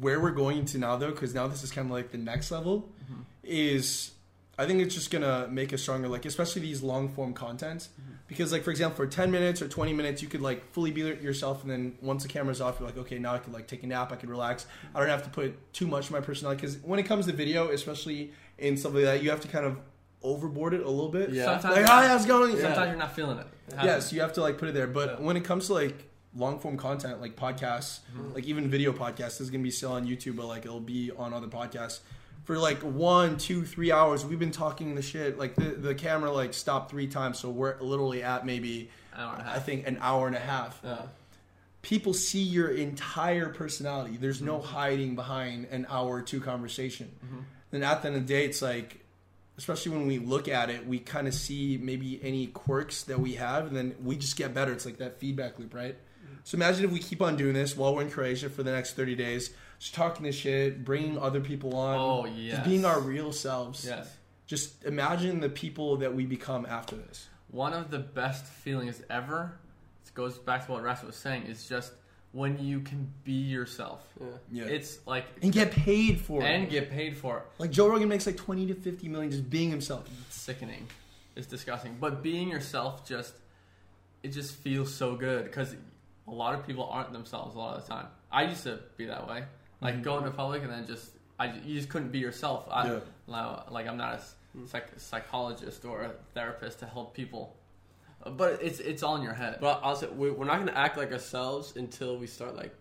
where 0.00 0.20
we're 0.20 0.30
going 0.30 0.64
to 0.66 0.78
now 0.78 0.96
though, 0.96 1.10
because 1.10 1.34
now 1.34 1.46
this 1.48 1.62
is 1.64 1.70
kind 1.72 1.86
of 1.86 1.92
like 1.92 2.12
the 2.12 2.18
next 2.18 2.50
level, 2.50 2.88
mm-hmm. 3.04 3.22
is 3.42 4.12
I 4.58 4.66
think 4.66 4.80
it's 4.80 4.94
just 4.94 5.10
gonna 5.10 5.48
make 5.50 5.72
us 5.72 5.82
stronger. 5.82 6.08
Like 6.08 6.24
especially 6.24 6.62
these 6.62 6.82
long 6.82 7.08
form 7.08 7.34
content, 7.34 7.88
mm-hmm. 8.00 8.12
because 8.28 8.52
like 8.52 8.62
for 8.62 8.70
example, 8.70 8.96
for 8.96 9.06
ten 9.06 9.30
minutes 9.30 9.60
or 9.60 9.68
twenty 9.68 9.92
minutes, 9.92 10.22
you 10.22 10.28
could 10.28 10.40
like 10.40 10.64
fully 10.72 10.92
be 10.92 11.00
yourself, 11.00 11.62
and 11.62 11.70
then 11.70 11.98
once 12.00 12.22
the 12.22 12.28
camera's 12.28 12.60
off, 12.60 12.78
you're 12.78 12.88
like, 12.88 12.98
okay, 12.98 13.18
now 13.18 13.34
I 13.34 13.38
can 13.38 13.52
like 13.52 13.66
take 13.66 13.82
a 13.82 13.86
nap, 13.86 14.12
I 14.12 14.16
can 14.16 14.30
relax. 14.30 14.66
I 14.94 15.00
don't 15.00 15.08
have 15.08 15.24
to 15.24 15.30
put 15.30 15.72
too 15.72 15.86
much 15.86 16.06
of 16.06 16.12
my 16.12 16.20
personality. 16.20 16.60
Because 16.60 16.78
when 16.78 16.98
it 17.00 17.04
comes 17.04 17.26
to 17.26 17.32
video, 17.32 17.70
especially 17.70 18.32
in 18.58 18.76
something 18.76 19.04
like 19.04 19.14
that, 19.16 19.22
you 19.22 19.30
have 19.30 19.40
to 19.40 19.48
kind 19.48 19.66
of 19.66 19.78
overboard 20.22 20.74
it 20.74 20.80
a 20.80 20.90
little 20.90 21.10
bit. 21.10 21.30
Yeah. 21.30 21.44
Sometimes, 21.44 21.76
Like, 21.76 21.86
hi, 21.86 22.06
how's 22.08 22.24
it 22.24 22.28
going? 22.28 22.50
sometimes 22.52 22.76
Yeah. 22.76 22.86
you're 22.86 22.96
not 22.96 23.14
feeling 23.14 23.38
it. 23.38 23.46
It 23.68 23.74
Yes, 23.74 23.84
happens. 23.84 24.12
you 24.12 24.20
have 24.22 24.32
to 24.34 24.42
like 24.42 24.58
put 24.58 24.68
it 24.68 24.74
there. 24.74 24.86
But 24.86 25.08
Yeah. 25.18 25.26
when 25.26 25.36
it 25.36 25.44
comes 25.44 25.66
to 25.66 25.74
like 25.74 26.08
long 26.36 26.58
form 26.58 26.76
content, 26.76 27.20
like 27.20 27.36
podcasts, 27.36 28.00
mm-hmm. 28.14 28.34
like 28.34 28.44
even 28.44 28.68
video 28.68 28.92
podcasts, 28.92 29.38
this 29.38 29.42
is 29.42 29.50
gonna 29.50 29.62
be 29.62 29.70
still 29.70 29.92
on 29.92 30.06
YouTube, 30.06 30.36
but 30.36 30.46
like 30.46 30.64
it'll 30.64 30.80
be 30.80 31.10
on 31.16 31.32
other 31.32 31.46
podcasts 31.46 32.00
for 32.44 32.56
like 32.58 32.78
one, 32.78 33.36
two, 33.36 33.64
three 33.64 33.90
hours. 33.90 34.24
We've 34.24 34.38
been 34.38 34.52
talking 34.52 34.94
the 34.94 35.02
shit. 35.02 35.38
Like 35.38 35.56
the 35.56 35.70
the 35.70 35.94
camera 35.94 36.30
like 36.30 36.54
stopped 36.54 36.90
three 36.90 37.08
times, 37.08 37.38
so 37.38 37.50
we're 37.50 37.78
literally 37.80 38.22
at 38.22 38.46
maybe 38.46 38.90
An 39.14 39.20
hour 39.20 39.32
and 39.32 39.40
a 39.40 39.44
half. 39.44 39.56
I 39.56 39.58
think 39.60 39.86
an 39.86 39.98
hour 40.00 40.26
and 40.26 40.36
a 40.36 40.40
half. 40.40 40.80
Yeah. 40.84 41.02
People 41.82 42.14
see 42.14 42.42
your 42.42 42.68
entire 42.68 43.48
personality. 43.48 44.16
There's 44.16 44.42
no 44.42 44.58
mm-hmm. 44.58 44.66
hiding 44.74 45.14
behind 45.14 45.66
an 45.70 45.86
hour 45.88 46.16
or 46.16 46.22
two 46.22 46.40
conversation. 46.40 47.10
Mm-hmm. 47.24 47.38
Then 47.70 47.82
at 47.82 48.02
the 48.02 48.08
end 48.08 48.16
of 48.16 48.26
the 48.26 48.32
day, 48.32 48.44
it's 48.44 48.62
like 48.62 49.00
especially 49.58 49.92
when 49.92 50.06
we 50.06 50.18
look 50.18 50.48
at 50.48 50.70
it, 50.70 50.86
we 50.86 50.98
kind 50.98 51.26
of 51.26 51.34
see 51.34 51.78
maybe 51.80 52.20
any 52.22 52.46
quirks 52.48 53.04
that 53.04 53.18
we 53.18 53.34
have, 53.34 53.66
and 53.66 53.76
then 53.76 53.94
we 54.04 54.16
just 54.16 54.36
get 54.36 54.54
better. 54.54 54.72
It's 54.72 54.84
like 54.84 54.98
that 54.98 55.18
feedback 55.18 55.58
loop, 55.58 55.74
right? 55.74 55.96
So 56.46 56.54
imagine 56.54 56.84
if 56.84 56.92
we 56.92 57.00
keep 57.00 57.20
on 57.20 57.34
doing 57.34 57.54
this 57.54 57.76
while 57.76 57.92
we're 57.92 58.02
in 58.02 58.10
Croatia 58.10 58.48
for 58.48 58.62
the 58.62 58.70
next 58.70 58.92
30 58.94 59.16
days, 59.16 59.50
just 59.80 59.96
talking 59.96 60.24
this 60.24 60.36
shit, 60.36 60.84
bringing 60.84 61.18
other 61.18 61.40
people 61.40 61.74
on, 61.74 61.98
Oh, 61.98 62.32
just 62.32 62.62
being 62.62 62.84
our 62.84 63.00
real 63.00 63.32
selves. 63.32 63.84
Yes. 63.84 64.16
Just 64.46 64.84
imagine 64.84 65.40
the 65.40 65.48
people 65.48 65.96
that 65.96 66.14
we 66.14 66.24
become 66.24 66.64
after 66.64 66.94
this. 66.94 67.26
One 67.50 67.72
of 67.72 67.90
the 67.90 67.98
best 67.98 68.44
feelings 68.44 69.02
ever, 69.10 69.58
it 70.06 70.14
goes 70.14 70.38
back 70.38 70.66
to 70.66 70.72
what 70.72 70.84
Rasta 70.84 71.06
was 71.06 71.16
saying, 71.16 71.46
is 71.46 71.68
just 71.68 71.92
when 72.30 72.64
you 72.64 72.78
can 72.78 73.12
be 73.24 73.32
yourself. 73.32 74.06
Yeah. 74.20 74.26
Yeah. 74.52 74.64
It's 74.66 75.04
like, 75.04 75.24
and 75.42 75.50
get 75.50 75.72
paid 75.72 76.20
for 76.20 76.44
and 76.44 76.48
it. 76.48 76.54
And 76.54 76.70
get 76.70 76.92
paid 76.92 77.16
for 77.16 77.38
it. 77.38 77.44
Like 77.58 77.72
Joe 77.72 77.88
Rogan 77.88 78.08
makes 78.08 78.24
like 78.24 78.36
20 78.36 78.66
to 78.66 78.74
50 78.76 79.08
million 79.08 79.32
just 79.32 79.50
being 79.50 79.70
himself. 79.70 80.08
It's 80.28 80.36
sickening. 80.36 80.86
It's 81.34 81.48
disgusting. 81.48 81.96
But 81.98 82.22
being 82.22 82.48
yourself 82.48 83.04
just, 83.04 83.34
it 84.22 84.28
just 84.28 84.54
feels 84.54 84.94
so 84.94 85.16
good 85.16 85.46
because 85.46 85.74
a 86.28 86.32
lot 86.32 86.54
of 86.54 86.66
people 86.66 86.84
aren't 86.84 87.12
themselves 87.12 87.54
a 87.54 87.58
lot 87.58 87.76
of 87.76 87.86
the 87.86 87.92
time. 87.92 88.06
I 88.30 88.44
used 88.44 88.64
to 88.64 88.80
be 88.96 89.06
that 89.06 89.28
way. 89.28 89.44
Like 89.80 89.94
mm-hmm. 89.94 90.02
go 90.02 90.18
into 90.18 90.30
public 90.30 90.62
and 90.62 90.70
then 90.70 90.86
just, 90.86 91.10
I, 91.38 91.52
you 91.64 91.76
just 91.76 91.88
couldn't 91.88 92.10
be 92.10 92.18
yourself. 92.18 92.66
I, 92.70 92.86
Yeah. 92.86 93.00
now, 93.28 93.64
like 93.70 93.86
I'm 93.86 93.96
not 93.96 94.14
a 94.14 94.58
mm. 94.58 94.68
psych- 94.68 94.98
psychologist 94.98 95.84
or 95.84 96.02
a 96.02 96.10
therapist 96.34 96.80
to 96.80 96.86
help 96.86 97.14
people. 97.14 97.56
But 98.24 98.58
it's 98.60 98.80
it's 98.80 99.02
all 99.04 99.16
in 99.16 99.22
your 99.22 99.34
head. 99.34 99.58
But 99.60 99.82
also, 99.82 100.10
we- 100.10 100.30
we're 100.30 100.46
not 100.46 100.58
gonna 100.58 100.72
act 100.72 100.96
like 100.96 101.12
ourselves 101.12 101.76
until 101.76 102.16
we 102.16 102.26
start 102.26 102.56
like 102.56 102.74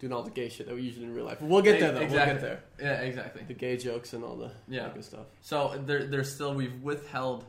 doing 0.00 0.12
all 0.12 0.22
the 0.22 0.30
gay 0.30 0.48
shit 0.48 0.66
that 0.66 0.74
we 0.74 0.82
usually 0.82 1.04
do 1.04 1.10
in 1.10 1.16
real 1.16 1.24
life. 1.24 1.40
We'll 1.40 1.62
get 1.62 1.78
there 1.80 1.92
though. 1.92 2.00
Exactly. 2.00 2.34
We'll 2.34 2.52
get 2.52 2.60
there. 2.78 2.96
Yeah, 2.98 3.02
exactly. 3.06 3.42
The 3.46 3.54
gay 3.54 3.76
jokes 3.76 4.12
and 4.12 4.24
all 4.24 4.36
the 4.36 4.50
Yeah. 4.68 4.88
good 4.94 5.04
stuff. 5.04 5.26
So 5.40 5.80
there, 5.86 6.04
there's 6.04 6.32
still 6.32 6.54
we've 6.54 6.82
withheld 6.82 7.44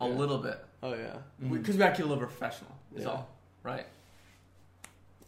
a 0.00 0.08
Yeah. 0.08 0.14
little 0.14 0.38
bit 0.38 0.62
Oh 0.82 0.94
yeah. 0.94 1.16
because 1.50 1.76
we, 1.76 1.78
got 1.78 1.90
to 1.90 1.96
keep 1.96 2.06
a 2.06 2.08
little 2.08 2.26
professional. 2.26 2.70
Is 2.94 3.04
Yeah. 3.04 3.10
all 3.10 3.28
right. 3.62 3.86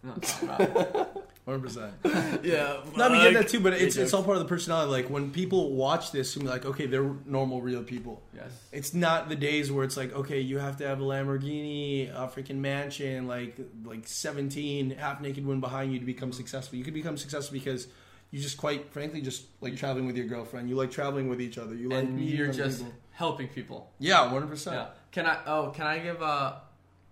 I'm 0.02 0.10
not 0.10 0.22
talking 0.22 0.48
about. 0.48 1.24
100%. 1.46 2.44
yeah. 2.44 2.76
No, 2.94 3.10
we 3.10 3.16
get 3.22 3.32
that 3.32 3.48
too, 3.48 3.60
but 3.60 3.72
it's, 3.72 3.96
it's 3.96 4.12
all 4.12 4.22
part 4.22 4.36
of 4.36 4.42
the 4.42 4.48
personality. 4.48 4.90
Like 4.90 5.08
when 5.08 5.30
people 5.30 5.72
watch 5.72 6.12
this 6.12 6.36
and 6.36 6.44
be 6.44 6.50
like, 6.50 6.66
okay, 6.66 6.84
they're 6.84 7.14
normal, 7.24 7.62
real 7.62 7.82
people. 7.82 8.22
yes. 8.34 8.50
It's 8.70 8.92
not 8.92 9.30
the 9.30 9.36
days 9.36 9.72
where 9.72 9.82
it's 9.84 9.96
like, 9.96 10.12
okay, 10.14 10.40
you 10.40 10.58
have 10.58 10.76
to 10.76 10.86
have 10.86 11.00
a 11.00 11.04
Lamborghini, 11.04 12.10
a 12.14 12.28
freaking 12.28 12.56
mansion, 12.56 13.26
like 13.26 13.58
like 13.82 14.06
seventeen 14.06 14.90
half 14.90 15.22
naked 15.22 15.46
women 15.46 15.60
behind 15.60 15.90
you 15.92 15.98
to 15.98 16.04
become 16.04 16.32
successful. 16.32 16.76
You 16.76 16.84
could 16.84 16.92
become 16.94 17.16
successful 17.16 17.54
because 17.54 17.88
you 18.30 18.40
just 18.42 18.58
quite 18.58 18.92
frankly 18.92 19.22
just 19.22 19.44
like 19.62 19.74
traveling 19.76 20.06
with 20.06 20.18
your 20.18 20.26
girlfriend. 20.26 20.68
You 20.68 20.76
like 20.76 20.90
traveling 20.90 21.30
with 21.30 21.40
each 21.40 21.56
other. 21.56 21.74
You 21.74 21.88
like 21.88 22.04
and 22.04 22.20
you're 22.20 22.52
just 22.52 22.80
people. 22.80 22.92
helping 23.12 23.48
people. 23.48 23.90
yeah, 23.98 24.20
one 24.20 24.32
hundred 24.32 24.50
percent. 24.50 24.76
Yeah. 24.76 24.86
Can 25.12 25.24
I? 25.24 25.38
Oh, 25.46 25.70
can 25.74 25.86
I 25.86 25.98
give 25.98 26.20
a? 26.20 26.60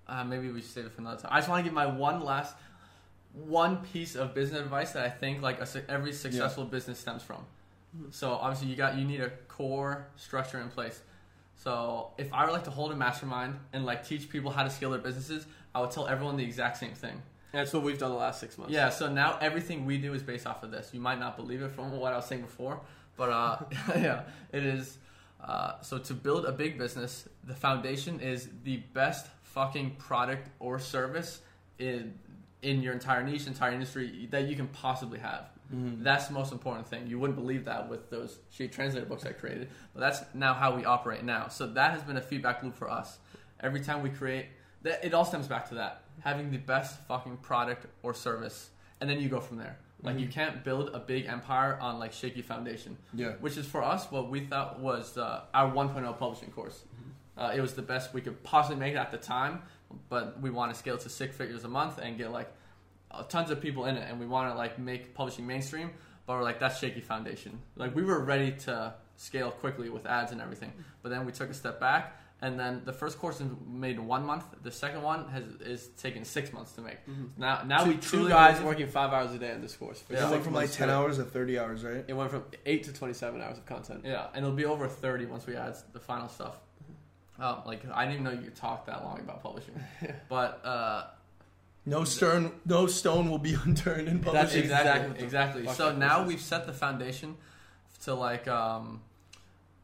Uh, 0.09 0.25
maybe 0.25 0.51
we 0.51 0.61
should 0.61 0.71
save 0.71 0.85
it 0.85 0.93
for 0.93 1.01
another 1.01 1.21
time. 1.23 1.31
I 1.33 1.39
just 1.39 1.49
want 1.49 1.61
to 1.61 1.65
give 1.65 1.75
my 1.75 1.87
one 1.87 2.23
last, 2.23 2.55
one 3.45 3.79
piece 3.79 4.17
of 4.17 4.35
business 4.35 4.63
advice 4.63 4.93
that 4.93 5.05
I 5.05 5.11
think 5.11 5.43
like 5.43 5.61
a, 5.61 5.67
every 5.89 6.13
successful 6.13 6.65
business 6.65 6.99
stems 6.99 7.23
from. 7.23 7.45
So 8.11 8.33
obviously 8.33 8.69
you 8.69 8.77
got 8.77 8.97
you 8.97 9.05
need 9.05 9.21
a 9.21 9.31
core 9.49 10.07
structure 10.17 10.61
in 10.61 10.69
place. 10.69 11.01
So 11.57 12.11
if 12.19 12.33
I 12.33 12.45
were 12.45 12.53
like 12.53 12.65
to 12.65 12.71
hold 12.71 12.93
a 12.93 12.97
mastermind 12.97 13.59
and 13.73 13.85
like 13.85 14.07
teach 14.07 14.29
people 14.29 14.51
how 14.51 14.63
to 14.63 14.71
scale 14.71 14.91
their 14.91 15.01
businesses, 15.01 15.47
I 15.75 15.81
would 15.81 15.91
tell 15.91 16.07
everyone 16.07 16.37
the 16.37 16.45
exact 16.45 16.79
same 16.79 16.95
thing. 16.95 17.23
And 17.53 17.61
that's 17.61 17.73
what 17.73 17.83
we've 17.83 17.99
done 17.99 18.11
the 18.11 18.17
last 18.17 18.41
six 18.41 18.59
months. 18.59 18.73
Yeah, 18.73 18.91
so 18.91 19.11
now 19.11 19.39
everything 19.41 19.87
we 19.87 19.99
do 19.99 20.13
is 20.15 20.23
based 20.23 20.47
off 20.47 20.63
of 20.63 20.71
this. 20.71 20.91
You 20.93 21.01
might 21.01 21.19
not 21.19 21.37
believe 21.37 21.63
it 21.63 21.71
from 21.71 21.91
what 21.93 22.13
I 22.13 22.17
was 22.17 22.27
saying 22.27 22.43
before, 22.43 22.81
but 23.17 23.31
uh, 23.31 23.59
yeah, 23.97 24.23
it 24.53 24.65
is. 24.65 24.99
Uh, 25.43 25.81
so 25.81 25.99
to 25.99 26.15
build 26.15 26.45
a 26.45 26.53
big 26.53 26.79
business, 26.79 27.29
the 27.45 27.55
foundation 27.55 28.21
is 28.21 28.49
the 28.65 28.79
best 28.95 29.27
fucking 29.43 29.93
product 29.97 30.49
or 30.61 30.79
service 30.79 31.41
in 31.79 32.19
in 32.67 32.83
your 32.83 32.93
entire 32.93 33.23
niche, 33.23 33.47
entire 33.47 33.73
industry 33.73 34.29
that 34.31 34.49
you 34.49 34.57
can 34.57 34.67
possibly 34.69 35.19
have. 35.19 35.49
That's 36.03 36.27
the 36.29 36.35
most 36.35 36.53
important 36.53 36.87
thing. 36.87 37.07
You 37.07 37.19
wouldn't 37.19 37.39
believe 37.39 37.65
that 37.65 37.89
with 37.89 38.11
those 38.11 38.39
sheet 38.51 38.73
translator 38.73 39.07
books 39.07 39.25
I 39.25 39.33
created, 39.33 39.69
but 39.95 40.01
that's 40.01 40.21
now 40.33 40.55
how 40.55 40.77
we 40.77 40.85
operate 40.85 41.25
now. 41.25 41.49
So 41.49 41.67
that 41.67 41.91
has 41.93 42.03
been 42.03 42.17
a 42.17 42.21
feedback 42.21 42.63
loop 42.63 42.77
for 42.77 42.91
us. 42.91 43.19
Every 43.61 43.81
time 43.81 44.03
we 44.03 44.11
create, 44.11 44.47
that 44.83 45.05
it 45.05 45.15
all 45.15 45.25
stems 45.25 45.49
back 45.49 45.69
to 45.71 45.75
that 45.77 46.03
having 46.21 46.51
the 46.51 46.59
best 46.59 46.99
fucking 47.07 47.39
product 47.39 47.87
or 48.03 48.15
service, 48.15 48.71
and 49.01 49.09
then 49.09 49.21
you 49.21 49.29
go 49.29 49.41
from 49.41 49.59
there. 49.59 49.79
Like 50.03 50.19
you 50.19 50.29
can't 50.29 50.63
build 50.63 50.91
a 50.93 50.99
big 50.99 51.27
empire 51.27 51.79
on 51.81 51.99
like 51.99 52.13
shaky 52.13 52.43
foundation. 52.43 52.97
Yeah. 53.15 53.33
Which 53.41 53.57
is 53.57 53.67
for 53.67 53.83
us 53.83 54.11
what 54.11 54.31
we 54.31 54.41
thought 54.41 54.79
was 54.79 55.17
uh, 55.17 55.43
our 55.55 55.71
1.0 55.71 56.19
publishing 56.19 56.51
course. 56.51 56.85
Uh, 57.37 57.53
it 57.55 57.61
was 57.61 57.75
the 57.75 57.83
best 57.83 58.15
we 58.15 58.21
could 58.21 58.43
possibly 58.43 58.77
make 58.77 58.95
at 58.97 59.11
the 59.11 59.19
time, 59.19 59.63
but 60.09 60.41
we 60.41 60.51
want 60.51 60.73
to 60.73 60.79
scale 60.79 60.99
to 60.99 61.09
six 61.09 61.37
figures 61.37 61.65
a 61.65 61.69
month 61.69 61.99
and 61.99 62.17
get 62.19 62.31
like 62.33 62.51
uh, 63.11 63.23
tons 63.25 63.51
of 63.51 63.61
people 63.61 63.87
in 63.87 63.97
it, 63.97 64.09
and 64.11 64.19
we 64.21 64.27
want 64.27 64.51
to 64.53 64.57
like 64.57 64.79
make 64.79 65.15
publishing 65.15 65.47
mainstream. 65.47 65.91
But 66.27 66.35
we're 66.37 66.43
like 66.43 66.59
that's 66.61 66.79
shaky 66.79 67.01
foundation. 67.01 67.61
Like 67.77 67.95
we 67.95 68.03
were 68.03 68.21
ready 68.21 68.53
to 68.67 68.95
scale 69.17 69.51
quickly 69.51 69.89
with 69.91 70.07
ads 70.07 70.33
and 70.33 70.41
everything, 70.41 70.73
but 71.03 71.09
then 71.11 71.25
we 71.25 71.33
took 71.33 71.51
a 71.51 71.55
step 71.55 71.81
back. 71.81 72.21
And 72.43 72.61
then 72.61 72.83
the 72.85 72.93
first 72.93 73.19
course 73.19 73.41
is 73.41 73.47
made 73.67 73.97
in 73.97 74.07
one 74.07 74.23
month. 74.27 74.45
The 74.63 74.71
second 74.71 75.01
one 75.03 75.27
has 75.31 75.45
is 75.63 75.87
taken 75.97 76.23
six 76.23 76.53
months 76.53 76.73
to 76.73 76.83
make. 76.83 76.99
Now, 77.39 77.63
now 77.65 77.85
two, 77.85 77.91
we 77.91 77.97
two 77.97 78.29
guys 78.29 78.61
working 78.61 78.89
five 78.89 79.11
hours 79.15 79.33
a 79.33 79.39
day 79.39 79.53
on 79.53 79.63
this 79.63 79.75
course. 79.75 80.01
for 80.03 80.13
It 80.13 80.31
went 80.31 80.45
from 80.45 80.53
like 80.53 80.71
ten 80.71 80.91
hours 80.91 81.17
to 81.17 81.25
thirty 81.25 81.59
hours, 81.59 81.83
right? 81.83 82.05
It 82.07 82.13
went 82.13 82.31
from 82.31 82.45
eight 82.67 82.83
to 82.85 82.93
twenty-seven 82.93 83.41
hours 83.41 83.57
of 83.57 83.65
content. 83.65 84.03
Yeah, 84.05 84.27
and 84.35 84.45
it'll 84.45 84.55
be 84.55 84.67
over 84.67 84.87
30 84.87 85.25
once 85.27 85.47
we 85.47 85.57
add 85.57 85.77
the 85.95 85.99
final 86.01 86.29
stuff. 86.29 86.57
Um, 87.39 87.59
like 87.67 87.83
I 87.93 88.05
didn't 88.07 88.21
even 88.21 88.25
know 88.25 88.31
you 88.33 88.47
could 88.47 88.57
talk 88.57 88.87
that 88.87 89.05
long 89.05 89.19
about 89.21 89.43
publishing, 89.43 89.75
but 90.29 90.65
uh, 90.65 91.05
No 91.85 92.05
stone, 92.05 92.53
no 92.65 92.87
stone 92.87 93.31
will 93.31 93.39
be 93.39 93.55
unturned 93.65 94.09
in 94.09 94.21
That's 94.21 94.35
publishing. 94.53 94.63
exactly 94.63 95.25
exactly 95.25 95.61
exactly. 95.63 95.75
So 95.75 95.95
now 95.95 96.25
we've 96.25 96.41
set 96.41 96.67
the 96.67 96.73
foundation 96.73 97.37
to 98.05 98.15
like 98.15 98.49
um, 98.49 99.03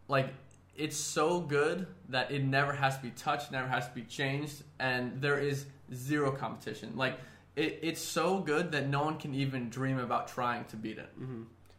like 0.09 0.29
it's 0.77 0.97
so 0.97 1.41
good 1.41 1.87
that 2.09 2.31
it 2.31 2.43
never 2.43 2.73
has 2.73 2.97
to 2.97 3.03
be 3.03 3.11
touched, 3.11 3.53
never 3.53 3.69
has 3.69 3.87
to 3.89 3.95
be 3.95 4.03
changed, 4.03 4.63
and 4.81 5.21
there 5.21 5.39
is 5.39 5.67
zero 5.95 6.33
competition. 6.33 6.95
Like 6.97 7.19
it, 7.55 7.81
it's 7.83 8.01
so 8.01 8.39
good 8.41 8.73
that 8.73 8.89
no 8.89 9.05
one 9.05 9.19
can 9.19 9.35
even 9.35 9.69
dream 9.69 9.99
about 9.99 10.29
trying 10.29 10.65
to 10.67 10.77
beat 10.77 10.97
it. 10.97 11.11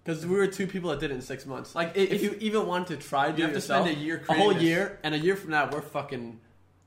Because 0.03 0.25
we 0.25 0.35
were 0.35 0.47
two 0.47 0.67
people 0.67 0.89
that 0.89 0.99
did 0.99 1.11
it 1.11 1.13
in 1.13 1.21
six 1.21 1.45
months. 1.45 1.75
Like, 1.75 1.93
if, 1.95 2.11
if- 2.11 2.23
you 2.23 2.35
even 2.41 2.65
wanted 2.67 2.99
to 2.99 3.07
try 3.07 3.27
to 3.27 3.33
do 3.33 3.41
You 3.41 3.47
it 3.47 3.53
have 3.53 3.55
to 3.55 3.61
spend 3.61 3.87
a 3.87 3.93
year 3.93 4.21
a 4.27 4.33
whole 4.33 4.47
creating 4.47 4.53
this. 4.57 4.63
year, 4.63 4.99
and 5.03 5.15
a 5.15 5.17
year 5.17 5.35
from 5.37 5.51
now, 5.51 5.69
we're 5.71 5.81
fucking 5.81 6.39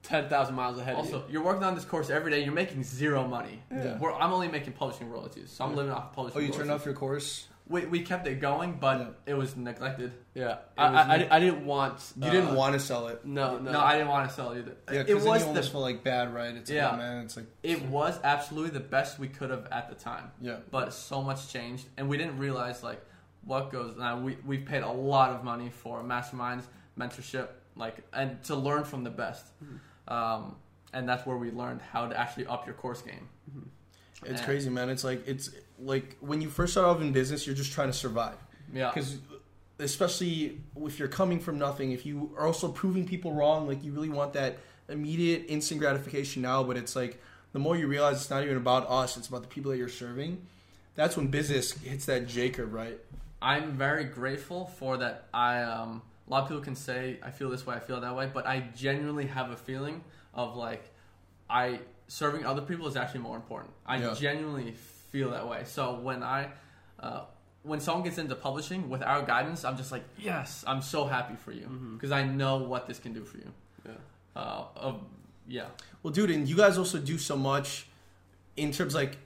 ten 0.02 0.28
thousand 0.28 0.55
miles 0.55 0.78
ahead. 0.78 0.97
Also, 0.97 1.20
of 1.20 1.26
you. 1.28 1.34
you're 1.34 1.43
working 1.43 1.64
on 1.64 1.74
this 1.74 1.84
course 1.84 2.10
every 2.10 2.30
day. 2.30 2.44
You're 2.44 2.52
making 2.52 2.84
zero 2.84 3.26
money. 3.26 3.62
Yeah. 3.72 3.98
We're, 3.98 4.12
I'm 4.12 4.32
only 4.32 4.48
making 4.48 4.74
publishing 4.74 5.09
royalties, 5.10 5.51
so 5.51 5.64
I'm 5.64 5.74
living 5.74 5.93
off 5.93 6.10
of 6.10 6.12
publishing. 6.12 6.40
Oh, 6.43 6.44
you 6.44 6.52
turned 6.52 6.70
off 6.70 6.84
your 6.84 6.94
course. 6.94 7.48
We, 7.68 7.84
we 7.86 8.01
kept 8.02 8.28
it 8.28 8.40
going, 8.40 8.78
but 8.78 8.98
Yeah. 9.01 9.06
it 9.26 9.34
was 9.34 9.56
neglected. 9.56 10.12
yeah, 10.34 10.52
It 10.52 10.59
I, 10.78 10.90
was 10.90 10.98
I, 11.01 11.02
I, 11.14 11.18
me. 11.18 11.24
di- 11.24 11.30
I 11.30 11.40
didn't 11.40 11.66
want. 11.66 12.12
You 12.16 12.28
uh, 12.28 12.30
didn't 12.30 12.55
want 12.55 12.74
to 12.74 12.80
sell 12.80 13.09
it. 13.09 13.24
No, 13.26 13.59
No, 13.59 13.72
no, 13.72 13.80
I 13.80 13.94
didn't 13.94 14.09
want 14.09 14.28
to 14.28 14.34
sell 14.36 14.52
it 14.52 14.59
either. 14.59 14.76
Yeah, 14.93 15.01
it 15.01 15.06
because 15.09 15.24
then 15.24 15.32
was 15.32 15.43
you 15.43 15.48
almost 15.48 15.66
the 15.66 15.72
feel 15.72 15.80
like 15.80 16.05
bad, 16.05 16.32
right? 16.32 16.55
It's 16.55 16.70
Yeah. 16.70 16.84
like, 16.90 16.94
oh, 16.94 16.97
man, 16.98 17.24
it's 17.24 17.36
like 17.36 17.47
it 17.64 17.82
was 17.86 18.20
absolutely 18.22 18.70
the 18.70 18.80
best 18.97 19.18
we 19.18 19.26
could 19.28 19.51
have 19.51 19.66
at 19.72 19.88
the 19.88 19.97
time. 19.97 20.30
yeah. 20.40 20.59
But 20.70 20.93
so 20.93 21.22
much 21.22 21.48
changed, 21.52 21.86
and 21.97 22.09
we 22.09 22.16
didn't 22.16 22.38
realize 22.38 22.84
like 22.84 23.05
what 23.44 23.72
goes. 23.72 23.97
Now 23.98 24.18
we 24.20 24.36
we've 24.47 24.64
paid 24.64 24.82
a 24.84 24.90
lot 24.93 25.30
of 25.30 25.43
money 25.43 25.70
for 25.70 26.05
masterminds, 26.05 26.64
mentorship, 26.97 27.48
like 27.74 27.97
and 28.12 28.40
to 28.44 28.55
learn 28.55 28.84
from 28.84 29.02
the 29.02 29.10
best. 29.10 29.44
Mm-hmm. 29.64 30.14
Um, 30.14 30.55
and 30.93 31.09
that's 31.09 31.26
where 31.26 31.36
we 31.36 31.51
learned 31.51 31.80
how 31.82 32.06
to 32.06 32.16
actually 32.16 32.47
up 32.47 32.64
your 32.64 32.76
course 32.76 33.02
game. 33.02 33.28
It's 34.22 34.38
And- 34.40 34.43
crazy, 34.43 34.70
man. 34.70 34.88
It's 34.88 35.02
like 35.05 35.26
it's 35.26 35.51
like 35.78 36.16
when 36.20 36.40
you 36.40 36.48
first 36.48 36.73
start 36.73 36.86
off 36.86 37.01
in 37.01 37.12
business, 37.12 37.47
you're 37.47 37.57
just 37.57 37.73
trying 37.73 37.89
to 37.89 37.93
survive. 37.93 38.36
Yeah. 38.73 38.90
Because 38.93 39.19
especially 39.78 40.61
if 40.85 40.98
you're 40.98 41.09
coming 41.09 41.39
from 41.39 41.59
nothing, 41.59 41.93
if 41.93 42.07
you 42.07 42.35
are 42.39 42.47
also 42.47 42.69
proving 42.69 43.07
people 43.07 43.32
wrong, 43.32 43.66
like 43.66 43.85
you 43.85 43.93
really 43.93 44.09
want 44.09 44.32
that 44.35 44.59
immediate, 44.89 45.44
instant 45.48 45.81
gratification 45.81 46.43
now. 46.43 46.62
But 46.62 46.77
it's 46.77 46.97
like 46.97 47.20
the 47.53 47.59
more 47.59 47.77
you 47.77 47.86
realize 47.86 48.16
it's 48.16 48.31
not 48.31 48.43
even 48.44 48.57
about 48.57 48.89
us; 48.89 49.16
it's 49.16 49.28
about 49.28 49.43
the 49.43 49.48
people 49.48 49.70
that 49.70 49.78
you're 49.78 49.89
serving. 49.89 50.47
That's 50.94 51.16
when 51.16 51.27
business 51.28 51.73
hits 51.73 52.07
that 52.07 52.27
J 52.27 52.51
curve, 52.51 52.73
right? 52.73 52.98
I'm 53.43 53.73
very 53.73 54.05
grateful 54.05 54.66
for 54.78 54.97
that. 54.97 55.27
I 55.35 55.62
um, 55.62 56.03
a 56.27 56.31
lot 56.31 56.43
of 56.44 56.48
people 56.48 56.62
can 56.62 56.74
say 56.74 57.19
I 57.23 57.31
feel 57.31 57.51
this 57.51 57.66
way, 57.66 57.77
I 57.77 57.81
feel 57.81 58.01
that 58.01 58.16
way, 58.16 58.31
but 58.32 58.47
I 58.47 58.65
genuinely 58.74 59.27
have 59.27 59.51
a 59.51 59.57
feeling 59.57 60.03
of 60.32 60.57
like 60.57 60.90
I 61.51 61.81
serving 62.09 62.47
other 62.47 62.62
people 62.62 62.86
is 62.86 62.97
actually 62.97 63.20
more 63.20 63.36
important. 63.36 63.73
I 63.85 63.98
Yeah. 63.98 64.15
genuinely 64.15 64.73
feel 65.16 65.30
that 65.30 65.48
way. 65.48 65.62
So 65.64 65.94
when 65.94 66.22
I 66.22 66.48
uh, 67.01 67.22
when 67.62 67.80
someone 67.80 68.05
gets 68.05 68.18
into 68.18 68.34
publishing 68.34 68.88
with 68.88 69.02
our 69.02 69.22
guidance, 69.22 69.64
I'm 69.64 69.76
just 69.76 69.90
like, 69.90 70.05
yes, 70.18 70.64
I'm 70.66 70.82
so 70.82 71.06
happy 71.06 71.36
for 71.36 71.52
you 71.52 71.66
because 71.94 72.12
I 72.12 72.22
know 72.24 72.59
what 72.59 72.86
this 72.86 72.98
can 72.98 73.12
do 73.12 73.24
for 73.24 73.38
you. 73.38 73.52
Yeah. 73.84 73.93
Uh, 74.36 74.64
of, 74.76 75.01
yeah. 75.48 75.66
Well, 76.02 76.12
dude, 76.12 76.30
and 76.30 76.48
you 76.48 76.56
guys 76.56 76.78
also 76.78 76.98
do 76.98 77.18
so 77.18 77.36
much 77.36 77.86
in 78.56 78.72
terms 78.72 78.94
like, 78.94 79.16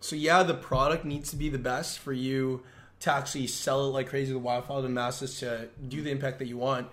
so 0.00 0.16
yeah, 0.16 0.42
the 0.42 0.54
product 0.54 1.04
needs 1.04 1.30
to 1.30 1.36
be 1.36 1.48
the 1.50 1.58
best 1.58 1.98
for 1.98 2.12
you 2.12 2.62
to 3.00 3.12
actually 3.12 3.46
sell 3.46 3.86
it 3.86 3.90
like 3.90 4.08
crazy 4.08 4.28
to 4.28 4.34
the 4.34 4.38
wildfire 4.38 4.78
to 4.78 4.82
the 4.82 4.88
masses 4.88 5.40
to 5.40 5.68
do 5.88 6.00
the 6.02 6.10
impact 6.10 6.38
that 6.38 6.48
you 6.48 6.56
want. 6.56 6.88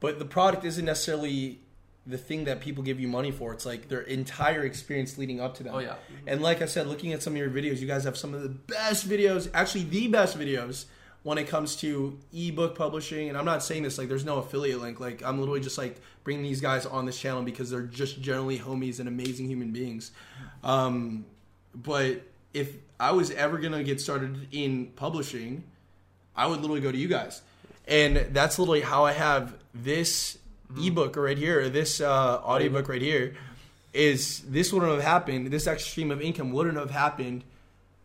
But 0.00 0.18
the 0.18 0.24
product 0.24 0.64
isn't 0.64 0.84
necessarily 0.84 1.60
the 2.06 2.18
thing 2.18 2.44
that 2.44 2.60
people 2.60 2.82
give 2.82 2.98
you 2.98 3.08
money 3.08 3.30
for. 3.30 3.52
It's 3.52 3.66
like 3.66 3.88
their 3.88 4.00
entire 4.00 4.64
experience 4.64 5.18
leading 5.18 5.40
up 5.40 5.54
to 5.56 5.62
that. 5.64 5.74
Oh 5.74 5.78
yeah. 5.78 5.96
And 6.26 6.40
like 6.42 6.62
I 6.62 6.66
said, 6.66 6.86
looking 6.86 7.12
at 7.12 7.22
some 7.22 7.34
of 7.34 7.38
your 7.38 7.50
videos, 7.50 7.78
you 7.78 7.86
guys 7.86 8.04
have 8.04 8.16
some 8.16 8.34
of 8.34 8.42
the 8.42 8.48
best 8.48 9.08
videos, 9.08 9.50
actually 9.54 9.84
the 9.84 10.08
best 10.08 10.38
videos 10.38 10.86
when 11.22 11.36
it 11.36 11.46
comes 11.46 11.76
to 11.76 12.18
ebook 12.32 12.76
publishing. 12.76 13.28
And 13.28 13.36
I'm 13.36 13.44
not 13.44 13.62
saying 13.62 13.82
this 13.82 13.98
like 13.98 14.08
there's 14.08 14.24
no 14.24 14.38
affiliate 14.38 14.80
link. 14.80 14.98
Like 14.98 15.22
I'm 15.22 15.38
literally 15.38 15.60
just 15.60 15.76
like 15.76 16.00
bringing 16.24 16.42
these 16.42 16.60
guys 16.60 16.86
on 16.86 17.04
this 17.04 17.18
channel 17.18 17.42
because 17.42 17.70
they're 17.70 17.82
just 17.82 18.20
generally 18.20 18.58
homies 18.58 18.98
and 18.98 19.08
amazing 19.08 19.46
human 19.46 19.70
beings. 19.70 20.12
Um, 20.64 21.26
but 21.74 22.22
if 22.54 22.74
I 22.98 23.12
was 23.12 23.30
ever 23.30 23.58
gonna 23.58 23.84
get 23.84 24.00
started 24.00 24.48
in 24.52 24.86
publishing, 24.96 25.64
I 26.34 26.46
would 26.46 26.60
literally 26.60 26.80
go 26.80 26.90
to 26.90 26.98
you 26.98 27.08
guys. 27.08 27.42
And 27.86 28.16
that's 28.32 28.58
literally 28.58 28.80
how 28.80 29.04
I 29.04 29.12
have 29.12 29.54
this 29.74 30.38
ebook 30.78 31.16
right 31.16 31.38
here, 31.38 31.68
this 31.68 32.00
uh, 32.00 32.40
audiobook 32.42 32.88
right 32.88 33.02
here. 33.02 33.34
Is 33.92 34.40
this 34.40 34.72
wouldn't 34.72 34.92
have 34.92 35.02
happened? 35.02 35.48
This 35.48 35.66
extra 35.66 35.90
stream 35.90 36.10
of 36.10 36.20
income 36.20 36.52
wouldn't 36.52 36.76
have 36.76 36.90
happened 36.90 37.42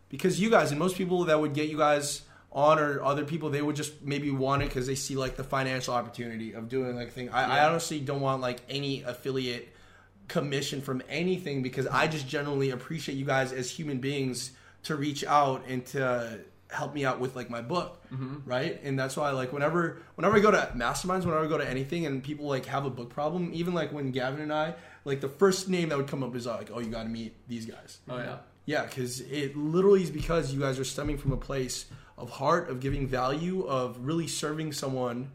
because 0.08 0.40
you 0.40 0.50
guys 0.50 0.70
and 0.70 0.78
most 0.78 0.96
people 0.96 1.24
that 1.24 1.40
would 1.40 1.54
get 1.54 1.68
you 1.68 1.78
guys 1.78 2.22
on 2.52 2.78
or 2.78 3.02
other 3.04 3.24
people 3.24 3.50
they 3.50 3.60
would 3.60 3.76
just 3.76 4.02
maybe 4.02 4.30
want 4.30 4.62
it 4.62 4.66
because 4.68 4.86
they 4.86 4.94
see 4.94 5.14
like 5.14 5.36
the 5.36 5.44
financial 5.44 5.92
opportunity 5.92 6.54
of 6.54 6.68
doing 6.68 6.96
like 6.96 7.08
a 7.08 7.10
thing. 7.10 7.28
I, 7.28 7.58
I 7.58 7.68
honestly 7.68 8.00
don't 8.00 8.20
want 8.20 8.40
like 8.40 8.60
any 8.68 9.02
affiliate 9.02 9.68
commission 10.26 10.80
from 10.80 11.02
anything 11.08 11.62
because 11.62 11.86
I 11.86 12.06
just 12.08 12.26
generally 12.26 12.70
appreciate 12.70 13.16
you 13.16 13.24
guys 13.24 13.52
as 13.52 13.70
human 13.70 13.98
beings 13.98 14.52
to 14.84 14.96
reach 14.96 15.24
out 15.24 15.64
and 15.68 15.84
to 15.86 16.40
help 16.70 16.94
me 16.94 17.04
out 17.04 17.20
with 17.20 17.36
like 17.36 17.48
my 17.48 17.62
book, 17.62 18.02
mm-hmm. 18.12 18.36
right? 18.44 18.80
And 18.82 18.98
that's 18.98 19.16
why 19.16 19.30
like 19.30 19.52
whenever 19.52 20.02
whenever 20.14 20.36
I 20.36 20.40
go 20.40 20.50
to 20.50 20.72
masterminds, 20.74 21.24
whenever 21.24 21.44
I 21.44 21.48
go 21.48 21.58
to 21.58 21.68
anything, 21.68 22.06
and 22.06 22.22
people 22.22 22.46
like 22.46 22.66
have 22.66 22.84
a 22.84 22.90
book 22.90 23.10
problem, 23.10 23.50
even 23.54 23.74
like 23.74 23.92
when 23.92 24.10
Gavin 24.10 24.40
and 24.40 24.52
I 24.52 24.74
like 25.04 25.20
the 25.20 25.28
first 25.28 25.68
name 25.68 25.88
that 25.90 25.98
would 25.98 26.08
come 26.08 26.22
up 26.22 26.34
is 26.34 26.46
like, 26.46 26.70
oh, 26.72 26.80
you 26.80 26.90
got 26.90 27.04
to 27.04 27.08
meet 27.08 27.34
these 27.48 27.66
guys. 27.66 27.98
Oh 28.08 28.18
yeah. 28.18 28.38
Yeah, 28.66 28.84
because 28.84 29.20
it 29.20 29.56
literally 29.56 30.02
is 30.02 30.10
because 30.10 30.52
you 30.52 30.58
guys 30.58 30.80
are 30.80 30.84
stemming 30.84 31.18
from 31.18 31.30
a 31.30 31.36
place 31.36 31.86
of 32.18 32.30
heart, 32.30 32.68
of 32.68 32.80
giving 32.80 33.06
value, 33.06 33.64
of 33.64 33.96
really 34.00 34.26
serving 34.26 34.72
someone, 34.72 35.30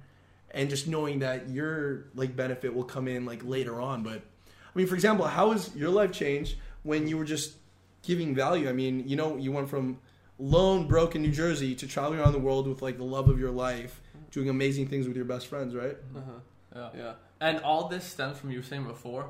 and 0.51 0.69
just 0.69 0.85
knowing 0.85 1.19
that 1.19 1.49
your 1.49 2.07
like 2.13 2.35
benefit 2.35 2.73
will 2.73 2.83
come 2.83 3.07
in 3.07 3.25
like 3.25 3.41
later 3.45 3.79
on. 3.79 4.03
But 4.03 4.21
I 4.21 4.77
mean, 4.77 4.87
for 4.87 4.95
example, 4.95 5.25
how 5.25 5.51
has 5.51 5.73
your 5.75 5.89
life 5.89 6.11
changed 6.11 6.57
when 6.83 7.07
you 7.07 7.17
were 7.17 7.23
just 7.23 7.53
giving 8.01 8.35
value? 8.35 8.67
I 8.67 8.73
mean, 8.73 9.07
you 9.07 9.15
know, 9.15 9.37
you 9.37 9.53
went 9.53 9.69
from 9.69 9.99
lone, 10.41 10.87
broke 10.87 11.15
in 11.15 11.21
New 11.21 11.31
Jersey 11.31 11.75
to 11.75 11.87
traveling 11.87 12.19
around 12.19 12.33
the 12.33 12.39
world 12.39 12.67
with 12.67 12.81
like 12.81 12.97
the 12.97 13.03
love 13.03 13.29
of 13.29 13.39
your 13.39 13.51
life, 13.51 14.01
doing 14.31 14.49
amazing 14.49 14.87
things 14.87 15.07
with 15.07 15.15
your 15.15 15.25
best 15.25 15.47
friends, 15.47 15.75
right? 15.75 15.95
Uh-huh. 16.15 16.31
Yeah. 16.75 16.89
Yeah. 16.97 17.13
And 17.39 17.59
all 17.59 17.87
this 17.87 18.03
stems 18.03 18.37
from 18.37 18.51
you 18.51 18.57
were 18.59 18.63
saying 18.63 18.85
before, 18.85 19.29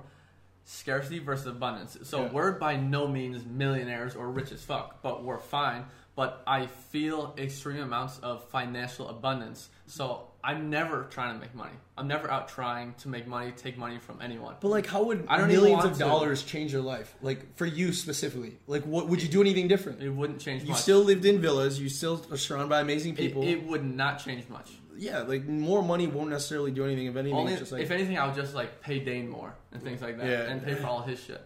scarcity 0.66 1.20
versus 1.20 1.48
abundance. 1.48 1.98
So 2.04 2.24
Yeah. 2.24 2.32
we're 2.32 2.52
by 2.54 2.76
no 2.78 3.08
means 3.08 3.46
millionaires 3.46 4.16
or 4.16 4.30
rich 4.30 4.52
as 4.52 4.64
fuck, 4.64 5.02
but 5.02 5.24
we're 5.24 5.38
fine. 5.40 5.86
But 6.16 6.44
I 6.46 6.68
feel 6.68 7.34
extreme 7.38 7.82
amounts 7.82 8.20
of 8.20 8.44
financial 8.50 9.10
abundance. 9.10 9.70
So 9.88 10.28
I'm 10.44 10.70
never 10.70 11.04
trying 11.12 11.36
to 11.36 11.40
make 11.40 11.54
money. 11.54 11.74
I'm 11.98 12.08
never 12.08 12.30
out 12.32 12.48
trying 12.50 12.94
to 12.96 13.10
make 13.10 13.28
money, 13.28 13.52
take 13.52 13.78
money 13.78 14.00
from 14.00 14.22
anyone. 14.22 14.56
But 14.60 14.70
like, 14.70 14.88
how 14.88 15.04
would 15.04 15.26
I 15.28 15.38
don't 15.38 15.52
even 15.52 15.62
millions 15.64 15.86
of 15.86 15.94
to. 15.94 16.00
dollars 16.00 16.44
change 16.44 16.74
your 16.74 16.82
life? 16.82 17.14
Like 17.22 17.56
for 17.58 17.66
you 17.66 17.94
specifically, 17.94 18.58
like 18.68 18.84
what 18.86 19.08
would 19.08 19.22
you 19.22 19.30
do 19.30 19.42
anything 19.42 19.68
different? 19.68 20.02
It 20.02 20.10
wouldn't 20.10 20.40
change 20.42 20.64
You 20.64 20.70
much. 20.70 20.82
still 20.82 21.00
lived 21.04 21.26
in 21.26 21.40
villas. 21.42 21.80
You 21.80 21.90
still 21.90 22.26
are 22.32 22.38
surrounded 22.38 22.70
by 22.70 22.82
amazing 22.82 23.16
people. 23.16 23.44
it 23.44 23.64
would 23.68 23.84
not 23.86 24.24
change 24.24 24.50
much. 24.50 24.72
yeah, 24.98 25.20
like 25.20 25.46
more 25.48 25.82
money 25.84 26.08
won't 26.08 26.30
necessarily 26.30 26.72
do 26.72 26.86
anything. 26.86 27.06
If 27.08 27.16
anything, 27.16 27.38
Only, 27.38 27.56
just 27.58 27.72
like 27.72 27.82
if 27.84 27.92
anything, 27.92 28.18
I 28.18 28.26
would 28.26 28.36
just 28.36 28.54
like 28.56 28.82
pay 28.82 29.00
Dane 29.00 29.30
more 29.30 29.54
and 29.72 29.82
things 29.84 30.02
like 30.02 30.18
that, 30.18 30.28
Yeah. 30.28 30.50
and 30.52 30.64
pay 30.64 30.74
for 30.76 30.88
all 30.88 31.02
his 31.02 31.20
shit. 31.24 31.42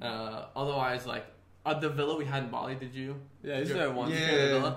Uh, 0.00 0.44
otherwise, 0.54 1.06
like 1.06 1.26
uh, 1.66 1.74
the 1.78 1.88
villa 1.88 2.16
we 2.16 2.24
had 2.24 2.44
in 2.44 2.50
Bali, 2.50 2.76
did 2.76 2.94
you? 2.94 3.16
Yeah, 3.42 3.58
he's 3.58 3.68
did 3.68 3.74
you- 3.74 3.80
there 3.82 3.90
once. 3.90 4.12
did 4.12 4.20
you 4.20 4.36
Yeah. 4.58 4.74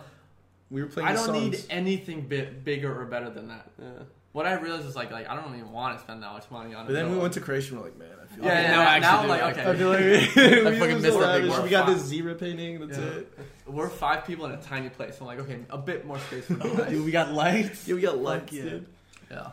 Hear 0.72 0.86
the 0.86 0.92
villa? 0.92 1.06
we 1.06 1.06
were 1.06 1.06
playing. 1.06 1.08
I 1.10 1.14
don't 1.14 1.34
need 1.34 1.64
anything 1.70 2.22
bit 2.28 2.64
bigger 2.64 3.02
or 3.02 3.06
better 3.06 3.30
than 3.30 3.48
that. 3.50 3.70
Yeah. 3.80 3.86
What 4.34 4.46
I 4.46 4.54
realized 4.54 4.88
is 4.88 4.96
like 4.96 5.12
like 5.12 5.28
I 5.30 5.36
don't 5.36 5.56
even 5.56 5.72
want 5.72 5.98
to 5.98 6.04
spend 6.04 6.24
that 6.24 6.32
much 6.32 6.50
money 6.50 6.74
on. 6.74 6.86
a 6.86 6.88
But 6.88 6.94
then 6.94 7.12
we 7.12 7.18
went 7.18 7.34
to 7.34 7.42
Croatia. 7.42 7.74
and 7.74 7.80
We're 7.82 7.88
like, 7.88 8.00
man, 8.00 8.08
I 8.22 8.26
feel. 8.34 8.46
Yeah, 8.46 8.54
like, 8.54 8.64
yeah, 8.64 8.72
now 8.72 8.78
now, 8.78 8.90
I 8.90 8.96
actually 8.96 9.28
now 9.28 9.34
like 9.34 9.58
okay, 9.58 9.70
I 9.70 9.76
feel 9.76 9.90
like 9.90 10.00
we, 10.36 10.70
we 10.72 10.80
fucking 10.80 11.02
missed 11.02 11.20
that 11.20 11.42
big 11.42 11.64
We 11.64 11.70
got 11.70 11.88
this 11.88 12.02
zebra 12.04 12.36
painting. 12.36 12.80
That's 12.88 12.98
Yeah. 12.98 13.06
it. 13.06 13.40
we're 13.68 13.90
five 13.90 14.26
people 14.26 14.46
in 14.46 14.52
a 14.54 14.62
tiny 14.62 14.90
place. 14.90 15.20
I'm 15.20 15.28
like, 15.28 15.40
okay, 15.40 15.60
a 15.70 15.78
bit 15.78 16.06
more 16.06 16.18
space 16.20 16.48
would. 16.48 16.62
Dude, 16.90 17.04
we 17.04 17.12
got 17.12 17.34
lights. 17.34 17.88
Yeah, 17.88 17.96
we 17.96 18.02
got 18.02 18.18
lights, 18.20 18.54
yeah. 18.54 18.64
dude. 18.64 18.86
Yeah, 19.30 19.48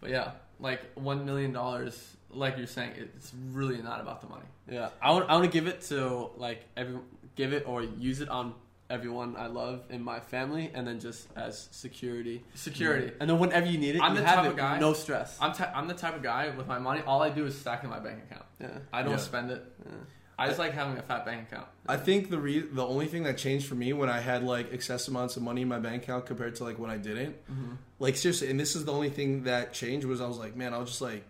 but 0.00 0.10
yeah, 0.10 0.30
like 0.60 0.80
one 0.94 1.24
million 1.26 1.52
dollars. 1.52 2.16
Like 2.32 2.56
you're 2.58 2.68
saying, 2.68 2.92
it's 2.96 3.32
really 3.50 3.82
not 3.82 4.00
about 4.00 4.20
the 4.20 4.28
money. 4.28 4.44
Yeah, 4.70 4.90
I 5.02 5.10
want 5.10 5.28
I 5.28 5.32
want 5.34 5.46
to 5.46 5.50
give 5.50 5.66
it 5.66 5.80
to 5.88 6.30
like 6.36 6.64
every 6.76 6.98
give 7.34 7.52
it 7.52 7.66
or 7.66 7.82
use 7.82 8.20
it 8.20 8.28
on 8.28 8.54
everyone 8.90 9.36
I 9.36 9.46
love 9.46 9.84
in 9.90 10.02
my 10.02 10.20
family, 10.20 10.70
and 10.74 10.86
then 10.86 11.00
just 11.00 11.28
as 11.36 11.68
security. 11.70 12.42
Security. 12.54 13.12
And 13.20 13.30
then 13.30 13.38
whenever 13.38 13.66
you 13.66 13.78
need 13.78 13.96
it, 13.96 14.02
I'm 14.02 14.14
you 14.14 14.20
the 14.20 14.26
have 14.26 14.36
type 14.36 14.46
it, 14.46 14.50
of 14.50 14.56
guy- 14.56 14.78
no 14.78 14.92
stress. 14.92 15.38
I'm 15.40 15.52
ty- 15.52 15.72
I'm 15.74 15.88
the 15.88 15.94
type 15.94 16.16
of 16.16 16.22
guy 16.22 16.50
with 16.50 16.66
my 16.66 16.78
money. 16.78 17.02
All 17.06 17.22
I 17.22 17.30
do 17.30 17.46
is 17.46 17.56
stack 17.58 17.84
in 17.84 17.90
my 17.90 18.00
bank 18.00 18.18
account. 18.30 18.44
yeah, 18.60 18.78
I 18.92 19.02
don't 19.02 19.12
Yeah. 19.12 19.16
spend 19.18 19.50
it. 19.50 19.64
yeah. 19.86 19.92
I 20.38 20.46
just 20.46 20.58
like 20.58 20.72
having 20.72 20.96
a 20.96 21.02
fat 21.02 21.26
bank 21.26 21.48
account. 21.52 21.66
I 21.86 21.98
think 21.98 22.30
the 22.30 22.38
re- 22.38 22.60
the 22.60 22.86
only 22.86 23.06
thing 23.06 23.24
that 23.24 23.36
changed 23.36 23.66
for 23.66 23.74
me 23.74 23.92
when 23.92 24.08
I 24.08 24.20
had 24.20 24.42
like 24.42 24.72
excess 24.72 25.06
amounts 25.06 25.36
of 25.36 25.42
money 25.42 25.60
in 25.62 25.68
my 25.68 25.78
bank 25.78 26.04
account 26.04 26.24
compared 26.24 26.54
to 26.56 26.64
like 26.64 26.78
when 26.78 26.90
I 26.90 26.96
didn't, 26.96 27.34
mm-hmm. 27.50 27.72
like 27.98 28.16
seriously, 28.16 28.48
and 28.50 28.58
this 28.58 28.74
is 28.74 28.86
the 28.86 28.92
only 28.92 29.10
thing 29.10 29.44
that 29.44 29.74
changed 29.74 30.06
was 30.06 30.20
I 30.22 30.26
was 30.26 30.38
like, 30.38 30.56
man, 30.56 30.72
I'll 30.72 30.86
just 30.86 31.02
like 31.02 31.24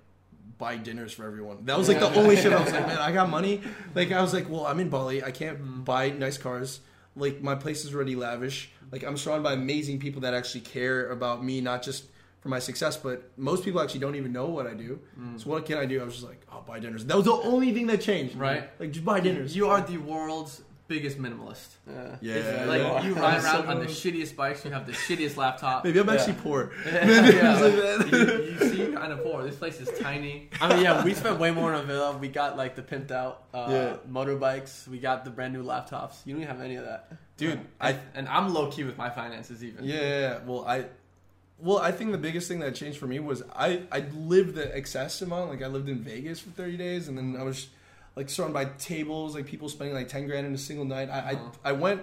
buy 0.58 0.76
dinners 0.76 1.12
for 1.12 1.24
everyone. 1.24 1.64
That 1.64 1.76
was 1.76 1.88
like 1.88 1.98
the 1.98 2.08
Yeah. 2.08 2.20
only 2.20 2.36
shit 2.36 2.52
I 2.52 2.62
was 2.62 2.72
like, 2.72 2.86
man, 2.92 2.98
I 2.98 3.10
got 3.10 3.28
money. 3.28 3.62
Like 3.96 4.12
I 4.12 4.22
was 4.22 4.32
like, 4.32 4.48
well, 4.48 4.64
I'm 4.66 4.78
in 4.78 4.90
Bali, 4.90 5.24
I 5.24 5.32
can't 5.32 5.58
mm-hmm. 5.58 5.82
buy 5.82 6.10
nice 6.10 6.38
cars. 6.38 6.78
Like 7.20 7.42
my 7.42 7.54
place 7.54 7.84
is 7.84 7.94
already 7.94 8.16
lavish. 8.16 8.70
Like 8.90 9.04
I'm 9.04 9.16
surrounded 9.16 9.44
by 9.44 9.52
amazing 9.52 9.98
people 9.98 10.22
that 10.22 10.34
actually 10.34 10.62
care 10.62 11.10
about 11.10 11.44
me, 11.44 11.60
not 11.60 11.82
just 11.82 12.04
for 12.40 12.48
my 12.48 12.58
success, 12.58 12.96
but 12.96 13.30
most 13.36 13.64
people 13.64 13.80
actually 13.80 14.00
don't 14.00 14.16
even 14.16 14.32
know 14.32 14.46
what 14.46 14.66
I 14.66 14.74
do. 14.74 14.98
Mm. 15.18 15.40
So 15.40 15.50
what 15.50 15.66
can 15.66 15.76
I 15.78 15.84
do? 15.84 16.00
I 16.00 16.04
was 16.04 16.14
just 16.14 16.26
like, 16.26 16.40
I'll 16.50 16.62
buy 16.62 16.78
dinners. 16.78 17.04
That 17.04 17.16
was 17.16 17.26
the 17.26 17.32
only 17.32 17.72
thing 17.72 17.86
that 17.88 18.00
changed. 18.00 18.34
Right. 18.36 18.68
Like 18.80 18.92
just 18.92 19.04
buy 19.04 19.20
dinners. 19.20 19.54
You 19.54 19.68
are 19.68 19.80
the 19.80 19.98
world's 19.98 20.62
biggest 20.90 21.16
minimalist. 21.24 21.68
yeah. 21.88 22.16
Yeah. 22.20 22.64
Like 22.66 22.82
yeah. 22.82 23.02
you 23.06 23.14
ride 23.24 23.42
around 23.44 23.62
so- 23.64 23.70
on 23.70 23.78
the 23.78 23.86
shittiest 23.86 24.34
bikes, 24.34 24.64
you 24.64 24.72
have 24.72 24.86
the 24.86 24.92
shittiest 24.92 25.36
laptop. 25.36 25.84
Maybe 25.84 26.00
I'm 26.00 26.06
Yeah. 26.08 26.14
actually 26.16 26.38
poor. 26.46 26.72
yeah. 26.84 27.64
you, 27.64 28.10
you 28.58 28.58
seem 28.74 28.94
kind 28.94 29.12
of 29.12 29.22
poor. 29.22 29.42
This 29.44 29.56
place 29.56 29.80
is 29.80 29.88
tiny. 30.00 30.50
I 30.60 30.74
mean, 30.74 30.82
yeah, 30.84 31.04
we 31.04 31.14
spent 31.14 31.38
way 31.38 31.50
more 31.52 31.72
on 31.74 31.80
a 31.80 31.84
villa. 31.84 32.16
We 32.18 32.28
got 32.28 32.56
like 32.56 32.74
the 32.74 32.82
pimped 32.82 33.12
out 33.12 33.44
uh, 33.54 33.66
Yeah. 33.70 33.96
motorbikes. 34.10 34.88
We 34.88 34.98
got 34.98 35.24
the 35.24 35.30
brand 35.30 35.52
new 35.54 35.62
laptops. 35.62 36.14
You 36.26 36.34
don't 36.34 36.42
even 36.42 36.54
have 36.56 36.64
any 36.64 36.76
of 36.76 36.84
that. 36.86 37.12
Dude, 37.36 37.60
I 37.80 37.90
I 37.90 37.98
and 38.16 38.28
I'm 38.28 38.52
low 38.52 38.66
key 38.70 38.84
with 38.84 38.98
my 38.98 39.10
finances 39.10 39.62
even. 39.64 39.84
yeah, 39.84 39.94
yeah, 40.00 40.20
yeah. 40.20 40.38
Well, 40.44 40.64
I 40.66 40.86
well, 41.58 41.78
I 41.78 41.92
think 41.92 42.12
the 42.12 42.18
biggest 42.28 42.48
thing 42.48 42.60
that 42.60 42.74
changed 42.74 42.98
for 42.98 43.06
me 43.06 43.18
was 43.20 43.42
I 43.54 43.82
I 43.92 44.00
lived 44.34 44.54
the 44.56 44.66
excess 44.76 45.22
amount. 45.22 45.50
Like 45.50 45.62
I 45.62 45.66
lived 45.68 45.88
in 45.88 46.00
Vegas 46.02 46.40
for 46.40 46.50
30 46.50 46.76
days, 46.76 47.08
and 47.08 47.16
then 47.16 47.36
I 47.38 47.44
was 47.44 47.68
like 48.16 48.28
surrounded 48.28 48.54
by 48.54 48.64
tables, 48.78 49.34
like 49.34 49.46
people 49.46 49.68
spending 49.68 49.94
like 49.94 50.08
10 50.08 50.26
grand 50.26 50.46
in 50.46 50.54
a 50.54 50.58
single 50.58 50.84
night. 50.84 51.08
I 51.08 51.18
Uh-huh. 51.18 51.48
I, 51.64 51.68
I 51.70 51.72
went 51.72 52.02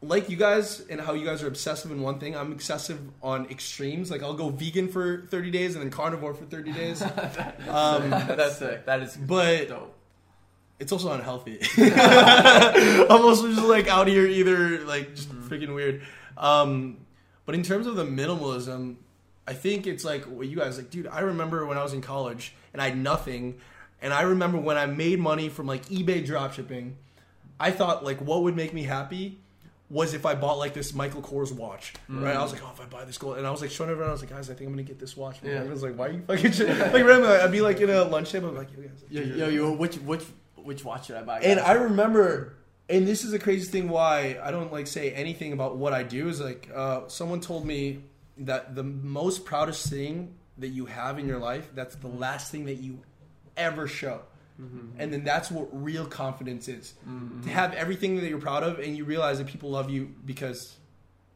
like 0.00 0.30
you 0.30 0.36
guys 0.36 0.80
and 0.88 1.00
how 1.00 1.12
you 1.14 1.24
guys 1.26 1.42
are 1.42 1.48
obsessive 1.48 1.90
in 1.90 2.00
one 2.02 2.20
thing. 2.20 2.36
I'm 2.36 2.52
excessive 2.52 3.00
on 3.22 3.46
extremes. 3.50 4.10
Like 4.10 4.22
I'll 4.22 4.34
go 4.34 4.48
vegan 4.50 4.88
for 4.88 5.22
30 5.28 5.50
days 5.50 5.74
and 5.74 5.82
then 5.82 5.90
carnivore 5.90 6.34
for 6.34 6.44
30 6.44 6.72
days. 6.72 7.02
um, 7.68 8.10
That's 8.10 8.58
sick. 8.58 8.86
That 8.86 9.02
is 9.02 9.16
but 9.16 9.68
dope. 9.68 9.94
it's 10.78 10.92
also 10.92 11.10
unhealthy. 11.12 11.58
I'm 11.76 13.10
also 13.22 13.48
just 13.52 13.66
like 13.66 13.88
out 13.88 14.06
here 14.06 14.26
either 14.26 14.80
like 14.84 15.16
just 15.16 15.30
freaking 15.30 15.74
weird. 15.74 16.02
Um, 16.36 16.98
but 17.44 17.56
in 17.56 17.64
terms 17.64 17.86
of 17.88 17.96
the 17.96 18.04
minimalism, 18.04 18.96
I 19.48 19.54
think 19.54 19.86
it's 19.88 20.04
like 20.04 20.24
what 20.26 20.46
you 20.46 20.58
guys 20.58 20.76
like, 20.76 20.90
dude. 20.90 21.08
I 21.08 21.20
remember 21.20 21.66
when 21.66 21.76
I 21.78 21.82
was 21.82 21.92
in 21.92 22.02
college 22.02 22.54
and 22.72 22.80
I 22.80 22.90
had 22.90 22.98
nothing, 22.98 23.58
and 24.00 24.12
I 24.12 24.22
remember 24.22 24.58
when 24.58 24.76
I 24.76 24.86
made 24.86 25.18
money 25.18 25.48
from 25.48 25.66
like 25.66 25.86
eBay 25.86 26.26
dropshipping. 26.26 26.92
I 27.60 27.70
thought 27.72 28.04
like 28.04 28.20
what 28.20 28.42
would 28.42 28.54
make 28.54 28.72
me 28.72 28.84
happy 28.84 29.40
was 29.90 30.12
if 30.12 30.26
I 30.26 30.34
bought 30.34 30.58
like 30.58 30.74
this 30.74 30.92
Michael 30.94 31.22
Kors 31.22 31.50
watch, 31.50 31.94
right? 32.08 32.36
I 32.36 32.42
was 32.42 32.52
like, 32.52 32.62
oh, 32.62 32.70
if 32.74 32.80
I 32.80 32.84
buy 32.84 33.04
this 33.04 33.16
gold, 33.16 33.38
and 33.38 33.46
I 33.46 33.50
was 33.50 33.62
like 33.62 33.70
showing 33.70 33.90
everyone, 33.90 34.10
I 34.10 34.12
was 34.12 34.20
like, 34.20 34.30
guys, 34.30 34.50
I 34.50 34.54
think 34.54 34.68
I'm 34.68 34.74
gonna 34.74 34.82
get 34.82 34.98
this 34.98 35.16
watch. 35.16 35.38
Yeah. 35.42 35.62
I 35.62 35.64
was 35.64 35.82
like, 35.82 35.96
why 35.96 36.08
are 36.08 36.12
you 36.12 36.22
fucking? 36.26 36.52
Shit? 36.52 36.68
like, 36.78 36.92
randomly, 36.92 37.28
I'd 37.28 37.50
be 37.50 37.60
like 37.62 37.80
in 37.80 37.88
a 37.90 38.04
lunch 38.04 38.30
table, 38.30 38.50
I'm 38.50 38.56
like, 38.56 38.68
yo, 38.76 38.82
guys, 38.82 39.04
Yo, 39.10 39.22
yo, 39.22 39.48
yo, 39.48 39.72
which 39.72 39.96
which 39.96 40.24
which 40.56 40.84
watch 40.84 41.06
should 41.06 41.16
I 41.16 41.22
buy? 41.22 41.40
and? 41.40 41.58
I 41.58 41.72
remember, 41.72 42.54
and 42.90 43.08
this 43.08 43.24
is 43.24 43.30
the 43.30 43.38
crazy 43.38 43.66
thing 43.70 43.88
why 43.88 44.38
I 44.42 44.50
don't 44.50 44.70
like 44.72 44.86
say 44.86 45.10
anything 45.12 45.52
about 45.54 45.76
what 45.78 45.94
I 45.94 46.02
do 46.02 46.28
is 46.28 46.40
like 46.40 46.68
uh, 46.74 47.08
someone 47.08 47.40
told 47.40 47.64
me 47.66 48.00
that 48.38 48.74
the 48.74 48.84
most 48.84 49.46
proudest 49.46 49.88
thing 49.88 50.34
that 50.58 50.68
you 50.68 50.86
have 50.86 51.18
in 51.18 51.26
your 51.26 51.38
life 51.38 51.70
that's 51.74 51.94
the 51.96 52.08
last 52.08 52.52
thing 52.52 52.66
that 52.66 52.76
you 52.76 53.00
ever 53.58 53.86
show. 53.86 54.22
Mm-hmm. 54.60 55.00
And 55.00 55.12
then 55.12 55.24
that's 55.24 55.50
what 55.50 55.68
real 55.72 56.06
confidence 56.06 56.68
is. 56.68 56.94
Mm-hmm. 57.08 57.42
To 57.42 57.50
have 57.50 57.74
everything 57.74 58.16
that 58.16 58.28
you're 58.28 58.40
proud 58.40 58.62
of 58.62 58.78
and 58.78 58.96
you 58.96 59.04
realize 59.04 59.38
that 59.38 59.46
people 59.46 59.70
love 59.70 59.90
you 59.90 60.14
because 60.24 60.76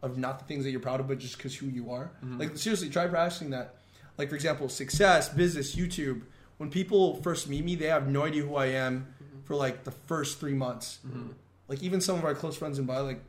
of 0.02 0.18
not 0.18 0.38
the 0.40 0.44
things 0.46 0.64
that 0.64 0.70
you're 0.70 0.80
proud 0.80 0.98
of, 0.98 1.06
but 1.06 1.18
just 1.18 1.36
because 1.36 1.54
who 1.54 1.66
you 1.66 1.92
are. 1.92 2.10
Mm-hmm. 2.24 2.38
Like 2.40 2.56
seriously, 2.56 2.88
try 2.88 3.06
practicing 3.06 3.50
that. 3.50 3.76
Like 4.18 4.28
for 4.28 4.34
example, 4.34 4.68
success, 4.68 5.28
business, 5.28 5.76
YouTube. 5.76 6.22
When 6.56 6.70
people 6.70 7.22
first 7.22 7.48
meet 7.48 7.64
me, 7.64 7.76
they 7.76 7.86
have 7.86 8.08
no 8.08 8.24
idea 8.24 8.42
who 8.42 8.56
I 8.56 8.66
am 8.66 9.14
for 9.44 9.54
like 9.54 9.84
the 9.84 9.90
first 9.90 10.38
three 10.40 10.54
months. 10.54 10.98
Like 11.72 11.82
even 11.82 12.02
some 12.02 12.18
of 12.18 12.24
our 12.26 12.34
close 12.34 12.54
friends 12.54 12.78
in 12.78 12.84
Bali, 12.84 13.14
like 13.14 13.20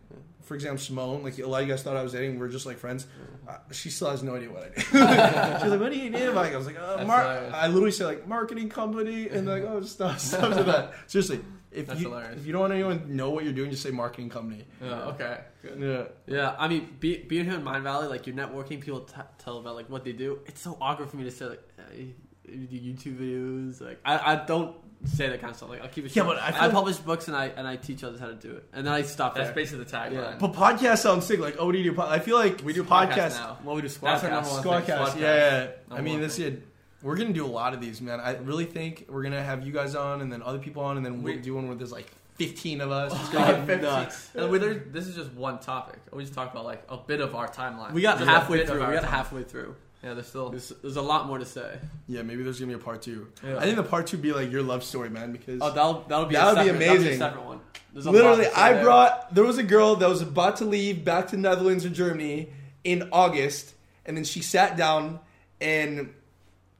for 0.41 0.53
example, 0.55 0.77
Simone. 0.79 1.23
Like 1.23 1.39
a 1.39 1.47
lot 1.47 1.61
of 1.61 1.67
you 1.67 1.73
guys 1.73 1.81
thought 1.81 1.95
I 1.95 2.03
was 2.03 2.11
dating. 2.11 2.39
We're 2.39 2.49
just 2.49 2.65
like 2.65 2.77
friends. 2.77 3.07
Uh, 3.47 3.55
she 3.71 3.89
still 3.89 4.09
has 4.09 4.21
no 4.21 4.35
idea 4.35 4.51
what 4.51 4.63
I 4.63 4.67
do. 4.67 4.81
She's 5.61 5.71
like, 5.71 5.79
"What 5.79 5.93
do 5.93 5.97
you 5.97 6.09
do?" 6.09 6.31
Like, 6.33 6.53
I 6.53 6.57
was 6.57 6.67
like, 6.67 6.77
uh, 6.77 7.05
mar-. 7.05 7.49
I 7.53 7.67
literally 7.67 7.91
say 7.91 8.03
like 8.03 8.27
marketing 8.27 8.67
company 8.67 9.29
and 9.29 9.47
like 9.47 9.63
oh 9.63 9.81
stuff 9.83 10.19
stuff 10.19 10.57
like 10.57 10.65
that. 10.65 10.93
Seriously, 11.07 11.39
if 11.71 11.87
That's 11.87 12.01
you 12.01 12.09
hilarious. 12.09 12.41
if 12.41 12.45
you 12.45 12.51
don't 12.51 12.59
want 12.59 12.73
anyone 12.73 12.99
to 12.99 13.15
know 13.15 13.29
what 13.29 13.45
you're 13.45 13.53
doing, 13.53 13.71
just 13.71 13.81
say 13.83 13.91
marketing 13.91 14.29
company. 14.29 14.65
Yeah, 14.81 15.05
okay. 15.05 15.37
Good. 15.61 15.79
Yeah. 16.27 16.35
Yeah, 16.35 16.55
I 16.59 16.67
mean, 16.67 16.97
be, 16.99 17.19
being 17.19 17.45
here 17.45 17.53
in 17.53 17.63
Mindvalley, 17.63 18.09
like 18.09 18.27
you're 18.27 18.35
networking, 18.35 18.81
people 18.81 18.99
t- 19.01 19.15
tell 19.37 19.57
about 19.59 19.75
like 19.75 19.89
what 19.89 20.03
they 20.03 20.11
do. 20.11 20.39
It's 20.47 20.59
so 20.59 20.77
awkward 20.81 21.09
for 21.09 21.15
me 21.15 21.23
to 21.23 21.31
say 21.31 21.45
like, 21.45 21.63
"Hey, 21.89 22.15
YouTube 22.49 23.17
videos. 23.19 23.81
Like, 23.81 23.99
I, 24.05 24.33
I 24.33 24.45
don't 24.45 24.75
say 25.05 25.27
that 25.29 25.41
kind 25.41 25.51
of 25.51 25.57
stuff. 25.57 25.69
Like, 25.69 25.81
I'll 25.81 25.87
keep 25.89 26.05
it. 26.05 26.15
Yeah, 26.15 26.23
short. 26.23 26.37
but 26.37 26.43
I 26.43 26.57
I, 26.57 26.61
like- 26.65 26.71
publish 26.71 26.97
books 26.97 27.27
and 27.27 27.35
I 27.37 27.47
and 27.47 27.67
I 27.67 27.75
teach 27.75 28.03
others 28.03 28.19
how 28.19 28.27
to 28.27 28.35
do 28.35 28.51
it, 28.51 28.65
and 28.73 28.85
then 28.85 28.93
I 28.93 29.01
stop 29.03 29.35
That's 29.35 29.47
there. 29.47 29.55
basically 29.55 29.83
the 29.85 29.91
tagline. 29.91 30.13
Yeah. 30.13 30.37
But 30.39 30.53
podcast 30.53 30.99
sounds 30.99 31.25
sick. 31.25 31.39
Like, 31.39 31.55
oh, 31.59 31.71
do 31.71 31.77
you 31.77 31.83
do? 31.91 31.93
pod- 31.93 32.11
I 32.11 32.19
feel 32.19 32.37
like 32.37 32.61
We 32.63 32.73
do 32.73 32.83
podcast. 32.83 33.11
podcasts 33.11 33.35
now. 33.37 33.57
Well, 33.63 33.75
we 33.75 33.81
do 33.81 33.87
That's 33.87 34.23
our 34.23 34.29
number 34.29 34.49
squadcast. 34.49 34.65
one 34.65 34.81
thing. 34.83 34.95
Squadcast, 34.95 35.05
Squadcast. 35.07 35.19
yeah. 35.19 35.63
yeah. 35.63 35.95
I 35.95 36.01
mean, 36.01 36.19
this 36.21 36.35
thing. 36.37 36.45
year 36.53 36.61
we're 37.01 37.17
gonna 37.17 37.33
do 37.33 37.45
a 37.45 37.47
lot 37.47 37.73
of 37.73 37.81
these, 37.81 37.99
man. 38.01 38.19
I 38.21 38.35
really 38.37 38.65
think 38.65 39.05
we're 39.09 39.23
gonna 39.23 39.43
have 39.43 39.65
you 39.65 39.73
guys 39.73 39.93
on, 39.95 40.21
and 40.21 40.31
then 40.31 40.41
other 40.41 40.59
people 40.59 40.83
on, 40.83 40.95
and 40.97 41.05
then 41.05 41.21
we'll 41.21 41.35
We- 41.35 41.41
do 41.41 41.55
one 41.55 41.67
where 41.67 41.75
there's 41.75 41.91
like 41.91 42.09
15 42.35 42.79
of 42.81 42.91
us. 42.91 43.11
It's 43.13 43.29
Oh, 43.29 43.31
gonna 43.33 43.65
get 43.67 43.81
nuts. 43.81 44.29
And 44.35 44.49
we 44.49 44.57
literally- 44.57 44.81
this 44.89 45.07
is 45.07 45.15
just 45.15 45.31
one 45.33 45.59
topic. 45.59 45.99
We 46.13 46.23
just 46.23 46.33
talk 46.33 46.51
about 46.53 46.63
like 46.65 46.83
a 46.89 46.95
bit 46.97 47.19
of 47.19 47.35
our 47.35 47.47
timeline. 47.49 47.91
We 47.91 48.01
got 48.01 48.19
Just 48.19 48.29
halfway 48.29 48.65
through. 48.65 48.75
We 48.87 48.93
got 48.93 49.01
time- 49.01 49.11
halfway 49.11 49.43
through. 49.43 49.75
Yeah, 50.03 50.13
there's 50.15 50.27
still. 50.27 50.49
There's, 50.49 50.69
there's 50.81 50.97
a 50.97 51.01
lot 51.01 51.27
more 51.27 51.37
to 51.37 51.45
say. 51.45 51.77
Yeah, 52.07 52.23
maybe 52.23 52.43
there's 52.43 52.59
gonna 52.59 52.71
be 52.71 52.79
a 52.79 52.83
part 52.83 53.01
two. 53.01 53.27
Yeah. 53.43 53.57
I 53.57 53.61
think 53.61 53.77
the 53.77 53.83
part 53.83 54.07
two 54.07 54.17
be 54.17 54.33
like 54.33 54.51
your 54.51 54.61
love 54.61 54.83
story, 54.83 55.09
man, 55.09 55.31
because 55.31 55.59
Oh, 55.61 55.71
that'll 55.71 56.01
that'll 56.07 56.25
be 56.25 56.35
That 56.35 56.55
would 56.55 56.63
be 56.63 56.69
separate, 56.71 56.87
amazing. 56.89 57.13
a 57.13 57.17
separate 57.17 57.45
one. 57.45 57.59
There's 57.93 58.05
a 58.05 58.11
literally, 58.11 58.43
lot 58.43 58.49
to 58.49 58.55
say 58.55 58.61
I 58.61 58.73
there. 58.73 58.83
brought 58.83 59.33
there 59.35 59.43
was 59.45 59.57
a 59.57 59.63
girl 59.63 59.95
that 59.97 60.09
was 60.09 60.21
about 60.21 60.57
to 60.57 60.65
leave 60.65 61.05
back 61.05 61.27
to 61.29 61.37
Netherlands 61.37 61.85
or 61.85 61.89
Germany 61.89 62.49
in 62.83 63.07
August, 63.11 63.73
and 64.05 64.17
then 64.17 64.23
she 64.23 64.41
sat 64.41 64.75
down 64.77 65.19
and. 65.61 66.13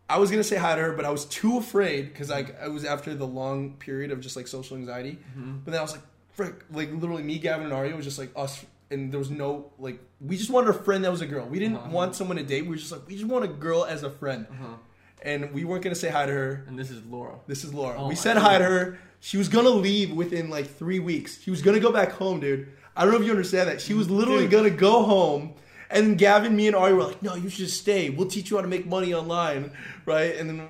I 0.10 0.20
was 0.20 0.30
gonna 0.30 0.44
say 0.44 0.58
hi 0.58 0.76
to 0.76 0.82
her, 0.82 0.91
but 0.91 1.06
I 1.06 1.10
was 1.10 1.24
too 1.26 1.58
afraid 1.58 2.12
because 2.12 2.30
like 2.30 2.62
I 2.62 2.68
was 2.68 2.84
after 2.84 3.16
the 3.16 3.26
long 3.26 3.76
period 3.78 4.12
of 4.12 4.20
just 4.20 4.36
like 4.36 4.48
social 4.48 4.76
anxiety. 4.78 5.18
Mm-hmm. 5.32 5.60
But 5.64 5.72
then 5.72 5.80
I 5.80 5.82
was 5.82 5.94
like, 5.94 6.02
frick, 6.34 6.56
like 6.72 6.91
literally 6.91 7.24
me, 7.24 7.40
Gavin, 7.40 7.66
and 7.66 7.74
Aria 7.74 7.95
was 7.95 8.04
just 8.06 8.20
like 8.20 8.30
us, 8.36 8.64
and 8.91 9.11
there 9.11 9.19
was 9.19 9.30
no 9.31 9.72
like 9.80 9.99
we 10.22 10.38
just 10.38 10.49
wanted 10.49 10.69
a 10.69 10.73
friend 10.73 11.03
that 11.03 11.11
was 11.11 11.22
a 11.22 11.26
girl. 11.27 11.45
We 11.45 11.60
didn't 11.60 11.77
Uh-huh. 11.77 11.89
want 11.91 12.15
someone 12.15 12.38
to 12.38 12.43
date. 12.43 12.64
We 12.64 12.69
were 12.69 12.76
just 12.76 12.91
like 12.91 13.07
we 13.07 13.15
just 13.15 13.26
want 13.27 13.43
a 13.45 13.47
girl 13.47 13.85
as 13.85 14.03
a 14.03 14.10
friend, 14.10 14.45
Uh-huh. 14.49 14.76
and 15.22 15.51
we 15.53 15.64
weren't 15.64 15.84
gonna 15.84 15.95
say 15.95 16.10
hi 16.10 16.26
to 16.26 16.31
her. 16.31 16.64
And 16.68 16.77
this 16.77 16.89
is 16.91 17.03
Laura. 17.05 17.35
This 17.47 17.64
is 17.64 17.73
Laura. 17.73 17.95
Oh 17.99 18.07
we 18.07 18.15
said 18.15 18.38
hi 18.38 18.57
to 18.57 18.64
her. 18.64 18.99
She 19.19 19.38
was 19.38 19.47
gonna 19.49 19.69
leave 19.69 20.11
within 20.11 20.49
like 20.49 20.68
three 20.68 20.99
weeks. 20.99 21.41
She 21.41 21.49
was 21.51 21.61
gonna 21.61 21.80
go 21.80 21.91
back 21.91 22.11
home, 22.11 22.39
dude. 22.39 22.68
I 22.95 23.03
don't 23.05 23.14
know 23.14 23.19
if 23.19 23.26
you 23.26 23.31
understand 23.31 23.69
that. 23.69 23.81
She 23.81 23.93
was 23.95 24.10
literally 24.10 24.43
Dude. 24.43 24.51
gonna 24.51 24.69
go 24.69 25.03
home. 25.03 25.53
And 25.89 26.18
Gavin, 26.18 26.55
me, 26.55 26.68
and 26.68 26.76
Ari 26.76 26.93
were 26.93 27.03
like, 27.03 27.22
"No, 27.23 27.35
you 27.35 27.49
should 27.49 27.69
stay. 27.69 28.10
We'll 28.10 28.27
teach 28.27 28.49
you 28.51 28.57
how 28.57 28.61
to 28.61 28.68
make 28.68 28.85
money 28.85 29.14
online, 29.14 29.72
right?" 30.05 30.35
And 30.38 30.49
then 30.49 30.68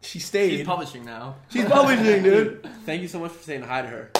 she 0.00 0.18
stayed. 0.20 0.58
She's 0.58 0.66
publishing 0.66 1.04
now. 1.04 1.36
She's 1.48 1.64
publishing, 1.64 2.22
dude. 2.22 2.68
Thank 2.86 3.02
you 3.02 3.08
so 3.08 3.18
much 3.20 3.32
for 3.32 3.42
saying 3.42 3.62
hi 3.62 3.82
to 3.82 3.88
her. 3.88 4.10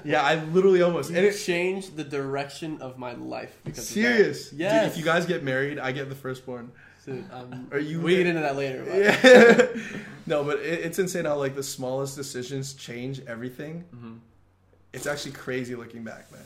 Yeah, 0.04 0.22
I 0.22 0.36
literally 0.44 0.82
almost. 0.82 1.10
And 1.10 1.18
it, 1.18 1.32
changed 1.36 1.96
the 1.96 2.04
direction 2.04 2.80
of 2.80 2.98
my 2.98 3.12
life 3.14 3.58
because 3.64 3.88
serious. 3.88 4.52
Yes. 4.52 4.92
if 4.92 4.98
you 4.98 5.04
guys 5.04 5.26
get 5.26 5.42
married, 5.42 5.78
I 5.78 5.92
get 5.92 6.08
the 6.08 6.14
firstborn. 6.14 6.72
Dude, 7.04 7.24
um, 7.32 7.68
Are 7.72 7.78
you- 7.78 8.00
We 8.00 8.16
get 8.16 8.26
into 8.26 8.40
that 8.40 8.56
later. 8.56 8.84
Yeah. 8.84 9.82
no, 10.26 10.42
but 10.42 10.58
it, 10.58 10.80
it's 10.86 10.98
insane 10.98 11.24
how 11.24 11.36
like 11.36 11.54
the 11.54 11.62
smallest 11.62 12.16
decisions 12.16 12.74
change 12.74 13.20
everything. 13.26 13.84
Mm-hmm. 13.94 14.14
It's 14.92 15.06
actually 15.06 15.32
crazy 15.32 15.74
looking 15.74 16.02
back, 16.02 16.30
man. 16.32 16.42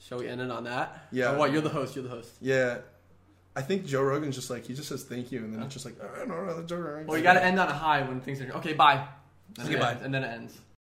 Shall 0.00 0.18
we 0.18 0.28
end 0.28 0.40
it 0.40 0.50
on 0.50 0.64
that? 0.64 1.06
Yeah. 1.10 1.32
Or 1.32 1.38
what? 1.38 1.52
You're 1.52 1.62
the 1.62 1.68
host. 1.68 1.94
You're 1.96 2.04
the 2.04 2.10
host. 2.10 2.30
Yeah. 2.40 2.78
I 3.54 3.62
think 3.62 3.84
Joe 3.84 4.02
Rogan's 4.02 4.34
just 4.34 4.48
like 4.48 4.66
he 4.66 4.74
just 4.74 4.88
says 4.88 5.04
thank 5.04 5.30
you 5.30 5.40
and 5.40 5.54
then 5.54 5.62
it's 5.62 5.74
just 5.74 5.84
like 5.84 5.94
I 6.02 6.18
don't 6.20 6.28
know 6.28 6.62
Joe 6.66 6.76
Rogan. 6.76 7.06
Well, 7.06 7.18
you 7.18 7.22
got 7.22 7.34
to 7.34 7.44
end 7.44 7.60
on 7.60 7.68
a 7.68 7.72
high 7.72 8.02
when 8.02 8.20
things 8.20 8.40
are 8.40 8.50
okay. 8.56 8.72
Bye. 8.72 9.06
Okay, 9.60 9.76
bye. 9.76 9.96
And 10.02 10.14
then 10.14 10.24
it 10.24 10.28
ends. 10.28 10.58